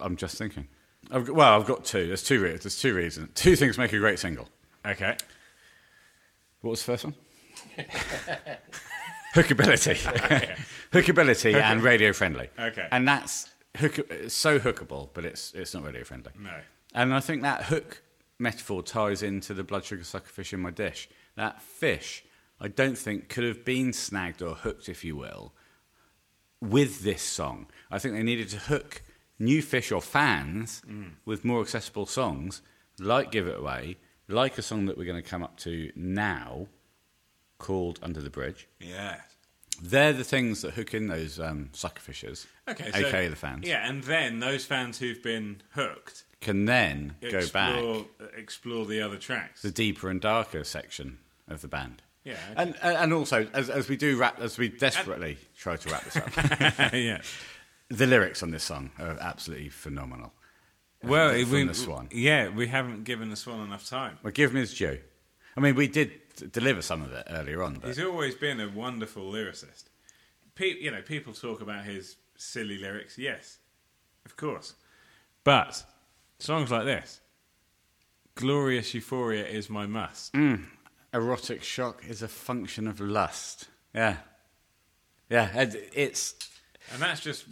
I'm 0.00 0.16
just 0.16 0.38
thinking. 0.38 0.68
I've 1.10 1.26
got, 1.26 1.36
well, 1.36 1.60
I've 1.60 1.66
got 1.66 1.84
two. 1.84 2.06
There's 2.06 2.22
two 2.22 2.42
reasons. 2.42 2.62
There's 2.62 2.80
two 2.80 2.94
reasons. 2.94 3.30
Two 3.34 3.56
things 3.56 3.76
make 3.76 3.92
a 3.92 3.98
great 3.98 4.18
single. 4.18 4.48
Okay. 4.86 5.16
What 6.60 6.70
was 6.70 6.80
the 6.84 6.92
first 6.92 7.04
one? 7.04 7.14
Hookability. 9.34 10.56
Hookability 10.92 11.54
and 11.54 11.82
radio 11.82 12.12
friendly. 12.12 12.48
Okay. 12.58 12.88
And 12.90 13.06
that's 13.06 13.48
hook, 13.78 13.98
it's 14.10 14.34
so 14.34 14.58
hookable, 14.58 15.10
but 15.14 15.24
it's, 15.24 15.52
it's 15.54 15.74
not 15.74 15.84
radio 15.84 16.04
friendly. 16.04 16.32
No. 16.38 16.60
And 16.94 17.14
I 17.14 17.20
think 17.20 17.42
that 17.42 17.64
hook 17.64 18.02
metaphor 18.38 18.82
ties 18.82 19.22
into 19.22 19.54
the 19.54 19.64
blood 19.64 19.84
sugar 19.84 20.04
sucker 20.04 20.28
fish 20.28 20.52
in 20.52 20.60
my 20.60 20.70
dish. 20.70 21.08
That 21.36 21.60
fish, 21.62 22.24
I 22.60 22.68
don't 22.68 22.98
think, 22.98 23.28
could 23.28 23.44
have 23.44 23.64
been 23.64 23.92
snagged 23.92 24.42
or 24.42 24.54
hooked, 24.54 24.88
if 24.88 25.04
you 25.04 25.16
will, 25.16 25.52
with 26.60 27.02
this 27.02 27.22
song. 27.22 27.66
I 27.90 27.98
think 27.98 28.14
they 28.14 28.22
needed 28.22 28.48
to 28.50 28.58
hook 28.58 29.02
new 29.38 29.62
fish 29.62 29.92
or 29.92 30.02
fans 30.02 30.82
mm. 30.88 31.12
with 31.24 31.44
more 31.44 31.60
accessible 31.60 32.06
songs, 32.06 32.62
like 32.98 33.30
Give 33.30 33.46
It 33.46 33.58
Away, 33.58 33.98
like 34.28 34.58
a 34.58 34.62
song 34.62 34.86
that 34.86 34.98
we're 34.98 35.04
going 35.04 35.22
to 35.22 35.28
come 35.28 35.42
up 35.42 35.56
to 35.58 35.92
now 35.94 36.66
called 37.58 37.98
Under 38.02 38.20
the 38.20 38.30
Bridge. 38.30 38.68
Yeah. 38.80 39.20
They're 39.80 40.12
the 40.12 40.24
things 40.24 40.62
that 40.62 40.74
hook 40.74 40.94
in 40.94 41.06
those 41.06 41.38
um, 41.38 41.70
sucker 41.72 42.00
Okay. 42.68 42.90
So, 42.90 42.98
aka 42.98 43.28
the 43.28 43.36
fans, 43.36 43.66
Yeah, 43.66 43.88
and 43.88 44.02
then 44.04 44.40
those 44.40 44.64
fans 44.64 44.98
who've 44.98 45.22
been 45.22 45.62
hooked 45.72 46.24
can 46.40 46.64
then 46.64 47.16
go 47.20 47.46
back 47.48 47.76
explore, 47.76 48.04
explore 48.36 48.86
the 48.86 49.00
other 49.00 49.16
tracks. 49.16 49.62
the 49.62 49.70
deeper 49.70 50.08
and 50.08 50.20
darker 50.20 50.64
section 50.64 51.18
of 51.48 51.60
the 51.60 51.68
band. 51.68 52.02
Yeah. 52.24 52.36
And 52.56 52.76
and 52.82 53.12
also 53.12 53.48
as, 53.54 53.70
as 53.70 53.88
we 53.88 53.96
do 53.96 54.18
wrap 54.18 54.38
as 54.40 54.58
we 54.58 54.68
desperately 54.68 55.38
try 55.56 55.76
to 55.76 55.88
wrap 55.88 56.04
this 56.04 56.16
up, 56.16 56.34
yeah. 56.92 57.22
the 57.88 58.06
lyrics 58.06 58.42
on 58.42 58.50
this 58.50 58.64
song 58.64 58.90
are 58.98 59.16
absolutely 59.20 59.70
phenomenal. 59.70 60.32
Well, 61.02 61.30
From 61.30 61.50
we, 61.52 61.64
the 61.64 61.74
Swan. 61.74 62.08
Yeah, 62.10 62.48
we 62.48 62.66
haven't 62.66 63.04
given 63.04 63.30
the 63.30 63.36
Swan 63.36 63.60
enough 63.60 63.86
time. 63.88 64.18
Well, 64.22 64.32
give 64.32 64.50
him 64.50 64.56
his 64.56 64.74
due. 64.74 64.98
I 65.56 65.60
mean, 65.60 65.74
we 65.74 65.86
did 65.86 66.12
deliver 66.46 66.82
some 66.82 67.02
of 67.02 67.12
it 67.12 67.26
earlier 67.30 67.62
on, 67.62 67.74
but 67.74 67.88
He's 67.88 68.00
always 68.04 68.34
been 68.34 68.60
a 68.60 68.68
wonderful 68.68 69.30
lyricist. 69.30 69.84
Pe- 70.54 70.78
you 70.80 70.90
know, 70.90 71.02
people 71.02 71.32
talk 71.32 71.60
about 71.60 71.84
his 71.84 72.16
silly 72.36 72.78
lyrics. 72.78 73.18
Yes, 73.18 73.58
of 74.24 74.36
course. 74.36 74.74
But 75.44 75.84
songs 76.38 76.70
like 76.70 76.84
this, 76.84 77.20
"Glorious 78.34 78.94
Euphoria" 78.94 79.46
is 79.46 79.68
my 79.70 79.86
must. 79.86 80.32
Mm. 80.34 80.66
erotic 81.14 81.62
shock 81.62 82.04
is 82.06 82.22
a 82.22 82.28
function 82.28 82.86
of 82.86 83.00
lust. 83.00 83.68
Yeah, 83.94 84.18
yeah. 85.30 85.48
It's 85.94 86.34
And 86.92 87.00
that's 87.02 87.20
just 87.20 87.46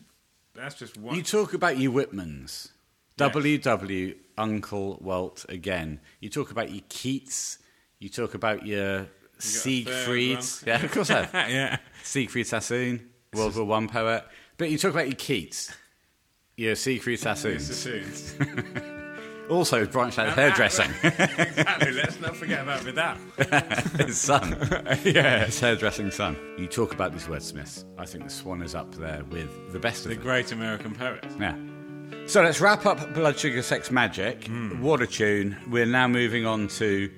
that's 0.55 0.75
just 0.75 0.97
one. 0.99 1.17
you 1.17 1.23
talk 1.23 1.55
about 1.55 1.79
your 1.79 1.93
Whitmans, 1.93 2.71
WW 3.19 4.15
Uncle 4.39 4.99
Walt 5.01 5.47
again. 5.49 6.01
You 6.21 6.29
talk 6.29 6.51
about 6.51 6.71
your 6.71 6.83
Keats. 6.89 7.59
You 7.99 8.09
talk 8.09 8.35
about 8.35 8.67
your 8.67 8.95
a 8.99 9.05
third 9.05 9.41
Siegfrieds. 9.41 10.67
Yeah, 10.67 10.83
of 10.85 10.93
course 10.93 11.11
I 11.11 11.25
have. 11.25 11.33
yeah. 11.51 11.79
Siegfried 12.03 12.47
Sassoon, 12.47 13.09
World 13.35 13.57
War 13.57 13.65
One 13.65 13.89
poet. 13.89 14.25
But 14.59 14.71
you 14.71 14.79
talk 14.79 14.93
about 14.93 15.07
your 15.07 15.17
Keats, 15.17 15.73
your 16.57 16.75
Siegfried 16.75 17.21
Sassoons. 17.21 17.67
Sassoons. 17.67 18.35
Also, 19.49 19.87
branched 19.87 20.19
out 20.19 20.33
hairdressing. 20.33 20.91
exactly. 21.05 21.93
Let's 21.93 22.21
not 22.21 22.35
forget 22.35 22.63
about 22.63 22.81
Vidal. 22.81 23.17
his 24.05 24.21
son. 24.21 24.59
yeah. 25.05 25.45
His 25.45 25.61
hairdressing 25.61 26.11
son. 26.11 26.37
You 26.59 26.67
talk 26.67 26.93
about 26.93 27.13
these 27.13 27.27
wordsmiths. 27.27 27.85
I 27.97 28.07
think 28.07 28.25
the 28.25 28.31
Swan 28.31 28.61
is 28.61 28.75
up 28.75 28.93
there 28.97 29.23
with 29.31 29.73
the 29.73 29.79
best 29.79 30.05
of 30.05 30.09
The 30.09 30.17
them. 30.17 30.25
great 30.25 30.51
American 30.51 30.97
poets. 30.97 31.33
Yeah. 31.39 31.57
So 32.27 32.43
let's 32.43 32.61
wrap 32.61 32.87
up 32.87 33.15
Blood 33.15 33.39
Sugar 33.39 33.63
Sex 33.63 33.91
Magik. 33.91 34.49
Hmm. 34.49 34.83
What 34.83 35.01
a 35.01 35.07
tune. 35.07 35.57
We're 35.71 35.87
now 35.87 36.09
moving 36.09 36.45
on 36.45 36.67
to 36.67 37.09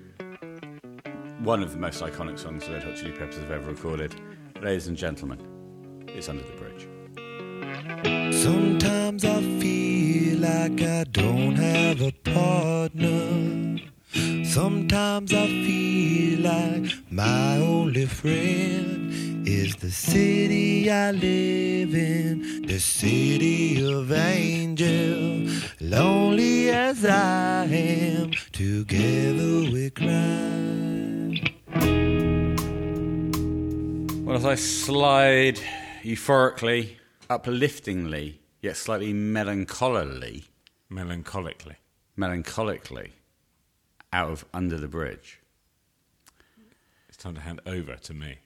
one 1.42 1.62
of 1.62 1.70
the 1.70 1.78
most 1.78 2.02
iconic 2.02 2.38
songs 2.38 2.66
the 2.66 2.72
Red 2.72 2.82
Hot 2.82 2.96
Chili 2.96 3.12
Peppers 3.12 3.36
have 3.36 3.50
ever 3.50 3.70
recorded. 3.70 4.14
Ladies 4.60 4.88
and 4.88 4.96
gentlemen, 4.96 5.38
it's 6.08 6.28
Under 6.28 6.42
the 6.42 6.52
Bridge. 6.52 6.88
Sometimes 8.34 9.24
I 9.24 9.40
feel 9.60 10.40
like 10.40 10.82
I 10.82 11.04
don't 11.04 11.54
have 11.54 12.00
a 12.02 12.12
partner. 12.24 13.78
Sometimes 14.44 15.32
I 15.32 15.46
feel 15.46 16.40
like 16.40 16.92
my 17.10 17.58
only 17.58 18.06
friend 18.06 19.46
is 19.46 19.76
the 19.76 19.90
city 19.90 20.90
I 20.90 21.12
live 21.12 21.94
in, 21.94 22.62
the 22.66 22.80
city 22.80 23.80
of 23.84 24.10
angel. 24.10 25.46
Lonely 25.80 26.70
as 26.70 27.04
I 27.04 27.64
am, 27.66 28.32
together 28.50 29.70
we 29.70 29.90
cry. 29.90 30.97
As 34.38 34.44
I 34.44 34.54
slide 34.54 35.60
euphorically, 36.04 36.90
upliftingly, 37.28 38.34
yet 38.62 38.76
slightly 38.76 39.12
melancholily, 39.12 40.44
Melancholically. 40.92 41.74
melancholically 42.16 43.10
out 44.12 44.30
of 44.30 44.44
Under 44.54 44.78
the 44.78 44.86
Bridge. 44.86 45.40
It's 47.08 47.16
time 47.16 47.34
to 47.34 47.40
hand 47.40 47.60
over 47.66 47.96
to 47.96 48.14
me. 48.14 48.36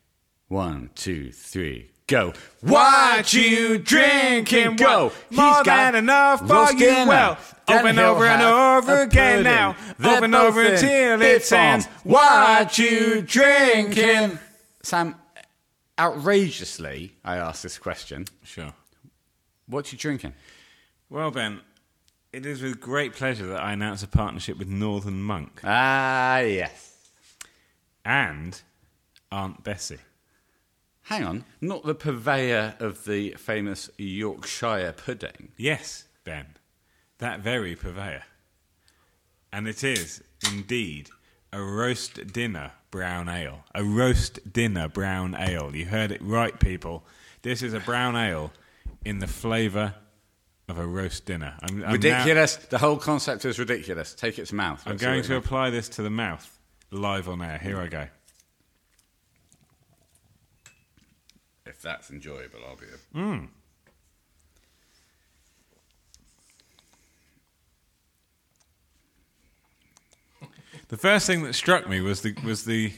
One, 0.49 0.89
two, 0.95 1.31
three, 1.31 1.91
go. 2.07 2.33
What 2.63 3.35
you 3.35 3.77
drinking? 3.77 4.77
Go. 4.77 5.13
More 5.31 5.57
He's 5.57 5.63
got 5.63 5.93
than 5.93 5.97
enough 5.97 6.39
for 6.41 6.73
you. 6.73 6.87
Well, 7.07 7.37
over 7.69 7.87
and 7.89 7.99
over 8.01 8.25
and 8.25 8.43
over 8.43 9.03
again 9.03 9.43
now. 9.43 9.77
Over 10.03 10.25
and 10.25 10.35
over 10.35 10.63
until 10.63 11.21
it 11.21 11.53
ends. 11.53 11.85
What 12.03 12.79
you 12.79 13.21
drinking? 13.21 14.39
Sam, 14.83 15.17
outrageously, 16.03 17.13
I 17.25 17.37
asked 17.37 17.63
this 17.63 17.79
question. 17.79 18.27
Sure. 18.43 18.73
What 19.67 19.93
you 19.93 19.99
drinking? 19.99 20.35
Well, 21.09 21.31
Ben, 21.31 21.61
it 22.33 22.45
is 22.45 22.61
with 22.61 22.81
great 22.81 23.13
pleasure 23.15 23.47
that 23.47 23.63
I 23.63 23.73
announce 23.73 24.03
a 24.03 24.09
partnership 24.09 24.59
with 24.59 24.69
Northern 24.69 25.23
Monk 25.23 25.61
Ah, 25.63 26.39
yes. 26.41 26.97
and 28.05 28.61
Aunt 29.31 29.63
Bessie. 29.63 29.99
Hang 31.03 31.25
on, 31.25 31.45
not 31.61 31.85
the 31.85 31.95
purveyor 31.95 32.75
of 32.81 33.05
the 33.05 33.31
famous 33.33 33.89
Yorkshire 33.97 34.95
pudding. 34.97 35.53
Yes, 35.57 36.05
Ben, 36.25 36.47
that 37.19 37.41
very 37.41 37.77
purveyor. 37.77 38.25
And 39.53 39.69
it 39.69 39.85
is 39.85 40.23
indeed 40.51 41.11
a 41.53 41.61
roast 41.63 42.33
dinner 42.33 42.73
brown 42.93 43.29
ale. 43.29 43.65
A 43.75 43.83
roast 43.83 44.53
dinner 44.53 44.87
brown 44.87 45.35
ale. 45.37 45.75
You 45.75 45.87
heard 45.87 46.13
it 46.13 46.23
right, 46.23 46.59
people. 46.61 47.05
This 47.43 47.63
is 47.63 47.75
a 47.75 47.81
brown 47.81 48.15
ale 48.15 48.53
in 49.05 49.19
the 49.19 49.27
flavour 49.27 49.95
of 50.69 50.79
a 50.79 50.87
roast 50.87 51.27
dinner. 51.27 51.55
I'm, 51.61 51.77
I'm 51.77 51.81
now- 51.81 51.93
ridiculous. 51.93 52.55
the 52.57 52.79
whole 52.79 52.97
concept 52.99 53.45
is 53.45 53.59
ridiculous. 53.59 54.15
Take 54.15 54.39
it 54.39 54.47
to 54.47 54.55
mouth. 54.55 54.85
I'm 54.87 54.97
going 54.97 55.25
to 55.25 55.37
apply 55.37 55.71
this 55.71 55.89
to 55.91 56.03
the 56.03 56.11
mouth 56.11 56.61
live 56.93 57.29
on 57.29 57.43
air. 57.43 57.59
Here 57.59 57.81
I 57.81 57.89
go. 57.89 58.07
If 61.67 61.81
that's 61.81 62.11
enjoyable, 62.11 62.61
I'll 62.69 62.77
be. 62.77 62.85
A... 62.85 63.19
Mm. 63.19 63.49
The 70.93 70.99
first 70.99 71.27
thing 71.27 71.43
that 71.45 71.55
struck 71.55 71.89
me 71.89 72.03
was 72.03 72.21
the 72.21 72.35
was 72.45 72.67
the 72.67 72.93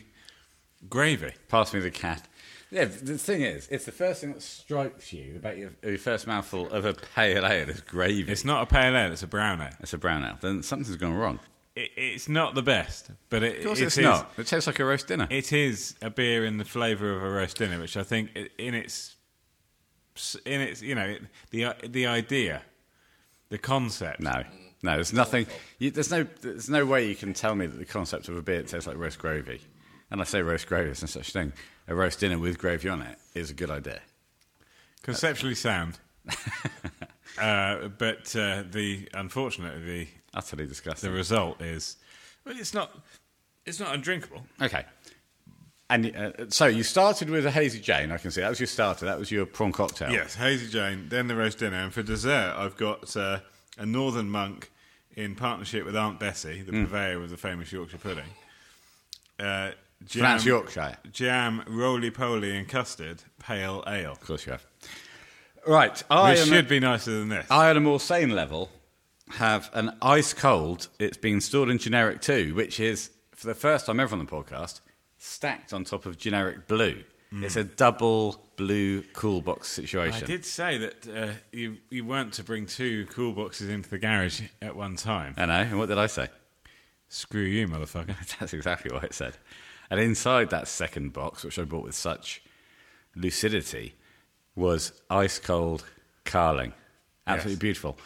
gravy. 0.91 1.31
Pass 1.47 1.73
me 1.73 1.79
the 1.79 1.93
cat. 1.93 2.27
Yeah, 2.73 2.87
the 2.87 3.17
thing 3.17 3.43
is, 3.43 3.69
it's 3.71 3.85
the 3.85 3.93
first 3.93 4.21
thing 4.21 4.33
that 4.33 4.43
strikes 4.43 5.13
you 5.13 5.37
about 5.37 5.59
your, 5.59 5.71
your 5.81 5.97
first 5.99 6.27
mouthful 6.27 6.69
of 6.73 6.85
a 6.85 6.95
pale 6.95 7.47
ale 7.47 7.69
is 7.71 7.81
gravy. 7.83 8.33
It's 8.33 8.45
not 8.45 8.65
a 8.65 8.67
pale 8.67 8.97
ale; 8.97 9.13
it's 9.13 9.23
a 9.23 9.29
brown 9.29 9.61
ale. 9.61 9.71
It's 9.79 9.93
a 9.93 9.99
brown 9.99 10.25
ale. 10.25 10.37
Then 10.41 10.65
something's 10.65 10.97
gone 10.97 11.15
wrong. 11.15 11.39
It, 11.77 11.93
it's 11.97 12.29
not 12.29 12.57
the 12.57 12.63
best, 12.63 13.13
but 13.31 13.45
it, 13.45 13.59
Of 13.59 13.65
course, 13.65 13.79
it 13.79 13.85
it's 13.85 13.99
is- 13.99 14.03
not. 14.03 14.33
It 14.37 14.49
tastes 14.49 14.67
like 14.67 14.81
a 14.81 14.85
roast 14.85 15.07
dinner. 15.07 15.29
It 15.31 15.53
is 15.53 15.95
a 16.03 16.11
beer 16.11 16.45
in 16.45 16.59
the 16.59 16.65
flavour 16.65 17.15
of 17.15 17.23
a 17.23 17.31
roast 17.31 17.59
dinner, 17.59 17.79
which 17.79 17.97
I 17.97 18.03
think 18.03 18.31
in 18.59 18.75
its 18.75 19.15
in 20.45 20.61
its 20.61 20.83
you 20.83 20.97
know 20.97 21.17
the 21.51 21.77
the 21.89 22.09
idea, 22.09 22.63
the 23.51 23.59
concept. 23.59 24.19
No, 24.19 24.43
no, 24.85 24.95
there's 24.95 25.13
nothing. 25.13 25.47
You, 25.79 25.91
there's 25.91 26.11
no, 26.11 26.25
there's 26.43 26.69
no 26.71 26.85
way 26.87 27.09
you 27.09 27.17
can 27.17 27.33
tell 27.35 27.55
me 27.55 27.67
that 27.67 27.79
the 27.79 27.85
concept 27.85 28.29
of 28.29 28.37
a 28.37 28.43
beer 28.43 28.59
that 28.63 28.69
tastes 28.69 28.87
like 28.87 28.97
roast 28.97 29.19
gravy, 29.19 29.61
and 30.11 30.21
I 30.21 30.25
say 30.25 30.43
roast 30.43 30.67
gravy, 30.69 30.85
there's 30.87 31.03
no 31.03 31.07
such 31.07 31.33
thing. 31.33 31.53
A 31.89 31.95
roast 31.95 32.21
dinner 32.21 32.39
with 32.39 32.59
gravy 32.59 32.89
on 32.89 33.03
it 33.03 33.19
is 33.35 33.51
a 33.51 33.55
good 33.55 33.71
idea. 33.71 34.01
conceptually 35.03 35.55
sound. 35.55 35.99
uh, 37.41 37.89
but 37.99 38.35
uh, 38.37 38.63
the 38.71 39.09
unfortunately 39.15 39.85
the 39.85 40.09
Utterly 40.33 40.67
disgusting. 40.67 41.11
the 41.11 41.15
result 41.17 41.61
is 41.63 41.97
well, 42.45 42.55
it's 42.59 42.75
not 42.75 42.91
it's 43.67 43.79
not 43.81 43.95
undrinkable. 43.95 44.43
okay, 44.61 44.85
And 45.91 46.17
uh, 46.17 46.49
so 46.49 46.67
you 46.67 46.83
started 46.83 47.31
with 47.31 47.47
a 47.47 47.51
hazy 47.51 47.81
Jane. 47.81 48.11
I 48.11 48.19
can 48.19 48.31
see 48.31 48.41
that 48.41 48.49
was 48.49 48.61
your 48.61 48.67
starter. 48.67 49.05
That 49.07 49.19
was 49.19 49.31
your 49.31 49.47
prawn 49.47 49.73
cocktail. 49.73 50.11
Yes, 50.11 50.35
Hazy 50.35 50.69
Jane, 50.69 51.09
then 51.09 51.29
the 51.29 51.37
roast 51.37 51.59
dinner. 51.59 51.77
And 51.77 51.93
for 51.93 52.03
dessert, 52.03 52.55
I've 52.57 52.77
got 52.77 53.17
uh, 53.17 53.41
a 53.79 53.87
Northern 53.87 54.29
Monk 54.29 54.71
in 55.17 55.35
partnership 55.35 55.85
with 55.85 55.97
Aunt 55.97 56.19
Bessie, 56.19 56.63
the 56.63 56.73
purveyor 56.73 57.23
of 57.23 57.31
the 57.31 57.37
famous 57.37 57.71
Yorkshire 57.73 57.99
pudding. 57.99 58.25
Uh, 59.39 59.71
jam, 60.07 60.23
That's 60.23 60.45
Yorkshire. 60.45 60.97
Jam, 61.13 61.63
roly 61.67 62.11
poly, 62.11 62.57
and 62.57 62.69
custard, 62.69 63.23
pale 63.39 63.85
ale. 63.87 64.13
Of 64.13 64.21
course 64.21 64.47
you 64.47 64.53
have. 64.53 64.67
Right. 65.67 66.03
I 66.11 66.33
Which 66.33 66.41
am 66.41 66.49
should 66.49 66.69
be 66.69 66.81
nicer 66.81 67.11
than 67.13 67.29
this. 67.29 67.47
I, 67.51 67.71
at 67.71 67.77
a 67.77 67.81
more 67.81 68.01
sane 68.01 68.31
level, 68.31 68.71
have 69.31 69.71
an 69.73 69.97
ice 70.03 70.33
cold. 70.33 70.89
It's 70.99 71.17
been 71.17 71.41
stored 71.41 71.69
in 71.71 71.79
generic 71.79 72.21
two, 72.21 72.55
which 72.55 72.81
is, 72.81 73.11
for 73.33 73.47
the 73.47 73.55
first 73.55 73.87
time 73.87 73.99
ever 74.01 74.15
on 74.15 74.25
the 74.25 74.31
podcast, 74.31 74.81
stacked 75.19 75.73
on 75.73 75.85
top 75.85 76.07
of 76.07 76.19
generic 76.19 76.69
blue. 76.69 77.03
It's 77.37 77.57
a 77.57 77.65
double 77.65 78.44
blue 78.57 79.03
cool 79.13 79.41
box 79.41 79.69
situation. 79.69 80.25
I 80.25 80.27
did 80.27 80.45
say 80.45 80.79
that 80.79 81.07
uh, 81.09 81.33
you, 81.53 81.79
you 81.91 82.05
weren't 82.05 82.33
to 82.35 82.45
bring 82.45 82.67
two 82.67 83.07
cool 83.11 83.33
boxes 83.33 83.69
into 83.69 83.89
the 83.91 83.99
garage 83.99 84.43
at 84.63 84.77
one 84.77 84.97
time. 84.97 85.35
I 85.37 85.47
know. 85.47 85.53
And 85.55 85.79
what 85.79 85.89
did 85.89 85.99
I 85.99 86.07
say? 86.07 86.29
Screw 87.09 87.43
you, 87.43 87.69
motherfucker. 87.69 88.15
That's 88.41 88.53
exactly 88.55 88.93
what 88.93 89.05
it 89.05 89.15
said. 89.15 89.37
And 89.91 90.01
inside 90.01 90.51
that 90.51 90.67
second 90.69 91.13
box, 91.13 91.45
which 91.45 91.59
I 91.59 91.65
bought 91.65 91.85
with 91.85 91.95
such 91.95 92.43
lucidity, 93.15 93.95
was 94.57 95.01
ice 95.11 95.39
cold 95.39 95.85
carling. 96.25 96.73
Absolutely 97.27 97.53
Yes. 97.53 97.59
beautiful. 97.61 97.99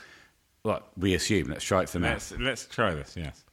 What 0.62 0.90
we 0.98 1.14
assume. 1.14 1.48
Let's 1.48 1.64
try 1.64 1.82
it 1.82 1.88
for 1.88 1.98
now. 1.98 2.12
Let's, 2.12 2.32
let's 2.38 2.66
try 2.66 2.94
this, 2.94 3.16
yes. 3.16 3.44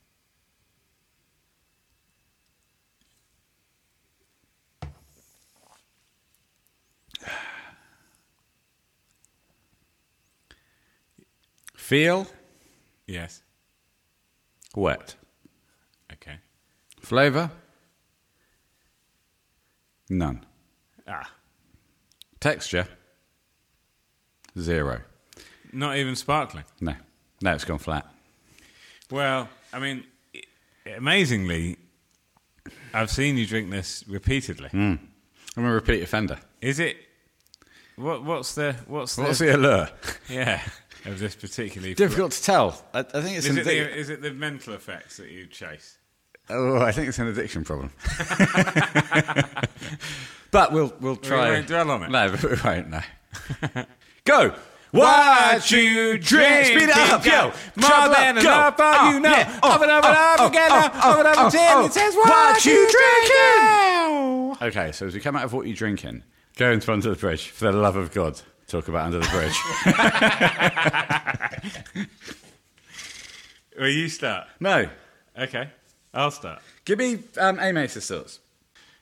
Feel 11.86 12.26
Yes. 13.06 13.44
wet. 14.76 15.16
Okay. 16.14 16.40
Flavour? 17.00 17.52
None. 20.10 20.44
Ah. 21.08 21.30
Texture? 22.40 22.88
Zero. 24.58 25.02
Not 25.72 25.98
even 25.98 26.16
sparkling. 26.16 26.64
No. 26.82 26.96
No, 27.44 27.54
it's 27.54 27.66
gone 27.66 27.78
flat. 27.78 28.12
Well, 29.12 29.48
I 29.72 29.78
mean, 29.78 30.06
i- 30.36 30.90
amazingly, 30.90 31.78
I've 32.96 33.12
seen 33.12 33.38
you 33.38 33.46
drink 33.46 33.70
this 33.70 34.04
repeatedly. 34.08 34.70
I'm 34.74 35.00
a 35.56 35.72
repeat 35.72 36.02
offender. 36.02 36.40
Is 36.62 36.80
it? 36.80 36.98
What, 37.96 38.24
what's 38.24 38.56
the 38.56 38.74
what's, 38.88 39.18
What's 39.20 39.38
the, 39.38 39.46
the 39.46 39.56
allure? 39.56 39.90
yeah 40.30 40.62
of 41.06 41.20
this 41.20 41.36
particularly? 41.36 41.94
Difficult 41.94 42.32
to 42.34 42.44
tell. 42.44 42.82
I, 42.94 43.00
I 43.00 43.04
think 43.04 43.38
it's 43.38 43.46
Is 43.46 43.58
it, 43.58 43.66
the, 43.66 43.96
is 43.98 44.10
it 44.10 44.22
the 44.22 44.34
mental 44.34 44.74
effects 44.74 45.18
that 45.18 45.30
you 45.30 45.48
chase? 45.48 45.98
oh, 46.50 46.78
I 46.78 46.92
think 46.92 47.08
it's 47.08 47.20
an 47.20 47.28
addiction 47.28 47.64
problem. 47.64 47.92
but 50.52 50.72
we'll 50.72 50.94
we'll 51.00 51.16
try. 51.16 51.52
won't 51.52 51.68
dwell 51.68 51.92
on 51.92 52.04
it. 52.04 52.12
No, 52.12 52.30
but 52.30 52.44
we 52.52 52.56
won't. 52.64 52.90
No. 52.90 53.02
Go. 54.26 54.54
What 54.92 55.72
you 55.72 56.18
drink? 56.18 56.68
Speed 56.68 56.90
it 56.90 56.98
up, 56.98 57.26
yo. 57.26 57.52
More 57.76 58.08
than 58.16 58.38
enough, 58.38 58.80
all 58.80 58.94
Oh, 58.96 59.12
you 59.12 59.20
know. 59.20 59.30
yeah. 59.30 59.60
Oh, 59.62 59.70
ah, 59.70 59.76
Over 59.76 59.86
ah, 59.90 60.00
ah, 60.04 60.06
and 60.06 60.06
over 60.06 60.08
and 60.08 60.18
over 60.40 60.48
again, 60.48 60.72
over 61.04 61.20
and 61.20 61.28
over 61.38 61.48
again. 61.50 61.84
It 61.86 61.92
says, 61.94 62.16
what 62.16 62.66
you 62.66 62.90
drinking? 64.60 64.68
Okay, 64.70 64.92
so 64.94 65.08
as 65.08 65.14
we 65.14 65.20
come 65.20 65.36
out 65.36 65.44
of 65.44 65.52
what 65.52 65.68
you 65.68 65.76
drinking, 65.76 66.24
go 66.56 66.72
into 66.72 66.94
Under 66.94 67.10
the 67.10 67.16
Bridge. 67.18 67.50
For 67.50 67.66
the 67.70 67.78
love 67.78 67.98
of 67.98 68.14
God, 68.14 68.42
talk 68.82 68.88
about 68.88 69.06
Under 69.06 69.20
the 69.20 69.28
Bridge. 69.28 69.58
Well, 73.78 73.90
you 73.90 74.08
start. 74.08 74.48
no. 74.62 74.88
Okay, 75.38 75.70
I'll 76.14 76.32
start. 76.32 76.62
Give 76.86 76.98
me 76.98 77.20
um, 77.38 77.60
A 77.60 77.74
Mace's 77.74 78.08
thoughts. 78.08 78.40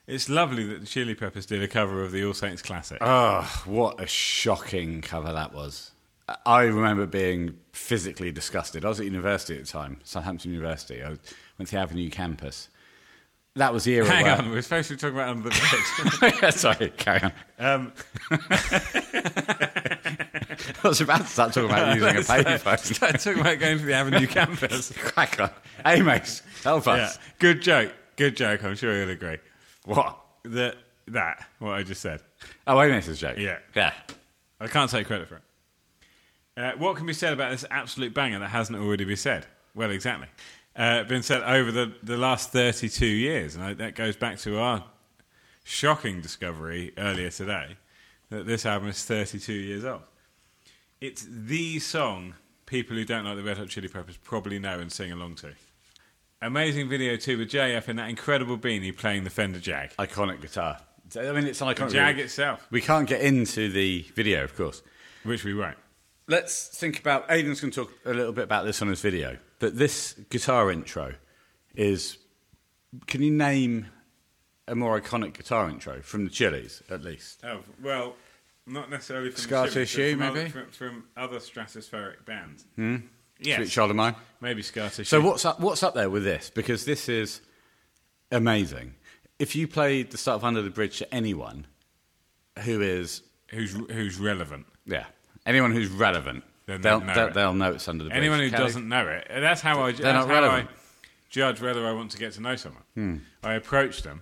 It's 0.07 0.27
lovely 0.29 0.65
that 0.65 0.81
the 0.81 0.87
Chili 0.87 1.13
Peppers 1.13 1.45
did 1.45 1.61
a 1.61 1.67
cover 1.67 2.01
of 2.03 2.11
the 2.11 2.25
All 2.25 2.33
Saints 2.33 2.63
classic. 2.63 2.97
Oh, 2.99 3.41
what 3.65 4.01
a 4.01 4.07
shocking 4.07 5.01
cover 5.01 5.31
that 5.31 5.53
was. 5.53 5.91
I 6.43 6.63
remember 6.63 7.05
being 7.05 7.59
physically 7.71 8.31
disgusted. 8.31 8.83
I 8.83 8.89
was 8.89 8.99
at 8.99 9.05
university 9.05 9.55
at 9.59 9.65
the 9.65 9.71
time, 9.71 9.99
Southampton 10.03 10.51
University. 10.51 11.03
I 11.03 11.09
went 11.09 11.67
to 11.67 11.71
the 11.71 11.77
Avenue 11.77 12.09
campus. 12.09 12.69
That 13.55 13.71
was 13.71 13.83
the 13.83 13.93
era 13.93 14.07
Hang 14.07 14.23
where... 14.23 14.37
on, 14.37 14.49
we're 14.49 14.61
supposed 14.63 14.87
to 14.87 14.95
be 14.95 14.99
talking 14.99 15.15
about 15.15 15.29
Under 15.29 15.49
the 15.49 16.19
Bridge. 16.21 16.41
Yeah, 16.41 16.49
Sorry, 16.49 16.89
carry 16.97 17.21
on. 17.21 17.31
um, 17.59 17.93
I 20.83 20.87
was 20.87 21.01
about 21.01 21.21
to 21.21 21.27
start 21.27 21.53
talking 21.53 21.69
about 21.69 21.95
using 21.95 22.15
a 22.15 22.21
payphone. 22.21 22.79
Start 22.79 23.19
talking 23.19 23.41
about 23.41 23.59
going 23.59 23.77
to 23.77 23.85
the 23.85 23.93
Avenue 23.93 24.25
campus. 24.25 24.91
Crack 24.97 25.39
on. 25.39 25.51
Hey, 25.85 26.01
Mace, 26.01 26.41
help 26.63 26.85
Yeah, 26.87 26.93
us. 26.93 27.19
good 27.37 27.61
joke. 27.61 27.93
Good 28.15 28.35
joke. 28.35 28.63
I'm 28.63 28.75
sure 28.75 28.97
you'll 28.97 29.09
agree. 29.11 29.37
What? 29.85 30.17
That 30.45 30.75
that 31.09 31.45
what 31.59 31.73
I 31.73 31.83
just 31.83 32.01
said. 32.01 32.21
Oh, 32.65 32.79
A 32.79 33.01
joke. 33.01 33.37
Yeah. 33.37 33.59
Yeah. 33.75 33.93
I 34.59 34.67
can't 34.67 34.89
take 34.89 35.05
credit 35.07 35.27
for 35.27 35.35
it. 35.35 35.41
Uh, 36.55 36.71
what 36.77 36.95
can 36.95 37.05
be 37.05 37.13
said 37.13 37.33
about 37.33 37.51
this 37.51 37.65
absolute 37.69 38.13
banger 38.13 38.39
that 38.39 38.49
hasn't 38.49 38.77
already 38.79 39.03
been 39.05 39.15
said? 39.15 39.45
Well, 39.75 39.91
exactly. 39.91 40.27
Uh, 40.75 41.03
been 41.03 41.21
said 41.21 41.43
over 41.43 41.71
the, 41.71 41.93
the 42.01 42.17
last 42.17 42.51
32 42.51 43.05
years, 43.05 43.55
and 43.55 43.63
I, 43.63 43.73
that 43.75 43.95
goes 43.95 44.15
back 44.15 44.39
to 44.39 44.57
our 44.57 44.83
shocking 45.63 46.19
discovery 46.19 46.93
earlier 46.97 47.29
today 47.29 47.77
that 48.29 48.47
this 48.47 48.65
album 48.65 48.89
is 48.89 49.05
32 49.05 49.53
years 49.53 49.85
old. 49.85 50.01
It's 50.99 51.27
the 51.29 51.79
song 51.79 52.33
people 52.65 52.95
who 52.97 53.05
don't 53.05 53.25
like 53.25 53.35
the 53.35 53.43
Red 53.43 53.57
Hot 53.57 53.67
Chili 53.69 53.87
Peppers 53.87 54.17
probably 54.17 54.57
know 54.57 54.79
and 54.79 54.91
sing 54.91 55.11
along 55.11 55.35
to. 55.35 55.53
Amazing 56.41 56.89
video 56.89 57.17
too 57.17 57.37
with 57.37 57.51
JF 57.51 57.87
in 57.89 57.97
that 57.97 58.09
incredible 58.09 58.57
beanie 58.57 58.95
playing 58.95 59.23
the 59.25 59.29
Fender 59.29 59.59
Jag. 59.59 59.91
Iconic 59.99 60.41
guitar. 60.41 60.79
I 61.15 61.31
mean, 61.33 61.45
it's 61.45 61.61
an 61.61 61.67
iconic 61.67 61.91
Jag 61.91 62.15
video. 62.15 62.25
itself, 62.25 62.67
We 62.71 62.81
can't 62.81 63.07
get 63.07 63.21
into 63.21 63.69
the 63.71 64.01
video, 64.15 64.43
of 64.43 64.55
course. 64.57 64.81
which 65.23 65.43
we 65.43 65.53
won't. 65.53 65.77
Let's 66.27 66.67
think 66.67 66.99
about. 66.99 67.25
Aidan's 67.29 67.61
going 67.61 67.71
to 67.71 67.85
talk 67.85 67.93
a 68.05 68.13
little 68.13 68.33
bit 68.33 68.45
about 68.45 68.65
this 68.65 68.81
on 68.81 68.87
his 68.87 69.01
video. 69.01 69.37
But 69.63 69.77
this 69.77 70.11
guitar 70.29 70.69
intro 70.69 71.13
is. 71.73 72.17
Can 73.07 73.21
you 73.21 73.31
name 73.31 73.87
a 74.67 74.75
more 74.75 74.99
iconic 74.99 75.37
guitar 75.37 75.69
intro 75.69 76.01
from 76.01 76.25
the 76.25 76.29
Chili's, 76.29 76.83
at 76.89 77.01
least? 77.01 77.39
Oh 77.45 77.61
well, 77.81 78.17
not 78.67 78.89
necessarily 78.89 79.31
from 79.31 79.39
Scar 79.39 79.67
the 79.67 79.71
Chili, 79.71 79.85
Tissue, 79.85 80.17
but 80.17 80.25
from 80.25 80.33
maybe? 80.35 80.39
other, 80.41 80.49
from, 80.49 80.71
from 80.71 81.03
other 81.15 81.37
stratospheric 81.37 82.25
bands. 82.25 82.65
Hmm? 82.75 82.97
Yes, 83.39 83.55
Sweet 83.55 83.69
Child 83.69 83.91
of 83.91 83.95
Mine. 83.95 84.15
maybe 84.41 84.61
Scar 84.61 84.89
Tissue. 84.89 85.05
So 85.05 85.21
what's 85.21 85.45
up? 85.45 85.61
What's 85.61 85.81
up 85.81 85.93
there 85.93 86.09
with 86.09 86.25
this? 86.25 86.49
Because 86.49 86.83
this 86.83 87.07
is 87.07 87.39
amazing. 88.33 88.95
If 89.39 89.55
you 89.55 89.65
played 89.69 90.11
the 90.11 90.17
start 90.17 90.35
of 90.35 90.43
Under 90.43 90.61
the 90.61 90.71
Bridge 90.71 90.97
to 90.97 91.15
anyone 91.15 91.67
who 92.65 92.81
is, 92.81 93.21
who's 93.47 93.71
who's 93.71 94.19
relevant? 94.19 94.65
yeah, 94.85 95.05
anyone 95.45 95.71
who's 95.71 95.87
relevant, 95.87 96.43
Then 96.65 96.81
they'll, 96.81 96.99
they'll 96.99 97.07
know 97.07 97.13
they'll, 97.13 97.27
it. 97.27 97.33
theyll 97.33 97.53
know 97.53 97.71
it's 97.73 97.87
Under 97.87 98.03
the 98.03 98.09
Bridge. 98.09 98.17
Anyone 98.17 98.39
who 98.39 98.49
Kelly? 98.49 98.63
doesn't 98.63 98.87
know 98.87 99.07
it, 99.07 99.27
that's 99.29 99.61
how 99.61 99.81
I. 99.81 99.91
That's 99.91 100.01
not 100.01 100.27
how 100.27 100.33
relevant. 100.33 100.69
I 100.69 100.73
judge 101.29 101.61
whether 101.61 101.85
I 101.85 101.91
want 101.91 102.11
to 102.11 102.17
get 102.17 102.33
to 102.33 102.41
know 102.41 102.55
someone. 102.55 102.83
Hmm. 102.93 103.15
I 103.43 103.53
approach 103.55 104.03
them 104.03 104.21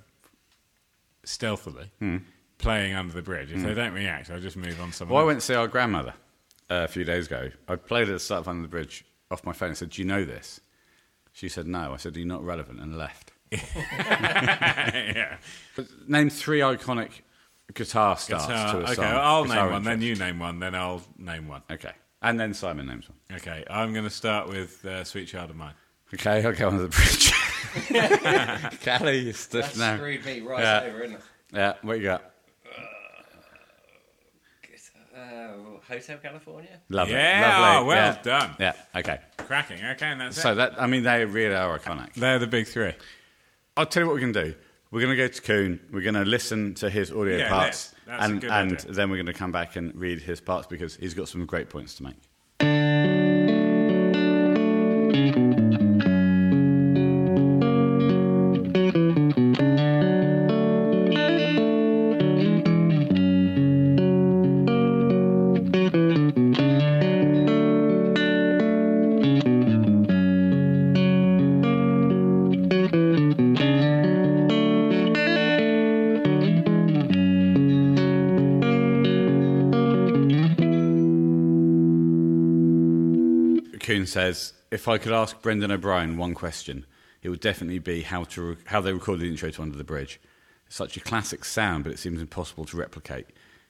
stealthily, 1.23 1.91
hmm. 1.99 2.17
playing 2.57 2.95
under 2.95 3.13
the 3.13 3.21
bridge. 3.21 3.51
If 3.51 3.61
they 3.61 3.69
hmm. 3.69 3.75
don't 3.75 3.93
react, 3.93 4.31
I 4.31 4.39
just 4.39 4.57
move 4.57 4.79
on 4.81 4.91
someone. 4.91 5.15
Well, 5.15 5.23
I 5.23 5.27
went 5.27 5.39
to 5.39 5.45
see 5.45 5.53
our 5.53 5.67
grandmother 5.67 6.13
uh, 6.69 6.85
a 6.85 6.87
few 6.87 7.03
days 7.03 7.27
ago. 7.27 7.49
I 7.67 7.75
played 7.75 8.07
at 8.07 8.13
the 8.13 8.19
start 8.19 8.41
of 8.41 8.47
Under 8.47 8.63
the 8.63 8.67
Bridge 8.69 9.05
off 9.29 9.45
my 9.45 9.53
phone 9.53 9.69
and 9.69 9.77
said, 9.77 9.89
Do 9.91 10.01
you 10.01 10.07
know 10.07 10.23
this? 10.23 10.61
She 11.33 11.49
said, 11.49 11.67
No. 11.67 11.93
I 11.93 11.97
said, 11.97 12.15
You're 12.15 12.25
not 12.25 12.43
relevant, 12.43 12.79
and 12.79 12.97
left. 12.97 13.33
yeah. 13.51 15.37
But 15.75 15.87
name 16.07 16.29
three 16.29 16.59
iconic 16.59 17.11
guitar 17.73 18.17
starts 18.17 18.47
Guitar- 18.47 18.71
to 18.73 18.79
a 18.79 18.83
okay, 18.83 18.93
song. 18.93 19.05
I'll 19.05 19.43
guitar 19.43 19.65
name 19.65 19.73
one. 19.73 19.83
Then 19.83 20.01
you 20.01 20.15
name 20.15 20.39
one. 20.39 20.59
Then 20.59 20.75
I'll 20.75 21.01
name 21.17 21.47
one. 21.49 21.61
Okay. 21.69 21.91
And 22.21 22.39
then 22.39 22.53
Simon 22.53 22.85
names 22.87 23.07
one. 23.09 23.17
Okay, 23.39 23.63
I'm 23.69 23.93
going 23.93 24.03
to 24.05 24.09
start 24.11 24.47
with 24.47 24.83
uh, 24.85 25.03
"Sweet 25.03 25.27
Child 25.27 25.49
of 25.51 25.55
Mine." 25.55 25.73
Okay, 26.13 26.45
I'll 26.45 26.53
go 26.53 26.67
under 26.69 26.87
the 26.87 26.89
bridge. 26.89 27.31
Callie, 28.85 29.19
you 29.19 29.33
stuff 29.33 29.77
now. 29.77 29.95
Screwed 29.95 30.25
me 30.25 30.41
right 30.41 30.61
Yeah. 30.61 30.83
over, 30.89 31.01
isn't 31.03 31.15
it? 31.17 31.21
Yeah, 31.53 31.73
what 31.81 31.97
you 31.97 32.03
got? 32.03 32.23
Uh, 35.15 35.53
Hotel 35.87 36.17
California? 36.17 36.79
Lovely. 36.89 37.13
Yeah, 37.15 37.57
Lovely. 37.59 37.77
oh, 37.77 37.85
well 37.85 38.13
yeah. 38.15 38.21
done. 38.21 38.55
Yeah, 38.59 38.73
okay. 38.95 39.19
Cracking. 39.37 39.83
Okay, 39.83 40.05
and 40.07 40.21
that's 40.21 40.41
So 40.41 40.53
it. 40.53 40.55
that 40.55 40.81
I 40.81 40.87
mean 40.87 41.03
they 41.03 41.25
really 41.25 41.53
are 41.55 41.77
iconic. 41.77 42.13
They're 42.13 42.39
the 42.39 42.47
big 42.47 42.67
three. 42.67 42.93
I'll 43.75 43.85
tell 43.85 44.03
you 44.03 44.07
what 44.07 44.13
we're 44.15 44.21
gonna 44.21 44.45
do. 44.45 44.55
We're 44.89 45.01
gonna 45.01 45.15
go 45.17 45.27
to 45.27 45.41
Kuhn, 45.41 45.79
we're 45.91 46.01
gonna 46.01 46.25
listen 46.25 46.73
to 46.75 46.89
his 46.89 47.11
audio 47.11 47.37
Yeah, 47.37 47.49
parts 47.49 47.90
let's. 47.90 47.90
That's 48.05 48.23
and 48.23 48.43
and 48.43 48.73
idea. 48.73 48.91
then 48.91 49.09
we're 49.09 49.17
gonna 49.17 49.33
come 49.33 49.51
back 49.51 49.75
and 49.75 49.93
read 49.95 50.21
his 50.21 50.41
parts 50.41 50.67
because 50.67 50.95
he's 50.95 51.13
got 51.13 51.27
some 51.27 51.45
great 51.45 51.69
points 51.69 51.95
to 51.95 52.03
make. 52.03 52.17
Says, 84.11 84.53
"If 84.69 84.87
I 84.87 84.97
could 84.97 85.13
ask 85.13 85.41
Brendan 85.41 85.71
O'Brien 85.71 86.17
one 86.17 86.33
question, 86.33 86.85
it 87.21 87.29
would 87.29 87.39
definitely 87.39 87.79
be 87.79 88.01
how 88.01 88.23
to 88.25 88.41
re- 88.41 88.57
how 88.65 88.81
they 88.81 88.93
recorded 88.93 89.23
the 89.23 89.29
intro 89.29 89.49
to 89.51 89.61
Under 89.61 89.77
the 89.77 89.83
Bridge. 89.83 90.19
It's 90.65 90.75
such 90.75 90.97
a 90.97 90.99
classic 90.99 91.45
sound, 91.45 91.83
but 91.83 91.93
it 91.93 91.99
seems 91.99 92.21
impossible 92.21 92.65
to 92.65 92.77
replicate. 92.77 93.27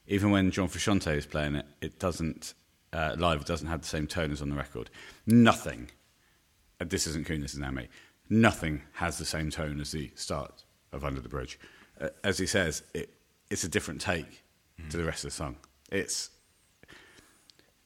Even 0.07 0.31
when 0.31 0.51
John 0.51 0.68
Frusciante 0.68 1.15
is 1.15 1.26
playing 1.26 1.55
it, 1.55 1.65
it 1.81 1.99
doesn't 1.99 2.53
uh, 2.93 3.15
live. 3.18 3.41
It 3.41 3.47
doesn't 3.47 3.68
have 3.68 3.81
the 3.81 3.88
same 3.88 4.07
tone 4.07 4.31
as 4.31 4.41
on 4.41 4.49
the 4.49 4.55
record. 4.55 4.89
Nothing. 5.26 5.89
this 6.80 7.07
isn't 7.07 7.26
Kuhn. 7.26 7.41
This 7.41 7.53
is 7.53 7.59
me. 7.59 7.88
Nothing 8.30 8.81
has 8.93 9.18
the 9.18 9.26
same 9.26 9.49
tone 9.49 9.80
as 9.81 9.91
the 9.91 10.11
start 10.15 10.63
of 10.91 11.03
Under 11.03 11.22
the 11.22 11.30
Bridge. 11.30 11.59
Uh, 11.99 12.09
as 12.23 12.38
he 12.38 12.45
says, 12.45 12.84
it, 12.93 13.09
it's 13.49 13.63
a 13.63 13.69
different 13.69 14.01
take 14.01 14.43
to 14.89 14.97
the 14.97 15.03
rest 15.03 15.23
of 15.26 15.31
the 15.31 15.35
song. 15.35 15.57
It's 15.91 16.30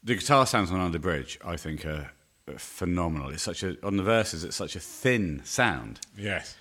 the 0.03 0.15
guitar 0.15 0.45
sounds 0.45 0.71
on 0.71 0.79
Under 0.79 0.93
the 0.93 1.01
Bridge. 1.01 1.39
I 1.43 1.57
think 1.57 1.85
are 1.85 2.11
phenomenal. 2.57 3.29
It's 3.31 3.43
such 3.43 3.63
a 3.63 3.75
on 3.85 3.97
the 3.97 4.03
verses. 4.03 4.43
It's 4.43 4.55
such 4.55 4.75
a 4.75 4.79
thin 4.79 5.41
sound, 5.43 5.99
Yes. 6.17 6.55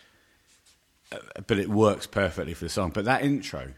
Uh, 1.13 1.19
but 1.47 1.59
it 1.59 1.69
works 1.69 2.07
perfectly 2.07 2.55
for 2.55 2.65
the 2.65 2.71
song. 2.71 2.91
But 2.91 3.05
that 3.05 3.23
intro, 3.23 3.73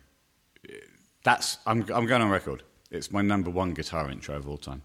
that's 1.25 1.59
I'm 1.67 1.81
I'm 1.93 2.07
going 2.07 2.23
on 2.23 2.31
record. 2.31 2.63
It's 2.91 3.11
my 3.11 3.23
number 3.23 3.51
one 3.51 3.75
guitar 3.75 4.11
intro 4.11 4.37
of 4.37 4.49
all 4.49 4.59
time. 4.59 4.83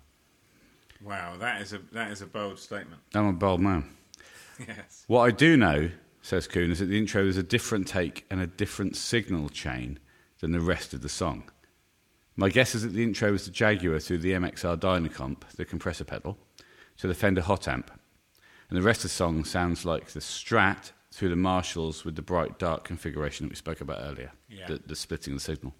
Wow, 1.03 1.38
that 1.38 1.61
is 1.61 1.73
a 1.73 1.80
that 1.93 2.11
is 2.11 2.22
a 2.22 2.26
bold 2.27 2.60
statement. 2.60 3.02
I'm 3.14 3.27
a 3.27 3.34
bold 3.34 3.61
man. 3.61 3.85
Yes. 4.68 5.06
What 5.07 5.22
I 5.22 5.31
do 5.31 5.57
know, 5.57 5.89
says 6.22 6.45
Kuhn, 6.48 6.69
is 6.69 6.77
that 6.80 6.85
the 6.85 6.98
intro 6.98 7.26
is 7.26 7.35
a 7.35 7.41
different 7.41 7.88
take 7.88 8.27
and 8.30 8.39
a 8.39 8.45
different 8.45 8.95
signal 8.95 9.49
chain 9.49 9.98
than 10.39 10.52
the 10.52 10.60
rest 10.60 10.93
of 10.93 11.02
the 11.02 11.10
song. 11.10 11.49
My 12.35 12.49
guess 12.49 12.76
is 12.76 12.84
that 12.84 12.89
the 12.89 13.02
intro 13.02 13.31
was 13.31 13.45
the 13.45 13.52
Jaguar 13.52 13.99
through 13.99 14.19
the 14.19 14.34
MXR 14.34 14.77
Dynacomp, 14.77 15.48
the 15.56 15.65
compressor 15.65 16.03
pedal, 16.03 16.38
to 17.01 17.07
the 17.07 17.13
Fender 17.15 17.41
Hot 17.41 17.67
Amp. 17.67 17.89
And 18.69 18.77
the 18.77 18.83
rest 18.83 18.99
of 18.99 19.03
the 19.03 19.09
song 19.09 19.43
sounds 19.43 19.85
like 19.85 20.07
the 20.11 20.19
Strat 20.19 20.91
through 21.11 21.29
the 21.29 21.35
Marshalls 21.35 22.05
with 22.05 22.15
the 22.15 22.21
bright 22.21 22.59
dark 22.59 22.83
configuration 22.83 23.45
that 23.45 23.49
we 23.51 23.55
spoke 23.55 23.81
about 23.81 23.99
earlier, 24.01 24.31
Yeah. 24.49 24.67
the, 24.67 24.81
the 24.85 24.95
splitting 24.95 25.33
the 25.33 25.39
signal. 25.39 25.73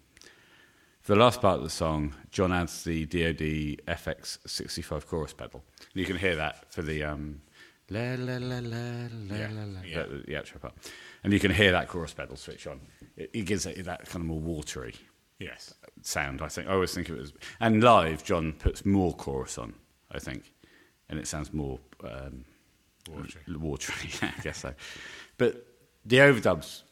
For 1.00 1.14
the 1.14 1.20
last 1.20 1.40
part 1.40 1.58
of 1.58 1.62
the 1.64 1.70
song, 1.70 2.14
John 2.30 2.52
adds 2.52 2.82
the 2.84 3.06
DoD 3.06 3.84
FX65 3.96 5.06
chorus 5.06 5.32
pedal. 5.32 5.62
And 5.94 6.00
you 6.00 6.04
can 6.04 6.16
hear 6.16 6.34
that 6.36 6.70
for 6.72 6.82
the 6.82 7.04
um, 7.04 7.40
la 7.88 8.14
la 8.18 8.36
la 8.38 8.58
la 8.58 8.58
la 8.58 9.36
Yeah, 9.36 9.48
la 9.52 9.64
la, 9.64 9.80
yeah. 9.84 10.02
the, 10.02 10.24
the 10.26 10.34
outro 10.34 10.60
part. 10.60 10.74
And 11.24 11.32
you 11.32 11.38
can 11.40 11.52
hear 11.52 11.70
that 11.72 11.88
chorus 11.88 12.12
pedal 12.12 12.36
switch 12.36 12.66
on. 12.66 12.80
It, 13.16 13.30
it 13.32 13.42
gives 13.46 13.64
it 13.64 13.84
that 13.84 14.06
kind 14.06 14.22
of 14.22 14.26
more 14.26 14.40
watery 14.40 14.94
Yes. 15.38 15.72
sound. 16.02 16.42
I 16.42 16.48
think 16.48 16.68
I 16.68 16.72
always 16.72 16.92
think 16.92 17.08
it 17.08 17.16
was. 17.16 17.32
And 17.60 17.82
live, 17.82 18.22
John 18.24 18.52
puts 18.54 18.84
more 18.84 19.14
chorus 19.14 19.56
on. 19.56 19.74
I 20.14 20.18
think, 20.18 20.52
and 21.12 21.20
it 21.20 21.28
sounds 21.28 21.52
more 21.52 21.78
um, 22.02 22.44
Watery. 23.08 23.42
watery. 23.58 24.10
yeah, 24.22 24.32
I 24.36 24.40
guess 24.40 24.58
so. 24.58 24.74
But 25.36 25.66
the 26.06 26.16
overdubs 26.16 26.82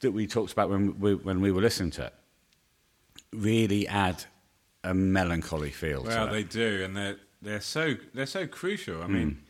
that 0.00 0.12
we 0.12 0.26
talked 0.28 0.52
about 0.52 0.70
when 0.70 0.98
we, 1.00 1.16
when 1.16 1.40
we 1.40 1.50
were 1.50 1.60
listening 1.60 1.90
to 1.92 2.04
it 2.06 2.14
really 3.32 3.88
add 3.88 4.24
a 4.84 4.94
melancholy 4.94 5.70
feel 5.70 6.04
Well, 6.04 6.28
they 6.28 6.44
do, 6.44 6.82
and 6.84 6.96
they're 6.96 7.16
they're 7.42 7.60
so 7.60 7.96
they're 8.14 8.26
so 8.26 8.46
crucial. 8.46 9.02
I 9.02 9.08
mean, 9.08 9.42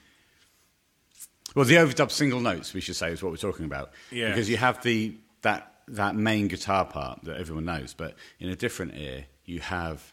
Well, 1.55 1.67
the 1.67 1.75
overdub 1.77 2.11
single 2.11 2.41
notes, 2.41 2.73
we 2.73 2.81
should 2.81 2.97
say, 2.97 3.13
is 3.13 3.23
what 3.23 3.31
we're 3.31 3.37
talking 3.37 3.67
about. 3.67 3.93
Yes. 4.11 4.31
Because 4.31 4.49
you 4.49 4.57
have 4.57 4.83
the 4.83 5.15
that 5.43 5.75
that 5.89 6.17
main 6.17 6.49
guitar 6.49 6.87
part 6.87 7.25
that 7.25 7.37
everyone 7.37 7.67
knows, 7.67 7.93
but 7.93 8.15
in 8.41 8.49
a 8.49 8.57
different 8.57 8.95
ear, 8.97 9.27
you 9.45 9.61
have 9.61 10.13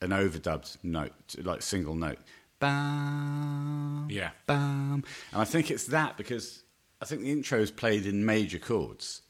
an 0.00 0.10
overdubbed 0.10 0.78
note, 0.84 1.12
like 1.42 1.62
single 1.62 1.96
note. 1.96 2.18
Bam. 2.62 4.06
Yeah. 4.08 4.30
Bam. 4.46 5.04
And 5.32 5.42
I 5.42 5.44
think 5.44 5.70
it's 5.70 5.86
that 5.86 6.16
because 6.16 6.62
I 7.00 7.04
think 7.04 7.22
the 7.22 7.30
intro 7.32 7.58
is 7.58 7.70
played 7.70 8.06
in 8.06 8.24
major 8.24 8.58
chords, 8.58 9.22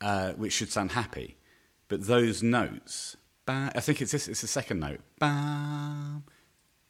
uh, 0.00 0.32
which 0.32 0.52
should 0.52 0.70
sound 0.70 0.92
happy, 0.92 1.36
but 1.88 2.06
those 2.06 2.42
notes. 2.42 3.16
Bam, 3.46 3.70
I 3.74 3.80
think 3.80 4.02
it's 4.02 4.12
this. 4.12 4.28
It's 4.28 4.42
the 4.42 4.46
second 4.46 4.80
note. 4.80 5.00
Bam. 5.18 6.24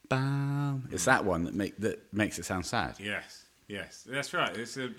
Bam. 0.09 0.89
It's 0.91 1.05
that 1.05 1.25
one 1.25 1.45
that 1.45 1.55
make 1.55 1.77
that 1.79 2.13
makes 2.13 2.39
it 2.39 2.45
sound 2.45 2.67
sad. 2.67 2.97
yes, 2.99 3.45
yes, 3.69 4.05
that's 4.09 4.33
right. 4.35 4.57
It's 4.57 4.77
a 4.77 4.91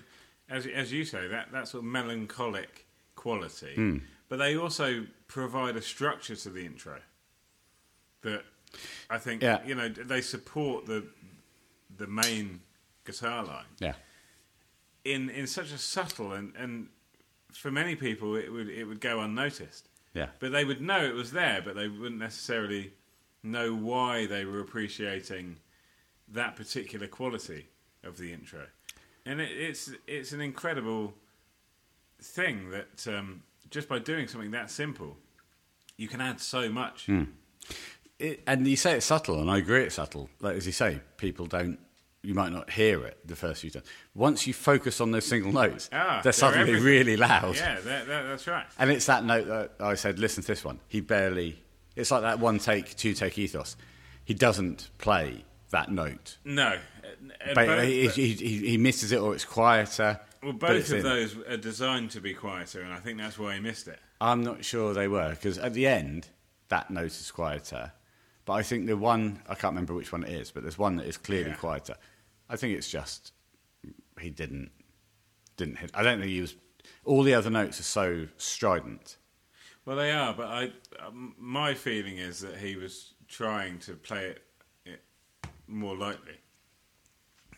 as 0.48 0.66
as 0.66 0.90
you 0.92 1.04
say 1.04 1.28
that 1.28 1.52
that 1.52 1.68
sort 1.68 1.82
of 1.84 1.90
melancholic 1.90 2.86
quality, 3.14 3.74
Hmm. 3.74 3.96
but 4.28 4.38
they 4.38 4.56
also 4.56 5.06
provide 5.26 5.76
a 5.76 5.82
structure 5.82 6.36
to 6.36 6.48
the 6.50 6.64
intro 6.64 6.98
that 8.22 8.44
I 9.10 9.18
think 9.18 9.42
Yeah. 9.42 9.64
you 9.66 9.74
know 9.74 9.88
they 9.88 10.20
support 10.20 10.86
the 10.86 11.04
the 11.96 12.06
main 12.06 12.60
guitar 13.04 13.42
line. 13.44 13.64
Yeah. 13.80 13.94
in 15.04 15.30
in 15.30 15.46
such 15.46 15.72
a 15.72 15.78
subtle 15.78 16.32
and 16.32 16.54
and 16.56 16.88
for 17.52 17.70
many 17.70 17.96
people 17.96 18.36
it 18.36 18.52
would 18.52 18.68
it 18.68 18.84
would 18.84 19.00
go 19.00 19.20
unnoticed. 19.20 19.88
Yeah. 20.14 20.28
But 20.40 20.52
they 20.52 20.64
would 20.64 20.80
know 20.80 21.04
it 21.04 21.14
was 21.14 21.32
there, 21.32 21.62
but 21.62 21.74
they 21.76 21.88
wouldn't 21.88 22.20
necessarily 22.20 22.92
know 23.42 23.74
why 23.74 24.26
they 24.26 24.44
were 24.44 24.60
appreciating 24.60 25.58
that 26.28 26.56
particular 26.56 27.06
quality 27.06 27.68
of 28.02 28.16
the 28.18 28.32
intro. 28.32 28.66
And 29.24 29.40
it, 29.40 29.50
it's 29.50 29.90
it's 30.06 30.32
an 30.32 30.40
incredible 30.40 31.14
thing 32.20 32.70
that 32.70 33.06
um, 33.06 33.42
just 33.70 33.88
by 33.88 33.98
doing 33.98 34.26
something 34.28 34.50
that 34.52 34.70
simple, 34.70 35.16
you 35.96 36.08
can 36.08 36.20
add 36.20 36.40
so 36.40 36.68
much. 36.68 37.06
Hmm. 37.06 37.24
It, 38.18 38.42
and 38.46 38.66
you 38.66 38.76
say 38.76 38.96
it's 38.96 39.06
subtle, 39.06 39.40
and 39.40 39.50
I 39.50 39.58
agree 39.58 39.84
it's 39.84 39.94
subtle. 39.96 40.28
Like 40.40 40.56
as 40.56 40.66
you 40.66 40.72
say, 40.72 41.00
people 41.16 41.46
don't. 41.46 41.78
You 42.22 42.34
might 42.34 42.50
not 42.52 42.68
hear 42.68 43.04
it 43.06 43.16
the 43.24 43.36
first 43.36 43.60
few 43.60 43.70
times. 43.70 43.86
Once 44.12 44.44
you 44.46 44.52
focus 44.52 45.00
on 45.00 45.12
those 45.12 45.24
single 45.24 45.52
notes, 45.52 45.88
Ah, 45.92 46.14
they're 46.16 46.22
they're 46.24 46.32
suddenly 46.32 46.62
everything. 46.70 46.84
really 46.84 47.16
loud. 47.16 47.54
Yeah, 47.54 47.76
that, 47.80 48.06
that, 48.08 48.22
that's 48.24 48.46
right. 48.48 48.66
And 48.76 48.90
it's 48.90 49.06
that 49.06 49.24
note 49.24 49.46
that 49.46 49.72
I 49.78 49.94
said, 49.94 50.18
listen 50.18 50.42
to 50.42 50.48
this 50.48 50.64
one. 50.64 50.80
He 50.88 51.00
barely. 51.00 51.62
It's 51.94 52.10
like 52.10 52.22
that 52.22 52.40
one 52.40 52.58
take, 52.58 52.96
two 52.96 53.14
take 53.14 53.38
ethos. 53.38 53.76
He 54.24 54.34
doesn't 54.34 54.90
play 54.98 55.44
that 55.70 55.92
note. 55.92 56.38
No, 56.44 56.66
uh, 56.66 56.70
uh, 56.74 57.54
But 57.54 57.66
both- 57.66 57.84
he, 57.84 58.08
he, 58.08 58.32
he, 58.34 58.58
he 58.70 58.76
misses 58.78 59.12
it, 59.12 59.20
or 59.20 59.32
it's 59.34 59.44
quieter. 59.44 60.18
well, 60.42 60.52
both 60.54 60.88
of 60.90 60.98
in. 60.98 61.02
those 61.04 61.36
are 61.48 61.56
designed 61.56 62.10
to 62.10 62.20
be 62.20 62.34
quieter, 62.34 62.82
and 62.82 62.92
I 62.92 62.98
think 62.98 63.18
that's 63.18 63.38
why 63.38 63.54
he 63.54 63.60
missed 63.60 63.86
it. 63.86 63.98
I'm 64.20 64.42
not 64.42 64.64
sure 64.64 64.92
they 64.92 65.06
were 65.08 65.30
because 65.30 65.56
at 65.58 65.72
the 65.72 65.86
end 65.86 66.28
that 66.68 66.90
note 66.90 67.06
is 67.12 67.30
quieter, 67.30 67.92
but 68.48 68.54
I 68.54 68.62
think 68.62 68.86
the 68.86 68.96
one 68.96 69.42
I 69.46 69.54
can't 69.54 69.72
remember 69.74 69.92
which 69.92 70.10
one 70.10 70.24
it 70.24 70.30
is, 70.32 70.50
but 70.50 70.62
there's 70.62 70.78
one 70.78 70.96
that 70.96 71.06
is 71.06 71.18
clearly 71.18 71.50
Yeah. 71.50 71.56
quieter. 71.56 71.94
I 72.48 72.56
think 72.56 72.74
it's 72.76 72.88
just 72.90 73.32
he 74.18 74.30
didn't 74.30 74.70
didn't 75.58 75.76
hit. 75.76 75.90
I 75.94 76.02
don't 76.02 76.18
think 76.18 76.30
he 76.32 76.40
was. 76.40 76.54
All 77.04 77.22
the 77.22 77.34
other 77.34 77.50
notes 77.50 77.78
are 77.78 77.82
so 77.84 78.26
strident. 78.38 79.18
Well, 79.84 79.96
they 79.96 80.10
are, 80.12 80.32
but 80.32 80.46
I, 80.46 80.72
um, 81.06 81.34
my 81.38 81.74
feeling 81.74 82.16
is 82.16 82.40
that 82.40 82.56
he 82.56 82.76
was 82.76 83.14
trying 83.28 83.78
to 83.80 83.92
play 83.94 84.26
it, 84.28 84.42
it 84.86 85.02
more 85.66 85.96
lightly. 85.96 86.38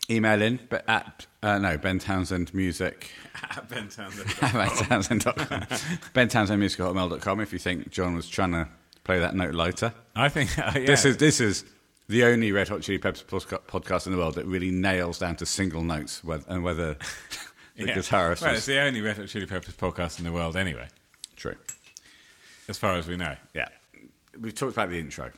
Email 0.09 0.41
in, 0.41 0.59
but 0.69 0.83
at 0.89 1.25
uh, 1.41 1.57
no 1.57 1.77
Ben 1.77 1.99
Townsend 1.99 2.53
Music. 2.53 3.11
At 3.49 3.69
Ben 3.69 3.87
Townsend. 3.87 4.33
Ben 4.41 4.69
Townsend.com. 4.69 5.65
ben 6.13 6.27
Townsend 6.27 6.59
Music 6.59 6.79
at 6.81 6.87
hotmail.com 6.87 7.39
if 7.39 7.53
you 7.53 7.59
think 7.59 7.89
John 7.91 8.13
was 8.15 8.27
trying 8.27 8.51
to 8.51 8.67
play 9.03 9.19
that 9.19 9.35
note 9.35 9.53
lighter. 9.53 9.93
I 10.15 10.29
think 10.29 10.57
uh, 10.57 10.71
yeah. 10.75 10.85
This 10.85 11.05
is 11.05 11.17
this 11.17 11.39
is 11.39 11.65
the 12.07 12.23
only 12.25 12.51
Red 12.51 12.67
Hot 12.67 12.81
Chili 12.81 12.97
Peppers 12.97 13.23
podcast 13.23 14.05
in 14.05 14.11
the 14.11 14.17
world 14.17 14.35
that 14.35 14.45
really 14.45 14.71
nails 14.71 15.19
down 15.19 15.35
to 15.37 15.45
single 15.45 15.83
notes 15.83 16.23
whether, 16.23 16.43
and 16.47 16.63
whether 16.63 16.93
the 17.75 17.87
yeah. 17.87 17.95
guitarist 17.95 18.41
Well, 18.41 18.55
it's 18.55 18.65
the 18.65 18.79
only 18.79 19.01
Red 19.01 19.17
Hot 19.17 19.27
Chili 19.27 19.45
Peppers 19.45 19.75
podcast 19.75 20.19
in 20.19 20.25
the 20.25 20.31
world, 20.31 20.55
anyway, 20.57 20.87
true. 21.35 21.55
as 22.67 22.77
far 22.77 22.95
as 22.95 23.07
we 23.07 23.17
know. 23.17 23.35
Yeah, 23.53 23.69
we've 24.39 24.55
talked 24.55 24.73
about 24.73 24.89
the 24.89 24.99
intro. 24.99 25.31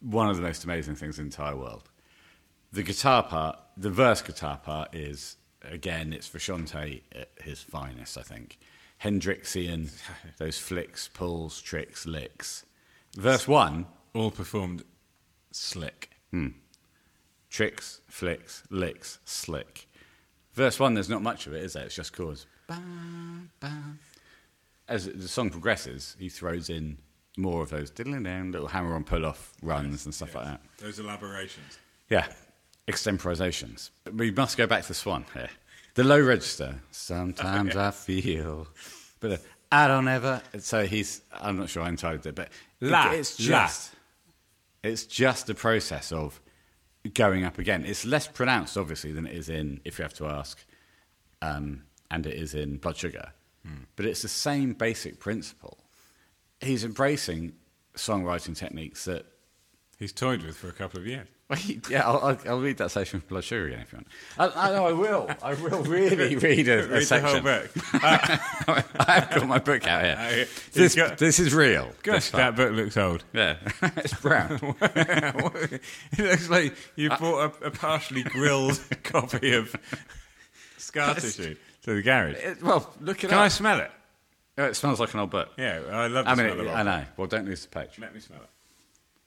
One 0.00 0.30
of 0.30 0.36
the 0.36 0.42
most 0.42 0.64
amazing 0.64 0.94
things 0.94 1.18
in 1.18 1.24
the 1.24 1.28
entire 1.28 1.56
world. 1.56 1.90
The 2.72 2.82
guitar 2.82 3.22
part, 3.24 3.58
the 3.76 3.90
verse 3.90 4.22
guitar 4.22 4.56
part, 4.56 4.94
is 4.94 5.36
again 5.62 6.12
it's 6.12 6.28
Frusciante 6.28 7.02
at 7.12 7.30
his 7.42 7.60
finest. 7.60 8.16
I 8.16 8.22
think 8.22 8.58
Hendrixian, 9.02 9.90
those 10.38 10.58
flicks, 10.58 11.08
pulls, 11.08 11.60
tricks, 11.60 12.06
licks. 12.06 12.64
Verse 13.16 13.46
one, 13.48 13.86
All 14.14 14.30
performed 14.30 14.84
slick. 15.52 16.10
Hmm. 16.30 16.48
tricks, 17.48 18.00
flicks, 18.08 18.62
licks, 18.70 19.18
slick. 19.24 19.88
Verse 20.54 20.78
one, 20.78 20.94
there's 20.94 21.08
not 21.08 21.22
much 21.22 21.46
of 21.46 21.52
it, 21.54 21.64
is 21.64 21.72
there? 21.72 21.84
It's 21.84 21.94
just 21.94 22.12
chords. 22.12 22.46
Bam, 22.68 23.50
bam. 23.58 23.98
As 24.88 25.06
the 25.06 25.28
song 25.28 25.50
progresses, 25.50 26.16
he 26.18 26.28
throws 26.28 26.70
in 26.70 26.98
more 27.36 27.62
of 27.62 27.70
those 27.70 27.90
diddling 27.90 28.24
down, 28.24 28.52
little 28.52 28.68
hammer 28.68 28.94
on 28.94 29.04
pull 29.04 29.24
off 29.26 29.52
runs 29.62 30.04
and 30.04 30.14
stuff 30.14 30.34
like 30.34 30.44
that. 30.44 30.60
Those 30.78 30.98
elaborations. 30.98 31.78
Yeah, 32.08 32.26
extemporizations. 32.88 33.90
But 34.04 34.14
we 34.14 34.30
must 34.30 34.56
go 34.56 34.66
back 34.66 34.82
to 34.82 34.88
the 34.88 34.94
Swan 34.94 35.24
here. 35.32 35.50
The 35.94 36.04
low 36.04 36.20
register. 36.20 36.80
Sometimes 36.90 37.76
I 37.76 37.90
feel, 37.90 38.68
but 39.20 39.32
uh, 39.32 39.36
I 39.72 39.86
don't 39.88 40.08
ever. 40.08 40.42
So 40.58 40.86
he's. 40.86 41.22
I'm 41.32 41.58
not 41.58 41.68
sure 41.68 41.82
I 41.82 41.88
entitled 41.88 42.26
it, 42.26 42.34
but 42.34 42.48
La, 42.80 43.12
it's 43.12 43.38
la. 43.40 43.46
just. 43.46 43.92
It's 44.82 45.04
just 45.04 45.46
the 45.46 45.54
process 45.54 46.10
of 46.10 46.40
going 47.14 47.44
up 47.44 47.58
again. 47.58 47.84
It's 47.84 48.06
less 48.06 48.26
pronounced, 48.26 48.78
obviously, 48.78 49.12
than 49.12 49.26
it 49.26 49.34
is 49.34 49.48
in 49.48 49.80
If 49.84 49.98
You 49.98 50.04
Have 50.04 50.14
to 50.14 50.26
Ask, 50.26 50.64
um, 51.42 51.82
and 52.10 52.26
it 52.26 52.34
is 52.34 52.54
in 52.54 52.78
Blood 52.78 52.96
Sugar. 52.96 53.32
But 53.94 54.06
it's 54.06 54.22
the 54.22 54.28
same 54.28 54.72
basic 54.72 55.20
principle. 55.20 55.84
He's 56.60 56.82
embracing 56.82 57.52
songwriting 57.94 58.56
techniques 58.56 59.04
that 59.04 59.26
He's 60.00 60.12
toyed 60.14 60.42
with 60.42 60.56
for 60.56 60.68
a 60.68 60.72
couple 60.72 60.98
of 60.98 61.06
years. 61.06 61.28
He- 61.58 61.80
yeah, 61.90 62.06
I'll, 62.08 62.18
I'll, 62.18 62.38
I'll 62.48 62.60
read 62.60 62.78
that 62.78 62.90
section 62.90 63.20
from 63.20 63.28
Blood 63.28 63.44
Sugar 63.44 63.66
again 63.66 63.80
if 63.80 63.92
you 63.92 63.98
want. 64.38 64.54
I, 64.56 64.68
I 64.68 64.74
know 64.74 64.86
I 64.86 64.92
will. 64.92 65.30
I 65.42 65.54
will 65.54 65.82
really 65.82 66.36
read 66.36 66.68
a, 66.68 66.72
a 66.84 66.86
Read 66.86 66.88
the 66.90 67.02
section. 67.04 67.30
whole 67.30 67.40
book. 67.40 67.70
I 67.94 69.12
have 69.20 69.30
got 69.30 69.46
my 69.46 69.58
book 69.58 69.86
out 69.86 70.04
here. 70.04 70.16
Oh, 70.46 70.50
this, 70.72 70.94
got- 70.94 71.18
this 71.18 71.38
is 71.38 71.52
real. 71.54 71.90
Gosh, 72.02 72.30
that 72.30 72.56
book 72.56 72.72
looks 72.72 72.96
old. 72.96 73.24
Yeah, 73.32 73.56
it's 73.82 74.14
brown. 74.14 74.58
it 74.80 75.82
looks 76.18 76.48
like 76.48 76.74
you 76.96 77.08
bought 77.10 77.54
a, 77.62 77.66
a 77.66 77.70
partially 77.70 78.22
grilled 78.22 78.80
copy 79.02 79.52
of 79.54 79.74
Scar 80.78 81.14
Tissue 81.14 81.56
to 81.82 81.94
the 81.94 82.02
garage. 82.02 82.36
It- 82.36 82.62
well, 82.62 82.92
look 83.00 83.18
at 83.18 83.24
it 83.24 83.28
Can 83.30 83.38
up. 83.38 83.44
I 83.44 83.48
smell 83.48 83.80
it? 83.80 83.90
Oh, 84.58 84.64
it 84.64 84.74
smells 84.76 85.00
like 85.00 85.14
an 85.14 85.20
old 85.20 85.30
book. 85.30 85.48
Yeah, 85.56 85.80
I 85.90 86.06
love 86.08 86.24
the 86.26 86.30
I 86.30 86.34
smell 86.34 86.54
mean, 86.56 86.66
of 86.66 86.74
I 86.74 86.82
know. 86.82 87.04
Well, 87.16 87.26
don't 87.28 87.46
lose 87.46 87.62
the 87.62 87.68
page. 87.68 87.98
Let 87.98 88.12
me 88.14 88.20
smell 88.20 88.40
it. 88.42 88.48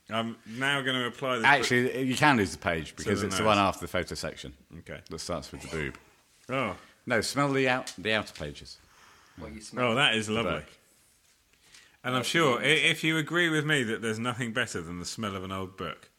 I'm 0.10 0.36
now 0.46 0.82
going 0.82 1.00
to 1.00 1.08
apply 1.08 1.38
this. 1.38 1.46
Actually, 1.46 2.04
you 2.04 2.16
can 2.16 2.38
lose 2.38 2.52
the 2.52 2.58
page 2.58 2.96
because 2.96 3.22
the 3.22 3.28
it's 3.28 3.38
the 3.38 3.44
one 3.46 3.58
after 3.58 3.82
the 3.82 3.88
photo 3.88 4.16
section 4.16 4.54
Okay. 4.80 5.00
that 5.10 5.20
starts 5.20 5.52
with 5.52 5.62
the 5.62 5.68
boob. 5.70 5.98
Oh, 6.50 6.76
No, 7.06 7.22
smell 7.22 7.52
the 7.52 7.70
out 7.70 7.94
the 7.98 8.14
outer 8.14 8.34
pages. 8.34 8.78
What 9.38 9.54
you 9.54 9.62
smell. 9.62 9.92
oh, 9.92 9.96
that 9.96 10.16
is 10.16 10.30
lovely. 10.30 10.52
book. 10.56 10.66
And 12.04 12.16
I'm 12.16 12.24
sure 12.24 12.62
if 12.62 13.02
you 13.04 13.18
agree 13.18 13.50
with 13.50 13.66
me 13.66 13.82
that 13.84 14.02
there's 14.02 14.20
nothing 14.20 14.52
better 14.52 14.82
than 14.82 15.00
the 15.00 15.06
smell 15.06 15.38
of 15.38 15.44
an 15.46 15.54
old 15.54 15.78
book, 15.78 16.10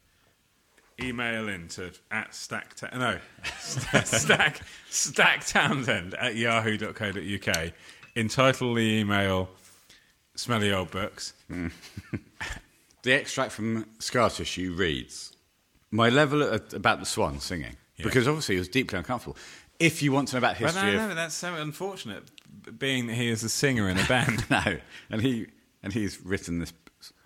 email 1.00 1.46
in 1.48 1.68
to 1.68 1.92
at 2.10 2.34
stack 2.34 2.74
ta- 2.74 2.88
no 2.96 3.18
stack 3.60 4.60
stack 4.88 5.46
townsend 5.46 6.14
at 6.14 6.36
yahoo.co.uk. 6.36 7.72
Entitle 8.16 8.74
the 8.74 8.80
email 9.00 9.50
"Smelly 10.36 10.72
Old 10.72 10.90
Books." 10.90 11.34
The 13.04 13.12
extract 13.12 13.52
from 13.52 13.86
Scar 13.98 14.30
Tissue 14.30 14.72
reads 14.72 15.36
My 15.90 16.08
level 16.08 16.42
at, 16.42 16.72
about 16.72 17.00
the 17.00 17.06
swan 17.06 17.38
singing, 17.38 17.76
because 17.98 18.26
obviously 18.26 18.56
it 18.56 18.60
was 18.60 18.68
deeply 18.68 18.98
uncomfortable. 18.98 19.36
If 19.78 20.02
you 20.02 20.10
want 20.10 20.28
to 20.28 20.36
know 20.36 20.38
about 20.38 20.58
But 20.58 20.72
history 20.72 20.92
no, 20.92 21.08
no, 21.08 21.14
that's 21.14 21.34
so 21.34 21.54
unfortunate, 21.54 22.22
being 22.78 23.06
that 23.08 23.14
he 23.14 23.28
is 23.28 23.44
a 23.44 23.50
singer 23.50 23.90
in 23.90 23.98
a 23.98 24.04
band. 24.08 24.48
no, 24.48 24.78
and 25.10 25.20
he 25.20 25.48
and 25.82 25.92
he's 25.92 26.18
written 26.24 26.60
this 26.60 26.72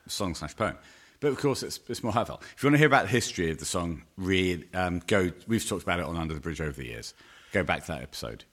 song 0.08 0.34
slash 0.34 0.56
poem. 0.56 0.76
But 1.20 1.28
of 1.28 1.38
course, 1.38 1.62
it's, 1.62 1.78
it's 1.88 2.02
more 2.02 2.12
heartfelt. 2.12 2.42
If 2.56 2.62
you 2.62 2.68
want 2.68 2.74
to 2.74 2.78
hear 2.78 2.86
about 2.88 3.04
the 3.04 3.10
history 3.12 3.50
of 3.52 3.58
the 3.58 3.64
song, 3.64 4.02
read 4.16 4.66
um, 4.74 5.00
go. 5.06 5.30
We've 5.46 5.66
talked 5.66 5.84
about 5.84 6.00
it 6.00 6.06
on 6.06 6.16
Under 6.16 6.34
the 6.34 6.40
Bridge 6.40 6.60
over 6.60 6.72
the 6.72 6.86
years. 6.86 7.14
Go 7.52 7.62
back 7.62 7.82
to 7.82 7.92
that 7.92 8.02
episode. 8.02 8.44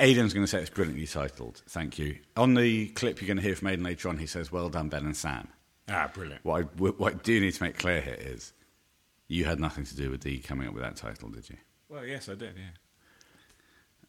Aidan's 0.00 0.34
going 0.34 0.44
to 0.44 0.50
say 0.50 0.60
it's 0.60 0.70
brilliantly 0.70 1.06
titled. 1.06 1.62
Thank 1.68 1.98
you. 1.98 2.18
On 2.36 2.54
the 2.54 2.88
clip 2.88 3.20
you're 3.20 3.28
going 3.28 3.36
to 3.36 3.42
hear 3.42 3.54
from 3.54 3.68
Aidan 3.68 3.84
later 3.84 4.08
on, 4.08 4.18
he 4.18 4.26
says, 4.26 4.50
"Well 4.50 4.68
done, 4.68 4.88
Ben 4.88 5.04
and 5.04 5.16
Sam." 5.16 5.48
Ah, 5.90 6.10
brilliant. 6.12 6.44
What 6.44 6.62
I, 6.62 6.64
what 6.80 7.14
I 7.14 7.16
do 7.16 7.40
need 7.40 7.52
to 7.52 7.62
make 7.62 7.78
clear 7.78 8.00
here 8.00 8.18
is, 8.18 8.52
you 9.28 9.44
had 9.44 9.60
nothing 9.60 9.84
to 9.84 9.96
do 9.96 10.10
with 10.10 10.20
Dee 10.20 10.38
coming 10.38 10.68
up 10.68 10.74
with 10.74 10.82
that 10.82 10.96
title, 10.96 11.28
did 11.28 11.48
you? 11.48 11.56
Well, 11.88 12.04
yes, 12.04 12.28
I 12.28 12.34
did. 12.34 12.54
Yeah. 12.56 12.70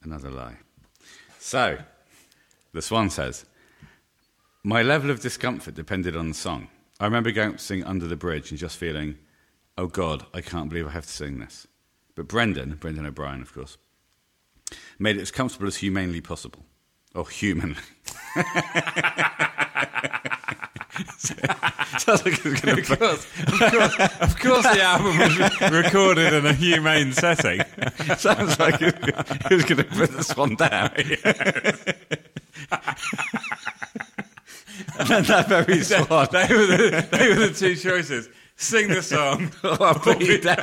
Another 0.03 0.29
lie. 0.31 0.57
So, 1.39 1.77
the 2.73 2.81
swan 2.81 3.09
says, 3.09 3.45
My 4.63 4.81
level 4.81 5.09
of 5.09 5.19
discomfort 5.19 5.75
depended 5.75 6.15
on 6.15 6.29
the 6.29 6.33
song. 6.33 6.69
I 6.99 7.05
remember 7.05 7.31
going 7.31 7.49
up 7.49 7.57
to 7.57 7.63
sing 7.63 7.83
Under 7.83 8.07
the 8.07 8.15
Bridge 8.15 8.51
and 8.51 8.59
just 8.59 8.77
feeling, 8.77 9.17
oh 9.77 9.87
God, 9.87 10.25
I 10.33 10.41
can't 10.41 10.69
believe 10.69 10.87
I 10.87 10.91
have 10.91 11.07
to 11.07 11.11
sing 11.11 11.39
this. 11.39 11.67
But 12.15 12.27
Brendan, 12.27 12.75
Brendan 12.75 13.05
O'Brien, 13.05 13.41
of 13.41 13.53
course, 13.53 13.77
made 14.99 15.17
it 15.17 15.21
as 15.21 15.31
comfortable 15.31 15.67
as 15.67 15.77
humanly 15.77 16.21
possible. 16.21 16.63
Or 17.15 17.27
humanly. 17.27 17.75
Sounds 21.07 22.25
like 22.25 22.45
it's 22.45 22.61
going 22.61 22.75
to 22.75 22.75
be 22.75 22.81
Of 22.81 22.99
course, 22.99 23.25
of 24.21 24.39
course, 24.39 24.63
the 24.63 24.81
album 24.81 25.17
was 25.17 25.39
recorded 25.71 26.33
in 26.33 26.45
a 26.45 26.53
humane 26.53 27.13
setting. 27.13 27.61
Sounds 28.17 28.59
like 28.59 28.79
he 28.79 28.85
was 29.55 29.65
going 29.65 29.77
to 29.77 29.83
put 29.83 30.11
this 30.11 30.35
one 30.35 30.55
down. 30.55 30.91
and 34.99 35.07
then 35.07 35.23
that 35.23 35.45
very 35.47 35.83
swan, 35.83 36.27
they, 36.31 36.47
were 36.49 36.65
the, 36.67 37.07
they 37.11 37.29
were 37.29 37.47
the 37.47 37.53
two 37.53 37.75
choices: 37.75 38.29
sing 38.55 38.87
the 38.89 39.01
song. 39.01 39.51
Or 39.63 39.81
I'll 39.83 39.95
put 39.95 40.21
you 40.21 40.39
down. 40.39 40.57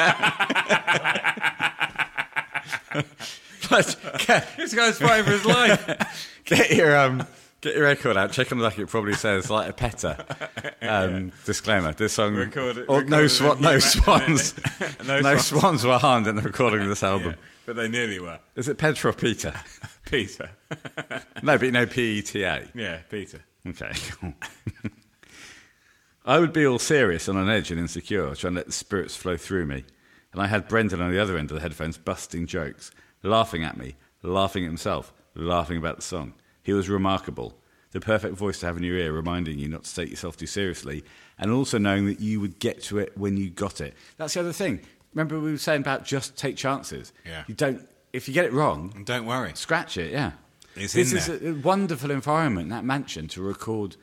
but 3.70 3.96
get, 4.26 4.56
This 4.56 4.74
guy's 4.74 4.98
fighting 4.98 5.24
for 5.24 5.32
his 5.32 5.44
life. 5.44 6.42
get 6.44 6.70
your 6.70 6.96
um, 6.98 7.26
get 7.60 7.74
your 7.74 7.84
record 7.84 8.16
out. 8.16 8.32
Check 8.32 8.50
on 8.52 8.58
the 8.58 8.64
back. 8.68 8.78
It 8.78 8.86
probably 8.88 9.14
says 9.14 9.50
like 9.50 9.68
a 9.70 9.72
petter. 9.72 10.16
Um, 10.80 11.32
Disclaimer: 11.44 11.92
This 11.92 12.12
song, 12.14 12.34
Record 12.36 12.78
it- 12.78 12.86
or 12.88 13.02
no, 13.04 13.20
recorded 13.22 13.28
swan, 13.30 13.60
no 13.60 13.78
swans, 13.80 14.54
No 15.06 15.20
no, 15.20 15.36
swans. 15.36 15.44
swans 15.46 15.84
were 15.84 15.98
harmed 15.98 16.26
in 16.28 16.36
the 16.36 16.42
recording 16.42 16.82
of 16.82 16.88
this 16.88 17.02
album. 17.02 17.34
but 17.66 17.74
they 17.76 17.88
nearly 17.88 18.20
were. 18.20 18.38
Is 18.54 18.68
it 18.68 18.78
Petra 18.78 19.10
or 19.10 19.12
Peter? 19.12 19.52
Peter. 20.06 20.50
No, 21.42 21.58
but 21.58 21.62
you 21.62 21.72
know 21.72 21.84
P 21.84 22.18
E 22.18 22.22
T 22.22 22.42
A. 22.44 22.66
Yeah, 22.74 23.00
Peter. 23.10 23.40
Okay. 23.66 23.92
I 26.24 26.38
would 26.38 26.52
be 26.52 26.66
all 26.66 26.78
serious 26.78 27.26
and 27.28 27.38
on 27.38 27.48
edge 27.50 27.70
and 27.70 27.80
insecure, 27.80 28.34
trying 28.34 28.52
to 28.54 28.58
let 28.58 28.66
the 28.66 28.72
spirits 28.72 29.16
flow 29.16 29.36
through 29.36 29.66
me. 29.66 29.84
And 30.32 30.42
I 30.42 30.46
had 30.46 30.68
Brendan 30.68 31.00
on 31.00 31.10
the 31.10 31.18
other 31.20 31.38
end 31.38 31.50
of 31.50 31.54
the 31.56 31.60
headphones 31.62 31.96
busting 31.98 32.46
jokes, 32.46 32.90
laughing 33.22 33.64
at 33.64 33.76
me, 33.76 33.96
laughing 34.22 34.64
at 34.64 34.68
himself, 34.68 35.12
laughing 35.34 35.78
about 35.78 35.96
the 35.96 36.02
song. 36.02 36.34
He 36.68 36.74
was 36.74 36.90
remarkable. 36.90 37.54
The 37.92 38.00
perfect 38.00 38.36
voice 38.36 38.60
to 38.60 38.66
have 38.66 38.76
in 38.76 38.82
your 38.82 38.98
ear, 38.98 39.10
reminding 39.10 39.58
you 39.58 39.70
not 39.70 39.84
to 39.84 39.94
take 39.94 40.10
yourself 40.10 40.36
too 40.36 40.44
seriously, 40.44 41.02
and 41.38 41.50
also 41.50 41.78
knowing 41.78 42.04
that 42.04 42.20
you 42.20 42.40
would 42.40 42.58
get 42.58 42.82
to 42.82 42.98
it 42.98 43.16
when 43.16 43.38
you 43.38 43.48
got 43.48 43.80
it. 43.80 43.94
That's 44.18 44.34
the 44.34 44.40
other 44.40 44.52
thing. 44.52 44.80
Remember 45.14 45.40
we 45.40 45.50
were 45.50 45.56
saying 45.56 45.80
about 45.80 46.04
just 46.04 46.36
take 46.36 46.58
chances. 46.58 47.14
Yeah. 47.24 47.44
You 47.46 47.54
don't. 47.54 47.88
If 48.12 48.28
you 48.28 48.34
get 48.34 48.44
it 48.44 48.52
wrong, 48.52 49.02
don't 49.06 49.24
worry. 49.24 49.52
scratch 49.54 49.96
it. 49.96 50.12
Yeah. 50.12 50.32
It's 50.76 50.92
this 50.92 51.10
in 51.10 51.16
is 51.16 51.26
there. 51.28 51.52
a, 51.52 51.54
a 51.54 51.58
wonderful 51.58 52.10
environment, 52.10 52.68
that 52.68 52.84
mansion, 52.84 53.28
to 53.28 53.40
record 53.40 53.96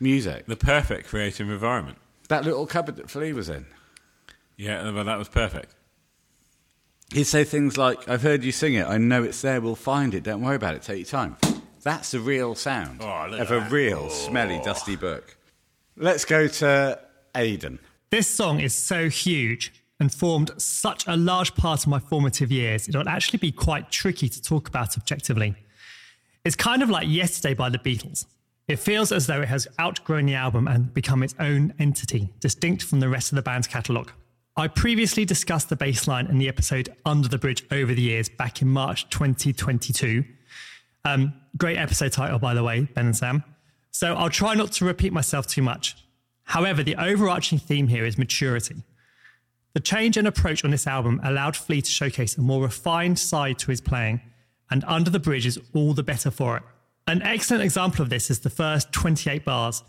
music. 0.00 0.46
The 0.46 0.56
perfect 0.56 1.08
creative 1.08 1.50
environment. 1.50 1.98
That 2.30 2.42
little 2.42 2.66
cupboard 2.66 2.96
that 2.96 3.10
Flea 3.10 3.34
was 3.34 3.50
in. 3.50 3.66
Yeah, 4.56 4.90
well, 4.92 5.04
that 5.04 5.18
was 5.18 5.28
perfect. 5.28 5.74
He'd 7.12 7.24
say 7.24 7.44
things 7.44 7.76
like, 7.76 8.08
I've 8.08 8.22
heard 8.22 8.44
you 8.44 8.52
sing 8.52 8.72
it. 8.72 8.86
I 8.86 8.96
know 8.96 9.24
it's 9.24 9.42
there. 9.42 9.60
We'll 9.60 9.74
find 9.74 10.14
it. 10.14 10.22
Don't 10.22 10.40
worry 10.40 10.56
about 10.56 10.74
it. 10.74 10.80
Take 10.80 11.00
your 11.00 11.04
time. 11.04 11.36
That's 11.82 12.10
the 12.10 12.20
real 12.20 12.54
sound 12.54 13.00
Oh, 13.02 13.32
of 13.32 13.50
a 13.50 13.60
that. 13.60 13.70
real 13.70 14.06
oh. 14.06 14.08
smelly, 14.08 14.60
dusty 14.64 14.96
book. 14.96 15.36
Let's 15.96 16.24
go 16.24 16.46
to 16.48 16.98
Aidan. 17.34 17.78
This 18.10 18.28
song 18.28 18.60
is 18.60 18.74
so 18.74 19.08
huge 19.08 19.72
and 20.00 20.12
formed 20.12 20.50
such 20.58 21.06
a 21.06 21.16
large 21.16 21.54
part 21.54 21.80
of 21.82 21.88
my 21.88 21.98
formative 21.98 22.52
years, 22.52 22.88
it 22.88 22.96
would 22.96 23.08
actually 23.08 23.38
be 23.38 23.50
quite 23.52 23.90
tricky 23.90 24.28
to 24.28 24.40
talk 24.40 24.68
about 24.68 24.96
objectively. 24.96 25.54
It's 26.44 26.56
kind 26.56 26.82
of 26.82 26.88
like 26.90 27.08
Yesterday 27.08 27.54
by 27.54 27.68
the 27.68 27.78
Beatles. 27.78 28.24
It 28.68 28.78
feels 28.78 29.12
as 29.12 29.26
though 29.26 29.42
it 29.42 29.48
has 29.48 29.66
outgrown 29.80 30.26
the 30.26 30.34
album 30.34 30.68
and 30.68 30.92
become 30.94 31.22
its 31.22 31.34
own 31.40 31.74
entity, 31.78 32.28
distinct 32.38 32.82
from 32.84 33.00
the 33.00 33.08
rest 33.08 33.32
of 33.32 33.36
the 33.36 33.42
band's 33.42 33.66
catalogue. 33.66 34.12
I 34.56 34.68
previously 34.68 35.24
discussed 35.24 35.68
the 35.68 35.76
bass 35.76 36.06
line 36.06 36.26
in 36.26 36.38
the 36.38 36.48
episode 36.48 36.94
Under 37.04 37.28
the 37.28 37.38
Bridge 37.38 37.64
over 37.70 37.94
the 37.94 38.02
years 38.02 38.28
back 38.28 38.60
in 38.62 38.68
March 38.68 39.08
2022. 39.10 40.24
Um, 41.08 41.32
great 41.56 41.78
episode 41.78 42.12
title, 42.12 42.38
by 42.38 42.52
the 42.52 42.62
way, 42.62 42.82
Ben 42.82 43.06
and 43.06 43.16
Sam. 43.16 43.42
So 43.90 44.14
I'll 44.14 44.28
try 44.28 44.54
not 44.54 44.72
to 44.72 44.84
repeat 44.84 45.10
myself 45.10 45.46
too 45.46 45.62
much. 45.62 45.96
However, 46.44 46.82
the 46.82 46.96
overarching 46.96 47.58
theme 47.58 47.88
here 47.88 48.04
is 48.04 48.18
maturity. 48.18 48.82
The 49.72 49.80
change 49.80 50.18
in 50.18 50.26
approach 50.26 50.64
on 50.64 50.70
this 50.70 50.86
album 50.86 51.18
allowed 51.24 51.56
Flea 51.56 51.80
to 51.80 51.90
showcase 51.90 52.36
a 52.36 52.42
more 52.42 52.62
refined 52.62 53.18
side 53.18 53.58
to 53.60 53.70
his 53.70 53.80
playing, 53.80 54.20
and 54.70 54.84
Under 54.84 55.08
the 55.08 55.18
Bridge 55.18 55.46
is 55.46 55.58
all 55.74 55.94
the 55.94 56.02
better 56.02 56.30
for 56.30 56.58
it. 56.58 56.62
An 57.06 57.22
excellent 57.22 57.62
example 57.62 58.02
of 58.02 58.10
this 58.10 58.30
is 58.30 58.40
the 58.40 58.50
first 58.50 58.92
28 58.92 59.46
bars, 59.46 59.82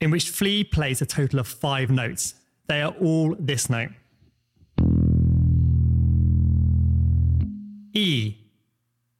in 0.00 0.12
which 0.12 0.30
Flea 0.30 0.62
plays 0.62 1.02
a 1.02 1.06
total 1.06 1.40
of 1.40 1.48
five 1.48 1.90
notes. 1.90 2.34
They 2.68 2.80
are 2.80 2.94
all 3.00 3.34
this 3.40 3.68
note 3.68 3.90
E, 7.94 8.37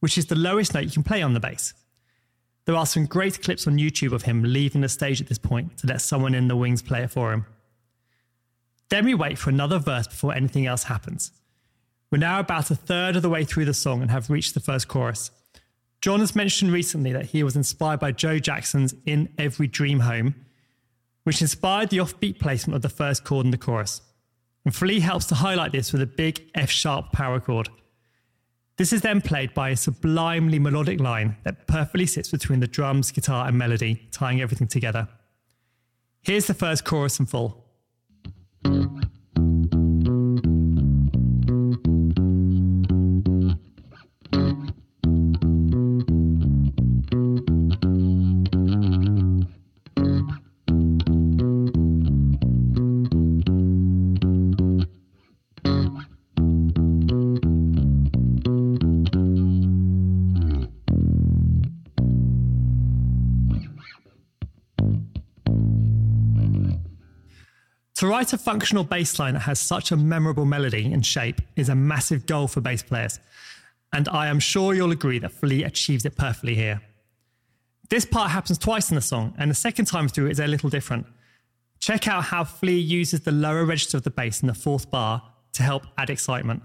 which 0.01 0.19
is 0.19 0.27
the 0.27 0.35
lowest 0.35 0.75
note 0.75 0.85
you 0.85 0.91
can 0.91 1.03
play 1.03 1.23
on 1.23 1.35
the 1.35 1.41
bass. 1.41 1.75
There 2.65 2.77
are 2.77 2.87
some 2.87 3.07
great 3.07 3.43
clips 3.43 3.67
on 3.67 3.79
YouTube 3.79 4.13
of 4.13 4.23
him 4.23 4.43
leaving 4.43 4.83
the 4.83 4.89
stage 4.89 5.21
at 5.21 5.29
this 5.29 5.39
point 5.39 5.79
to 5.79 5.87
let 5.87 6.03
someone 6.03 6.35
in 6.35 6.49
the 6.49 6.57
wings 6.57 6.83
play 6.83 7.03
it 7.03 7.11
for 7.11 7.33
him. 7.33 7.47
Then 8.91 9.05
we 9.05 9.15
wait 9.15 9.39
for 9.39 9.51
another 9.51 9.79
verse 9.79 10.07
before 10.07 10.35
anything 10.35 10.67
else 10.67 10.85
happens. 10.85 11.33
We're 12.11 12.19
now 12.19 12.41
about 12.41 12.71
a 12.71 12.75
third 12.75 13.17
of 13.17 13.23
the 13.23 13.29
way 13.29 13.45
through 13.45 13.67
the 13.67 13.75
song 13.75 14.01
and 14.01 14.11
have 14.11 14.31
reached 14.31 14.55
the 14.55 14.61
first 14.61 14.89
chorus. 14.89 15.31
John 16.01 16.21
has 16.21 16.37
mentioned 16.37 16.73
recently 16.73 17.13
that 17.13 17.27
he 17.27 17.43
was 17.43 17.57
inspired 17.57 18.01
by 18.01 18.13
Joe 18.13 18.39
Jackson's 18.39 18.95
In 19.05 19.29
Every 19.37 19.67
Dream 19.67 20.01
Home, 20.01 20.35
which 21.25 21.43
inspired 21.43 21.91
the 21.91 21.99
offbeat 21.99 22.39
placement 22.39 22.77
of 22.77 22.83
the 22.83 22.89
first 22.89 23.25
chord 23.25 23.45
in 23.45 23.51
the 23.51 23.59
chorus. 23.59 24.01
and 24.65 24.75
Flea 24.75 25.01
helps 25.01 25.27
to 25.27 25.35
highlight 25.35 25.73
this 25.73 25.93
with 25.93 26.03
a 26.03 26.07
big 26.07 26.43
F 26.55 26.71
sharp 26.71 27.13
power 27.13 27.41
chord. 27.41 27.69
This 28.79 28.93
is 28.93 29.01
then 29.01 29.21
played 29.21 29.55
by 29.55 29.71
a 29.71 29.77
sublimely 29.77 30.61
melodic 30.61 31.01
line 31.01 31.37
that 31.43 31.67
perfectly 31.67 32.07
sits 32.07 32.31
between 32.31 32.61
the 32.61 32.69
drums, 32.69 33.11
guitar, 33.11 33.49
and 33.49 33.59
melody, 33.59 34.09
tying 34.13 34.41
everything 34.41 34.69
together. 34.69 35.09
Here's 36.23 36.47
the 36.47 36.55
first 36.55 36.85
chorus 36.85 37.19
in 37.19 37.27
full. 37.27 37.68
Write 68.09 68.33
a 68.33 68.39
functional 68.39 68.85
bass 68.85 69.19
line 69.19 69.35
that 69.35 69.41
has 69.41 69.61
such 69.61 69.93
a 69.93 69.97
memorable 69.97 70.45
melody 70.45 70.93
and 70.93 71.05
shape 71.05 71.41
is 71.57 71.69
a 71.69 71.75
massive 71.75 72.27
goal 72.27 72.49
for 72.49 72.61
bass 72.61 72.83
players, 72.83 73.21
and 73.93 74.09
I 74.09 74.27
am 74.27 74.41
sure 74.41 74.75
you'll 74.75 74.93
agree 74.93 75.19
that 75.21 75.33
Flea 75.33 75.65
achieves 75.65 76.05
it 76.05 76.17
perfectly 76.17 76.55
here. 76.55 76.81
This 77.91 78.05
part 78.05 78.31
happens 78.31 78.59
twice 78.59 78.91
in 78.91 78.97
the 78.97 79.01
song, 79.01 79.35
and 79.39 79.51
the 79.51 79.55
second 79.55 79.87
time 79.87 80.09
through 80.09 80.29
is 80.29 80.41
a 80.41 80.47
little 80.47 80.69
different. 80.69 81.07
Check 81.81 82.09
out 82.09 82.25
how 82.25 82.45
Flea 82.45 82.79
uses 82.79 83.21
the 83.21 83.33
lower 83.33 83.65
register 83.65 83.97
of 83.97 84.03
the 84.03 84.11
bass 84.11 84.43
in 84.43 84.49
the 84.49 84.55
fourth 84.55 84.91
bar 84.91 85.23
to 85.55 85.63
help 85.63 85.87
add 85.97 86.11
excitement. 86.11 86.63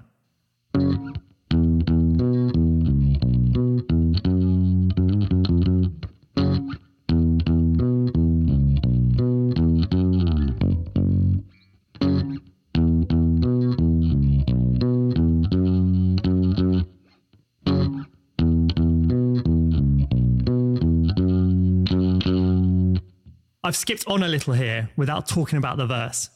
I've 23.74 23.78
skipped 23.78 24.04
on 24.06 24.22
a 24.22 24.28
little 24.28 24.54
here 24.54 24.92
without 24.96 25.28
talking 25.28 25.58
about 25.58 25.78
the 25.78 25.88
verse. 25.88 26.30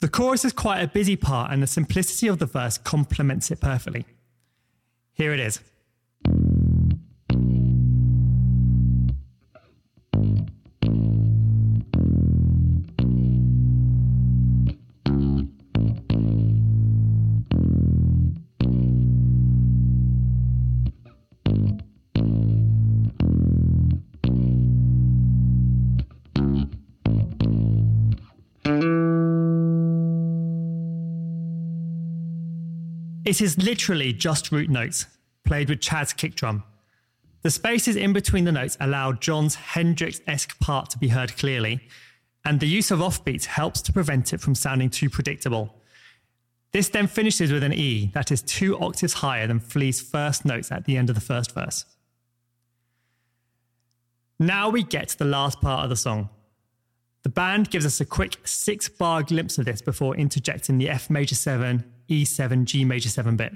The 0.00 0.08
chorus 0.08 0.44
is 0.44 0.52
quite 0.52 0.80
a 0.80 0.88
busy 0.88 1.14
part, 1.14 1.52
and 1.52 1.62
the 1.62 1.68
simplicity 1.68 2.26
of 2.26 2.40
the 2.40 2.46
verse 2.46 2.76
complements 2.76 3.52
it 3.52 3.60
perfectly. 3.60 4.04
Here 5.12 5.32
it 5.32 5.38
is. 5.38 5.60
It 33.24 33.40
is 33.40 33.56
literally 33.56 34.12
just 34.12 34.52
root 34.52 34.68
notes, 34.68 35.06
played 35.44 35.70
with 35.70 35.80
Chad's 35.80 36.12
kick 36.12 36.34
drum. 36.34 36.62
The 37.42 37.50
spaces 37.50 37.96
in 37.96 38.12
between 38.12 38.44
the 38.44 38.52
notes 38.52 38.76
allow 38.80 39.12
John's 39.12 39.54
Hendrix 39.54 40.20
esque 40.26 40.58
part 40.60 40.90
to 40.90 40.98
be 40.98 41.08
heard 41.08 41.36
clearly, 41.36 41.80
and 42.44 42.60
the 42.60 42.68
use 42.68 42.90
of 42.90 42.98
offbeats 42.98 43.46
helps 43.46 43.80
to 43.82 43.92
prevent 43.92 44.32
it 44.32 44.40
from 44.40 44.54
sounding 44.54 44.90
too 44.90 45.08
predictable. 45.08 45.74
This 46.72 46.88
then 46.88 47.06
finishes 47.06 47.52
with 47.52 47.62
an 47.62 47.72
E 47.72 48.10
that 48.14 48.30
is 48.30 48.42
two 48.42 48.78
octaves 48.78 49.14
higher 49.14 49.46
than 49.46 49.60
Flea's 49.60 50.00
first 50.00 50.44
notes 50.44 50.70
at 50.70 50.84
the 50.84 50.96
end 50.96 51.08
of 51.08 51.14
the 51.14 51.20
first 51.20 51.54
verse. 51.54 51.86
Now 54.38 54.68
we 54.68 54.82
get 54.82 55.08
to 55.10 55.18
the 55.18 55.24
last 55.24 55.60
part 55.60 55.84
of 55.84 55.90
the 55.90 55.96
song. 55.96 56.28
The 57.22 57.28
band 57.30 57.70
gives 57.70 57.86
us 57.86 58.00
a 58.00 58.04
quick 58.04 58.36
six 58.44 58.88
bar 58.88 59.22
glimpse 59.22 59.56
of 59.56 59.64
this 59.64 59.80
before 59.80 60.16
interjecting 60.16 60.76
the 60.76 60.90
F 60.90 61.08
major 61.08 61.36
7, 61.36 61.84
E7, 62.08 62.64
G 62.64 62.84
major 62.84 63.08
7 63.08 63.36
bit. 63.36 63.52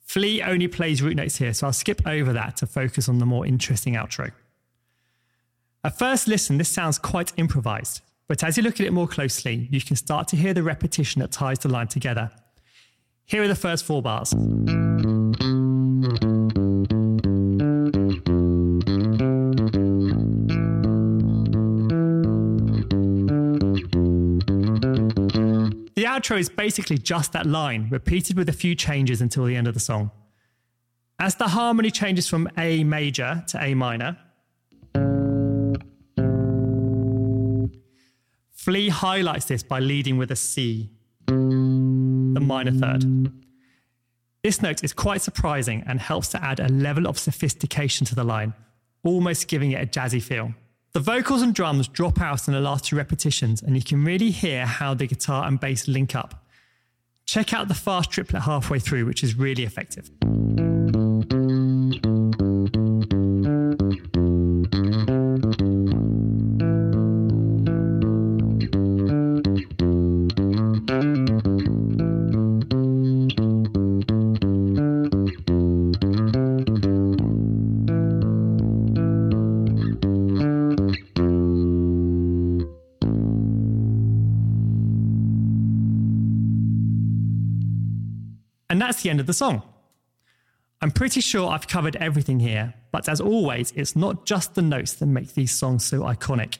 Flea 0.00 0.42
only 0.42 0.68
plays 0.68 1.02
root 1.02 1.16
notes 1.16 1.36
here, 1.36 1.54
so 1.54 1.66
I'll 1.66 1.72
skip 1.72 2.06
over 2.06 2.32
that 2.32 2.56
to 2.58 2.66
focus 2.66 3.08
on 3.08 3.18
the 3.18 3.26
more 3.26 3.46
interesting 3.46 3.94
outro. 3.94 4.32
At 5.82 5.98
first 5.98 6.28
listen, 6.28 6.58
this 6.58 6.68
sounds 6.68 6.98
quite 6.98 7.32
improvised, 7.36 8.00
but 8.28 8.44
as 8.44 8.56
you 8.56 8.62
look 8.62 8.80
at 8.80 8.86
it 8.86 8.92
more 8.92 9.08
closely, 9.08 9.68
you 9.70 9.80
can 9.80 9.96
start 9.96 10.28
to 10.28 10.36
hear 10.36 10.54
the 10.54 10.62
repetition 10.62 11.20
that 11.20 11.32
ties 11.32 11.58
the 11.58 11.68
line 11.68 11.88
together. 11.88 12.30
Here 13.26 13.42
are 13.42 13.48
the 13.48 13.54
first 13.54 13.84
four 13.84 14.02
bars. 14.02 14.34
Outro 26.24 26.38
is 26.38 26.48
basically 26.48 26.98
just 26.98 27.32
that 27.32 27.46
line, 27.46 27.88
repeated 27.90 28.36
with 28.36 28.48
a 28.48 28.52
few 28.52 28.74
changes 28.74 29.20
until 29.20 29.44
the 29.44 29.56
end 29.56 29.66
of 29.66 29.74
the 29.74 29.80
song. 29.80 30.10
As 31.18 31.36
the 31.36 31.48
harmony 31.48 31.90
changes 31.90 32.28
from 32.28 32.48
A 32.58 32.82
major 32.84 33.44
to 33.48 33.62
A 33.62 33.74
minor, 33.74 34.16
Flea 38.52 38.88
highlights 38.88 39.44
this 39.44 39.62
by 39.62 39.78
leading 39.78 40.16
with 40.16 40.30
a 40.30 40.36
C, 40.36 40.90
the 41.26 41.34
minor 42.40 42.72
third. 42.72 43.04
This 44.42 44.62
note 44.62 44.82
is 44.82 44.92
quite 44.92 45.20
surprising 45.20 45.84
and 45.86 46.00
helps 46.00 46.28
to 46.28 46.42
add 46.42 46.60
a 46.60 46.68
level 46.68 47.06
of 47.06 47.18
sophistication 47.18 48.06
to 48.06 48.14
the 48.14 48.24
line, 48.24 48.54
almost 49.04 49.48
giving 49.48 49.72
it 49.72 49.82
a 49.82 49.86
jazzy 49.86 50.22
feel. 50.22 50.54
The 50.94 51.00
vocals 51.00 51.42
and 51.42 51.52
drums 51.52 51.88
drop 51.88 52.20
out 52.20 52.46
in 52.46 52.54
the 52.54 52.60
last 52.60 52.84
two 52.84 52.94
repetitions, 52.94 53.60
and 53.60 53.74
you 53.74 53.82
can 53.82 54.04
really 54.04 54.30
hear 54.30 54.64
how 54.64 54.94
the 54.94 55.08
guitar 55.08 55.44
and 55.44 55.58
bass 55.58 55.88
link 55.88 56.14
up. 56.14 56.46
Check 57.26 57.52
out 57.52 57.66
the 57.66 57.74
fast 57.74 58.12
triplet 58.12 58.42
halfway 58.42 58.78
through, 58.78 59.04
which 59.04 59.24
is 59.24 59.34
really 59.34 59.64
effective. 59.64 60.08
The 89.04 89.10
end 89.10 89.20
of 89.20 89.26
the 89.26 89.34
song. 89.34 89.62
I'm 90.80 90.90
pretty 90.90 91.20
sure 91.20 91.50
I've 91.50 91.68
covered 91.68 91.94
everything 91.96 92.40
here, 92.40 92.72
but 92.90 93.06
as 93.06 93.20
always, 93.20 93.70
it's 93.72 93.94
not 93.94 94.24
just 94.24 94.54
the 94.54 94.62
notes 94.62 94.94
that 94.94 95.04
make 95.04 95.34
these 95.34 95.54
songs 95.54 95.84
so 95.84 96.00
iconic. 96.00 96.56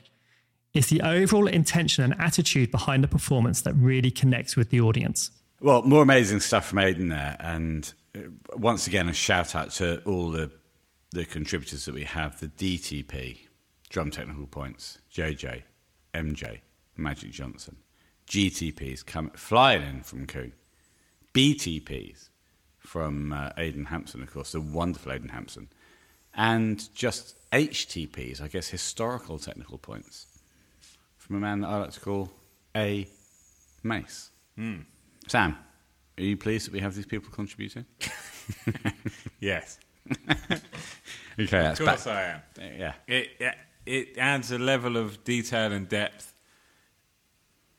It's 0.74 0.88
the 0.88 1.00
overall 1.00 1.46
intention 1.46 2.04
and 2.04 2.14
attitude 2.20 2.70
behind 2.70 3.02
the 3.02 3.08
performance 3.08 3.62
that 3.62 3.72
really 3.72 4.10
connects 4.10 4.56
with 4.56 4.68
the 4.68 4.82
audience. 4.82 5.30
Well, 5.62 5.84
more 5.84 6.02
amazing 6.02 6.40
stuff 6.40 6.66
from 6.66 6.80
Aidan 6.80 7.08
there, 7.08 7.34
and 7.40 7.90
uh, 8.14 8.20
once 8.54 8.86
again 8.86 9.08
a 9.08 9.14
shout 9.14 9.54
out 9.54 9.70
to 9.76 10.02
all 10.02 10.30
the 10.30 10.50
the 11.12 11.24
contributors 11.24 11.86
that 11.86 11.94
we 11.94 12.04
have: 12.04 12.40
the 12.40 12.48
DTP, 12.48 13.38
drum 13.88 14.10
technical 14.10 14.46
points, 14.46 14.98
JJ, 15.10 15.62
MJ, 16.12 16.60
Magic 16.94 17.30
Johnson, 17.30 17.76
GTPs 18.28 19.06
coming 19.06 19.32
flying 19.32 19.80
in 19.80 20.02
from 20.02 20.26
Kuhn, 20.26 20.52
BTPs 21.32 22.28
from 22.84 23.32
uh, 23.32 23.50
Aidan 23.56 23.86
Hampson, 23.86 24.22
of 24.22 24.32
course, 24.32 24.52
the 24.52 24.60
wonderful 24.60 25.12
Aidan 25.12 25.30
Hampson, 25.30 25.68
and 26.34 26.88
just 26.94 27.34
HTPs, 27.50 28.40
I 28.42 28.48
guess, 28.48 28.68
historical 28.68 29.38
technical 29.38 29.78
points 29.78 30.26
from 31.16 31.36
a 31.36 31.40
man 31.40 31.60
that 31.60 31.68
I 31.68 31.78
like 31.78 31.92
to 31.92 32.00
call 32.00 32.30
A. 32.76 33.08
Mace. 33.82 34.30
Sam, 35.26 35.56
are 36.18 36.22
you 36.22 36.36
pleased 36.36 36.66
that 36.66 36.72
we 36.72 36.80
have 36.80 36.94
these 36.94 37.06
people 37.06 37.30
contributing? 37.32 37.86
Yes, 39.40 39.78
Okay, 41.38 41.46
that's 41.50 41.80
of 41.80 41.86
course 41.86 42.04
back. 42.04 42.42
I 42.58 42.62
am. 42.64 42.78
Yeah. 42.78 42.92
It 43.06 43.30
it 43.86 44.18
adds 44.18 44.52
a 44.52 44.58
level 44.58 44.96
of 44.98 45.24
detail 45.24 45.72
and 45.72 45.88
depth 45.88 46.33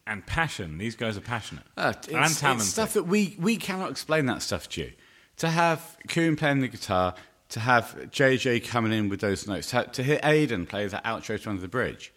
and 0.07 0.25
passion. 0.25 0.77
These 0.77 0.95
guys 0.95 1.17
are 1.17 1.21
passionate 1.21 1.63
Uh, 1.77 1.93
it's, 1.97 2.07
and 2.43 2.59
it's 2.59 2.69
stuff 2.69 2.93
that 2.93 3.03
we, 3.03 3.35
we 3.39 3.57
cannot 3.57 3.89
explain 3.91 4.25
that 4.27 4.41
stuff 4.41 4.69
to 4.69 4.81
you. 4.81 4.91
To 5.37 5.49
have 5.49 5.97
Kuhn 6.07 6.35
playing 6.35 6.61
the 6.61 6.67
guitar, 6.67 7.15
to 7.49 7.59
have 7.59 7.95
JJ 8.11 8.67
coming 8.67 8.93
in 8.93 9.09
with 9.09 9.19
those 9.19 9.47
notes, 9.47 9.71
to, 9.71 9.83
to 9.83 10.03
hear 10.03 10.19
Aidan 10.23 10.65
play 10.65 10.87
that 10.87 11.03
outro 11.03 11.41
to 11.41 11.49
Under 11.49 11.61
the 11.61 11.67
Bridge. 11.67 12.13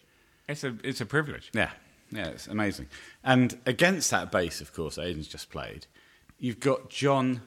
it's 0.47 0.63
a 0.63 0.75
it's 0.83 1.01
a 1.01 1.05
privilege. 1.05 1.51
Yeah, 1.53 1.71
yeah, 2.11 2.27
it's 2.27 2.47
amazing. 2.47 2.87
And 3.23 3.57
against 3.65 4.09
that 4.11 4.31
bass, 4.31 4.61
of 4.61 4.73
course, 4.73 4.97
Aidan's 4.97 5.27
just 5.27 5.49
played. 5.49 5.85
You've 6.37 6.59
got 6.61 6.89
John 6.89 7.41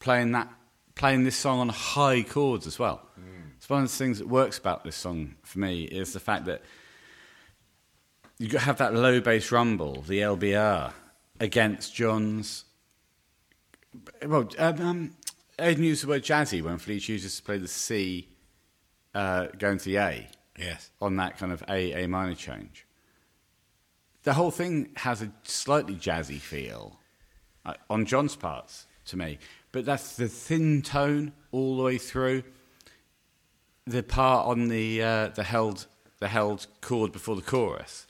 playing 0.00 0.32
that, 0.32 0.50
playing 0.94 1.24
this 1.24 1.36
song 1.36 1.58
on 1.60 1.68
high 1.68 2.22
chords 2.22 2.66
as 2.66 2.78
well. 2.78 3.02
It's 3.58 3.68
one 3.68 3.82
of 3.84 3.90
the 3.90 3.96
things 3.96 4.18
that 4.18 4.26
works 4.28 4.58
about 4.58 4.82
this 4.82 4.96
song 4.96 5.34
for 5.44 5.58
me 5.60 5.84
is 5.84 6.12
the 6.14 6.20
fact 6.20 6.46
that 6.46 6.62
you 8.42 8.58
have 8.58 8.78
that 8.78 8.92
low 8.92 9.20
bass 9.20 9.52
rumble, 9.52 10.02
the 10.02 10.18
LBR, 10.18 10.92
against 11.38 11.94
John's. 11.94 12.64
Well, 14.26 14.48
um, 14.58 14.80
um, 14.80 15.16
Aidan 15.60 15.84
used 15.84 16.02
the 16.02 16.08
word 16.08 16.24
jazzy 16.24 16.60
when 16.60 16.78
Flea 16.78 16.98
chooses 16.98 17.36
to 17.36 17.42
play 17.42 17.58
the 17.58 17.68
C 17.68 18.28
uh, 19.14 19.46
going 19.58 19.78
to 19.78 19.84
the 19.84 19.96
A 19.98 20.28
Yes. 20.58 20.90
on 21.00 21.16
that 21.16 21.38
kind 21.38 21.52
of 21.52 21.62
A 21.68 22.04
A 22.04 22.08
minor 22.08 22.34
change. 22.34 22.84
The 24.24 24.32
whole 24.32 24.50
thing 24.50 24.90
has 24.96 25.22
a 25.22 25.30
slightly 25.44 25.94
jazzy 25.94 26.40
feel 26.40 26.98
uh, 27.64 27.74
on 27.88 28.06
John's 28.06 28.34
parts 28.34 28.86
to 29.06 29.16
me, 29.16 29.38
but 29.70 29.84
that's 29.84 30.16
the 30.16 30.26
thin 30.26 30.82
tone 30.82 31.32
all 31.52 31.76
the 31.76 31.82
way 31.84 31.98
through. 31.98 32.42
The 33.86 34.02
part 34.02 34.48
on 34.48 34.66
the 34.66 35.00
uh, 35.00 35.28
the 35.28 35.44
held 35.44 35.86
the 36.18 36.28
held 36.28 36.66
chord 36.80 37.12
before 37.12 37.36
the 37.36 37.42
chorus, 37.42 38.06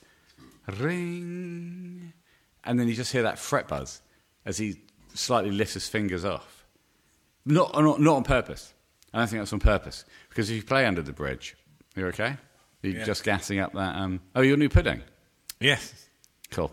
ring, 0.71 2.13
and 2.63 2.79
then 2.79 2.87
you 2.87 2.93
just 2.95 3.11
hear 3.11 3.23
that 3.23 3.37
fret 3.39 3.67
buzz 3.67 4.01
as 4.45 4.57
he 4.57 4.81
slightly 5.13 5.51
lifts 5.51 5.73
his 5.75 5.87
fingers 5.87 6.25
off. 6.25 6.65
Not 7.45 7.73
not, 7.75 7.99
not 7.99 8.15
on 8.15 8.23
purpose. 8.23 8.73
I 9.13 9.19
don't 9.19 9.27
think 9.27 9.41
that's 9.41 9.53
on 9.53 9.59
purpose 9.59 10.05
because 10.29 10.49
if 10.49 10.55
you 10.55 10.63
play 10.63 10.85
under 10.85 11.01
the 11.01 11.13
bridge, 11.13 11.55
you're 11.95 12.07
okay. 12.09 12.37
You're 12.81 12.97
Yeah. 12.97 13.03
just 13.05 13.23
gassing 13.23 13.59
up 13.59 13.73
that. 13.73 13.95
Um, 13.95 14.19
oh, 14.35 14.41
your 14.41 14.57
new 14.57 14.69
pudding. 14.69 15.01
Yes. 15.59 15.93
Cool. 16.51 16.71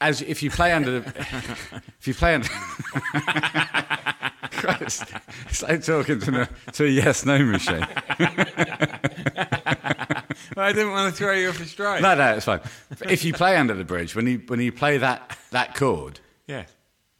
As 0.00 0.22
if 0.22 0.42
you 0.42 0.50
play 0.50 0.72
under 0.72 1.00
the, 1.00 1.08
if 1.98 2.08
you 2.08 2.14
play 2.14 2.34
under, 2.36 2.48
Christ, 4.50 5.04
it's 5.46 5.62
like 5.62 5.84
talking 5.84 6.20
to, 6.20 6.42
a- 6.42 6.72
to 6.72 6.84
a 6.84 6.88
yes 6.88 7.26
no 7.26 7.38
machine. 7.44 7.86
I 10.60 10.72
didn't 10.72 10.92
want 10.92 11.12
to 11.14 11.16
throw 11.18 11.32
you 11.34 11.48
off 11.48 11.58
your 11.58 11.66
stride. 11.76 12.02
No, 12.02 12.14
no, 12.14 12.34
it's 12.36 12.44
fine. 12.46 12.60
If 13.08 13.24
you 13.24 13.32
play 13.32 13.56
under 13.56 13.74
the 13.74 13.84
bridge, 13.84 14.14
when 14.14 14.26
you 14.26 14.42
when 14.46 14.60
you 14.60 14.72
play 14.72 14.98
that 14.98 15.36
that 15.50 15.74
chord, 15.74 16.20
Yes. 16.46 16.68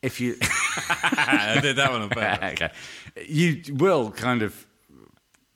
if 0.02 0.20
you 0.20 0.36
I 1.02 1.58
did 1.60 1.76
that 1.76 1.90
one 1.90 2.02
on 2.02 2.08
purpose. 2.10 2.52
okay, 2.62 2.70
you 3.26 3.62
will 3.74 4.10
kind 4.10 4.42
of 4.42 4.66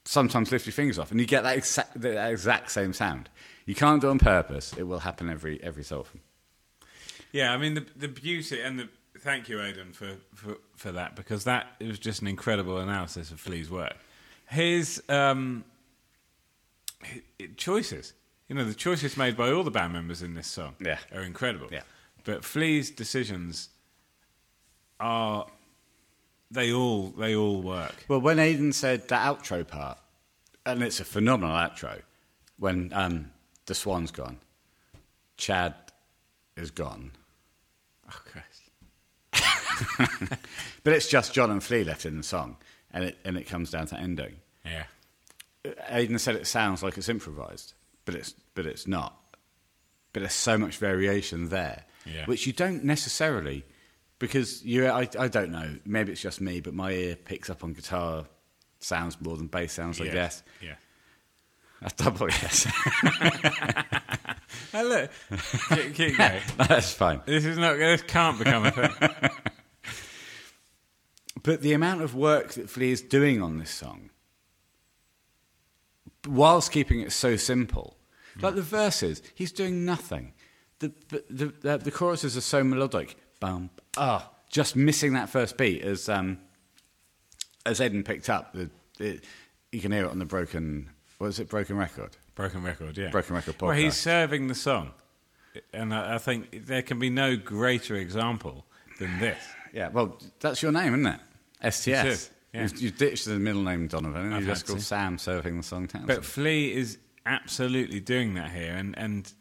sometimes 0.05 0.53
lift 0.53 0.67
your 0.67 0.73
fingers 0.73 0.99
off, 0.99 1.11
and 1.11 1.21
you 1.21 1.27
get 1.27 1.43
that 1.45 1.57
exact 1.57 2.01
that 2.01 2.31
exact 2.31 2.71
same 2.71 2.93
sound. 2.93 3.29
You 3.67 3.75
can't 3.75 4.01
do 4.01 4.09
it 4.09 4.11
on 4.11 4.19
purpose. 4.19 4.75
It 4.77 4.83
will 4.85 5.01
happen 5.01 5.31
every 5.31 5.63
every 5.63 5.85
so 5.85 6.01
often. 6.01 6.21
Yeah, 7.33 7.53
I 7.53 7.57
mean 7.57 7.75
the 7.75 7.87
the 7.97 8.09
beauty 8.09 8.61
and 8.61 8.79
the 8.79 8.89
thank 9.21 9.49
you, 9.49 9.61
Aidan, 9.63 9.93
for, 9.93 10.17
for, 10.35 10.57
for 10.77 10.93
that 10.93 11.17
because 11.17 11.45
that 11.45 11.69
it 11.81 11.87
was 11.87 11.99
just 11.99 12.21
an 12.21 12.29
incredible 12.29 12.79
analysis 12.79 13.31
of 13.31 13.41
Flea's 13.41 13.71
work. 13.71 13.95
His 14.47 15.03
um, 15.09 15.65
choices, 17.57 18.13
you 18.49 18.55
know, 18.55 18.65
the 18.65 18.75
choices 18.75 19.17
made 19.17 19.37
by 19.37 19.51
all 19.51 19.63
the 19.65 19.71
band 19.71 19.93
members 19.93 20.23
in 20.23 20.35
this 20.35 20.47
song, 20.47 20.75
Yeah. 20.81 20.99
are 21.13 21.23
incredible. 21.23 21.69
Yeah. 21.73 21.83
but 22.25 22.45
Flea's 22.45 22.91
decisions 22.91 23.69
are 25.01 25.47
they 26.51 26.73
all 26.73 27.09
they 27.19 27.35
all 27.35 27.61
work. 27.63 28.05
Well, 28.09 28.21
when 28.21 28.39
Aidan 28.39 28.73
said 28.73 29.09
the 29.09 29.17
outro 29.17 29.67
part, 29.67 29.99
and 30.65 30.83
it's 30.83 31.01
a 31.01 31.05
phenomenal 31.05 31.55
outro, 31.55 32.03
when 32.59 32.93
um, 32.95 33.31
the 33.67 33.75
swan's 33.75 34.11
gone, 34.11 34.39
Chad 35.37 35.75
is 36.57 36.71
gone, 36.71 37.11
Oh 38.09 38.21
Christ! 38.25 38.63
but 40.85 40.93
it's 40.93 41.09
just 41.09 41.35
John 41.35 41.51
and 41.51 41.63
Flea 41.63 41.83
left 41.85 42.07
in 42.07 42.17
the 42.17 42.23
song, 42.23 42.57
and 42.93 43.05
it 43.05 43.19
and 43.25 43.37
it 43.37 43.45
comes 43.49 43.71
down 43.71 43.87
to 43.89 43.99
ending. 43.99 44.37
Yeah, 44.65 44.85
Uh, 45.65 45.71
Aidan 45.89 46.19
said 46.19 46.37
it 46.37 46.47
sounds 46.47 46.83
like 46.83 46.97
it's 46.99 47.09
improvised, 47.09 47.75
but 48.05 48.15
it's 48.15 48.35
but 48.55 48.67
it's 48.67 48.87
not. 48.87 49.17
But 50.13 50.21
there's 50.21 50.33
so 50.35 50.57
much 50.59 50.77
variation 50.79 51.49
there, 51.49 51.85
Yeah. 52.07 52.27
which 52.27 52.47
you 52.47 52.53
don't 52.53 52.85
necessarily, 52.85 53.65
because 54.19 54.65
you 54.65 54.87
I, 54.89 55.09
I 55.19 55.29
don't 55.29 55.51
know. 55.51 55.77
Maybe 55.85 56.13
it's 56.13 56.21
just 56.23 56.41
me, 56.41 56.61
but 56.61 56.73
my 56.75 56.91
ear 56.93 57.17
picks 57.17 57.51
up 57.51 57.65
on 57.65 57.73
guitar 57.73 58.27
sounds 58.81 59.21
more 59.21 59.37
than 59.37 59.47
bass 59.49 59.73
sounds. 59.73 60.01
I 60.01 60.09
guess 60.09 60.43
Yeah. 60.61 60.75
that's 61.81 61.95
double 61.95 62.29
yes. 62.29 62.67
Hey, 64.71 64.83
look, 64.85 65.11
keep, 65.71 65.95
keep 65.95 66.17
going. 66.19 66.41
that's 66.57 66.93
fine. 66.93 67.23
This 67.27 67.45
is 67.45 67.57
not. 67.59 67.77
This 67.77 68.03
can't 68.03 68.39
become 68.39 68.67
a 68.67 68.71
thing. 68.71 69.31
But 71.43 71.61
the 71.61 71.73
amount 71.75 72.01
of 72.03 72.15
work 72.15 72.53
that 72.55 72.71
Flea 72.71 72.93
is 72.93 73.03
doing 73.03 73.43
on 73.43 73.59
this 73.59 73.71
song, 73.71 74.11
whilst 76.29 76.73
keeping 76.73 77.01
it 77.01 77.13
so 77.13 77.37
simple, 77.37 77.97
like 78.41 78.55
the 78.55 78.63
verses, 78.63 79.23
he's 79.35 79.53
doing 79.53 79.85
nothing. 79.85 80.33
The 80.81 80.93
the 81.09 81.53
the, 81.61 81.79
the 81.79 81.91
choruses 81.91 82.37
are 82.37 82.43
so 82.43 82.65
melodic. 82.65 83.17
Bum 83.41 83.71
ah, 83.97 84.31
just 84.51 84.77
missing 84.77 85.13
that 85.15 85.29
first 85.29 85.57
beat 85.57 85.83
as 85.83 86.09
um 86.09 86.39
as 87.67 87.81
Aidan 87.81 88.03
picked 88.03 88.29
up. 88.29 88.53
The, 88.55 88.71
it, 88.99 89.25
you 89.73 89.81
can 89.81 89.93
hear 89.93 90.05
it 90.05 90.11
on 90.11 90.19
the 90.19 90.25
broken. 90.25 90.91
What 91.19 91.29
is 91.29 91.41
it? 91.41 91.49
Broken 91.49 91.77
record. 91.77 92.17
Broken 92.35 92.63
record, 92.63 92.99
yeah. 92.99 93.11
Broken 93.11 93.37
Record 93.37 93.59
podcast. 93.59 93.67
Well, 93.67 93.77
he's 93.77 93.97
serving 93.97 94.49
the 94.49 94.55
song, 94.57 94.91
and 95.73 95.95
I, 95.95 96.17
I 96.17 96.19
think 96.19 96.67
there 96.67 96.83
can 96.83 96.99
be 96.99 97.11
no 97.11 97.37
greater 97.37 97.95
example 97.95 98.67
than 98.99 99.19
this. 99.19 99.39
Yeah. 99.75 99.89
Well, 99.89 100.21
that's 100.39 100.63
your 100.63 100.71
name, 100.71 100.95
isn't 100.95 101.19
it? 101.61 101.73
STS. 101.73 102.31
Yeah. 102.55 102.63
You've, 102.63 102.81
you've 102.81 102.97
ditched 102.97 103.25
the 103.25 103.39
middle 103.39 103.63
name 103.63 103.89
Donovan, 103.89 104.27
and 104.27 104.35
I've 104.35 104.43
you 104.43 104.47
just 104.47 104.67
called 104.67 104.79
to. 104.79 104.85
Sam 104.85 105.19
serving 105.19 105.57
the 105.57 105.63
song 105.65 105.89
Townsend. 105.89 106.07
But 106.07 106.25
Flea 106.25 106.73
is 106.73 106.99
absolutely 107.27 107.99
doing 107.99 108.35
that 108.35 108.53
here, 108.53 108.75
and 108.75 108.97
and 108.97 109.33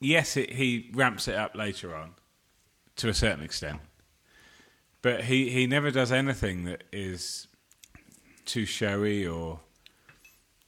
yes, 0.00 0.36
it, 0.36 0.50
he 0.52 0.90
ramps 0.94 1.28
it 1.28 1.34
up 1.34 1.54
later 1.54 1.94
on 1.94 2.14
to 2.96 3.10
a 3.10 3.14
certain 3.14 3.44
extent, 3.44 3.80
but 5.02 5.24
he 5.24 5.50
he 5.50 5.66
never 5.66 5.90
does 5.90 6.10
anything 6.10 6.64
that 6.64 6.84
is 6.90 7.48
too 8.46 8.64
showy 8.64 9.26
or 9.26 9.60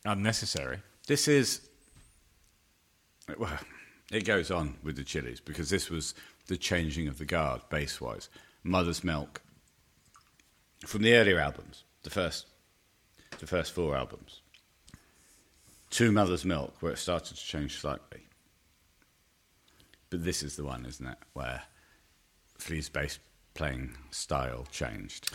unnecessary. 0.05 0.81
This 1.07 1.29
is. 1.29 1.69
Well, 3.39 3.59
it 4.11 4.27
goes 4.27 4.51
on 4.51 4.75
with 4.83 4.97
the 4.97 5.05
Chili's 5.05 5.41
because 5.41 5.71
this 5.71 5.89
was 5.89 6.15
the 6.49 6.59
changing 6.59 7.09
of 7.09 7.17
the 7.17 7.25
guard 7.25 7.63
bass 7.71 8.01
wise. 8.03 8.29
Mother's 8.63 9.03
Milk. 9.03 9.41
From 10.87 11.03
the 11.03 11.15
earlier 11.15 11.39
albums, 11.39 11.85
the 12.03 12.11
first, 12.11 12.47
the 13.39 13.47
first 13.47 13.73
four 13.73 13.97
albums, 13.97 14.43
to 15.91 16.11
Mother's 16.11 16.45
Milk, 16.45 16.75
where 16.81 16.93
it 16.93 16.99
started 16.99 17.37
to 17.37 17.45
change 17.45 17.79
slightly. 17.79 18.27
But 20.11 20.25
this 20.25 20.43
is 20.43 20.57
the 20.57 20.65
one, 20.65 20.85
isn't 20.87 21.07
it, 21.07 21.19
where 21.33 21.63
Flea's 22.59 22.89
bass 22.89 23.19
playing 23.55 23.97
style 24.11 24.67
changed. 24.71 25.31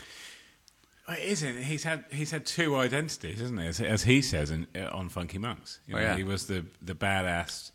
It 1.09 1.19
isn't. 1.19 1.63
He's 1.63 1.83
had 1.83 2.03
he's 2.11 2.31
had 2.31 2.45
two 2.45 2.75
identities, 2.75 3.41
isn't 3.41 3.57
he? 3.57 3.67
As, 3.67 3.79
as 3.79 4.03
he 4.03 4.21
says 4.21 4.51
in, 4.51 4.67
uh, 4.75 4.89
on 4.91 5.09
Funky 5.09 5.37
Monks. 5.37 5.79
You 5.87 5.95
Oh, 5.97 5.99
yeah. 5.99 6.17
He 6.17 6.23
was 6.23 6.47
the 6.47 6.65
the 6.81 6.95
badass 6.95 7.71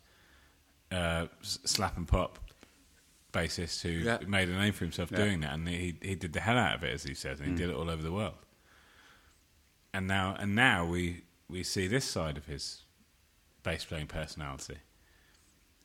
uh, 0.91 1.25
slap 1.41 1.97
and 1.97 2.07
pop 2.07 2.37
bassist 3.33 3.81
who 3.81 3.89
Yeah. 3.89 4.19
made 4.27 4.47
a 4.47 4.53
name 4.55 4.71
for 4.73 4.85
himself 4.85 5.11
Yeah. 5.11 5.17
doing 5.17 5.39
that, 5.41 5.53
and 5.53 5.67
he 5.67 5.97
he 6.01 6.15
did 6.15 6.31
the 6.33 6.39
hell 6.39 6.57
out 6.57 6.75
of 6.75 6.83
it, 6.83 6.93
as 6.93 7.03
he 7.03 7.13
says, 7.13 7.39
and 7.39 7.49
he 7.49 7.53
Mm. 7.53 7.57
did 7.57 7.69
it 7.69 7.75
all 7.75 7.89
over 7.89 8.01
the 8.03 8.11
world. 8.11 8.37
And 9.93 10.07
now 10.07 10.35
and 10.39 10.55
now 10.55 10.85
we 10.85 11.23
we 11.49 11.63
see 11.63 11.87
this 11.87 12.05
side 12.05 12.37
of 12.37 12.45
his 12.45 12.81
bass 13.63 13.85
playing 13.85 14.07
personality. 14.07 14.77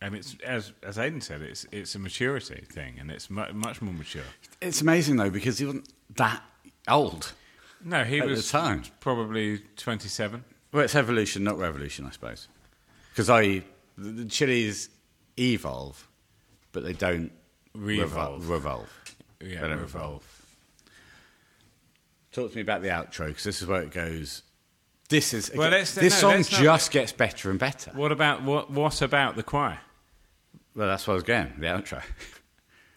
And 0.01 0.15
it's 0.15 0.37
as 0.45 0.73
as 0.83 0.99
Aidan 0.99 1.21
said, 1.21 1.43
it's 1.43 1.67
it's 1.73 1.95
a 1.95 1.99
maturity 1.99 2.65
thing, 2.71 2.99
and 2.99 3.11
it's 3.11 3.29
mu- 3.29 3.53
much 3.53 3.83
more 3.83 3.93
mature. 3.95 4.23
It's 4.61 4.81
amazing 4.81 5.17
though 5.17 5.31
because 5.31 5.59
he 5.59 5.67
wasn't 5.67 5.89
that 6.17 6.43
old. 6.87 7.33
No, 7.85 8.05
he 8.05 8.19
At 8.21 8.27
the 8.27 8.33
was 8.35 8.51
time. 8.51 8.85
probably 9.01 9.59
twenty 9.77 10.09
seven. 10.09 10.45
Well, 10.73 10.85
it's 10.85 10.95
evolution, 10.95 11.45
not 11.45 11.59
revolution, 11.59 12.05
I 12.07 12.11
suppose. 12.11 12.47
Because 13.11 13.31
I, 13.31 13.65
the, 13.97 14.11
the 14.11 14.25
chilies 14.27 14.91
evolve, 15.39 16.07
but 16.73 16.85
they 16.85 16.93
don't 16.93 17.33
Re-evolve. 17.79 18.49
revolve. 18.49 18.89
Yeah, 19.41 19.63
They 19.69 19.75
revolve. 19.75 20.25
Talk 22.33 22.51
to 22.51 22.57
me 22.57 22.63
about 22.63 22.83
the 22.83 22.89
outro 22.89 23.29
because 23.29 23.45
this 23.45 23.63
is 23.63 23.69
where 23.69 23.83
it 23.83 23.91
goes. 23.91 24.43
This 25.09 25.33
is 25.33 25.51
Well, 25.55 25.71
let's- 25.71 25.95
this 25.95 26.21
no, 26.23 26.43
song 26.43 26.43
just 26.45 26.91
gets 26.91 27.13
better 27.13 27.51
and 27.51 27.59
better. 27.59 27.91
What 27.93 28.13
about 28.13 28.43
what? 28.43 28.71
What 28.71 29.01
about 29.01 29.37
the 29.37 29.43
choir? 29.43 29.81
Well, 30.75 30.87
that's 30.89 31.07
what 31.07 31.13
I 31.13 31.15
was 31.15 31.23
getting. 31.25 31.61
The 31.61 31.67
outro. 31.67 32.03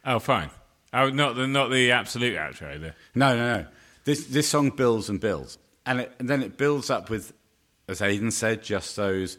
Oh, 0.03 0.17
fine. 0.17 0.49
Oh, 0.93 1.11
not 1.11 1.35
the 1.35 1.47
not 1.47 1.69
the 1.69 1.91
absolute 1.91 2.35
outro. 2.35 2.79
The, 2.81 2.95
No, 3.13 3.35
no, 3.35 3.57
no. 3.61 3.65
This 4.03 4.25
this 4.25 4.49
song 4.49 4.71
builds 4.71 5.09
and 5.09 5.19
builds, 5.19 5.59
and, 5.85 5.99
it, 6.01 6.11
and 6.17 6.27
then 6.27 6.41
it 6.41 6.57
builds 6.57 6.89
up 6.89 7.11
with, 7.11 7.33
as 7.87 8.01
Aidan 8.01 8.31
said, 8.31 8.63
just 8.63 8.95
those 8.95 9.37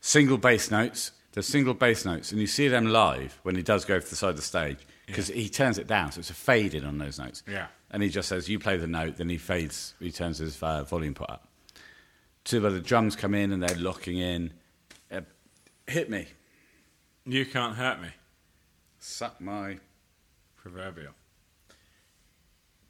single 0.00 0.38
bass 0.38 0.70
notes. 0.70 1.10
The 1.38 1.42
single 1.44 1.72
bass 1.74 2.04
notes, 2.04 2.32
and 2.32 2.40
you 2.40 2.48
see 2.48 2.66
them 2.66 2.86
live 2.86 3.38
when 3.44 3.54
he 3.54 3.62
does 3.62 3.84
go 3.84 4.00
to 4.00 4.10
the 4.10 4.16
side 4.16 4.30
of 4.30 4.36
the 4.36 4.42
stage 4.42 4.78
because 5.06 5.28
he 5.28 5.48
turns 5.48 5.78
it 5.78 5.86
down, 5.86 6.10
so 6.10 6.18
it's 6.18 6.30
a 6.30 6.34
fade 6.34 6.74
in 6.74 6.84
on 6.84 6.98
those 6.98 7.16
notes. 7.16 7.44
Yeah. 7.48 7.68
and 7.92 8.02
he 8.02 8.08
just 8.08 8.28
says, 8.28 8.48
"You 8.48 8.58
play 8.58 8.76
the 8.76 8.88
note," 8.88 9.18
then 9.18 9.28
he 9.28 9.38
fades. 9.38 9.94
He 10.00 10.10
turns 10.10 10.38
his 10.38 10.60
uh, 10.60 10.82
volume 10.82 11.14
put 11.14 11.30
up. 11.30 11.46
To 12.46 12.60
where 12.60 12.72
the 12.72 12.80
drums 12.80 13.14
come 13.14 13.34
in 13.34 13.52
and 13.52 13.62
they're 13.62 13.76
locking 13.78 14.18
in. 14.18 14.52
Uh, 15.12 15.20
hit 15.86 16.10
me, 16.10 16.26
you 17.24 17.46
can't 17.46 17.76
hurt 17.76 18.02
me. 18.02 18.08
suck 18.98 19.40
my. 19.40 19.78
Proverbial. 20.56 21.12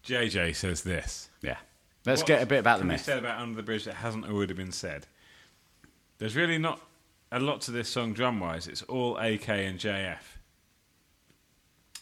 JJ 0.06 0.56
says 0.56 0.84
this. 0.84 1.28
Yeah. 1.42 1.58
Let's 2.06 2.22
What 2.22 2.28
get 2.28 2.42
a 2.42 2.46
bit 2.46 2.60
about 2.60 2.78
the 2.78 2.86
myth. 2.86 3.02
said 3.02 3.18
about 3.18 3.42
Under 3.42 3.56
the 3.56 3.62
Bridge 3.62 3.84
that 3.84 3.96
hasn't 3.96 4.24
already 4.24 4.54
been 4.54 4.72
said. 4.72 5.06
There's 6.16 6.34
really 6.34 6.56
not 6.56 6.80
a 7.30 7.40
lot 7.40 7.60
to 7.62 7.70
this 7.70 7.88
song 7.88 8.12
drum 8.12 8.40
wise. 8.40 8.66
It's 8.66 8.82
all 8.82 9.16
AK 9.18 9.48
and 9.48 9.78
JF. 9.78 10.18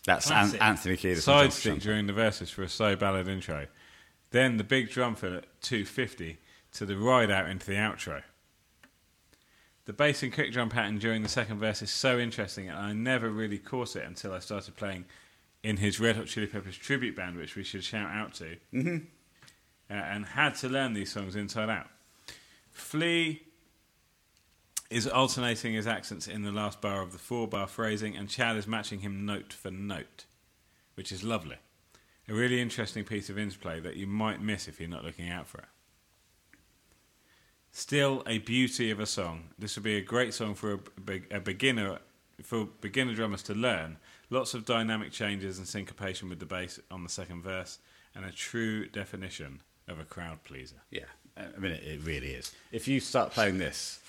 That's 0.05 0.31
An- 0.31 0.57
Anthony 0.61 0.97
Kiedis. 0.97 1.23
Side 1.23 1.53
stick 1.53 1.81
during 1.81 2.07
the 2.07 2.13
verses 2.13 2.49
for 2.51 2.63
a 2.63 2.69
slow 2.69 2.95
ballad 2.95 3.27
intro. 3.27 3.67
Then 4.31 4.57
the 4.57 4.65
big 4.65 4.91
drum 4.91 5.17
fill 5.17 5.37
at 5.37 5.61
250 5.63 6.39
to 6.75 6.87
the 6.87 6.97
ride 6.97 7.31
out 7.31 7.49
into 7.49 7.67
the 7.67 7.75
outro. 7.75 8.23
The 9.87 9.93
bass 9.93 10.23
and 10.23 10.33
kick 10.33 10.53
drum 10.53 10.69
pattern 10.69 10.99
during 10.99 11.23
the 11.23 11.29
second 11.29 11.59
verse 11.59 11.81
is 11.81 11.91
so 11.91 12.19
interesting, 12.19 12.69
and 12.69 12.79
I 12.79 12.93
never 12.93 13.31
really 13.31 13.59
caught 13.59 13.95
it 13.95 14.05
until 14.05 14.33
I 14.33 14.41
started 14.41 14.77
playing 14.77 15.05
in 15.63 15.77
his 15.77 16.01
Red 16.01 16.17
Hot 16.17 16.27
Chili 16.27 16.49
Peppers 16.49 16.77
tribute 16.77 17.15
band, 17.15 17.37
which 17.37 17.55
we 17.55 17.63
should 17.63 17.85
shout 17.85 18.11
out 18.11 18.35
to, 18.35 18.57
mm-hmm. 18.75 18.97
uh, 19.89 19.95
and 19.95 20.27
had 20.27 20.57
to 20.57 20.69
learn 20.69 20.93
these 20.93 21.13
songs 21.13 21.37
inside 21.37 21.71
out. 21.71 21.87
Flea 22.73 23.43
is 24.91 25.07
alternating 25.07 25.75
his 25.75 25.87
accents 25.87 26.29
in 26.29 26.43
the 26.43 26.53
last 26.53 26.81
bar 26.81 27.03
of 27.03 27.13
the 27.13 27.19
four 27.19 27.49
bar 27.49 27.67
phrasing, 27.67 28.17
and 28.17 28.29
Chad 28.29 28.57
is 28.57 28.67
matching 28.67 29.01
him 29.01 29.27
note 29.27 29.53
for 29.53 29.71
note, 29.71 30.25
which 30.95 31.11
is 31.11 31.25
lovely. 31.25 31.57
A 32.29 32.35
really 32.35 32.61
interesting 32.61 33.05
piece 33.05 33.31
of 33.31 33.39
interplay 33.39 33.81
that 33.81 33.97
you 33.97 34.07
might 34.07 34.41
miss 34.41 34.67
if 34.67 34.81
you're 34.81 34.89
not 34.89 35.05
looking 35.05 35.29
out 35.29 35.47
for 35.47 35.59
it. 35.59 35.69
Still 37.71 38.23
a 38.27 38.39
beauty 38.39 38.91
of 38.91 38.99
a 38.99 39.07
song. 39.07 39.51
This 39.59 39.77
would 39.77 39.85
be 39.85 39.97
a 39.97 40.01
great 40.01 40.35
song 40.35 40.55
for 40.55 40.75
a, 40.75 40.79
a 41.31 41.41
beginner 41.41 41.99
for 42.43 42.67
beginner 42.81 43.15
drummers 43.15 43.43
to 43.45 43.55
learn. 43.55 43.99
Lots 44.29 44.55
of 44.55 44.65
dynamic 44.65 45.13
changes 45.13 45.59
and 45.59 45.69
syncopation 45.69 46.29
with 46.29 46.41
the 46.41 46.47
bass 46.47 46.81
on 46.91 47.03
the 47.03 47.09
second 47.09 47.43
verse, 47.43 47.79
and 48.15 48.25
a 48.25 48.33
true 48.33 48.89
definition 48.89 49.61
of 49.89 49.99
a 50.01 50.05
crowd 50.05 50.43
pleaser. 50.43 50.77
Yeah, 50.91 51.05
I 51.37 51.59
mean, 51.59 51.73
it, 51.73 51.83
it 51.85 52.01
really 52.03 52.31
is. 52.31 52.53
If 52.73 52.89
you 52.89 52.99
start 52.99 53.31
playing 53.31 53.59
this, 53.59 54.01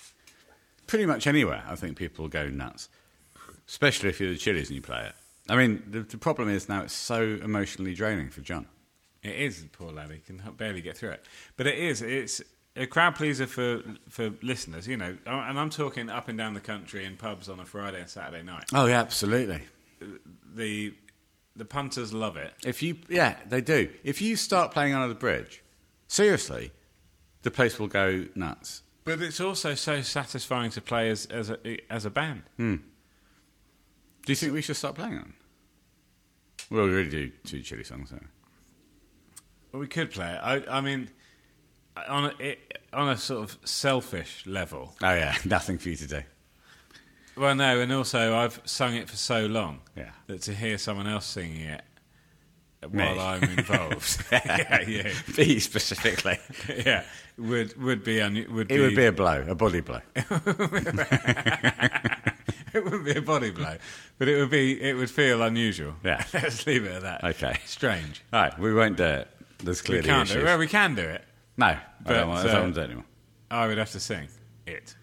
pretty 0.88 1.06
much 1.06 1.28
anywhere, 1.28 1.64
I 1.68 1.76
think 1.76 1.98
people 1.98 2.24
will 2.24 2.30
go 2.30 2.50
nuts. 2.50 2.90
Especially 3.68 4.10
if 4.10 4.20
you're 4.20 4.32
the 4.32 4.38
Chili's 4.38 4.70
and 4.70 4.76
you 4.76 4.82
play 4.82 5.06
it. 5.06 5.14
I 5.50 5.56
mean, 5.56 5.84
the, 5.90 6.02
the 6.02 6.18
problem 6.18 6.50
is 6.50 6.68
now 6.68 6.84
it's 6.84 6.94
so 6.94 7.22
emotionally 7.22 7.94
draining 7.94 8.30
for 8.30 8.42
John. 8.42 8.68
It 9.24 9.36
is 9.36 9.66
poor 9.72 9.92
lad; 9.92 10.12
he 10.12 10.20
can 10.20 10.42
barely 10.58 10.82
get 10.82 10.98
through 10.98 11.12
it. 11.12 11.26
But 11.58 11.68
it 11.68 11.78
is. 11.78 12.02
It's 12.02 12.42
a 12.76 12.88
crowd 12.88 13.16
pleaser 13.16 13.48
for 13.48 13.82
for 14.10 14.32
listeners, 14.42 14.88
you 14.88 14.96
know. 14.96 15.18
And 15.26 15.60
I'm 15.60 15.70
talking 15.70 16.10
up 16.10 16.28
and 16.28 16.38
down 16.38 16.54
the 16.54 16.62
country 16.62 17.04
in 17.04 17.18
pubs 17.18 17.50
on 17.50 17.60
a 17.60 17.66
Friday 17.66 18.00
and 18.00 18.10
Saturday 18.10 18.44
night. 18.44 18.66
Oh 18.74 18.86
yeah, 18.86 19.00
absolutely. 19.00 19.64
The 20.54 20.94
the 21.56 21.66
punters 21.66 22.14
love 22.14 22.38
it. 22.38 22.54
If 22.64 22.84
you, 22.84 22.98
yeah, 23.10 23.36
they 23.48 23.62
do. 23.62 23.90
If 24.04 24.22
you 24.22 24.36
start 24.36 24.72
playing 24.72 24.94
under 24.94 25.08
the 25.08 25.16
bridge, 25.16 25.64
seriously, 26.08 26.72
the 27.42 27.52
place 27.52 27.80
will 27.80 27.88
go 27.88 28.26
nuts. 28.36 28.84
But 29.08 29.22
it's 29.22 29.40
also 29.40 29.74
so 29.74 30.02
satisfying 30.02 30.70
to 30.72 30.82
play 30.82 31.10
as 31.10 31.26
as 31.28 31.50
a, 31.50 31.58
as 31.92 32.04
a 32.06 32.10
band. 32.10 32.44
Hmm. 32.58 32.76
Do 34.26 34.32
you 34.34 34.36
think 34.36 34.52
we 34.52 34.62
should 34.62 34.76
start 34.76 34.96
playing 34.96 35.18
on? 35.18 35.34
Well, 36.70 36.84
we 36.86 36.92
already 36.92 37.10
do 37.10 37.32
two 37.46 37.62
Chili 37.62 37.86
songs. 37.86 38.10
So. 38.10 38.20
Well, 39.72 39.80
we 39.80 39.88
could 39.88 40.12
play 40.12 40.30
it. 40.34 40.40
I, 40.44 40.78
I 40.78 40.82
mean, 40.82 41.10
on 42.10 42.26
a, 42.26 42.34
it, 42.38 42.80
on 42.92 43.08
a 43.08 43.16
sort 43.16 43.50
of 43.50 43.58
selfish 43.64 44.46
level. 44.46 44.94
Oh 45.02 45.14
yeah, 45.14 45.36
nothing 45.46 45.78
for 45.78 45.88
you 45.88 45.96
to 45.96 46.08
do. 46.08 46.22
Well, 47.38 47.56
no, 47.56 47.80
and 47.80 47.94
also 47.94 48.36
I've 48.36 48.60
sung 48.66 48.96
it 48.96 49.10
for 49.10 49.16
so 49.16 49.46
long 49.46 49.80
Yeah. 49.96 50.12
that 50.26 50.42
to 50.42 50.54
hear 50.54 50.78
someone 50.78 51.08
else 51.08 51.26
singing 51.26 51.62
it 51.62 51.84
Me. 52.92 53.04
while 53.04 53.20
I'm 53.20 53.44
involved, 53.44 54.24
yeah, 54.32 54.82
yeah, 54.88 55.12
Me 55.38 55.60
specifically. 55.60 56.38
yeah, 56.70 57.04
would 57.38 57.76
would 57.82 58.04
be 58.04 58.22
un- 58.22 58.46
would 58.52 58.72
It 58.72 58.76
be, 58.76 58.80
would 58.82 58.96
be 58.96 59.06
a 59.08 59.12
blow, 59.12 59.44
a 59.48 59.56
body 59.56 59.82
blow. 59.82 60.00
it 60.16 60.30
would 62.86 63.04
be 63.06 63.12
a 63.18 63.22
body 63.22 63.52
blow, 63.52 63.78
but 64.18 64.28
it 64.28 64.38
would 64.40 64.50
be 64.50 64.82
it 64.82 64.96
would 64.96 65.10
feel 65.10 65.42
unusual. 65.42 65.94
Yeah. 66.04 66.24
let's 66.34 66.66
leave 66.68 66.86
it 66.86 66.92
at 66.94 67.02
that. 67.04 67.24
Okay. 67.24 67.58
strange. 67.66 68.24
All 68.32 68.42
right, 68.42 68.58
we 68.60 68.74
won't 68.74 68.98
do 68.98 69.04
it. 69.06 69.28
There's 69.64 69.82
clearly 69.82 70.04
We 70.04 70.08
can't 70.08 70.30
do 70.30 70.40
it. 70.40 70.44
Well, 70.44 70.58
we 70.60 70.68
can 70.68 70.94
do 70.96 71.02
it. 71.02 71.24
No, 71.58 71.66
I 71.68 71.80
But, 72.04 72.14
don't 72.14 72.30
want, 72.30 72.46
I 72.46 72.50
uh, 72.50 72.54
don't 72.54 72.62
want 72.64 72.76
to 72.76 72.80
do 72.80 72.82
it 72.82 72.86
anymore. 72.86 73.06
I 73.50 73.68
would 73.68 73.78
have 73.80 73.92
to 73.92 74.00
sing 74.00 74.28
it. 74.68 74.96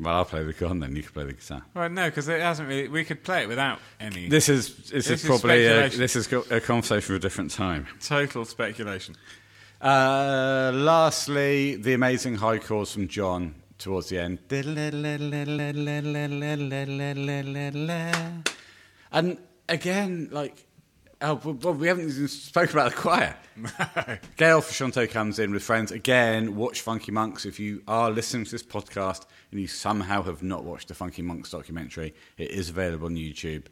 Well, 0.00 0.14
I'll 0.14 0.24
play 0.24 0.44
the 0.44 0.52
gun, 0.52 0.78
then 0.78 0.94
you 0.94 1.02
can 1.02 1.12
play 1.12 1.24
the 1.24 1.32
guitar. 1.32 1.62
Well, 1.74 1.88
no, 1.88 2.08
because 2.08 2.28
it 2.28 2.40
hasn't 2.40 2.68
really. 2.68 2.86
We 2.88 3.04
could 3.04 3.24
play 3.24 3.42
it 3.42 3.48
without 3.48 3.80
any 3.98 4.28
This 4.28 4.48
is 4.48 4.76
this, 4.76 4.90
This 4.90 5.10
is 5.10 5.22
is 5.22 5.26
probably 5.26 5.66
a, 5.66 5.88
this 5.88 6.14
is 6.14 6.32
a 6.32 6.60
conversation 6.60 7.02
for 7.02 7.14
a 7.14 7.18
different 7.18 7.50
time. 7.50 7.88
total 8.00 8.44
speculation. 8.44 9.16
Uh, 9.80 10.70
lastly, 10.74 11.76
the 11.76 11.94
amazing 11.94 12.36
high 12.36 12.58
chords 12.58 12.92
from 12.92 13.08
John 13.08 13.54
towards 13.78 14.08
the 14.08 14.18
end. 14.18 14.38
And 19.12 19.38
again, 19.68 20.28
like, 20.30 20.66
oh, 21.20 21.34
well, 21.62 21.74
we 21.74 21.88
haven't 21.88 22.08
even 22.08 22.28
spoken 22.28 22.76
about 22.78 22.90
the 22.92 22.96
choir. 22.96 23.36
Gail 24.36 24.60
Frusciante 24.60 25.08
comes 25.10 25.38
in 25.38 25.52
with 25.52 25.62
friends. 25.62 25.90
Again, 25.90 26.56
watch 26.56 26.80
Funky 26.80 27.12
Monks. 27.12 27.44
If 27.44 27.58
you 27.58 27.82
are 27.88 28.10
listening 28.10 28.44
to 28.44 28.50
this 28.50 28.62
podcast 28.62 29.26
and 29.50 29.60
you 29.60 29.66
somehow 29.66 30.22
have 30.22 30.42
not 30.42 30.64
watched 30.64 30.88
the 30.88 30.94
Funky 30.94 31.22
Monks 31.22 31.50
documentary, 31.50 32.14
it 32.36 32.50
is 32.50 32.70
available 32.70 33.06
on 33.06 33.16
YouTube. 33.16 33.64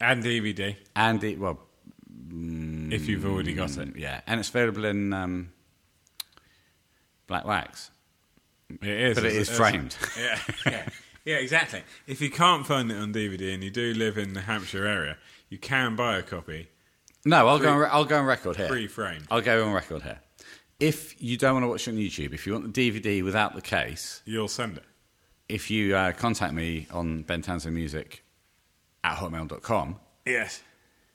And 0.00 0.22
DVD, 0.22 0.76
And 0.96 1.22
it, 1.24 1.38
well, 1.38 1.60
if 2.90 3.08
you've 3.08 3.24
already 3.24 3.54
got 3.54 3.76
it. 3.76 3.96
yeah, 3.96 4.20
and 4.26 4.40
it's 4.40 4.48
available 4.48 4.84
in 4.84 5.12
um, 5.12 5.52
black 7.26 7.44
wax. 7.44 7.90
It 8.82 8.88
is. 8.88 9.14
But 9.14 9.24
it 9.24 9.36
is 9.36 9.48
framed. 9.48 9.96
Yeah, 10.18 10.38
yeah, 10.66 10.88
yeah, 11.24 11.36
exactly. 11.36 11.82
If 12.06 12.20
you 12.20 12.30
can't 12.30 12.66
find 12.66 12.90
it 12.90 12.96
on 12.98 13.12
DVD 13.12 13.54
and 13.54 13.62
you 13.62 13.70
do 13.70 13.94
live 13.94 14.18
in 14.18 14.32
the 14.34 14.42
Hampshire 14.42 14.86
area, 14.86 15.16
you 15.48 15.58
can 15.58 15.96
buy 15.96 16.16
a 16.16 16.22
copy 16.22 16.68
No, 17.24 17.48
I'll 17.48 17.58
go. 17.58 17.70
On, 17.70 17.88
I'll 17.90 18.04
go 18.04 18.18
on 18.18 18.26
record 18.26 18.56
here. 18.56 18.68
pre-framed. 18.68 19.26
I'll 19.30 19.40
go 19.40 19.64
on 19.66 19.72
record 19.72 20.02
here. 20.02 20.20
If 20.80 21.20
you 21.22 21.36
don't 21.36 21.54
want 21.54 21.64
to 21.64 21.68
watch 21.68 21.88
it 21.88 21.92
on 21.92 21.96
YouTube, 21.96 22.32
if 22.34 22.46
you 22.46 22.52
want 22.52 22.72
the 22.74 22.90
DVD 22.90 23.22
without 23.24 23.54
the 23.54 23.62
case, 23.62 24.22
You'll 24.26 24.48
send 24.48 24.76
it. 24.76 24.82
if 25.48 25.70
you 25.70 25.94
uh, 25.96 26.12
contact 26.12 26.52
me 26.52 26.86
on 26.90 27.24
bentanzo 27.24 27.72
music 27.72 28.24
at 29.02 29.16
hotmail.com, 29.16 29.96
Yes. 30.26 30.62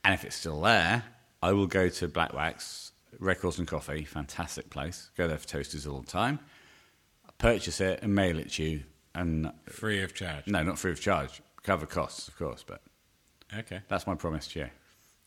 and 0.04 0.14
if 0.14 0.24
it's 0.24 0.36
still 0.36 0.62
there, 0.62 1.04
I 1.44 1.52
will 1.54 1.68
go 1.68 1.90
to 1.90 2.08
Black 2.08 2.34
Wax 2.34 2.94
Records 3.20 3.60
and 3.60 3.68
Coffee, 3.68 4.06
fantastic 4.06 4.70
place. 4.70 5.12
Go 5.18 5.28
there 5.28 5.38
for 5.38 5.48
toasters 5.48 5.86
all 5.86 6.00
the 6.02 6.08
time. 6.08 6.40
Purchase 7.38 7.80
it 7.82 8.00
and 8.02 8.16
mail 8.16 8.40
it 8.40 8.52
to 8.54 8.64
you, 8.64 8.84
and 9.14 9.52
Free 9.68 10.02
of 10.04 10.14
charge. 10.16 10.48
no, 10.48 10.64
not 10.64 10.80
free 10.80 10.92
of 10.92 11.02
charge. 11.02 11.42
Cover 11.64 11.86
costs, 11.86 12.28
of 12.28 12.38
course, 12.38 12.64
but 12.66 12.82
Okay. 13.58 13.82
that's 13.90 14.08
my 14.08 14.16
promise 14.16 14.48
to 14.50 14.60
you. 14.60 14.70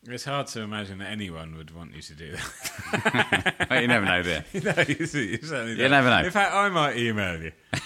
It's 0.08 0.24
hard 0.24 0.48
to 0.48 0.62
imagine 0.62 0.98
that 0.98 1.10
anyone 1.10 1.56
would 1.56 1.70
want 1.74 1.94
you 1.94 2.02
to 2.02 2.14
do 2.14 2.32
that. 2.32 3.68
You 3.82 3.88
never 3.88 4.04
know, 4.04 4.22
do 4.22 4.30
you? 4.52 4.60
no, 4.60 4.74
you, 4.86 5.06
see, 5.06 5.30
you 5.30 5.38
certainly 5.42 5.76
don't. 5.76 5.90
never 5.92 6.10
know. 6.10 6.22
In 6.24 6.30
fact, 6.30 6.52
I 6.54 6.68
might 6.68 6.96
email 6.96 7.40
you. 7.42 7.52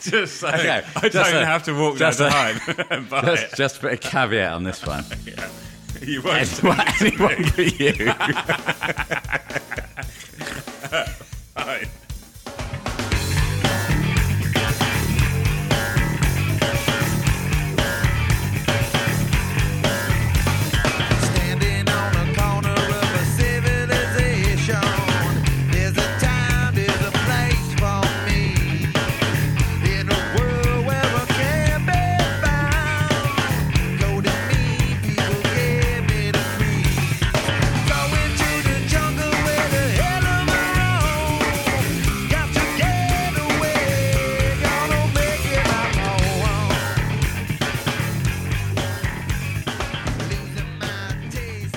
just 0.00 0.36
so 0.38 0.48
Okay, 0.48 0.82
I 0.96 1.08
just 1.08 1.32
don't 1.32 1.42
a- 1.42 1.46
have 1.46 1.62
to 1.64 1.72
walk 1.72 1.96
down 1.98 2.12
just 2.12 2.18
the 2.18 2.86
and 2.90 3.08
Just, 3.08 3.56
just 3.56 3.80
put 3.80 3.92
a 3.92 3.96
caveat 3.96 4.52
on 4.52 4.62
this 4.64 4.84
one. 4.86 5.04
it. 5.26 5.38
You 6.06 6.20
won't. 6.22 6.62
anyone, 6.62 6.80
anyone 7.00 7.36
but 7.56 7.80
you. 7.80 8.12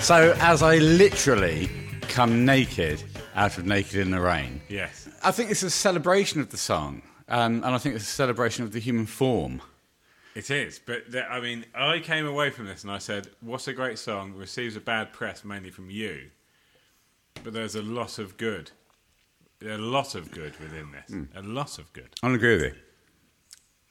So, 0.10 0.36
as 0.40 0.64
I 0.64 0.77
literally 0.77 1.69
come 2.02 2.44
naked 2.44 3.03
out 3.36 3.60
of 3.60 3.68
Naked 3.68 3.94
in 3.94 4.10
the 4.10 4.19
Rain, 4.19 4.60
Yes. 4.68 5.07
I 5.23 5.30
think 5.30 5.52
it's 5.52 5.61
a 5.61 5.69
celebration 5.69 6.41
of 6.41 6.49
the 6.49 6.57
song, 6.57 7.03
um, 7.27 7.64
and 7.64 7.76
I 7.76 7.77
think 7.77 7.94
it's 7.94 8.06
a 8.06 8.07
celebration 8.07 8.64
of 8.64 8.72
the 8.72 8.80
human 8.80 9.06
form. 9.06 9.61
It 10.34 10.49
is, 10.49 10.80
but 10.84 11.11
the, 11.11 11.31
I 11.31 11.40
mean, 11.40 11.64
I 11.76 11.99
came 11.99 12.26
away 12.26 12.49
from 12.49 12.65
this 12.65 12.81
and 12.81 12.91
I 12.91 12.98
said, 12.98 13.30
"What's 13.41 13.68
a 13.68 13.73
great 13.73 13.99
song?" 13.99 14.34
Receives 14.34 14.76
a 14.76 14.80
bad 14.80 15.14
press 15.14 15.45
mainly 15.45 15.69
from 15.69 15.91
you, 15.91 16.31
but 17.44 17.53
there's 17.53 17.76
a 17.76 17.84
lot 17.84 18.18
of 18.18 18.36
good, 18.38 18.72
There's 19.60 19.77
a 19.77 19.84
lot 19.84 20.15
of 20.15 20.31
good 20.31 20.60
within 20.60 20.91
this, 20.91 21.11
Hmm. 21.11 21.26
a 21.36 21.44
lot 21.44 21.77
of 21.77 21.94
good. 21.94 22.15
I 22.23 22.34
agree 22.34 22.56
with 22.56 22.64
you. 22.64 22.76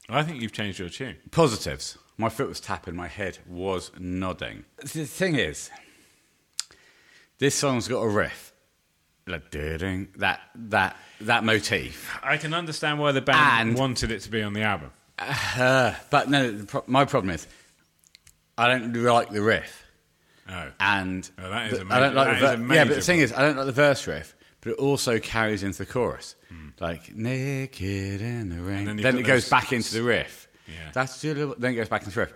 I 0.08 0.24
think 0.24 0.42
you've 0.42 0.52
changed 0.52 0.80
your 0.80 0.88
tune. 0.88 1.18
Positives. 1.30 1.96
My 2.16 2.28
foot 2.28 2.48
was 2.48 2.58
tapping, 2.58 2.96
my 2.96 3.06
head 3.06 3.38
was 3.46 3.92
nodding. 4.00 4.64
The 4.78 5.04
thing 5.06 5.36
is, 5.36 5.70
this 7.39 7.55
song's 7.55 7.89
got 7.89 8.01
a 8.01 8.09
riff. 8.09 8.52
Like, 9.27 9.51
that, 9.51 10.40
that, 10.55 10.97
that 11.20 11.44
motif. 11.44 12.19
I 12.23 12.39
can 12.39 12.55
understand 12.55 12.98
why 12.98 13.12
the 13.12 13.20
band 13.20 13.70
And- 13.70 13.78
wanted 13.78 14.10
it 14.10 14.20
to 14.23 14.31
be 14.31 14.43
on 14.43 14.52
the 14.55 14.62
album. 14.62 14.90
Uh, 15.19 15.94
but 16.10 16.31
no, 16.31 16.51
the 16.52 16.65
pro- 16.65 16.85
my 16.86 17.05
problem 17.05 17.35
is, 17.35 17.47
I 18.56 18.69
don't 18.69 18.93
like 18.94 19.31
the 19.31 19.43
riff. 19.43 19.85
Oh, 20.48 20.70
And 20.81 21.28
Oh, 21.39 21.51
that 21.51 21.73
is 21.73 21.78
the- 21.78 21.86
a 21.86 21.94
I 21.94 22.01
don't 22.01 22.15
like 22.15 22.28
that 22.28 22.40
the 22.40 22.47
is 22.47 22.52
a 22.52 22.52
yeah, 22.52 22.56
major 22.56 22.85
but 22.86 22.94
the 22.94 23.02
thing 23.02 23.20
is, 23.20 23.32
I 23.32 23.43
don't 23.43 23.56
like 23.56 23.66
the 23.66 23.73
verse 23.73 24.06
riff, 24.06 24.35
but 24.62 24.70
it 24.70 24.78
also 24.78 25.19
carries 25.19 25.62
into 25.62 25.78
the 25.78 25.86
chorus, 25.86 26.35
like 26.81 27.15
naked 27.15 28.20
in 28.23 28.48
the 28.48 28.62
rain. 28.62 28.78
Hmm. 28.81 28.85
then 28.86 28.97
Then, 28.97 28.97
you've 28.97 29.02
got 29.02 29.15
it 29.19 29.23
goes 29.24 29.43
those- 29.44 29.51
back 29.51 29.73
into 29.73 29.93
the 29.93 30.02
riff. 30.02 30.48
Yeah. 30.66 30.74
That's 30.94 31.23
little- 31.24 31.55
then 31.59 31.73
it 31.73 31.77
goes 31.77 31.89
back 31.89 32.02
into 32.05 32.15
the 32.15 32.20
riff. 32.20 32.32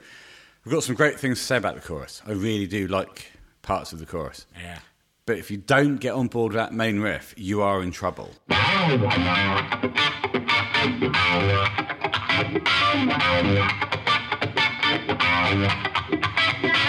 We've 0.65 0.75
got 0.75 0.83
some 0.85 0.95
great 0.95 1.19
things 1.19 1.39
to 1.39 1.45
say 1.45 1.57
about 1.57 1.75
the 1.77 1.81
chorus. 1.81 2.21
I 2.27 2.33
really 2.33 2.67
do 2.67 2.87
like 2.89 3.33
parts 3.63 3.93
of 3.93 3.99
the 3.99 4.07
chorus, 4.07 4.45
yeah. 4.61 4.79
But 5.27 5.39
if 5.39 5.51
you 5.51 5.57
don't 5.57 5.97
get 5.97 6.15
on 6.15 6.29
board 6.29 6.53
with 6.53 6.59
that 6.59 6.73
main 6.73 7.01
riff, 7.01 7.35
you 7.37 7.63
are 7.63 7.83
in 7.83 7.91
trouble. 7.91 8.31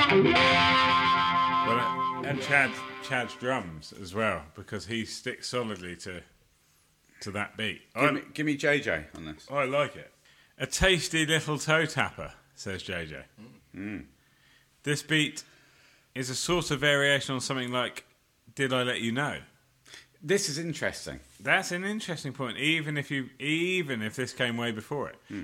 Well, 0.03 1.79
uh, 1.79 2.21
and 2.25 2.41
Chad, 2.41 2.71
Chad's 3.03 3.35
drums 3.35 3.93
as 4.01 4.13
well 4.13 4.43
because 4.55 4.85
he 4.87 5.05
sticks 5.05 5.49
solidly 5.49 5.95
to 5.97 6.21
to 7.21 7.31
that 7.31 7.55
beat. 7.55 7.81
I, 7.95 8.05
Give 8.05 8.13
me, 8.13 8.21
give 8.33 8.45
me 8.45 8.57
JJ 8.57 9.05
on 9.15 9.25
this. 9.25 9.47
I 9.49 9.63
like 9.63 9.95
it. 9.95 10.11
A 10.59 10.67
tasty 10.67 11.25
little 11.25 11.57
toe 11.57 11.85
tapper, 11.85 12.33
says 12.53 12.83
JJ. 12.83 13.23
This 14.83 15.01
beat 15.03 15.43
is 16.13 16.29
a 16.29 16.35
sort 16.35 16.69
of 16.71 16.81
variation 16.81 17.35
on 17.35 17.41
something 17.41 17.71
like 17.71 18.05
"Did 18.55 18.73
I 18.73 18.83
Let 18.83 19.01
You 19.01 19.11
Know." 19.11 19.39
This 20.21 20.47
is 20.47 20.57
interesting. 20.57 21.19
That's 21.39 21.71
an 21.71 21.83
interesting 21.83 22.31
point. 22.31 22.57
Even 22.57 22.97
if 22.97 23.11
you, 23.11 23.29
even 23.39 24.01
if 24.01 24.15
this 24.15 24.31
came 24.31 24.55
way 24.55 24.71
before 24.71 25.09
it, 25.09 25.17
hmm. 25.27 25.43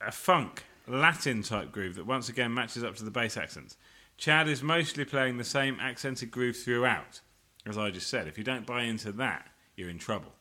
a 0.00 0.10
funk 0.10 0.64
Latin 0.86 1.42
type 1.42 1.70
groove 1.70 1.94
that 1.94 2.06
once 2.06 2.28
again 2.28 2.52
matches 2.52 2.82
up 2.82 2.96
to 2.96 3.04
the 3.04 3.10
bass 3.10 3.36
accents. 3.36 3.76
Chad 4.16 4.48
is 4.48 4.62
mostly 4.62 5.04
playing 5.04 5.38
the 5.38 5.44
same 5.44 5.78
accented 5.80 6.30
groove 6.30 6.56
throughout, 6.56 7.20
as 7.64 7.78
I 7.78 7.90
just 7.90 8.08
said. 8.08 8.26
If 8.26 8.36
you 8.36 8.44
don't 8.44 8.66
buy 8.66 8.82
into 8.82 9.12
that, 9.12 9.46
you're 9.76 9.88
in 9.88 9.98
trouble. 9.98 10.32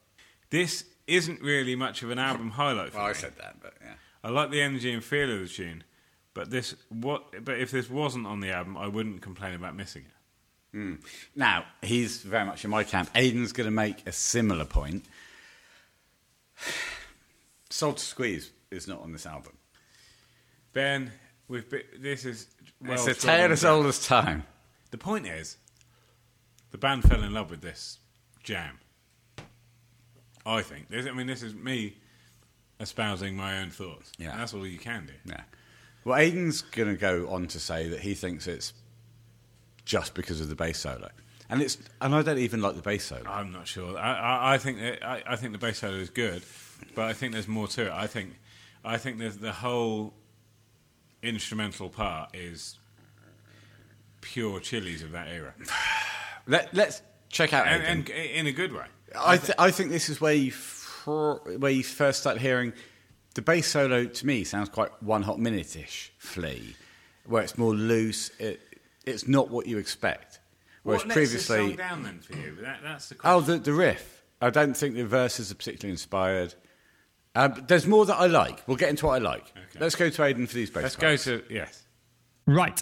This 0.49 0.84
isn't 1.07 1.41
really 1.41 1.76
much 1.76 2.03
of 2.03 2.09
an 2.09 2.19
album 2.19 2.51
highlight 2.51 2.91
for 2.91 2.97
Well, 2.97 3.07
I 3.07 3.13
said 3.13 3.34
that, 3.38 3.57
but 3.61 3.76
yeah. 3.81 3.93
I 4.23 4.30
like 4.30 4.51
the 4.51 4.61
energy 4.61 4.91
and 4.91 5.03
feel 5.03 5.31
of 5.31 5.39
the 5.39 5.47
tune, 5.47 5.84
but 6.34 6.49
this 6.49 6.76
what? 6.89 7.45
But 7.45 7.59
if 7.59 7.71
this 7.71 7.89
wasn't 7.89 8.27
on 8.27 8.39
the 8.39 8.51
album, 8.51 8.76
I 8.77 8.88
wouldn't 8.88 9.21
complain 9.21 9.53
about 9.53 9.76
missing 9.76 10.03
it. 10.05 10.13
Hmm. 10.71 10.95
Now, 11.35 11.65
he's 11.81 12.21
very 12.21 12.45
much 12.45 12.63
in 12.63 12.69
my 12.69 12.83
camp. 12.83 13.09
Aidan's 13.15 13.53
going 13.53 13.65
to 13.65 13.71
make 13.71 14.05
a 14.05 14.11
similar 14.11 14.65
point. 14.65 15.05
Soul 17.69 17.93
to 17.93 18.03
Squeeze 18.03 18.51
is 18.71 18.87
not 18.87 19.01
on 19.01 19.11
this 19.11 19.25
album. 19.25 19.53
Ben, 20.73 21.11
we've 21.47 21.69
been, 21.69 21.83
this 21.99 22.25
is 22.25 22.47
well 22.81 22.93
it's 22.93 23.07
a 23.07 23.13
tale 23.13 23.51
as 23.51 23.65
old 23.65 23.85
as 23.87 24.05
time. 24.05 24.43
The 24.91 24.97
point 24.97 25.27
is, 25.27 25.57
the 26.71 26.77
band 26.77 27.03
fell 27.03 27.23
in 27.23 27.33
love 27.33 27.49
with 27.49 27.61
this 27.61 27.97
jam. 28.43 28.79
I 30.45 30.61
think. 30.61 30.89
This, 30.89 31.05
I 31.05 31.11
mean, 31.11 31.27
this 31.27 31.43
is 31.43 31.53
me 31.53 31.95
espousing 32.79 33.35
my 33.35 33.59
own 33.61 33.69
thoughts. 33.71 34.11
Yeah. 34.17 34.35
that's 34.37 34.53
all 34.53 34.65
you 34.65 34.79
can 34.79 35.07
do. 35.07 35.13
Yeah. 35.25 35.41
Well, 36.05 36.17
Aidan's 36.17 36.61
going 36.61 36.89
to 36.89 36.95
go 36.95 37.29
on 37.29 37.47
to 37.47 37.59
say 37.59 37.89
that 37.89 37.99
he 37.99 38.13
thinks 38.13 38.47
it's 38.47 38.73
just 39.89 40.13
because 40.13 40.39
of 40.39 40.49
the 40.49 40.55
bass 40.55 40.77
solo, 40.77 41.09
and 41.49 41.61
it's 41.63 41.77
and 41.99 42.13
I 42.13 42.21
don't 42.21 42.37
even 42.37 42.61
like 42.61 42.75
the 42.75 42.81
bass 42.81 43.05
solo. 43.05 43.27
I'm 43.27 43.51
not 43.51 43.67
sure. 43.67 43.97
I, 43.97 44.13
I, 44.13 44.53
I 44.53 44.57
think 44.59 44.79
that, 44.79 45.03
I, 45.03 45.23
I 45.25 45.35
think 45.35 45.51
the 45.51 45.57
bass 45.57 45.79
solo 45.79 45.97
is 45.97 46.11
good, 46.11 46.43
but 46.93 47.05
I 47.05 47.13
think 47.13 47.33
there's 47.33 47.47
more 47.47 47.67
to 47.69 47.87
it. 47.87 47.91
I 47.91 48.05
think 48.05 48.35
I 48.85 48.97
think 48.97 49.17
there's 49.17 49.37
the 49.37 49.51
whole 49.51 50.13
instrumental 51.23 51.89
part 51.89 52.35
is 52.35 52.77
pure 54.21 54.59
chilies 54.59 55.01
of 55.01 55.11
that 55.11 55.27
era, 55.27 55.53
Let, 56.47 56.73
let's 56.73 57.01
check 57.29 57.53
out 57.53 57.67
and, 57.67 57.83
and 57.83 58.09
in 58.09 58.47
a 58.47 58.51
good 58.51 58.73
way. 58.73 58.85
I, 59.17 59.37
th- 59.37 59.55
I 59.57 59.71
think 59.71 59.91
this 59.91 60.09
is 60.09 60.19
where 60.19 60.33
you 60.33 60.51
fr- 60.51 61.37
where 61.57 61.71
you 61.71 61.83
first 61.83 62.21
start 62.21 62.37
hearing 62.37 62.73
the 63.35 63.41
bass 63.41 63.67
solo. 63.67 64.05
To 64.05 64.25
me, 64.25 64.43
sounds 64.43 64.69
quite 64.69 64.91
one 65.03 65.21
hot 65.23 65.39
minute 65.39 65.75
ish. 65.75 66.11
Flea, 66.17 66.75
where 67.25 67.43
it's 67.43 67.57
more 67.57 67.73
loose. 67.75 68.31
It, 68.39 68.61
it's 69.05 69.27
not 69.27 69.49
what 69.49 69.67
you 69.67 69.77
expect. 69.77 70.39
Whereas 70.84 71.01
what 71.01 71.09
lets 71.09 71.15
previously, 71.15 71.57
this 71.57 71.67
song 71.67 71.76
down 71.76 72.03
then 72.03 72.19
for 72.19 72.35
you? 72.35 72.57
That, 72.61 72.80
that's 72.84 73.09
the 73.09 73.15
oh, 73.15 73.19
question. 73.19 73.53
oh, 73.53 73.57
the, 73.57 73.63
the 73.63 73.73
riff. 73.73 74.23
I 74.41 74.49
don't 74.49 74.76
think 74.76 74.95
the 74.95 75.05
verses 75.05 75.51
are 75.51 75.55
particularly 75.55 75.91
inspired. 75.91 76.53
But 77.34 77.67
there's 77.67 77.88
more 77.88 78.05
that 78.05 78.17
I 78.17 78.27
like. 78.27 78.63
We'll 78.67 78.77
get 78.77 78.89
into 78.89 79.05
what 79.05 79.13
I 79.13 79.17
like. 79.19 79.43
Okay. 79.51 79.80
Let's 79.80 79.95
go 79.95 80.09
to 80.09 80.23
Aidan 80.23 80.47
for 80.47 80.55
these 80.55 80.69
bass. 80.69 80.84
Let's 80.84 80.95
go 80.95 81.15
to 81.15 81.43
yes. 81.49 81.85
Right, 82.45 82.81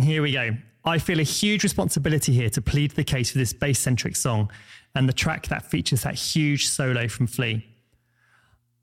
here 0.00 0.22
we 0.22 0.32
go. 0.32 0.50
I 0.84 0.98
feel 0.98 1.20
a 1.20 1.24
huge 1.24 1.62
responsibility 1.62 2.32
here 2.32 2.50
to 2.50 2.62
plead 2.62 2.92
the 2.92 3.04
case 3.04 3.30
for 3.30 3.38
this 3.38 3.52
bass 3.52 3.78
centric 3.78 4.16
song 4.16 4.50
and 4.94 5.08
the 5.08 5.12
track 5.12 5.46
that 5.48 5.70
features 5.70 6.02
that 6.02 6.14
huge 6.14 6.68
solo 6.68 7.06
from 7.08 7.26
Flea. 7.26 7.64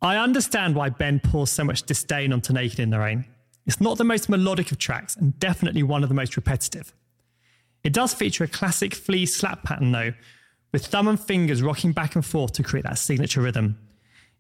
I 0.01 0.15
understand 0.15 0.75
why 0.75 0.89
Ben 0.89 1.19
pours 1.19 1.49
so 1.49 1.63
much 1.65 1.83
disdain 1.83 2.31
onto 2.31 2.53
Naked 2.53 2.79
in 2.79 2.89
the 2.89 2.99
Rain. 2.99 3.25
It's 3.69 3.79
not 3.79 3.99
the 3.99 4.03
most 4.03 4.29
melodic 4.29 4.71
of 4.71 4.79
tracks 4.79 5.15
and 5.15 5.39
definitely 5.39 5.83
one 5.83 6.01
of 6.01 6.09
the 6.09 6.15
most 6.15 6.35
repetitive. 6.35 6.91
It 7.83 7.93
does 7.93 8.15
feature 8.15 8.43
a 8.43 8.47
classic 8.47 8.95
Flea 8.95 9.27
slap 9.27 9.61
pattern 9.61 9.91
though, 9.91 10.13
with 10.71 10.87
thumb 10.87 11.07
and 11.07 11.19
fingers 11.19 11.61
rocking 11.61 11.91
back 11.91 12.15
and 12.15 12.25
forth 12.25 12.51
to 12.53 12.63
create 12.63 12.85
that 12.85 12.97
signature 12.97 13.43
rhythm. 13.43 13.77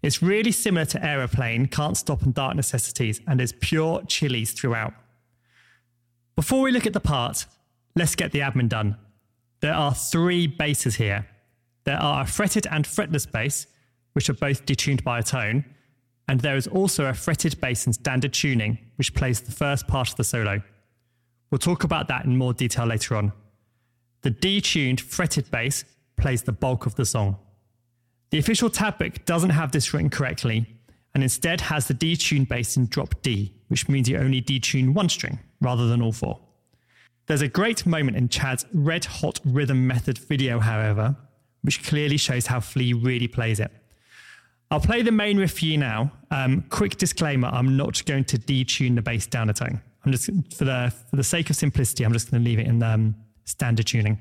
It's 0.01 0.23
really 0.23 0.51
similar 0.51 0.85
to 0.87 1.05
Aeroplane, 1.05 1.67
Can't 1.67 1.95
Stop, 1.95 2.23
and 2.23 2.33
Dark 2.33 2.55
Necessities, 2.55 3.21
and 3.27 3.39
is 3.39 3.53
pure 3.61 4.01
chilies 4.07 4.53
throughout. 4.53 4.95
Before 6.35 6.61
we 6.61 6.71
look 6.71 6.87
at 6.87 6.93
the 6.93 6.99
part, 6.99 7.45
let's 7.95 8.15
get 8.15 8.31
the 8.31 8.39
admin 8.39 8.67
done. 8.67 8.97
There 9.59 9.75
are 9.75 9.93
three 9.93 10.47
basses 10.47 10.95
here. 10.95 11.27
There 11.83 12.01
are 12.01 12.23
a 12.23 12.27
fretted 12.27 12.65
and 12.65 12.83
fretless 12.83 13.31
bass, 13.31 13.67
which 14.13 14.27
are 14.27 14.33
both 14.33 14.65
detuned 14.65 15.03
by 15.03 15.19
a 15.19 15.23
tone, 15.23 15.65
and 16.27 16.39
there 16.39 16.55
is 16.55 16.65
also 16.65 17.05
a 17.05 17.13
fretted 17.13 17.61
bass 17.61 17.85
in 17.85 17.93
standard 17.93 18.33
tuning, 18.33 18.79
which 18.99 19.15
plays 19.15 19.39
the 19.39 19.51
first 19.51 19.87
part 19.87 20.09
of 20.09 20.17
the 20.17 20.23
solo. 20.25 20.61
We'll 21.49 21.57
talk 21.57 21.85
about 21.85 22.09
that 22.09 22.25
in 22.25 22.37
more 22.37 22.53
detail 22.53 22.85
later 22.85 23.15
on. 23.15 23.31
The 24.23 24.31
detuned 24.31 24.99
fretted 24.99 25.49
bass 25.49 25.85
plays 26.17 26.43
the 26.43 26.51
bulk 26.51 26.85
of 26.85 26.95
the 26.95 27.05
song. 27.05 27.37
The 28.31 28.39
official 28.39 28.69
tab 28.69 28.97
book 28.99 29.23
doesn't 29.25 29.51
have 29.51 29.71
this 29.71 29.93
written 29.93 30.09
correctly 30.09 30.67
and 31.13 31.23
instead 31.23 31.61
has 31.61 31.87
the 31.87 31.93
detuned 31.93 32.49
bass 32.49 32.75
in 32.75 32.87
drop 32.87 33.21
D, 33.21 33.53
which 33.69 33.87
means 33.87 34.09
you 34.09 34.17
only 34.17 34.41
detune 34.41 34.93
one 34.93 35.07
string 35.07 35.39
rather 35.61 35.87
than 35.87 36.01
all 36.01 36.11
four. 36.11 36.41
There's 37.27 37.41
a 37.41 37.47
great 37.47 37.85
moment 37.85 38.17
in 38.17 38.27
Chad's 38.27 38.65
Red 38.73 39.05
Hot 39.05 39.39
Rhythm 39.45 39.87
Method 39.87 40.17
video, 40.17 40.59
however, 40.59 41.15
which 41.61 41.83
clearly 41.83 42.17
shows 42.17 42.47
how 42.47 42.59
Flea 42.59 42.91
really 42.91 43.29
plays 43.29 43.61
it. 43.61 43.71
I'll 44.71 44.79
play 44.79 45.01
the 45.01 45.11
main 45.11 45.37
riff 45.37 45.57
for 45.57 45.65
you 45.65 45.77
now. 45.77 46.11
Um, 46.29 46.63
quick 46.69 46.97
disclaimer: 46.97 47.47
I'm 47.47 47.75
not 47.75 48.03
going 48.05 48.25
to 48.25 48.37
detune 48.37 48.95
the 48.95 49.01
bass 49.01 49.25
down 49.25 49.49
a 49.49 49.53
tone. 49.53 49.81
I'm 50.05 50.11
just 50.11 50.29
for 50.55 50.65
the 50.65 50.93
for 51.09 51.15
the 51.15 51.23
sake 51.23 51.49
of 51.49 51.55
simplicity, 51.55 52.05
I'm 52.05 52.13
just 52.13 52.29
going 52.29 52.43
to 52.43 52.49
leave 52.49 52.59
it 52.59 52.67
in 52.67 52.83
um, 52.83 53.15
standard 53.45 53.87
tuning. 53.87 54.19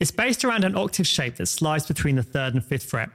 It's 0.00 0.10
based 0.10 0.44
around 0.44 0.64
an 0.64 0.74
octave 0.74 1.06
shape 1.06 1.36
that 1.36 1.46
slides 1.46 1.86
between 1.86 2.16
the 2.16 2.22
third 2.22 2.54
and 2.54 2.64
fifth 2.64 2.84
fret. 2.84 3.10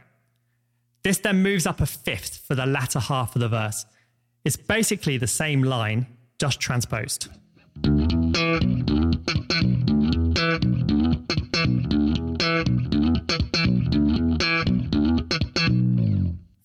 This 1.03 1.17
then 1.17 1.41
moves 1.41 1.65
up 1.65 1.81
a 1.81 1.87
fifth 1.87 2.43
for 2.47 2.53
the 2.53 2.67
latter 2.67 2.99
half 2.99 3.35
of 3.35 3.41
the 3.41 3.49
verse. 3.49 3.85
It's 4.43 4.55
basically 4.55 5.17
the 5.17 5.27
same 5.27 5.63
line, 5.63 6.05
just 6.39 6.59
transposed. 6.59 7.29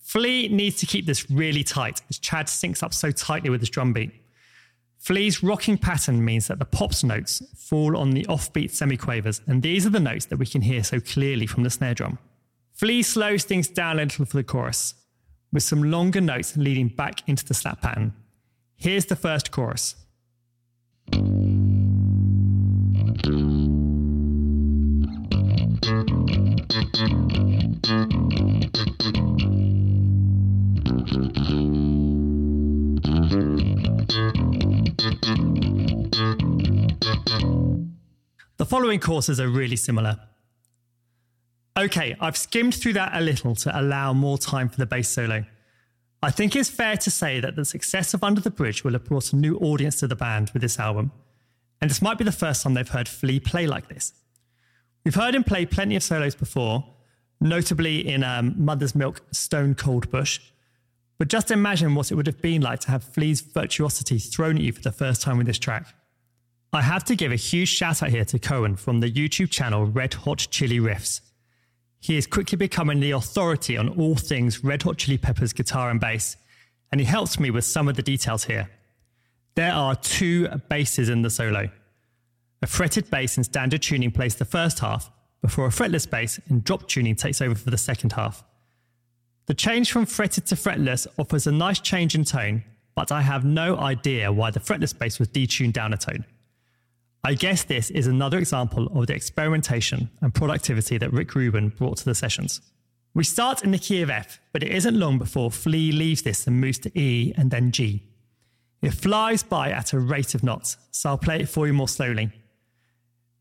Flea 0.03 0.49
needs 0.49 0.77
to 0.77 0.87
keep 0.87 1.07
this 1.07 1.31
really 1.31 1.63
tight 1.63 2.03
as 2.11 2.19
Chad 2.19 2.47
syncs 2.47 2.83
up 2.83 2.93
so 2.93 3.13
tightly 3.13 3.49
with 3.49 3.61
his 3.61 3.71
drum 3.71 3.93
beat. 3.93 4.11
Flea's 4.99 5.43
rocking 5.43 5.79
pattern 5.79 6.25
means 6.25 6.49
that 6.49 6.59
the 6.59 6.65
pops 6.65 7.03
notes 7.03 7.43
fall 7.57 7.97
on 7.97 8.11
the 8.11 8.25
offbeat 8.25 8.71
semiquavers, 8.71 9.41
and 9.47 9.63
these 9.63 9.87
are 9.87 9.91
the 9.91 10.01
notes 10.01 10.27
that 10.27 10.37
we 10.37 10.47
can 10.47 10.63
hear 10.63 10.85
so 10.85 11.01
clearly 11.01 11.47
from 11.47 11.63
the 11.63 11.71
snare 11.71 11.95
drum. 11.95 12.19
Flea 12.73 13.03
slows 13.03 13.45
things 13.45 13.69
down 13.69 13.99
a 13.99 14.03
little 14.03 14.25
for 14.27 14.37
the 14.37 14.45
chorus, 14.45 14.95
with 15.53 15.63
some 15.63 15.85
longer 15.85 16.21
notes 16.21 16.57
leading 16.57 16.89
back 16.89 17.27
into 17.29 17.45
the 17.45 17.55
slap 17.55 17.81
pattern. 17.81 18.13
Here's 18.81 19.05
the 19.05 19.15
first 19.15 19.51
chorus. 19.51 19.95
The 38.57 38.67
following 38.67 38.99
courses 38.99 39.39
are 39.39 39.49
really 39.49 39.77
similar. 39.77 40.19
Okay, 41.79 42.17
I've 42.19 42.39
skimmed 42.39 42.75
through 42.75 42.95
that 42.95 43.15
a 43.15 43.21
little 43.21 43.55
to 43.57 43.79
allow 43.79 44.15
more 44.15 44.39
time 44.39 44.71
for 44.71 44.79
the 44.79 44.87
bass 44.87 45.11
solo. 45.11 45.45
I 46.23 46.31
think 46.31 46.55
it's 46.55 46.69
fair 46.69 46.99
to 46.99 47.11
say 47.11 47.41
that 47.41 47.57
the 47.57 47.65
success 47.65 48.13
of 48.13 48.23
Under 48.23 48.43
the 48.43 48.51
Bridge 48.51 48.85
will 48.85 48.93
have 48.93 49.05
brought 49.05 49.33
a 49.33 49.37
new 49.37 49.57
audience 49.57 49.97
to 50.01 50.07
the 50.07 50.17
band 50.17 50.51
with 50.51 50.61
this 50.61 50.79
album, 50.79 51.13
and 51.81 51.91
this 51.91 52.03
might 52.03 52.19
be 52.19 52.25
the 52.25 52.33
first 52.33 52.63
time 52.63 52.75
they've 52.75 52.87
heard 52.87 53.09
Flea 53.09 53.41
play 53.41 53.67
like 53.67 53.89
this. 53.89 54.13
We've 55.03 55.15
heard 55.15 55.35
him 55.35 55.45
play 55.45 55.65
plenty 55.65 55.97
of 55.97 56.03
solos 56.03 56.35
before, 56.35 56.85
notably 57.41 58.07
in 58.07 58.23
um, 58.23 58.55
Mother's 58.59 58.95
Milk 58.95 59.23
Stone 59.33 59.77
Cold 59.77 60.11
Bush, 60.11 60.41
but 61.19 61.29
just 61.29 61.51
imagine 61.51 61.95
what 61.95 62.11
it 62.11 62.17
would 62.17 62.27
have 62.27 62.43
been 62.43 62.61
like 62.61 62.81
to 62.81 62.91
have 62.91 63.03
Flea's 63.03 63.41
virtuosity 63.41 64.19
thrown 64.19 64.57
at 64.57 64.63
you 64.63 64.73
for 64.73 64.83
the 64.83 64.93
first 64.93 65.23
time 65.23 65.39
with 65.39 65.47
this 65.47 65.59
track. 65.59 65.87
I 66.73 66.83
have 66.83 67.05
to 67.05 67.17
give 67.17 67.33
a 67.33 67.37
huge 67.37 67.69
shout 67.69 68.03
out 68.03 68.11
here 68.11 68.25
to 68.27 68.39
Cohen 68.39 68.77
from 68.77 69.01
the 69.01 69.11
YouTube 69.11 69.51
channel 69.51 69.87
Red 69.87 70.15
Hot 70.15 70.47
Chili 70.51 70.79
Riffs. 70.79 71.23
He 72.01 72.17
is 72.17 72.27
quickly 72.27 72.57
becoming 72.57 73.01
the 73.01 73.11
authority 73.11 73.77
on 73.77 73.91
all 73.91 74.17
things 74.17 74.65
Red 74.65 74.83
Hot 74.83 74.97
Chili 74.97 75.19
Peppers 75.19 75.53
guitar 75.53 75.91
and 75.91 76.01
bass, 76.01 76.37
and 76.91 77.01
he 77.01 77.07
helps 77.07 77.39
me 77.39 77.51
with 77.51 77.65
some 77.65 77.89
of 77.89 77.97
the 77.97 78.03
details 78.03 78.45
here. 78.45 78.69
There 79.55 79.73
are 79.73 79.95
two 79.95 80.49
basses 80.69 81.09
in 81.09 81.23
the 81.23 81.31
solo. 81.31 81.69
A 82.63 82.67
fretted 82.67 83.11
bass 83.11 83.37
in 83.37 83.45
standard 83.45 83.83
tuning 83.83 84.11
plays 84.11 84.35
the 84.35 84.45
first 84.45 84.79
half, 84.81 85.11
before 85.43 85.67
a 85.67 85.71
fretless 85.71 86.09
bass 86.09 86.39
in 86.49 86.61
drop 86.61 86.89
tuning 86.89 87.17
takes 87.17 87.41
over 87.41 87.55
for 87.55 87.71
the 87.71 87.79
second 87.79 88.13
half. 88.13 88.45
The 89.47 89.55
change 89.55 89.91
from 89.91 90.07
fretted 90.07 90.47
to 90.47 90.55
fretless 90.55 91.07
offers 91.19 91.47
a 91.47 91.53
nice 91.53 91.81
change 91.81 92.15
in 92.15 92.25
tone, 92.25 92.65
but 92.95 93.11
I 93.11 93.23
have 93.23 93.45
no 93.45 93.79
idea 93.79 94.33
why 94.33 94.51
the 94.51 94.61
fretless 94.61 94.97
bass 94.97 95.19
was 95.19 95.29
detuned 95.29 95.73
down 95.73 95.93
a 95.93 95.97
tone. 95.97 96.25
I 97.23 97.35
guess 97.35 97.65
this 97.65 97.91
is 97.91 98.07
another 98.07 98.39
example 98.39 98.87
of 98.99 99.07
the 99.07 99.15
experimentation 99.15 100.09
and 100.23 100.35
productivity 100.35 100.97
that 100.99 101.13
Rick 101.13 101.35
Rubin 101.35 101.69
brought 101.69 101.99
to 101.99 102.05
the 102.07 102.15
sessions. 102.15 102.63
We 103.13 103.25
start 103.25 103.63
in 103.63 103.73
the 103.73 103.79
key 103.79 104.01
of 104.01 104.09
F, 104.09 104.41
but 104.53 104.63
it 104.63 104.71
isn't 104.71 104.99
long 104.99 105.19
before 105.19 105.51
Flea 105.51 105.93
leaves 105.93 106.23
this 106.23 106.47
and 106.47 106.61
moves 106.61 106.79
to 106.81 106.99
E 106.99 107.35
and 107.37 107.51
then 107.51 107.73
G. 107.73 108.05
It 108.81 108.95
flies 108.95 109.43
by 109.43 109.71
at 109.71 109.93
a 109.93 109.99
rate 109.99 110.35
of 110.35 110.43
knots, 110.43 110.79
so 110.91 111.11
I'll 111.11 111.19
play 111.19 111.41
it 111.41 111.49
for 111.49 111.67
you 111.67 111.75
more 111.75 111.89
slowly. 111.89 112.31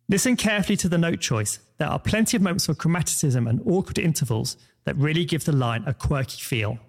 Listen 0.10 0.36
carefully 0.36 0.76
to 0.78 0.90
the 0.90 0.98
note 0.98 1.22
choice. 1.22 1.60
There 1.78 1.88
are 1.88 2.00
plenty 2.00 2.36
of 2.36 2.44
moments 2.44 2.68
of 2.68 2.78
chromaticism 2.78 3.48
and 3.50 3.62
awkward 3.66 4.00
intervals 4.00 4.58
that 4.84 4.98
really 4.98 5.24
give 5.24 5.46
the 5.46 5.54
line 5.54 5.84
a 5.86 5.94
quirky 5.94 6.42
feel. 6.42 6.80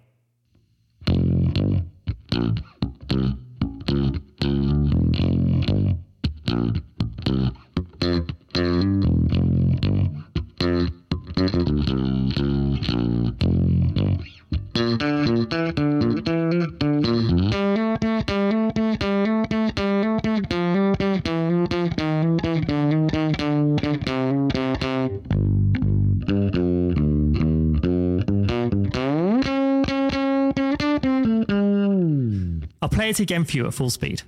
I'll 32.83 32.89
play 32.89 33.11
it 33.11 33.21
again 33.21 33.45
for 33.45 33.57
you 33.57 33.67
at 33.67 33.75
full 33.75 33.91
speed. 33.91 34.23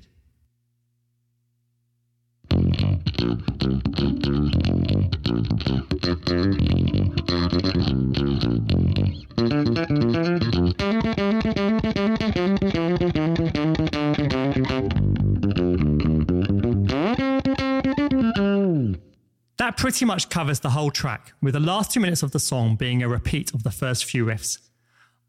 That 19.63 19.77
pretty 19.77 20.05
much 20.05 20.29
covers 20.29 20.59
the 20.59 20.71
whole 20.71 20.91
track, 20.91 21.35
with 21.41 21.55
the 21.55 21.61
last 21.61 21.93
two 21.93 22.01
minutes 22.01 22.25
of 22.25 22.33
the 22.33 22.41
song 22.41 22.75
being 22.75 23.01
a 23.01 23.09
repeat 23.09 23.55
of 23.55 23.63
the 23.63 23.71
first 23.71 24.05
few 24.05 24.27
riffs. 24.27 24.59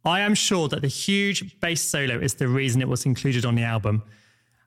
I 0.04 0.22
am 0.22 0.34
sure 0.34 0.68
that 0.70 0.82
the 0.82 0.88
huge 0.88 1.60
bass 1.60 1.82
solo 1.84 2.18
is 2.18 2.34
the 2.34 2.48
reason 2.48 2.82
it 2.82 2.88
was 2.88 3.06
included 3.06 3.46
on 3.46 3.54
the 3.54 3.62
album. 3.62 4.02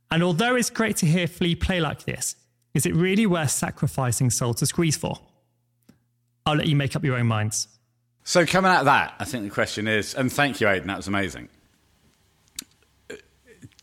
And 0.09 0.23
although 0.23 0.55
it's 0.55 0.71
great 0.71 0.97
to 0.99 1.07
hear 1.07 1.27
Flea 1.27 1.57
play 1.57 1.81
like 1.81 2.05
this, 2.05 2.37
is 2.75 2.87
it 2.87 2.95
really 2.95 3.27
worth 3.27 3.51
sacrificing 3.51 4.31
Soul 4.31 4.55
to 4.55 4.67
Squeeze 4.67 4.97
for? 4.97 5.19
I'll 6.47 6.55
let 6.55 6.69
you 6.69 6.77
make 6.77 6.95
up 6.95 7.03
your 7.03 7.17
own 7.17 7.27
minds. 7.27 7.67
So 8.23 8.47
coming 8.47 8.71
out 8.71 8.79
of 8.79 8.85
that, 8.85 9.15
I 9.19 9.25
think 9.25 9.43
the 9.43 9.51
question 9.51 9.89
is, 9.89 10.15
and 10.15 10.33
thank 10.33 10.61
you, 10.61 10.69
Aidan, 10.69 10.87
that 10.87 10.99
was 10.99 11.09
amazing. 11.09 11.49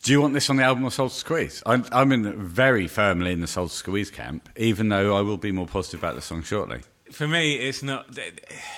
Do 0.04 0.12
you 0.12 0.20
want 0.20 0.34
this 0.34 0.50
on 0.50 0.56
the 0.56 0.62
album 0.62 0.84
or 0.84 0.90
Soul 0.90 1.08
to 1.08 1.14
Squeeze? 1.14 1.62
I'm, 1.64 1.86
I'm 1.90 2.12
in 2.12 2.30
very 2.46 2.86
firmly 2.88 3.32
in 3.32 3.40
the 3.40 3.46
Soul 3.46 3.68
to 3.68 3.74
Squeeze 3.74 4.10
camp, 4.10 4.50
even 4.54 4.90
though 4.90 5.16
I 5.16 5.22
will 5.22 5.38
be 5.38 5.50
more 5.50 5.66
positive 5.66 6.00
about 6.00 6.14
the 6.14 6.20
song 6.20 6.42
shortly. 6.42 6.82
For 7.10 7.26
me, 7.26 7.54
it's 7.54 7.82
not. 7.82 8.06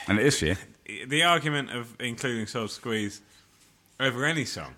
And 0.07 0.21
it 0.21 0.27
is 0.27 0.39
for 0.39 0.47
you. 0.47 0.57
the 1.09 1.25
argument 1.25 1.73
of 1.73 1.97
including 1.99 2.47
Soul 2.47 2.69
Squeeze 2.69 3.23
over 3.99 4.25
any 4.25 4.45
song. 4.45 4.75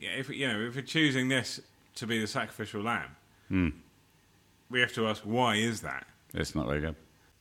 Yeah, 0.00 0.10
if 0.16 0.30
you 0.30 0.48
know, 0.48 0.58
if 0.58 0.74
we're 0.74 0.80
choosing 0.82 1.28
this 1.28 1.60
to 1.96 2.06
be 2.06 2.18
the 2.18 2.26
sacrificial 2.26 2.80
lamb, 2.82 3.10
Hmm. 3.48 3.68
we 4.70 4.80
have 4.80 4.92
to 4.94 5.06
ask 5.08 5.22
why 5.22 5.56
is 5.56 5.82
that? 5.82 6.06
It's 6.32 6.54
not 6.54 6.66
very 6.66 6.80
good. 6.80 6.96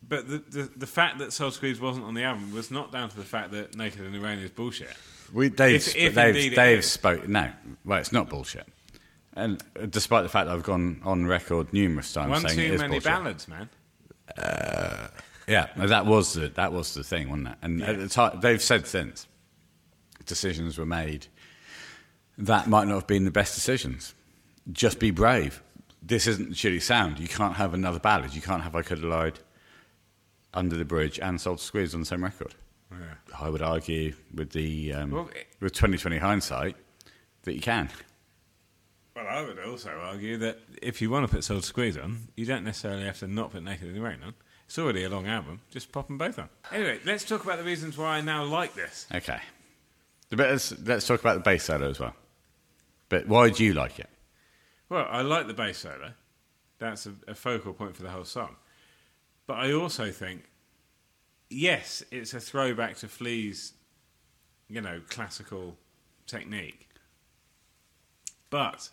But 0.07 0.27
the, 0.27 0.37
the 0.49 0.69
the 0.75 0.87
fact 0.87 1.19
that 1.19 1.31
Soul 1.31 1.51
Squeeze 1.51 1.79
wasn't 1.79 2.05
on 2.05 2.13
the 2.13 2.23
album 2.23 2.51
was 2.53 2.71
not 2.71 2.91
down 2.91 3.07
to 3.07 3.15
the 3.15 3.23
fact 3.23 3.51
that 3.51 3.75
Naked 3.77 4.01
and 4.01 4.13
the 4.13 4.19
Rain 4.19 4.39
is 4.39 4.51
bullshit. 4.51 4.91
We, 5.33 5.49
Dave, 5.49 5.75
If- 5.75 5.95
if 5.95 6.15
Dave, 6.15 6.35
indeed 6.35 6.53
it 6.53 6.55
Dave 6.55 6.79
is. 6.79 6.89
spoke. 6.91 7.27
No, 7.27 7.51
well, 7.85 7.99
it's 7.99 8.11
not 8.11 8.29
bullshit. 8.29 8.67
And 9.33 9.61
uh, 9.79 9.85
despite 9.85 10.23
the 10.23 10.29
fact 10.29 10.47
that 10.47 10.53
I've 10.55 10.63
gone 10.63 11.01
on 11.03 11.25
record 11.27 11.71
numerous 11.73 12.11
times 12.13 12.29
One 12.31 12.41
saying 12.41 12.59
it 12.59 12.67
too 12.69 12.73
is 12.75 12.81
many 12.81 12.91
bullshit. 12.93 13.03
ballads, 13.05 13.47
man. 13.47 13.69
Yeah, 15.47 15.67
no, 15.77 15.87
that 15.87 16.05
was 16.05 16.33
the 16.33 16.49
that 16.49 16.73
was 16.73 16.93
the 16.93 17.03
thing, 17.03 17.29
wasn't 17.29 17.49
it? 17.49 17.55
And 17.61 17.81
at 17.81 17.97
the 17.99 18.09
time, 18.09 18.39
they've 18.41 18.61
said 18.61 18.85
since 18.87 19.27
decisions 20.25 20.77
were 20.77 20.85
made 20.85 21.27
that 22.37 22.67
might 22.67 22.87
not 22.87 22.95
have 22.95 23.07
been 23.07 23.23
the 23.25 23.31
best 23.31 23.55
decisions. 23.55 24.13
Just 24.71 24.99
be 24.99 25.09
brave. 25.11 25.61
This 26.03 26.27
isn't 26.27 26.53
Chili 26.53 26.79
Sound. 26.81 27.17
You 27.19 27.27
can't 27.27 27.55
have 27.55 27.73
another 27.73 27.99
ballad. 27.99 28.33
You 28.35 28.41
can't 28.41 28.61
have 28.61 28.75
I 28.75 28.81
Could 28.81 28.99
Have 28.99 29.07
Lied, 29.09 29.39
Under 30.53 30.75
the 30.77 30.85
Bridge, 30.85 31.19
and 31.19 31.39
Soul 31.39 31.55
to 31.55 31.63
Squeeze 31.63 31.93
on 31.95 32.01
the 32.01 32.05
same 32.05 32.23
record. 32.23 32.53
I 33.37 33.49
would 33.49 33.61
argue 33.61 34.13
with 34.33 34.51
the 34.51 34.93
um, 34.93 35.11
Well, 35.11 35.29
it- 35.35 35.47
with 35.59 35.73
2020 35.73 36.17
hindsight 36.17 36.75
that 37.43 37.53
you 37.53 37.61
can. 37.61 37.89
Well, 39.15 39.27
I 39.27 39.41
would 39.41 39.59
also 39.59 39.89
argue 39.89 40.37
that 40.37 40.59
if 40.81 41.01
you 41.01 41.09
want 41.09 41.27
to 41.27 41.33
put 41.33 41.43
Soul 41.43 41.61
Squeeze 41.61 41.97
on, 41.97 42.27
you 42.35 42.45
don't 42.45 42.63
necessarily 42.63 43.03
have 43.05 43.19
to 43.19 43.27
not 43.27 43.51
put 43.51 43.63
Naked 43.63 43.87
in 43.87 43.93
the 43.95 44.01
Rain 44.01 44.19
on. 44.23 44.33
It's 44.65 44.77
already 44.77 45.03
a 45.03 45.09
long 45.09 45.27
album. 45.27 45.61
Just 45.71 45.91
pop 45.91 46.07
them 46.07 46.17
both 46.17 46.37
on. 46.37 46.49
Anyway, 46.71 46.99
let's 47.05 47.23
talk 47.23 47.43
about 47.43 47.57
the 47.57 47.63
reasons 47.63 47.97
why 47.97 48.17
I 48.17 48.21
now 48.21 48.43
like 48.43 48.75
this. 48.75 49.07
Okay. 49.13 49.39
Let's, 50.31 50.77
let's 50.85 51.07
talk 51.07 51.21
about 51.21 51.35
the 51.35 51.39
bass 51.43 51.63
solo 51.63 51.89
as 51.89 51.99
well. 51.99 52.13
But 53.09 53.27
why 53.27 53.49
do 53.49 53.63
you 53.63 53.73
like 53.73 53.97
it? 53.99 54.09
Well, 54.89 55.07
I 55.09 55.21
like 55.21 55.47
the 55.47 55.53
bass 55.53 55.77
solo. 55.79 56.11
That's 56.79 57.05
a, 57.07 57.13
a 57.29 57.33
focal 57.33 57.73
point 57.73 57.95
for 57.95 58.03
the 58.03 58.09
whole 58.09 58.25
song. 58.25 58.55
But 59.47 59.55
I 59.55 59.71
also 59.71 60.11
think, 60.11 60.43
yes, 61.49 62.03
it's 62.11 62.33
a 62.33 62.39
throwback 62.39 62.97
to 62.97 63.07
Flea's, 63.07 63.73
you 64.69 64.81
know, 64.81 65.01
classical 65.09 65.77
technique. 66.25 66.87
But 68.49 68.89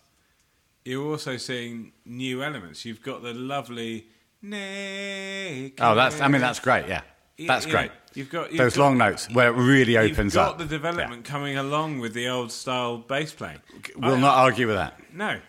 you're 0.83 1.05
also 1.09 1.37
seeing 1.37 1.93
new 2.05 2.43
elements. 2.43 2.85
You've 2.85 3.01
got 3.01 3.23
the 3.23 3.33
lovely 3.33 4.07
naked. 4.41 5.79
Oh, 5.79 5.95
that's. 5.95 6.19
I 6.21 6.27
mean, 6.27 6.41
that's 6.41 6.59
great. 6.59 6.87
Yeah. 6.87 7.01
That's 7.47 7.65
you 7.65 7.73
know, 7.73 7.79
great. 7.79 7.91
You've 8.13 8.29
got 8.29 8.51
you've 8.51 8.59
Those 8.59 8.75
got- 8.77 8.83
long 8.83 8.97
notes 8.97 9.29
where 9.33 9.49
it 9.49 9.51
really 9.57 9.93
You've 9.93 10.11
opens 10.13 10.35
got 10.35 10.51
up. 10.51 10.57
the 10.57 10.65
development 10.65 11.25
coming 11.25 11.57
along 11.57 11.99
with 11.99 12.13
the 12.13 12.29
old 12.29 12.51
style 12.51 12.97
bass 12.97 13.33
playing. 13.33 13.59
We'll 13.97 14.15
I- 14.15 14.19
not 14.21 14.37
argue 14.37 14.67
with 14.67 14.77
that. 14.77 14.97
No, 15.13 15.39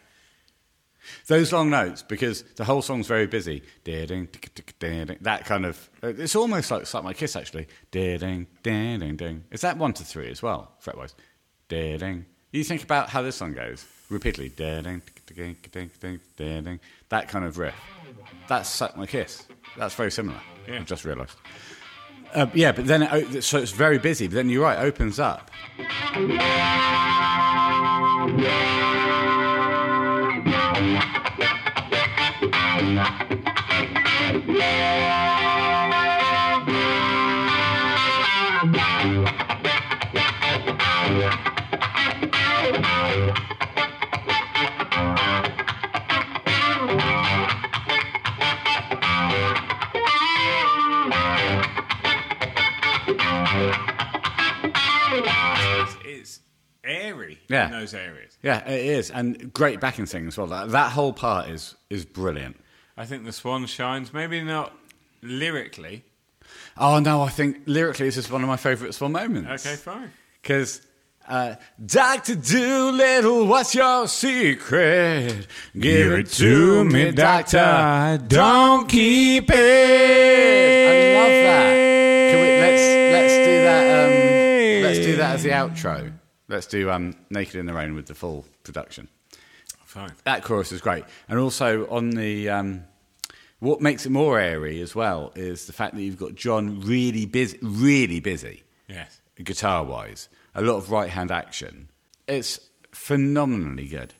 Those 1.26 1.52
long 1.52 1.70
notes, 1.70 2.02
because 2.02 2.42
the 2.56 2.64
whole 2.64 2.82
song's 2.82 3.06
very 3.06 3.26
busy. 3.26 3.62
Ding, 3.84 4.28
tick, 4.28 4.54
tick, 4.54 4.78
ding, 4.78 5.06
ding, 5.06 5.18
That 5.20 5.44
kind 5.44 5.66
of. 5.66 5.90
It's 6.02 6.36
almost 6.36 6.70
like 6.70 6.86
Suck 6.86 7.04
My 7.04 7.12
Kiss, 7.12 7.36
actually. 7.36 7.68
Ding, 7.90 8.46
ding, 8.62 8.98
ding, 8.98 9.16
ding. 9.16 9.44
Is 9.50 9.60
that 9.62 9.76
one 9.78 9.92
to 9.94 10.04
three 10.04 10.30
as 10.30 10.42
well, 10.42 10.72
fretwise? 10.84 11.14
You 12.52 12.64
think 12.64 12.82
about 12.82 13.08
how 13.08 13.22
this 13.22 13.36
song 13.36 13.52
goes 13.52 13.84
repeatedly. 14.08 14.48
That 17.08 17.28
kind 17.28 17.44
of 17.44 17.58
riff. 17.58 17.74
That's 18.48 18.68
Suck 18.68 18.96
My 18.96 19.06
Kiss. 19.06 19.46
That's 19.76 19.94
very 19.94 20.10
similar. 20.10 20.40
Yeah. 20.68 20.76
I've 20.76 20.86
just 20.86 21.04
realised. 21.04 21.36
Uh, 22.34 22.46
yeah, 22.54 22.72
but 22.72 22.86
then 22.86 23.02
it, 23.02 23.42
so 23.42 23.58
it's 23.58 23.70
very 23.70 23.98
busy. 23.98 24.26
But 24.26 24.34
then 24.34 24.48
you're 24.48 24.62
right, 24.62 24.78
it 24.78 24.82
opens 24.82 25.18
up. 25.18 25.50
Airy, 56.86 57.40
yeah. 57.48 57.66
in 57.66 57.72
those 57.72 57.94
areas. 57.94 58.38
Yeah, 58.42 58.68
it 58.68 58.84
is, 58.84 59.10
and 59.10 59.52
great 59.52 59.80
backing 59.80 60.06
singing 60.06 60.28
as 60.28 60.38
well. 60.38 60.46
That, 60.46 60.70
that 60.70 60.92
whole 60.92 61.12
part 61.12 61.48
is 61.48 61.74
is 61.90 62.04
brilliant. 62.04 62.56
I 62.96 63.04
think 63.04 63.24
the 63.24 63.32
Swan 63.32 63.66
shines. 63.66 64.12
Maybe 64.12 64.42
not 64.42 64.72
lyrically. 65.22 66.04
Oh 66.78 66.98
no, 66.98 67.22
I 67.22 67.28
think 67.28 67.58
lyrically 67.66 68.06
this 68.06 68.16
is 68.16 68.30
one 68.30 68.42
of 68.42 68.48
my 68.48 68.56
favourite 68.56 68.94
Swan 68.94 69.12
moments. 69.12 69.66
Okay, 69.66 69.76
fine. 69.76 70.10
because. 70.42 70.82
Uh, 71.28 71.56
Doctor 71.84 72.36
Dolittle, 72.36 73.46
what's 73.48 73.74
your 73.74 74.06
secret? 74.06 75.48
Give 75.76 76.12
it 76.12 76.28
to 76.34 76.84
me, 76.84 77.10
Doctor. 77.10 78.20
Don't 78.28 78.88
keep 78.88 79.50
it. 79.50 79.56
I 80.86 81.18
love 81.18 81.28
that. 81.42 82.30
Can 82.30 82.40
we, 82.40 82.48
let's 82.60 82.82
let's 83.12 83.34
do 83.44 83.56
that. 83.64 84.06
Um, 84.06 84.82
let's 84.84 84.98
do 85.00 85.16
that 85.16 85.34
as 85.34 85.42
the 85.42 85.48
outro. 85.50 86.12
Let's 86.46 86.68
do 86.68 86.92
um, 86.92 87.16
"Naked 87.30 87.56
in 87.56 87.66
the 87.66 87.74
Rain" 87.74 87.96
with 87.96 88.06
the 88.06 88.14
full 88.14 88.44
production. 88.62 89.08
Fine. 89.96 90.12
That 90.24 90.44
chorus 90.44 90.72
is 90.72 90.80
great, 90.82 91.04
and 91.28 91.38
also 91.38 91.88
on 91.88 92.10
the 92.10 92.50
um, 92.50 92.84
what 93.60 93.80
makes 93.80 94.04
it 94.04 94.10
more 94.10 94.38
airy 94.38 94.80
as 94.82 94.94
well 94.94 95.32
is 95.34 95.66
the 95.66 95.72
fact 95.72 95.94
that 95.94 96.02
you've 96.02 96.18
got 96.18 96.34
John 96.34 96.80
really 96.82 97.24
busy, 97.24 97.58
really 97.62 98.20
busy 98.20 98.62
Yes. 98.88 99.20
guitar 99.42 99.82
wise, 99.84 100.28
a 100.54 100.60
lot 100.60 100.76
of 100.76 100.90
right 100.90 101.08
hand 101.08 101.30
action. 101.30 101.88
It's 102.28 102.60
phenomenally 102.92 103.86
good. 103.88 104.12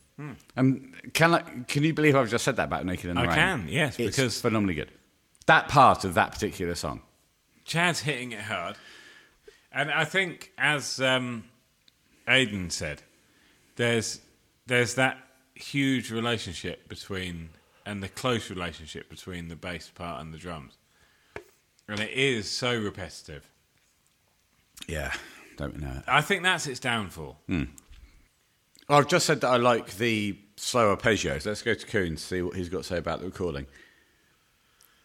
Um, 0.56 0.94
can 1.12 1.34
I, 1.34 1.40
can 1.68 1.82
you 1.82 1.92
believe 1.92 2.16
I've 2.16 2.30
just 2.30 2.42
said 2.44 2.56
that 2.56 2.64
about 2.64 2.86
Naked 2.86 3.10
in 3.10 3.16
the 3.16 3.20
I 3.20 3.24
Rain? 3.26 3.34
can, 3.34 3.68
yes, 3.68 3.98
it's 3.98 4.16
because- 4.16 4.40
phenomenally 4.40 4.74
good. 4.74 4.90
That 5.44 5.68
part 5.68 6.04
of 6.04 6.14
that 6.14 6.32
particular 6.32 6.74
song. 6.74 7.02
Chad's 7.64 8.00
hitting 8.00 8.32
it 8.32 8.40
hard. 8.40 8.76
And 9.70 9.90
I 9.90 10.04
think, 10.06 10.52
as 10.56 11.00
um, 11.02 11.44
Aidan 12.26 12.70
said, 12.70 13.02
there's 13.76 14.20
there's 14.66 14.94
that 14.94 15.18
huge 15.56 16.10
relationship 16.10 16.88
between 16.88 17.50
and 17.84 18.02
the 18.02 18.08
close 18.08 18.50
relationship 18.50 19.08
between 19.08 19.48
the 19.48 19.56
bass 19.56 19.90
part 19.94 20.20
and 20.20 20.34
the 20.34 20.38
drums, 20.38 20.76
and 21.88 22.00
it 22.00 22.10
is 22.10 22.50
so 22.50 22.78
repetitive. 22.78 23.48
Yeah, 24.88 25.12
don't 25.56 25.74
we 25.74 25.80
know 25.80 25.92
it? 25.96 26.04
I 26.06 26.20
think 26.20 26.42
that's 26.42 26.66
its 26.66 26.80
downfall. 26.80 27.38
Hmm. 27.46 27.64
I've 28.88 29.08
just 29.08 29.26
said 29.26 29.40
that 29.40 29.48
I 29.48 29.56
like 29.56 29.96
the 29.96 30.38
slow 30.56 30.94
arpeggios. 30.94 31.46
Let's 31.46 31.62
go 31.62 31.74
to 31.74 31.86
Kuhn 31.86 32.16
to 32.16 32.22
see 32.22 32.42
what 32.42 32.54
he's 32.54 32.68
got 32.68 32.78
to 32.78 32.84
say 32.84 32.98
about 32.98 33.20
the 33.20 33.26
recording. 33.26 33.66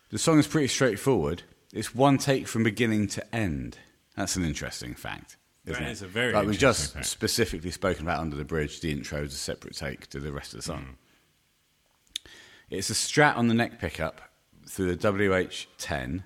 The 0.09 0.19
song 0.19 0.39
is 0.39 0.47
pretty 0.47 0.67
straightforward. 0.67 1.43
It's 1.73 1.95
one 1.95 2.17
take 2.17 2.47
from 2.47 2.63
beginning 2.63 3.07
to 3.09 3.35
end. 3.35 3.77
That's 4.15 4.35
an 4.35 4.43
interesting 4.43 4.93
fact. 4.93 5.37
That 5.65 5.81
it? 5.81 5.89
is 5.89 6.01
a 6.01 6.07
very 6.07 6.33
like 6.33 6.47
we've 6.47 6.57
just 6.57 6.93
fact. 6.93 7.05
specifically 7.05 7.71
spoken 7.71 8.03
about 8.03 8.19
under 8.19 8.35
the 8.35 8.45
bridge. 8.45 8.81
The 8.81 8.91
intro 8.91 9.23
is 9.23 9.33
a 9.33 9.37
separate 9.37 9.75
take 9.75 10.07
to 10.07 10.19
the 10.19 10.31
rest 10.31 10.53
of 10.53 10.59
the 10.59 10.63
song. 10.63 10.81
Hmm. 10.81 12.31
It's 12.71 12.89
a 12.89 12.93
strat 12.93 13.35
on 13.35 13.47
the 13.47 13.53
neck 13.53 13.79
pickup 13.79 14.21
through 14.65 14.95
the 14.95 15.11
WH10, 15.11 16.23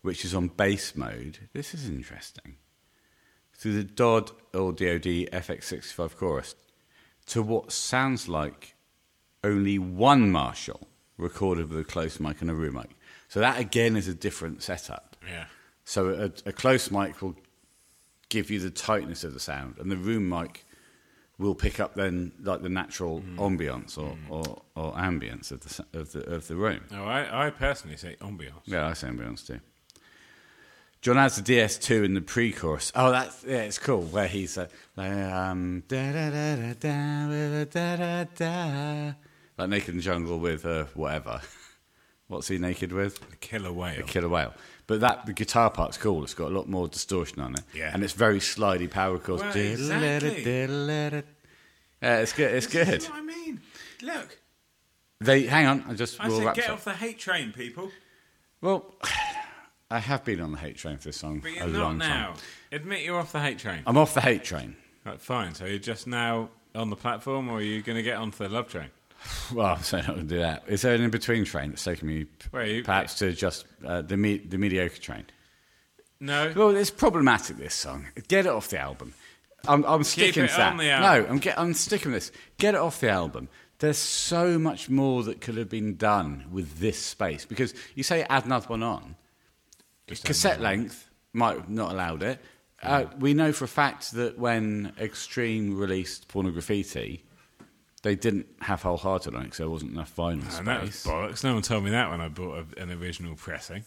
which 0.00 0.24
is 0.24 0.34
on 0.34 0.48
bass 0.48 0.96
mode. 0.96 1.50
This 1.52 1.74
is 1.74 1.88
interesting. 1.88 2.56
Through 3.52 3.74
the 3.74 3.84
Dodd 3.84 4.30
or 4.54 4.72
DoD 4.72 5.28
FX65 5.30 6.16
chorus 6.16 6.54
to 7.26 7.42
what 7.42 7.70
sounds 7.70 8.28
like 8.28 8.74
only 9.44 9.78
one 9.78 10.30
Marshall 10.32 10.88
recorded 11.16 11.68
with 11.68 11.78
a 11.78 11.84
close 11.84 12.18
mic 12.18 12.40
and 12.40 12.50
a 12.50 12.54
room 12.54 12.74
mic. 12.74 12.90
So 13.28 13.40
that 13.40 13.60
again 13.60 13.96
is 13.96 14.08
a 14.08 14.14
different 14.14 14.62
setup. 14.62 15.16
Yeah. 15.30 15.44
So 15.84 16.08
a, 16.08 16.48
a 16.48 16.52
close 16.52 16.90
mic 16.90 17.20
will 17.22 17.36
give 18.32 18.50
you 18.50 18.58
the 18.58 18.70
tightness 18.70 19.24
of 19.24 19.34
the 19.34 19.40
sound, 19.40 19.76
and 19.78 19.90
the 19.90 19.96
room 19.96 20.28
mic 20.28 20.64
will 21.38 21.54
pick 21.54 21.78
up 21.80 21.94
then 21.94 22.32
like 22.42 22.62
the 22.62 22.68
natural 22.68 23.20
ambience 23.36 23.98
or, 23.98 24.16
or, 24.30 24.62
or 24.74 24.92
ambience 24.94 25.50
of 25.50 25.60
the 25.60 26.00
of 26.00 26.12
the 26.12 26.20
of 26.34 26.48
the 26.48 26.56
room. 26.56 26.80
No, 26.90 27.04
I, 27.04 27.46
I 27.46 27.50
personally 27.50 27.96
say 27.96 28.16
ambience. 28.20 28.62
Yeah, 28.64 28.86
I 28.86 28.94
say 28.94 29.08
ambience 29.08 29.46
too. 29.46 29.60
John 31.02 31.16
has 31.16 31.34
the 31.34 31.42
DS2 31.42 32.04
in 32.04 32.14
the 32.14 32.20
pre-chorus. 32.20 32.92
Oh, 32.94 33.10
that's 33.10 33.44
yeah, 33.44 33.62
it's 33.62 33.78
cool. 33.78 34.02
Where 34.02 34.28
he's 34.28 34.56
uh, 34.56 34.68
like, 34.96 35.10
um, 35.10 35.82
da 35.88 36.12
da 36.12 36.30
da 36.30 36.56
da 36.56 36.74
da 36.74 37.64
da 37.64 37.96
da 37.96 38.24
da, 38.36 39.12
like 39.58 39.68
naked 39.68 39.90
in 39.90 39.96
the 39.96 40.02
jungle 40.02 40.38
with 40.38 40.64
uh, 40.64 40.84
whatever. 40.94 41.40
What's 42.28 42.48
he 42.48 42.56
naked 42.56 42.92
with? 42.92 43.20
A 43.32 43.36
killer 43.36 43.72
whale. 43.72 44.00
A 44.00 44.04
killer 44.04 44.28
whale. 44.28 44.54
But 44.86 45.00
that 45.00 45.26
the 45.26 45.32
guitar 45.32 45.70
part's 45.70 45.96
cool. 45.96 46.22
It's 46.24 46.34
got 46.34 46.50
a 46.50 46.54
lot 46.54 46.68
more 46.68 46.88
distortion 46.88 47.40
on 47.40 47.54
it. 47.54 47.62
Yeah. 47.74 47.90
And 47.94 48.02
it's 48.02 48.12
very 48.12 48.40
slidey 48.40 48.90
power 48.90 49.18
chords. 49.18 49.42
Well, 49.42 49.56
exactly. 49.56 50.42
Yeah, 50.44 52.18
it's 52.18 52.32
good. 52.32 52.52
It's 52.54 52.66
This 52.66 52.84
good. 52.84 53.02
what 53.04 53.18
I 53.18 53.22
mean. 53.22 53.60
Look, 54.02 54.38
They 55.20 55.42
hang 55.46 55.66
on. 55.66 55.84
I 55.88 55.94
just 55.94 56.20
I 56.20 56.28
will 56.28 56.38
said 56.40 56.54
get 56.56 56.66
up. 56.66 56.72
off 56.74 56.84
the 56.84 56.94
hate 56.94 57.18
train, 57.18 57.52
people. 57.52 57.90
Well, 58.60 58.94
I 59.90 59.98
have 60.00 60.24
been 60.24 60.40
on 60.40 60.52
the 60.52 60.58
hate 60.58 60.76
train 60.76 60.96
for 60.96 61.04
this 61.08 61.18
song 61.18 61.40
But 61.40 61.52
a 61.52 61.54
you're 61.54 61.66
not 61.68 61.80
long 61.82 61.98
now. 61.98 62.26
time. 62.32 62.34
Admit 62.72 63.02
you're 63.04 63.18
off 63.18 63.32
the 63.32 63.40
hate 63.40 63.58
train. 63.58 63.82
I'm 63.86 63.96
off 63.98 64.14
the 64.14 64.20
hate 64.20 64.42
train. 64.42 64.76
Right, 65.04 65.20
fine. 65.20 65.54
So 65.54 65.64
you're 65.66 65.78
just 65.78 66.06
now 66.06 66.48
on 66.74 66.90
the 66.90 66.96
platform, 66.96 67.48
or 67.48 67.58
are 67.58 67.62
you 67.62 67.82
going 67.82 67.96
to 67.96 68.02
get 68.02 68.16
onto 68.16 68.38
the 68.38 68.48
love 68.48 68.68
train? 68.68 68.88
Well, 69.54 69.66
I'm 69.66 69.80
not 69.92 70.06
going 70.06 70.18
to 70.20 70.34
do 70.34 70.38
that. 70.38 70.64
Is 70.66 70.82
there 70.82 70.94
an 70.94 71.02
in-between 71.02 71.44
train 71.44 71.70
that's 71.70 71.84
taking 71.84 72.08
me 72.08 72.26
you- 72.52 72.82
perhaps 72.84 73.16
to 73.18 73.32
just 73.32 73.66
uh, 73.84 74.00
the 74.02 74.16
me- 74.16 74.38
the 74.38 74.56
mediocre 74.58 74.98
train? 74.98 75.26
No. 76.20 76.52
Well, 76.56 76.70
it's 76.76 76.90
problematic. 76.90 77.56
This 77.58 77.74
song. 77.74 78.06
Get 78.28 78.46
it 78.46 78.52
off 78.52 78.68
the 78.68 78.78
album. 78.78 79.12
I'm, 79.66 79.84
I'm 79.84 80.04
sticking 80.04 80.46
to 80.48 80.56
that. 80.56 80.72
on 80.72 80.76
the 80.78 80.90
album. 80.90 81.24
No, 81.26 81.30
I'm, 81.32 81.38
get, 81.38 81.58
I'm 81.58 81.74
sticking 81.74 82.12
with 82.12 82.28
this. 82.28 82.38
Get 82.58 82.74
it 82.74 82.80
off 82.80 83.00
the 83.00 83.10
album. 83.10 83.48
There's 83.78 83.98
so 83.98 84.58
much 84.58 84.88
more 84.88 85.22
that 85.24 85.40
could 85.40 85.56
have 85.56 85.68
been 85.68 85.96
done 85.96 86.44
with 86.50 86.78
this 86.78 86.98
space 86.98 87.44
because 87.44 87.74
you 87.94 88.02
say 88.02 88.22
add 88.28 88.44
another 88.46 88.68
one 88.68 88.82
on. 88.82 89.16
Cassette 90.06 90.60
length 90.60 91.08
might 91.32 91.56
have 91.56 91.68
not 91.68 91.92
allowed 91.92 92.22
it. 92.22 92.40
Uh, 92.82 93.04
we 93.18 93.34
know 93.34 93.52
for 93.52 93.64
a 93.64 93.68
fact 93.68 94.12
that 94.12 94.38
when 94.38 94.92
Extreme 95.00 95.76
released 95.78 96.28
Pornograffitti, 96.28 97.20
they 98.02 98.14
didn't 98.16 98.46
have 98.60 98.82
Hole 98.82 98.96
Hearted 98.96 99.34
on 99.34 99.42
it 99.42 99.44
because 99.44 99.58
there 99.58 99.68
wasn't 99.70 99.92
enough 99.92 100.14
vinyl 100.16 100.58
And 100.58 100.66
that 100.66 100.82
was 100.82 100.90
bollocks. 101.04 101.44
No 101.44 101.54
one 101.54 101.62
told 101.62 101.84
me 101.84 101.90
that 101.90 102.10
when 102.10 102.20
I 102.20 102.28
bought 102.28 102.64
a, 102.76 102.82
an 102.82 102.90
original 102.90 103.34
pressing. 103.36 103.84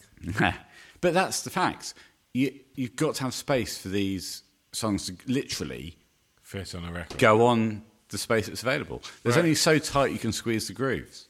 but 1.00 1.14
that's 1.14 1.42
the 1.42 1.50
facts. 1.50 1.94
You, 2.32 2.52
you've 2.74 2.96
got 2.96 3.14
to 3.16 3.24
have 3.24 3.34
space 3.34 3.78
for 3.78 3.88
these 3.88 4.42
songs 4.72 5.06
to 5.06 5.16
literally 5.30 5.96
Fit 6.42 6.74
on 6.74 6.84
a 6.84 6.92
record. 6.92 7.18
go 7.18 7.46
on 7.46 7.82
the 8.08 8.18
space 8.18 8.46
that's 8.46 8.62
available. 8.62 9.02
There's 9.22 9.36
Right. 9.36 9.42
only 9.42 9.54
so 9.54 9.78
tight 9.78 10.12
you 10.12 10.18
can 10.18 10.32
squeeze 10.32 10.68
the 10.68 10.74
grooves. 10.74 11.28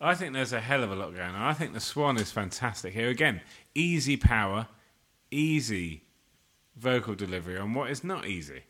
I 0.00 0.14
think 0.14 0.32
there's 0.34 0.52
a 0.52 0.60
hell 0.60 0.82
of 0.84 0.92
a 0.92 0.94
lot 0.94 1.14
going 1.14 1.30
on. 1.30 1.42
I 1.42 1.54
think 1.54 1.72
the 1.72 1.80
Swan 1.80 2.16
is 2.18 2.30
fantastic 2.30 2.92
here. 2.94 3.08
Again, 3.08 3.40
easy 3.74 4.16
power, 4.16 4.68
easy 5.30 6.02
vocal 6.76 7.14
delivery 7.14 7.58
on 7.58 7.74
what 7.74 7.90
is 7.90 8.04
not 8.04 8.26
easy. 8.26 8.62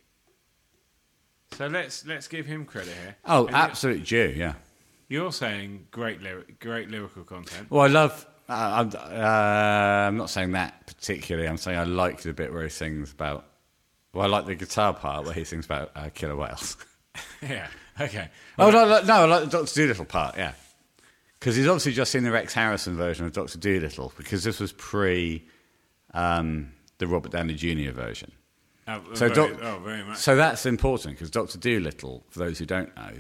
So 1.57 1.67
let's 1.67 2.07
let's 2.07 2.29
give 2.29 2.47
him 2.47 2.65
credit 2.65 2.95
here. 3.03 3.17
Oh, 3.25 3.47
And 3.47 3.51
you- 3.51 3.63
absolute 3.63 4.05
due, 4.05 4.33
yeah. 4.37 4.55
You're 5.09 5.33
saying 5.33 5.87
great 5.91 6.23
lyric, 6.23 6.59
great 6.61 6.91
lyrical 6.91 7.25
content. 7.25 7.71
Well, 7.71 7.83
I 7.83 7.89
love 7.89 8.27
I'm, 8.49 8.91
uh, 8.95 8.99
I'm 8.99 10.17
not 10.17 10.29
saying 10.31 10.53
that 10.53 10.87
particularly. 10.87 11.49
I'm 11.49 11.57
saying 11.57 11.79
I 11.79 11.85
like 11.85 12.21
the 12.23 12.33
bit 12.33 12.53
where 12.53 12.63
he 12.63 12.69
sings 12.69 13.13
about. 13.13 13.47
Well, 14.13 14.25
I 14.25 14.29
like 14.29 14.47
the 14.47 14.55
guitar 14.55 14.93
part 14.95 15.25
where 15.25 15.35
he 15.35 15.45
sings 15.45 15.65
about 15.65 15.91
uh, 15.97 16.09
killer 16.15 16.37
whales. 16.37 16.77
Yeah. 17.41 17.69
Okay. 18.01 18.29
oh 18.59 18.71
no, 18.71 18.89
no, 18.89 19.03
no, 19.03 19.15
I 19.15 19.25
like 19.27 19.45
the 19.45 19.51
Doctor 19.51 19.83
Dolittle 19.83 20.05
part. 20.07 20.37
Yeah, 20.37 20.53
because 21.39 21.55
he's 21.55 21.69
obviously 21.69 21.93
just 21.93 22.11
seen 22.11 22.25
the 22.25 22.33
Rex 22.33 22.53
Harrison 22.55 22.97
version 22.97 23.25
of 23.27 23.33
Doctor 23.33 23.57
Dolittle 23.59 24.13
because 24.17 24.43
this 24.43 24.59
was 24.59 24.73
pre 24.73 25.47
um, 26.13 26.73
the 26.99 27.07
Robert 27.07 27.31
Downey 27.31 27.55
Jr. 27.55 27.93
version. 27.93 28.33
Oh, 28.87 29.03
So, 29.15 29.29
very, 29.29 29.35
doc- 29.51 29.59
oh, 29.63 29.79
very 29.83 30.05
much. 30.05 30.19
so 30.19 30.37
that's 30.37 30.67
important 30.67 31.15
because 31.15 31.31
Doctor 31.31 31.59
Dolittle, 31.59 32.25
for 32.29 32.39
those 32.41 32.59
who 32.59 32.67
don't 32.67 32.95
know, 32.97 33.13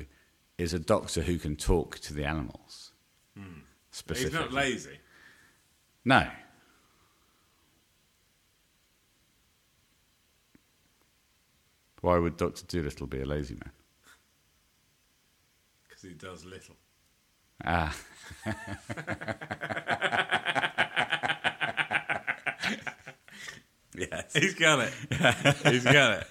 is 0.58 0.74
a 0.74 0.78
doctor 0.78 1.22
who 1.22 1.38
can 1.38 1.56
talk 1.56 1.98
to 2.00 2.12
the 2.14 2.24
animals. 2.24 2.92
He's 3.34 3.42
Specifically, 3.90 4.38
not 4.40 4.52
lazy. 4.52 4.98
No. 6.04 6.28
Why 12.00 12.18
would 12.18 12.36
Doctor 12.36 12.64
Dolittle 12.66 13.06
be 13.06 13.20
a 13.20 13.24
lazy 13.26 13.54
man? 13.54 13.70
Because 15.88 16.02
he 16.02 16.10
does 16.10 16.44
little. 16.44 16.76
Ah, 17.64 17.96
yes, 23.94 24.32
He's 24.32 24.54
got 24.54 24.80
it. 24.80 24.92
He's 25.66 25.84
got 25.84 26.18
it. 26.18 26.26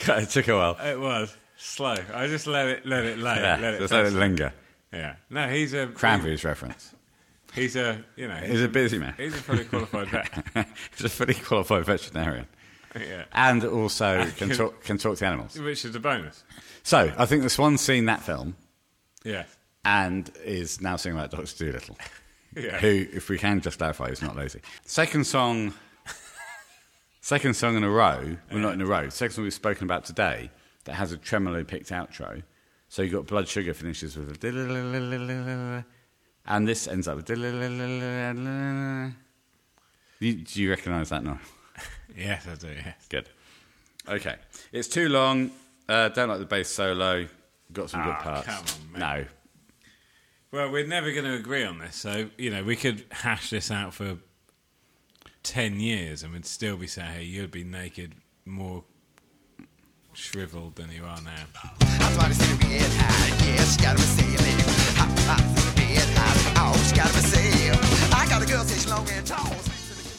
it 0.00 0.28
took 0.30 0.48
a 0.48 0.56
while. 0.56 0.76
It 0.80 0.98
was 0.98 1.34
slow. 1.56 1.96
I 2.12 2.26
just 2.26 2.46
let 2.46 2.68
it, 2.68 2.86
let 2.86 3.04
it 3.04 3.18
lay. 3.18 3.36
Yeah, 3.36 3.58
let 3.60 3.74
it 3.74 3.78
just 3.80 3.92
let 3.92 4.06
it 4.06 4.12
linger. 4.12 4.52
Yeah. 4.92 5.16
No, 5.30 5.48
he's 5.48 5.74
a 5.74 5.88
Cranberries 5.88 6.44
reference. 6.44 6.94
He's 7.52 7.74
a 7.76 8.04
you 8.16 8.28
know 8.28 8.34
He's 8.36 8.62
a 8.62 8.68
busy 8.68 8.98
man. 8.98 9.14
he's 9.16 9.34
a 9.34 9.38
fully 9.38 9.64
qualified 9.64 10.08
vet. 10.08 10.68
He's 10.96 11.04
a 11.04 11.08
fully 11.08 11.34
qualified 11.34 11.84
veterinarian, 11.84 12.46
yeah. 12.96 13.24
and 13.32 13.64
also 13.64 14.24
can 14.36 14.48
can- 14.48 14.56
talk 14.56 14.82
can 14.84 14.98
talk 14.98 15.16
to 15.18 15.26
animals. 15.26 15.58
Which 15.58 15.84
is 15.84 15.94
a 15.94 16.00
bonus. 16.00 16.42
So 16.82 17.12
I 17.16 17.26
think 17.26 17.42
the 17.44 17.50
Swan's 17.50 17.80
seen 17.80 18.06
that 18.06 18.22
film 18.22 18.56
Yeah. 19.24 19.44
and 19.84 20.30
is 20.44 20.80
now 20.80 20.96
singing 20.96 21.16
about 21.18 21.30
Doctor 21.30 21.64
Dolittle. 21.66 21.96
Yeah. 22.56 22.78
who, 22.78 23.06
if 23.12 23.28
we 23.28 23.38
can 23.38 23.60
just 23.60 23.78
clarify, 23.78 24.06
is 24.06 24.22
not 24.22 24.36
lazy. 24.36 24.60
Second 24.84 25.24
song, 25.26 25.74
second 27.24 27.54
song 27.54 27.74
in 27.74 27.82
a 27.82 27.88
row. 27.88 28.36
Well, 28.50 28.60
not 28.60 28.74
in 28.74 28.82
a 28.82 28.86
row. 28.86 29.08
Second 29.08 29.34
song 29.34 29.44
we've 29.44 29.54
spoken 29.54 29.84
about 29.84 30.04
today 30.04 30.50
that 30.84 30.92
has 30.92 31.10
a 31.10 31.16
tremolo 31.16 31.64
picked 31.64 31.88
outro. 31.88 32.42
So 32.90 33.00
you've 33.00 33.12
got 33.12 33.26
Blood 33.26 33.48
Sugar 33.48 33.72
finishes 33.72 34.14
with 34.16 34.44
a 34.44 35.84
and 36.46 36.68
this 36.68 36.86
ends 36.86 37.08
up 37.08 37.16
with 37.16 37.30
you, 37.30 37.36
do 40.34 40.62
you 40.62 40.70
recognise 40.70 41.08
that 41.08 41.24
now? 41.24 41.40
Yes, 42.16 42.46
I 42.46 42.54
do. 42.54 42.68
Yes. 42.68 43.06
Good. 43.08 43.28
Okay, 44.08 44.36
it's 44.70 44.86
too 44.86 45.08
long. 45.08 45.50
Uh, 45.88 46.10
don't 46.10 46.28
like 46.28 46.38
the 46.38 46.44
bass 46.44 46.68
solo. 46.68 47.26
Got 47.72 47.90
some 47.90 48.04
good 48.04 48.14
Ah, 48.16 48.22
parts. 48.22 48.46
come 48.46 48.64
on, 48.94 49.00
no, 49.00 49.24
Well, 50.52 50.70
we're 50.70 50.86
never 50.86 51.10
going 51.10 51.24
to 51.24 51.34
agree 51.34 51.64
on 51.64 51.80
this, 51.80 51.96
so 51.96 52.30
you 52.38 52.50
know 52.50 52.62
we 52.62 52.76
could 52.76 53.04
hash 53.10 53.50
this 53.50 53.72
out 53.72 53.94
for 53.94 54.18
ten 55.44 55.78
years, 55.78 56.24
and 56.24 56.32
we'd 56.32 56.46
still 56.46 56.76
be 56.76 56.88
saying, 56.88 57.12
"Hey, 57.12 57.22
you'd 57.22 57.52
be 57.52 57.62
naked, 57.62 58.14
more 58.44 58.82
shriveled 60.12 60.74
than 60.74 60.90
you 60.90 61.04
are 61.04 61.20
now." 61.22 61.44
That's 61.78 62.16
why 62.16 62.28
they 62.28 62.34
say 62.34 62.50
to 62.52 62.66
be 62.66 62.74
it 62.74 62.92
high. 62.94 63.46
Yes, 63.46 63.76
gotta 63.76 63.98
receive 63.98 64.34
it. 64.34 64.60
Hot, 64.96 65.18
hot, 65.20 65.76
be 65.76 65.82
it 65.82 66.08
high. 66.18 66.44
She 66.88 66.96
gotta 66.96 67.14
receive. 67.14 68.12
I 68.12 68.26
got 68.28 68.42
a 68.42 68.46
girl, 68.46 68.64
say 68.64 68.78
she 68.78 68.90
long 68.90 69.08
and 69.10 69.26
tall. 69.26 69.54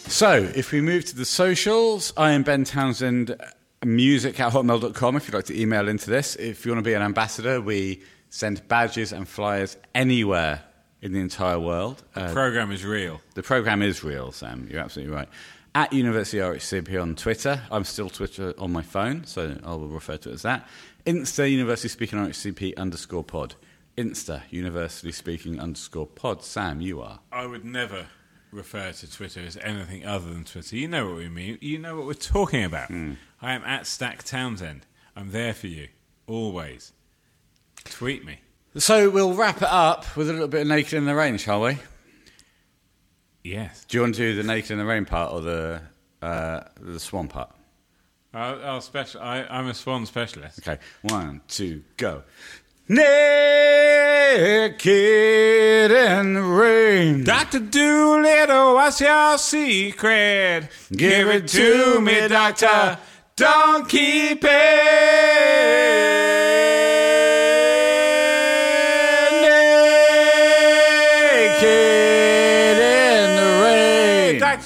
So, 0.07 0.49
if 0.55 0.71
we 0.71 0.81
move 0.81 1.05
to 1.05 1.15
the 1.15 1.25
socials, 1.25 2.13
I 2.17 2.31
am 2.31 2.43
Ben 2.43 2.63
Townsend, 2.63 3.35
music 3.83 4.39
at 4.39 4.53
hotmail.com 4.53 5.15
if 5.17 5.27
you'd 5.27 5.33
like 5.33 5.45
to 5.45 5.59
email 5.59 5.87
into 5.87 6.09
this. 6.09 6.35
If 6.37 6.65
you 6.65 6.71
want 6.71 6.83
to 6.83 6.89
be 6.89 6.93
an 6.93 7.01
ambassador, 7.01 7.61
we 7.61 8.01
send 8.29 8.67
badges 8.67 9.11
and 9.11 9.27
flyers 9.27 9.77
anywhere 9.93 10.63
in 11.05 11.13
the 11.13 11.19
entire 11.19 11.59
world. 11.59 12.03
Uh, 12.15 12.33
Program 12.33 12.71
is 12.71 12.83
real. 12.83 13.21
the 13.35 13.43
program 13.43 13.81
is 13.83 14.03
real, 14.03 14.31
Sam. 14.31 14.67
You're 14.71 14.81
absolutely 14.81 15.13
right. 15.13 15.29
At 15.75 15.93
Universally 15.93 16.41
RHCP 16.41 16.99
on 16.99 17.15
Twitter. 17.15 17.61
I'm 17.69 17.83
still 17.83 18.09
Twitter 18.09 18.53
on 18.57 18.71
my 18.71 18.81
phone, 18.81 19.25
so 19.25 19.55
I 19.63 19.69
will 19.75 19.87
refer 19.87 20.17
to 20.17 20.29
it 20.31 20.33
as 20.33 20.41
that. 20.41 20.67
Insta 21.05 21.49
Universally 21.51 21.89
Speaking 21.89 22.17
RHCP 22.17 22.75
underscore 22.77 23.23
pod. 23.23 23.53
Insta 23.95 24.41
Universally 24.49 25.11
Speaking 25.11 25.59
underscore 25.59 26.07
pod. 26.07 26.43
Sam, 26.43 26.81
you 26.81 27.01
are. 27.01 27.19
I 27.31 27.45
would 27.45 27.63
never 27.63 28.07
refer 28.51 28.91
to 28.93 29.11
Twitter 29.11 29.41
as 29.41 29.57
anything 29.57 30.05
other 30.05 30.29
than 30.33 30.43
Twitter. 30.45 30.75
You 30.75 30.87
know 30.87 31.07
what 31.07 31.17
we 31.17 31.29
mean. 31.29 31.59
You 31.61 31.77
know 31.77 31.97
what 31.97 32.07
we're 32.07 32.13
talking 32.13 32.63
about. 32.63 32.89
I 32.89 33.53
am 33.53 33.63
at 33.63 33.85
Stack 33.85 34.23
Townsend. 34.23 34.87
I'm 35.15 35.31
there 35.31 35.53
for 35.53 35.67
you 35.67 35.89
always. 36.25 36.93
Tweet 37.83 38.25
me. 38.25 38.39
So 38.77 39.09
we'll 39.09 39.33
wrap 39.33 39.57
it 39.57 39.69
up 39.69 40.17
with 40.17 40.29
a 40.29 40.33
little 40.33 40.47
bit 40.47 40.61
of 40.61 40.67
Naked 40.67 40.93
in 40.93 41.05
the 41.05 41.15
Rain, 41.15 41.37
shall 41.37 41.61
we? 41.61 41.77
Yes. 43.45 43.85
Do 43.85 43.97
you 43.97 44.01
want 44.01 44.15
to 44.15 44.21
do 44.21 44.35
the 44.35 44.41
naked 44.41 44.71
in 44.71 44.79
the 44.79 44.85
rain 44.85 45.05
part 45.05 45.31
or 45.31 45.39
the 45.39 45.79
uh, 46.19 46.61
the 46.81 46.99
swan 46.99 47.27
part? 47.27 47.51
I'll, 48.33 48.59
I'll 48.63 48.81
special. 48.81 49.21
I, 49.21 49.43
I'm 49.43 49.67
a 49.67 49.73
swan 49.75 50.07
specialist. 50.07 50.67
Okay, 50.67 50.81
one, 51.03 51.41
two, 51.47 51.83
go. 51.97 52.23
Naked 52.87 53.05
in 55.91 56.33
the 56.33 56.41
rain. 56.41 57.23
Doctor 57.23 57.59
Dolittle, 57.59 58.73
what's 58.73 58.99
your 58.99 59.37
secret? 59.37 60.69
Give 60.91 61.27
it 61.27 61.47
to 61.49 62.01
me, 62.01 62.27
doctor. 62.27 62.97
Don't 63.35 63.87
keep 63.87 64.43
it. 64.43 65.65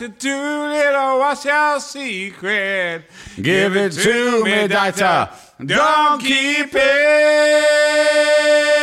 Rain. 0.01 0.15
do, 0.17 0.67
little? 0.67 1.19
what's 1.19 1.45
your 1.45 1.79
secret? 1.79 3.03
Give 3.41 3.75
it 3.75 3.91
to 3.93 4.43
me, 4.43 4.67
doctor. 4.67 5.29
Don't 5.65 6.21
keep 6.21 6.69
it. 6.73 8.78